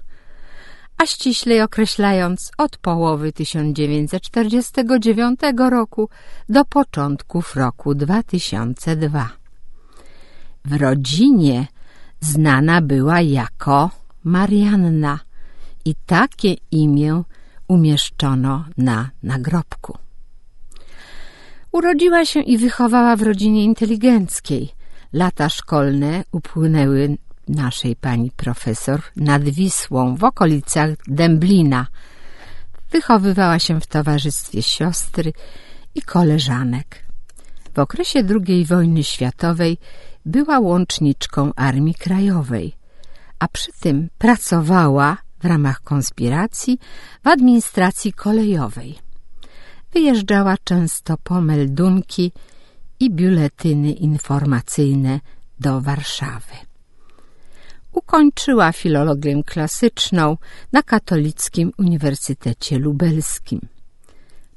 a 0.99 1.07
ściślej 1.07 1.63
określając 1.63 2.51
od 2.59 2.79
połowy 2.79 3.33
1949 3.33 5.41
roku 5.71 6.09
do 6.49 6.65
początków 6.65 7.57
roku 7.57 7.95
2002. 7.95 9.31
W 10.65 10.73
rodzinie 10.73 11.67
znana 12.21 12.83
była 12.83 13.21
jako 13.21 13.91
Marianna 14.25 15.21
i 15.85 15.95
takie 16.07 16.55
imię 16.71 17.23
umieszczono 17.69 18.65
na 18.77 19.11
nagrobku. 19.23 20.10
Urodziła 21.73 22.25
się 22.25 22.41
i 22.41 22.59
wychowała 22.59 23.17
w 23.17 23.23
rodzinie 23.23 23.65
inteligenckiej. 23.65 24.71
Lata 25.13 25.49
szkolne 25.49 26.25
upłynęły 26.33 27.17
naszej 27.49 27.97
pani 27.97 28.31
profesor 28.31 29.01
nad 29.17 29.43
Wisłą 29.43 30.17
w 30.17 30.25
okolicach 30.25 30.91
Dęblina. 31.07 31.87
Wychowywała 32.91 33.59
się 33.59 33.81
w 33.81 33.87
towarzystwie 33.87 34.63
siostry 34.63 35.33
i 35.95 36.03
koleżanek. 36.03 37.05
W 37.75 37.79
okresie 37.79 38.23
II 38.47 38.65
wojny 38.65 39.05
światowej 39.05 39.79
była 40.27 40.59
łączniczką 40.59 41.51
Armii 41.57 41.95
Krajowej, 41.95 42.77
a 43.39 43.49
przy 43.49 43.73
tym 43.81 44.09
pracowała 44.19 45.17
w 45.41 45.45
ramach 45.45 45.81
konspiracji 45.81 46.79
w 47.25 47.29
administracji 47.29 48.13
kolejowej. 48.13 49.10
Wyjeżdżała 49.93 50.57
często 50.65 51.17
po 51.25 51.41
meldunki 51.41 52.33
i 53.01 53.11
biuletyny 53.11 53.93
informacyjne 53.93 55.21
do 55.61 55.81
Warszawy. 55.81 56.55
Ukończyła 57.93 58.73
filologię 58.73 59.43
klasyczną 59.47 60.37
na 60.73 60.83
Katolickim 60.83 61.73
Uniwersytecie 61.79 62.79
Lubelskim. 62.79 63.61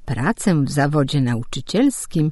Pracę 0.05 0.63
w 0.63 0.71
zawodzie 0.71 1.21
nauczycielskim 1.21 2.31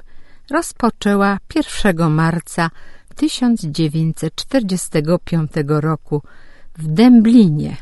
rozpoczęła 0.50 1.38
1 1.54 2.10
marca 2.10 2.70
1945 3.14 5.52
roku 5.66 6.22
w 6.78 6.86
Dęblinie 6.86 7.76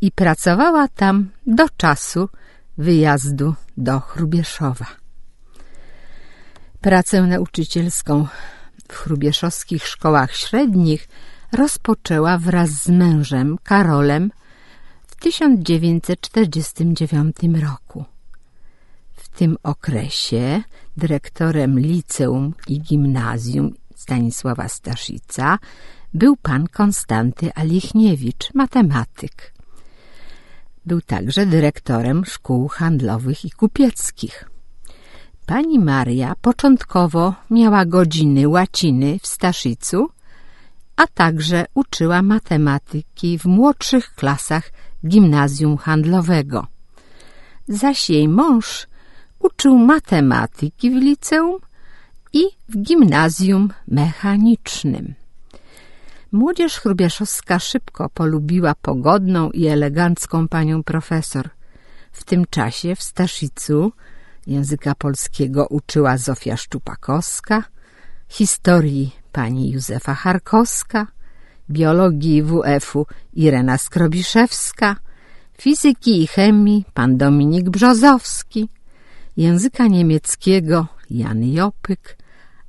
i 0.00 0.12
pracowała 0.12 0.88
tam 0.88 1.30
do 1.46 1.68
czasu 1.76 2.28
wyjazdu 2.78 3.54
do 3.76 4.00
Chrubieszowa. 4.00 4.86
Pracę 6.80 7.22
nauczycielską 7.22 8.26
w 8.88 8.94
chrubieszowskich 8.94 9.86
szkołach 9.86 10.36
średnich 10.36 11.08
rozpoczęła 11.52 12.38
wraz 12.38 12.70
z 12.70 12.88
mężem 12.88 13.58
Karolem 13.62 14.30
w 15.06 15.16
1949 15.16 17.36
roku. 17.62 18.04
W 19.12 19.28
tym 19.28 19.56
okresie 19.62 20.62
dyrektorem 20.96 21.80
liceum 21.80 22.54
i 22.68 22.80
gimnazjum 22.80 23.74
Stanisława 23.94 24.68
Staszica 24.68 25.58
był 26.14 26.36
pan 26.36 26.68
Konstanty 26.68 27.54
Alichniewicz, 27.54 28.54
matematyk. 28.54 29.52
Był 30.86 31.00
także 31.00 31.46
dyrektorem 31.46 32.24
szkół 32.24 32.68
handlowych 32.68 33.44
i 33.44 33.50
kupieckich. 33.50 34.50
Pani 35.46 35.78
Maria 35.78 36.34
początkowo 36.40 37.34
miała 37.50 37.84
godziny 37.84 38.48
łaciny 38.48 39.18
w 39.22 39.26
Staszicu, 39.26 40.08
a 40.96 41.06
także 41.06 41.66
uczyła 41.74 42.22
matematyki 42.22 43.38
w 43.38 43.44
młodszych 43.44 44.14
klasach 44.14 44.70
gimnazjum 45.06 45.76
handlowego. 45.76 46.66
Zaś 47.68 48.10
jej 48.10 48.28
mąż 48.28 48.86
uczył 49.38 49.78
matematyki 49.78 50.90
w 50.90 50.94
liceum 50.94 51.58
i 52.32 52.42
w 52.68 52.82
gimnazjum 52.82 53.68
mechanicznym. 53.88 55.14
Młodzież 56.32 56.80
chrubieszowska 56.80 57.58
szybko 57.58 58.08
polubiła 58.08 58.74
pogodną 58.74 59.50
i 59.50 59.66
elegancką 59.66 60.48
panią 60.48 60.82
profesor. 60.82 61.50
W 62.12 62.24
tym 62.24 62.44
czasie 62.50 62.96
w 62.96 63.02
Staszicu 63.02 63.92
języka 64.46 64.94
polskiego 64.94 65.66
uczyła 65.66 66.16
Zofia 66.16 66.56
Szczupakowska, 66.56 67.64
historii 68.28 69.16
pani 69.32 69.70
Józefa 69.70 70.14
Charkowska, 70.14 71.06
biologii 71.70 72.42
WF-u 72.42 73.06
Irena 73.32 73.78
Skrobiszewska, 73.78 74.96
fizyki 75.58 76.22
i 76.22 76.26
chemii 76.26 76.84
pan 76.94 77.16
Dominik 77.16 77.70
Brzozowski, 77.70 78.68
języka 79.36 79.86
niemieckiego 79.86 80.86
Jan 81.10 81.42
Jopyk, 81.44 82.16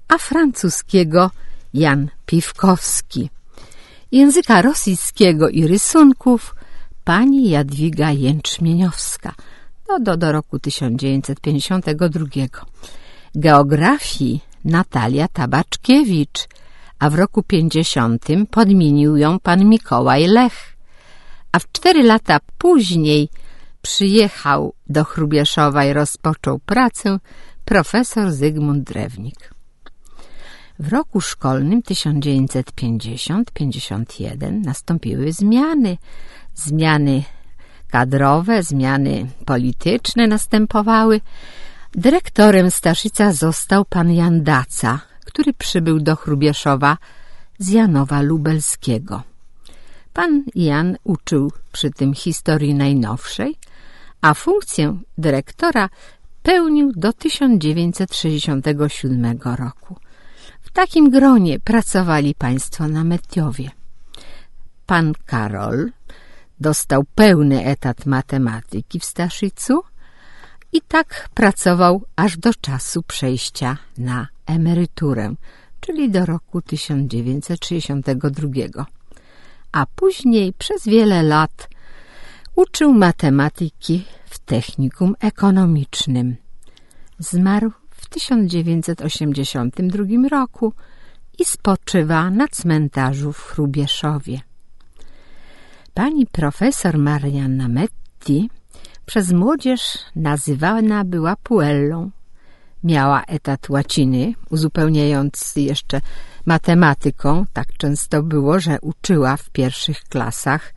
a 0.08 0.18
francuskiego 0.18 1.32
Jan 1.74 2.10
Piwkowski, 2.26 3.30
języka 4.14 4.62
rosyjskiego 4.62 5.50
i 5.50 5.68
rysunków 5.68 6.56
pani 7.04 7.50
Jadwiga 7.50 8.12
Jęczmieniowska. 8.12 9.34
Do, 9.88 10.00
do, 10.00 10.18
do 10.18 10.32
roku 10.32 10.60
1952, 10.60 12.26
geografii 13.36 14.40
Natalia 14.66 15.28
Tabaczkiewicz, 15.28 16.48
a 17.00 17.10
w 17.10 17.16
roku 17.16 17.44
50 17.44 18.26
podmienił 18.52 19.18
ją 19.18 19.40
pan 19.40 19.66
Mikołaj 19.66 20.28
Lech, 20.28 20.78
a 21.52 21.60
w 21.60 21.72
cztery 21.72 22.04
lata 22.04 22.40
później 22.58 23.30
przyjechał 23.82 24.74
do 24.90 25.04
Chrubieszowa 25.04 25.86
i 25.86 25.94
rozpoczął 25.94 26.60
pracę 26.60 27.20
profesor 27.66 28.32
Zygmunt 28.32 28.84
Drewnik. 28.84 29.54
W 30.80 30.88
roku 30.88 31.22
szkolnym 31.22 31.82
1950-51 31.82 34.66
nastąpiły 34.66 35.32
zmiany. 35.32 35.98
Zmiany 36.56 37.24
kadrowe, 37.92 38.64
zmiany 38.64 39.28
polityczne 39.46 40.28
następowały. 40.28 41.22
Dyrektorem 41.92 42.72
Staszica 42.72 43.34
został 43.34 43.86
pan 43.86 44.12
Jan 44.12 44.44
Daca, 44.44 45.00
który 45.26 45.54
przybył 45.54 46.00
do 46.00 46.16
Chrubieszowa 46.16 46.98
z 47.60 47.70
Janowa 47.70 48.22
Lubelskiego. 48.22 49.24
Pan 50.14 50.44
Jan 50.56 50.98
uczył 51.04 51.52
przy 51.72 51.92
tym 51.92 52.14
historii 52.14 52.74
najnowszej, 52.74 53.56
a 54.22 54.34
funkcję 54.34 55.00
dyrektora 55.18 55.90
pełnił 56.44 56.92
do 56.96 57.14
1967 57.14 59.40
roku. 59.44 60.03
Takim 60.74 61.10
gronie 61.10 61.60
pracowali 61.60 62.36
państwo 62.36 62.88
na 62.88 63.04
Metiowie. 63.04 63.72
Pan 64.86 65.14
Karol 65.26 65.92
dostał 66.60 67.04
pełny 67.16 67.66
etat 67.66 68.06
matematyki 68.06 69.00
w 69.00 69.06
Staszicu 69.06 69.84
i 70.72 70.82
tak 70.82 71.30
pracował 71.34 72.04
aż 72.16 72.38
do 72.38 72.54
czasu 72.54 73.04
przejścia 73.04 73.78
na 73.98 74.28
emeryturę, 74.46 75.34
czyli 75.80 76.10
do 76.10 76.26
roku 76.26 76.62
1962. 76.62 78.86
A 79.72 79.86
później 79.96 80.54
przez 80.54 80.86
wiele 80.86 81.24
lat 81.24 81.70
uczył 82.56 82.94
matematyki 82.94 84.06
w 84.26 84.40
technikum 84.40 85.16
ekonomicznym. 85.20 86.36
Zmarł 87.20 87.72
1982 88.14 90.04
roku 90.32 90.74
i 91.40 91.46
spoczywa 91.46 92.30
na 92.30 92.48
cmentarzu 92.48 93.34
w 93.34 93.42
Chrubieszowie. 93.42 94.42
Pani 95.94 96.26
profesor 96.26 96.98
Marianna 96.98 97.68
Metti 97.68 98.50
przez 99.06 99.32
młodzież 99.32 99.98
nazywana 100.16 101.04
była 101.04 101.36
Puellą. 101.36 102.12
Miała 102.84 103.24
etat 103.24 103.70
łaciny, 103.70 104.34
uzupełniając 104.50 105.56
jeszcze 105.56 106.02
matematyką. 106.46 107.46
Tak 107.54 107.68
często 107.78 108.24
było, 108.24 108.60
że 108.60 108.78
uczyła 108.82 109.38
w 109.38 109.50
pierwszych 109.50 110.04
klasach. 110.04 110.74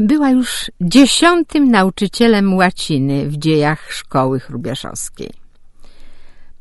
była 0.00 0.30
już 0.30 0.70
dziesiątym 0.80 1.70
nauczycielem 1.70 2.54
łaciny 2.54 3.28
w 3.28 3.36
dziejach 3.36 3.92
szkoły 3.92 4.40
chrubieszowskiej. 4.40 5.41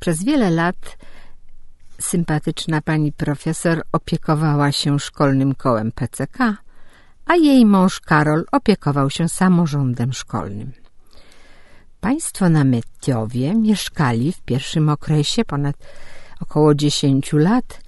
Przez 0.02 0.24
wiele 0.24 0.50
lat 0.50 0.98
sympatyczna 2.00 2.82
pani 2.82 3.12
profesor 3.12 3.82
opiekowała 3.92 4.72
się 4.72 5.00
szkolnym 5.00 5.56
kołem 5.56 5.92
PCK, 5.92 6.38
a 7.26 7.36
jej 7.36 7.66
mąż 7.66 8.00
Karol 8.00 8.46
opiekował 8.52 9.10
się 9.10 9.30
samorządem 9.30 10.14
szkolnym. 10.14 10.72
Państwo 12.00 12.50
na 12.50 12.64
Metiowie 12.64 13.56
mieszkali 13.56 14.32
w 14.32 14.42
pierwszym 14.42 14.90
okresie 14.90 15.46
ponad 15.46 15.76
około 16.40 16.76
10 16.76 17.34
lat 17.34 17.82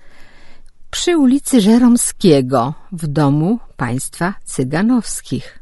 przy 0.91 1.17
ulicy 1.17 1.61
Żeromskiego 1.61 2.73
w 2.91 3.07
domu 3.07 3.59
państwa 3.77 4.33
cyganowskich, 4.43 5.59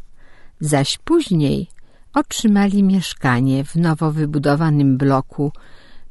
zaś 0.59 0.97
później 0.97 1.69
otrzymali 2.13 2.83
mieszkanie 2.83 3.63
w 3.63 3.75
nowo 3.75 4.11
wybudowanym 4.11 4.97
bloku 4.97 5.51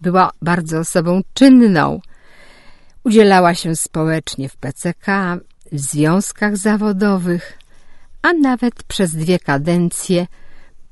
była 0.00 0.30
bardzo 0.42 0.78
osobą 0.78 1.20
czynną. 1.34 2.00
Udzielała 3.04 3.54
się 3.54 3.76
społecznie 3.76 4.48
w 4.48 4.56
PCK, 4.56 5.06
w 5.72 5.78
związkach 5.80 6.56
zawodowych, 6.56 7.58
a 8.22 8.32
nawet 8.32 8.82
przez 8.82 9.14
dwie 9.14 9.38
kadencje 9.38 10.26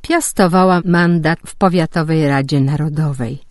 piastowała 0.03 0.81
mandat 0.85 1.39
w 1.47 1.55
Powiatowej 1.55 2.29
Radzie 2.29 2.61
Narodowej. 2.61 3.43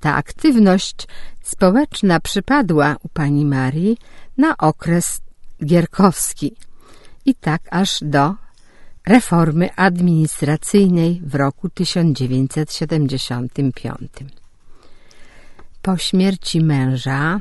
Ta 0.00 0.14
aktywność 0.14 1.06
społeczna 1.42 2.20
przypadła 2.20 2.96
u 3.02 3.08
pani 3.08 3.44
Marii 3.44 3.98
na 4.38 4.56
okres 4.56 5.20
gierkowski 5.64 6.56
i 7.24 7.34
tak 7.34 7.62
aż 7.70 7.98
do 8.02 8.34
reformy 9.06 9.70
administracyjnej 9.76 11.22
w 11.24 11.34
roku 11.34 11.68
1975. 11.68 14.10
Po 15.82 15.96
śmierci 15.96 16.60
męża, 16.60 17.40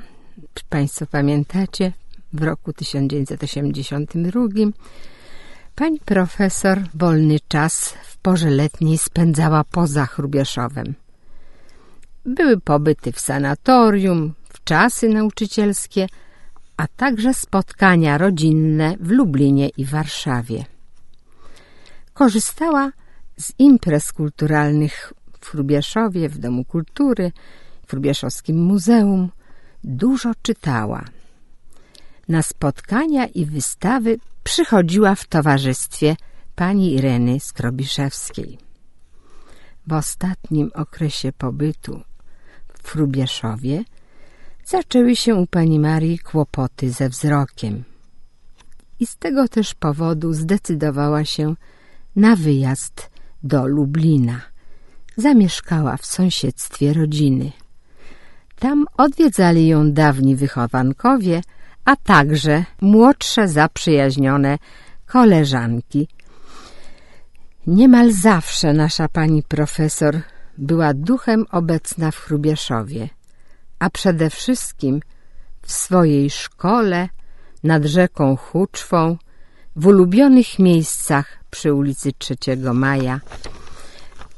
Państwo 0.70 1.06
pamiętacie, 1.06 1.94
w 2.34 2.44
roku 2.44 2.74
1982 2.74 4.42
pani 5.76 6.00
profesor 6.00 6.82
wolny 6.94 7.38
czas 7.48 7.94
w 8.04 8.18
porze 8.18 8.50
letniej 8.50 8.98
spędzała 8.98 9.64
poza 9.64 10.06
Chrubieszowem. 10.06 10.94
Były 12.26 12.60
pobyty 12.60 13.12
w 13.12 13.20
sanatorium, 13.20 14.34
w 14.50 14.64
czasy 14.64 15.10
nauczycielskie, 15.10 16.08
a 16.78 16.88
także 16.88 17.34
spotkania 17.34 18.18
rodzinne 18.18 18.96
w 19.00 19.12
Lublinie 19.12 19.70
i 19.70 19.86
Warszawie. 19.86 20.71
Korzystała 22.22 22.92
z 23.40 23.54
imprez 23.60 24.12
kulturalnych 24.12 25.14
w 25.40 25.46
Chrubieszowie, 25.46 26.30
w 26.30 26.38
Domu 26.38 26.66
Kultury, 26.66 27.32
w 27.86 27.90
Chrubieszowskim 27.90 28.64
Muzeum. 28.64 29.30
Dużo 29.84 30.32
czytała. 30.42 31.06
Na 32.28 32.42
spotkania 32.42 33.26
i 33.26 33.46
wystawy 33.46 34.18
przychodziła 34.44 35.16
w 35.16 35.28
towarzystwie 35.28 36.16
pani 36.56 36.94
Ireny 36.94 37.40
Skrobiszewskiej. 37.40 38.58
W 39.88 39.94
ostatnim 39.94 40.72
okresie 40.76 41.32
pobytu 41.32 42.02
w 42.84 42.90
Chrubieszowie 42.90 43.84
zaczęły 44.66 45.16
się 45.16 45.36
u 45.36 45.48
pani 45.48 45.80
Marii 45.80 46.20
kłopoty 46.20 46.92
ze 46.92 47.10
wzrokiem. 47.10 47.84
I 49.00 49.08
z 49.08 49.16
tego 49.18 49.48
też 49.48 49.74
powodu 49.74 50.34
zdecydowała 50.34 51.26
się 51.26 51.56
na 52.16 52.36
wyjazd 52.36 53.10
do 53.44 53.68
Lublina. 53.68 54.42
Zamieszkała 55.18 55.98
w 55.98 56.06
sąsiedztwie 56.06 56.94
rodziny. 56.94 57.52
Tam 58.60 58.86
odwiedzali 58.98 59.68
ją 59.68 59.92
dawni 59.92 60.36
wychowankowie, 60.36 61.42
a 61.86 61.96
także 61.96 62.66
młodsze 62.82 63.48
zaprzyjaźnione 63.48 64.58
koleżanki. 65.06 66.08
Niemal 67.68 68.12
zawsze 68.12 68.74
nasza 68.74 69.08
pani 69.08 69.44
profesor 69.44 70.22
była 70.58 70.94
duchem 70.94 71.46
obecna 71.52 72.12
w 72.12 72.18
Chrubieszowie, 72.18 73.10
a 73.80 73.90
przede 73.90 74.30
wszystkim 74.30 75.00
w 75.62 75.72
swojej 75.72 76.30
szkole 76.30 77.10
nad 77.64 77.86
rzeką 77.86 78.36
Huczwą, 78.36 79.18
w 79.76 79.88
ulubionych 79.88 80.60
miejscach 80.60 81.44
przy 81.50 81.74
ulicy 81.74 82.12
3 82.18 82.36
Maja. 82.74 83.20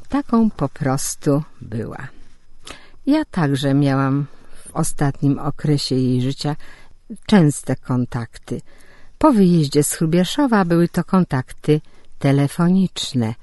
Taką 0.09 0.49
po 0.49 0.69
prostu 0.69 1.43
była. 1.61 2.07
Ja 3.05 3.25
także 3.25 3.73
miałam 3.73 4.25
w 4.65 4.75
ostatnim 4.75 5.39
okresie 5.39 5.95
jej 5.95 6.21
życia 6.21 6.55
częste 7.25 7.75
kontakty. 7.75 8.61
Po 9.17 9.31
wyjeździe 9.31 9.83
z 9.83 9.93
Hrubieszowa 9.93 10.65
były 10.65 10.87
to 10.87 11.03
kontakty 11.03 11.81
telefoniczne. 12.19 13.35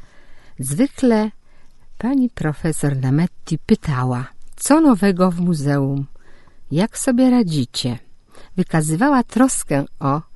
Zwykle 0.59 1.31
pani 1.99 2.31
profesor 2.31 2.97
Nametti 2.97 3.59
pytała, 3.59 4.27
co 4.57 4.81
nowego 4.81 5.31
w 5.31 5.41
muzeum, 5.41 6.07
jak 6.71 6.99
sobie 6.99 7.31
radzicie. 7.31 7.99
Wykazywała 8.57 9.23
troskę 9.23 9.85
o 10.01 10.30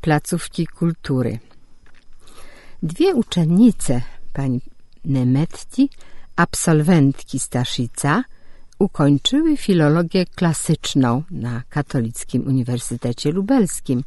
placówki 0.00 0.66
kultury. 0.66 1.38
Dwie 2.82 3.14
uczennice 3.14 4.02
pani 4.32 4.60
Nemetti, 5.04 5.90
absolwentki 6.36 7.38
Staszica, 7.38 8.24
ukończyły 8.78 9.56
filologię 9.56 10.26
klasyczną 10.26 11.22
na 11.30 11.62
Katolickim 11.68 12.46
Uniwersytecie 12.46 13.32
Lubelskim 13.32 14.04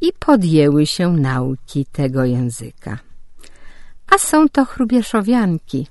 i 0.00 0.12
podjęły 0.18 0.86
się 0.86 1.12
nauki 1.12 1.86
tego 1.92 2.24
języka. 2.24 2.98
A 4.10 4.18
są 4.18 4.48
to 4.48 4.64
chrubieszowianki, 4.64 5.86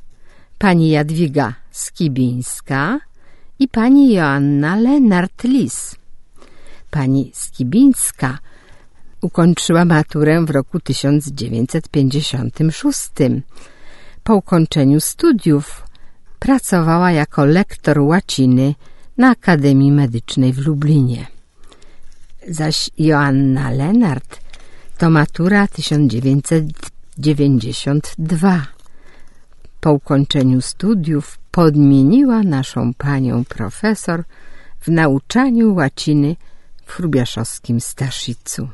pani 0.58 0.90
Jadwiga 0.90 1.54
Skibińska 1.72 3.00
i 3.60 3.68
pani 3.68 4.14
Joanna 4.14 4.78
Lenart-Lis. 4.78 5.96
Pani 6.92 7.32
Skibińska 7.36 8.38
ukończyła 9.22 9.86
maturę 9.86 10.46
w 10.46 10.50
roku 10.50 10.80
1956. 10.80 13.10
Po 14.24 14.36
ukończeniu 14.36 15.00
studiów 15.00 15.84
pracowała 16.40 17.12
jako 17.12 17.46
lektor 17.46 18.00
łaciny 18.00 18.76
na 19.18 19.30
Akademii 19.30 19.92
Medycznej 19.92 20.54
w 20.54 20.68
Lublinie. 20.68 21.28
Zaś 22.48 22.90
Joanna 22.98 23.72
Lenart 23.72 24.40
to 24.98 25.10
matura 25.10 25.68
1992. 25.68 28.66
Po 29.80 29.94
ukończeniu 29.94 30.62
studiów 30.62 31.40
podmieniła 31.52 32.44
naszą 32.44 32.94
panią 32.94 33.46
profesor 33.46 34.24
w 34.80 34.88
nauczaniu 34.88 35.76
łaciny 35.76 36.36
w 36.86 36.92
Hrubiaszowskim 36.92 37.82
Staszicu. 37.82 38.70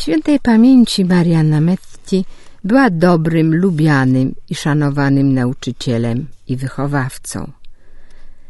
Świętej 0.00 0.40
pamięci 0.40 1.04
Mariana 1.04 1.60
Metti 1.60 2.24
była 2.64 2.90
dobrym, 2.90 3.54
lubianym 3.54 4.34
i 4.50 4.54
szanowanym 4.54 5.34
nauczycielem 5.34 6.26
i 6.48 6.56
wychowawcą. 6.56 7.52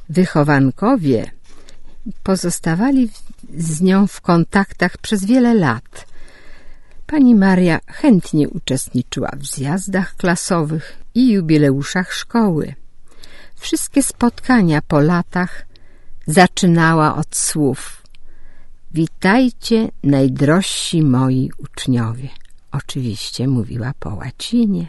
Wychowankowie 0.09 1.31
pozostawali 2.22 3.10
z 3.56 3.81
nią 3.81 4.06
w 4.06 4.20
kontaktach 4.20 4.98
przez 4.98 5.24
wiele 5.24 5.55
lat. 5.55 6.06
Pani 7.06 7.35
Maria 7.35 7.81
chętnie 7.86 8.48
uczestniczyła 8.48 9.31
w 9.36 9.47
zjazdach 9.47 10.16
klasowych 10.16 10.98
i 11.14 11.32
jubileuszach 11.32 12.12
szkoły. 12.12 12.74
Wszystkie 13.56 14.02
spotkania 14.02 14.82
po 14.82 15.01
latach 15.01 15.66
zaczynała 16.27 17.16
od 17.16 17.36
słów 17.36 17.99
Witajcie, 18.95 19.89
najdrożsi 20.05 21.03
moi 21.03 21.51
uczniowie. 21.59 22.29
Oczywiście 22.73 23.49
mówiła 23.49 23.93
po 23.99 24.15
łacinie. 24.15 24.87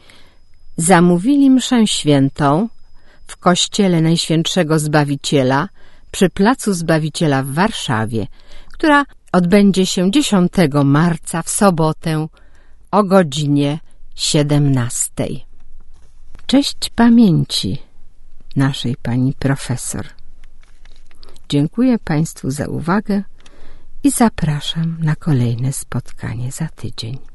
Zamówili 0.78 1.50
mszę 1.50 1.88
świętą 1.88 2.70
w 3.28 3.38
kościele 3.38 4.02
Najświętszego 4.02 4.80
Zbawiciela 4.80 5.70
przy 6.12 6.30
Placu 6.30 6.74
Zbawiciela 6.74 7.44
w 7.44 7.48
Warszawie, 7.48 8.28
która 8.72 9.06
odbędzie 9.32 9.86
się 9.86 10.12
10 10.12 10.52
marca 10.84 11.42
w 11.42 11.50
sobotę 11.50 12.28
o 12.92 13.04
godzinie 13.04 13.80
17. 14.16 15.14
Cześć 16.48 16.90
pamięci 16.96 17.82
naszej 18.56 18.96
pani 18.96 19.34
profesor. 19.34 20.06
Dziękuję 21.50 22.00
Państwu 22.00 22.52
za 22.52 22.68
uwagę 22.68 23.24
i 24.04 24.12
zapraszam 24.12 24.98
na 25.00 25.16
kolejne 25.16 25.74
spotkanie 25.74 26.52
za 26.52 26.68
tydzień. 26.68 27.33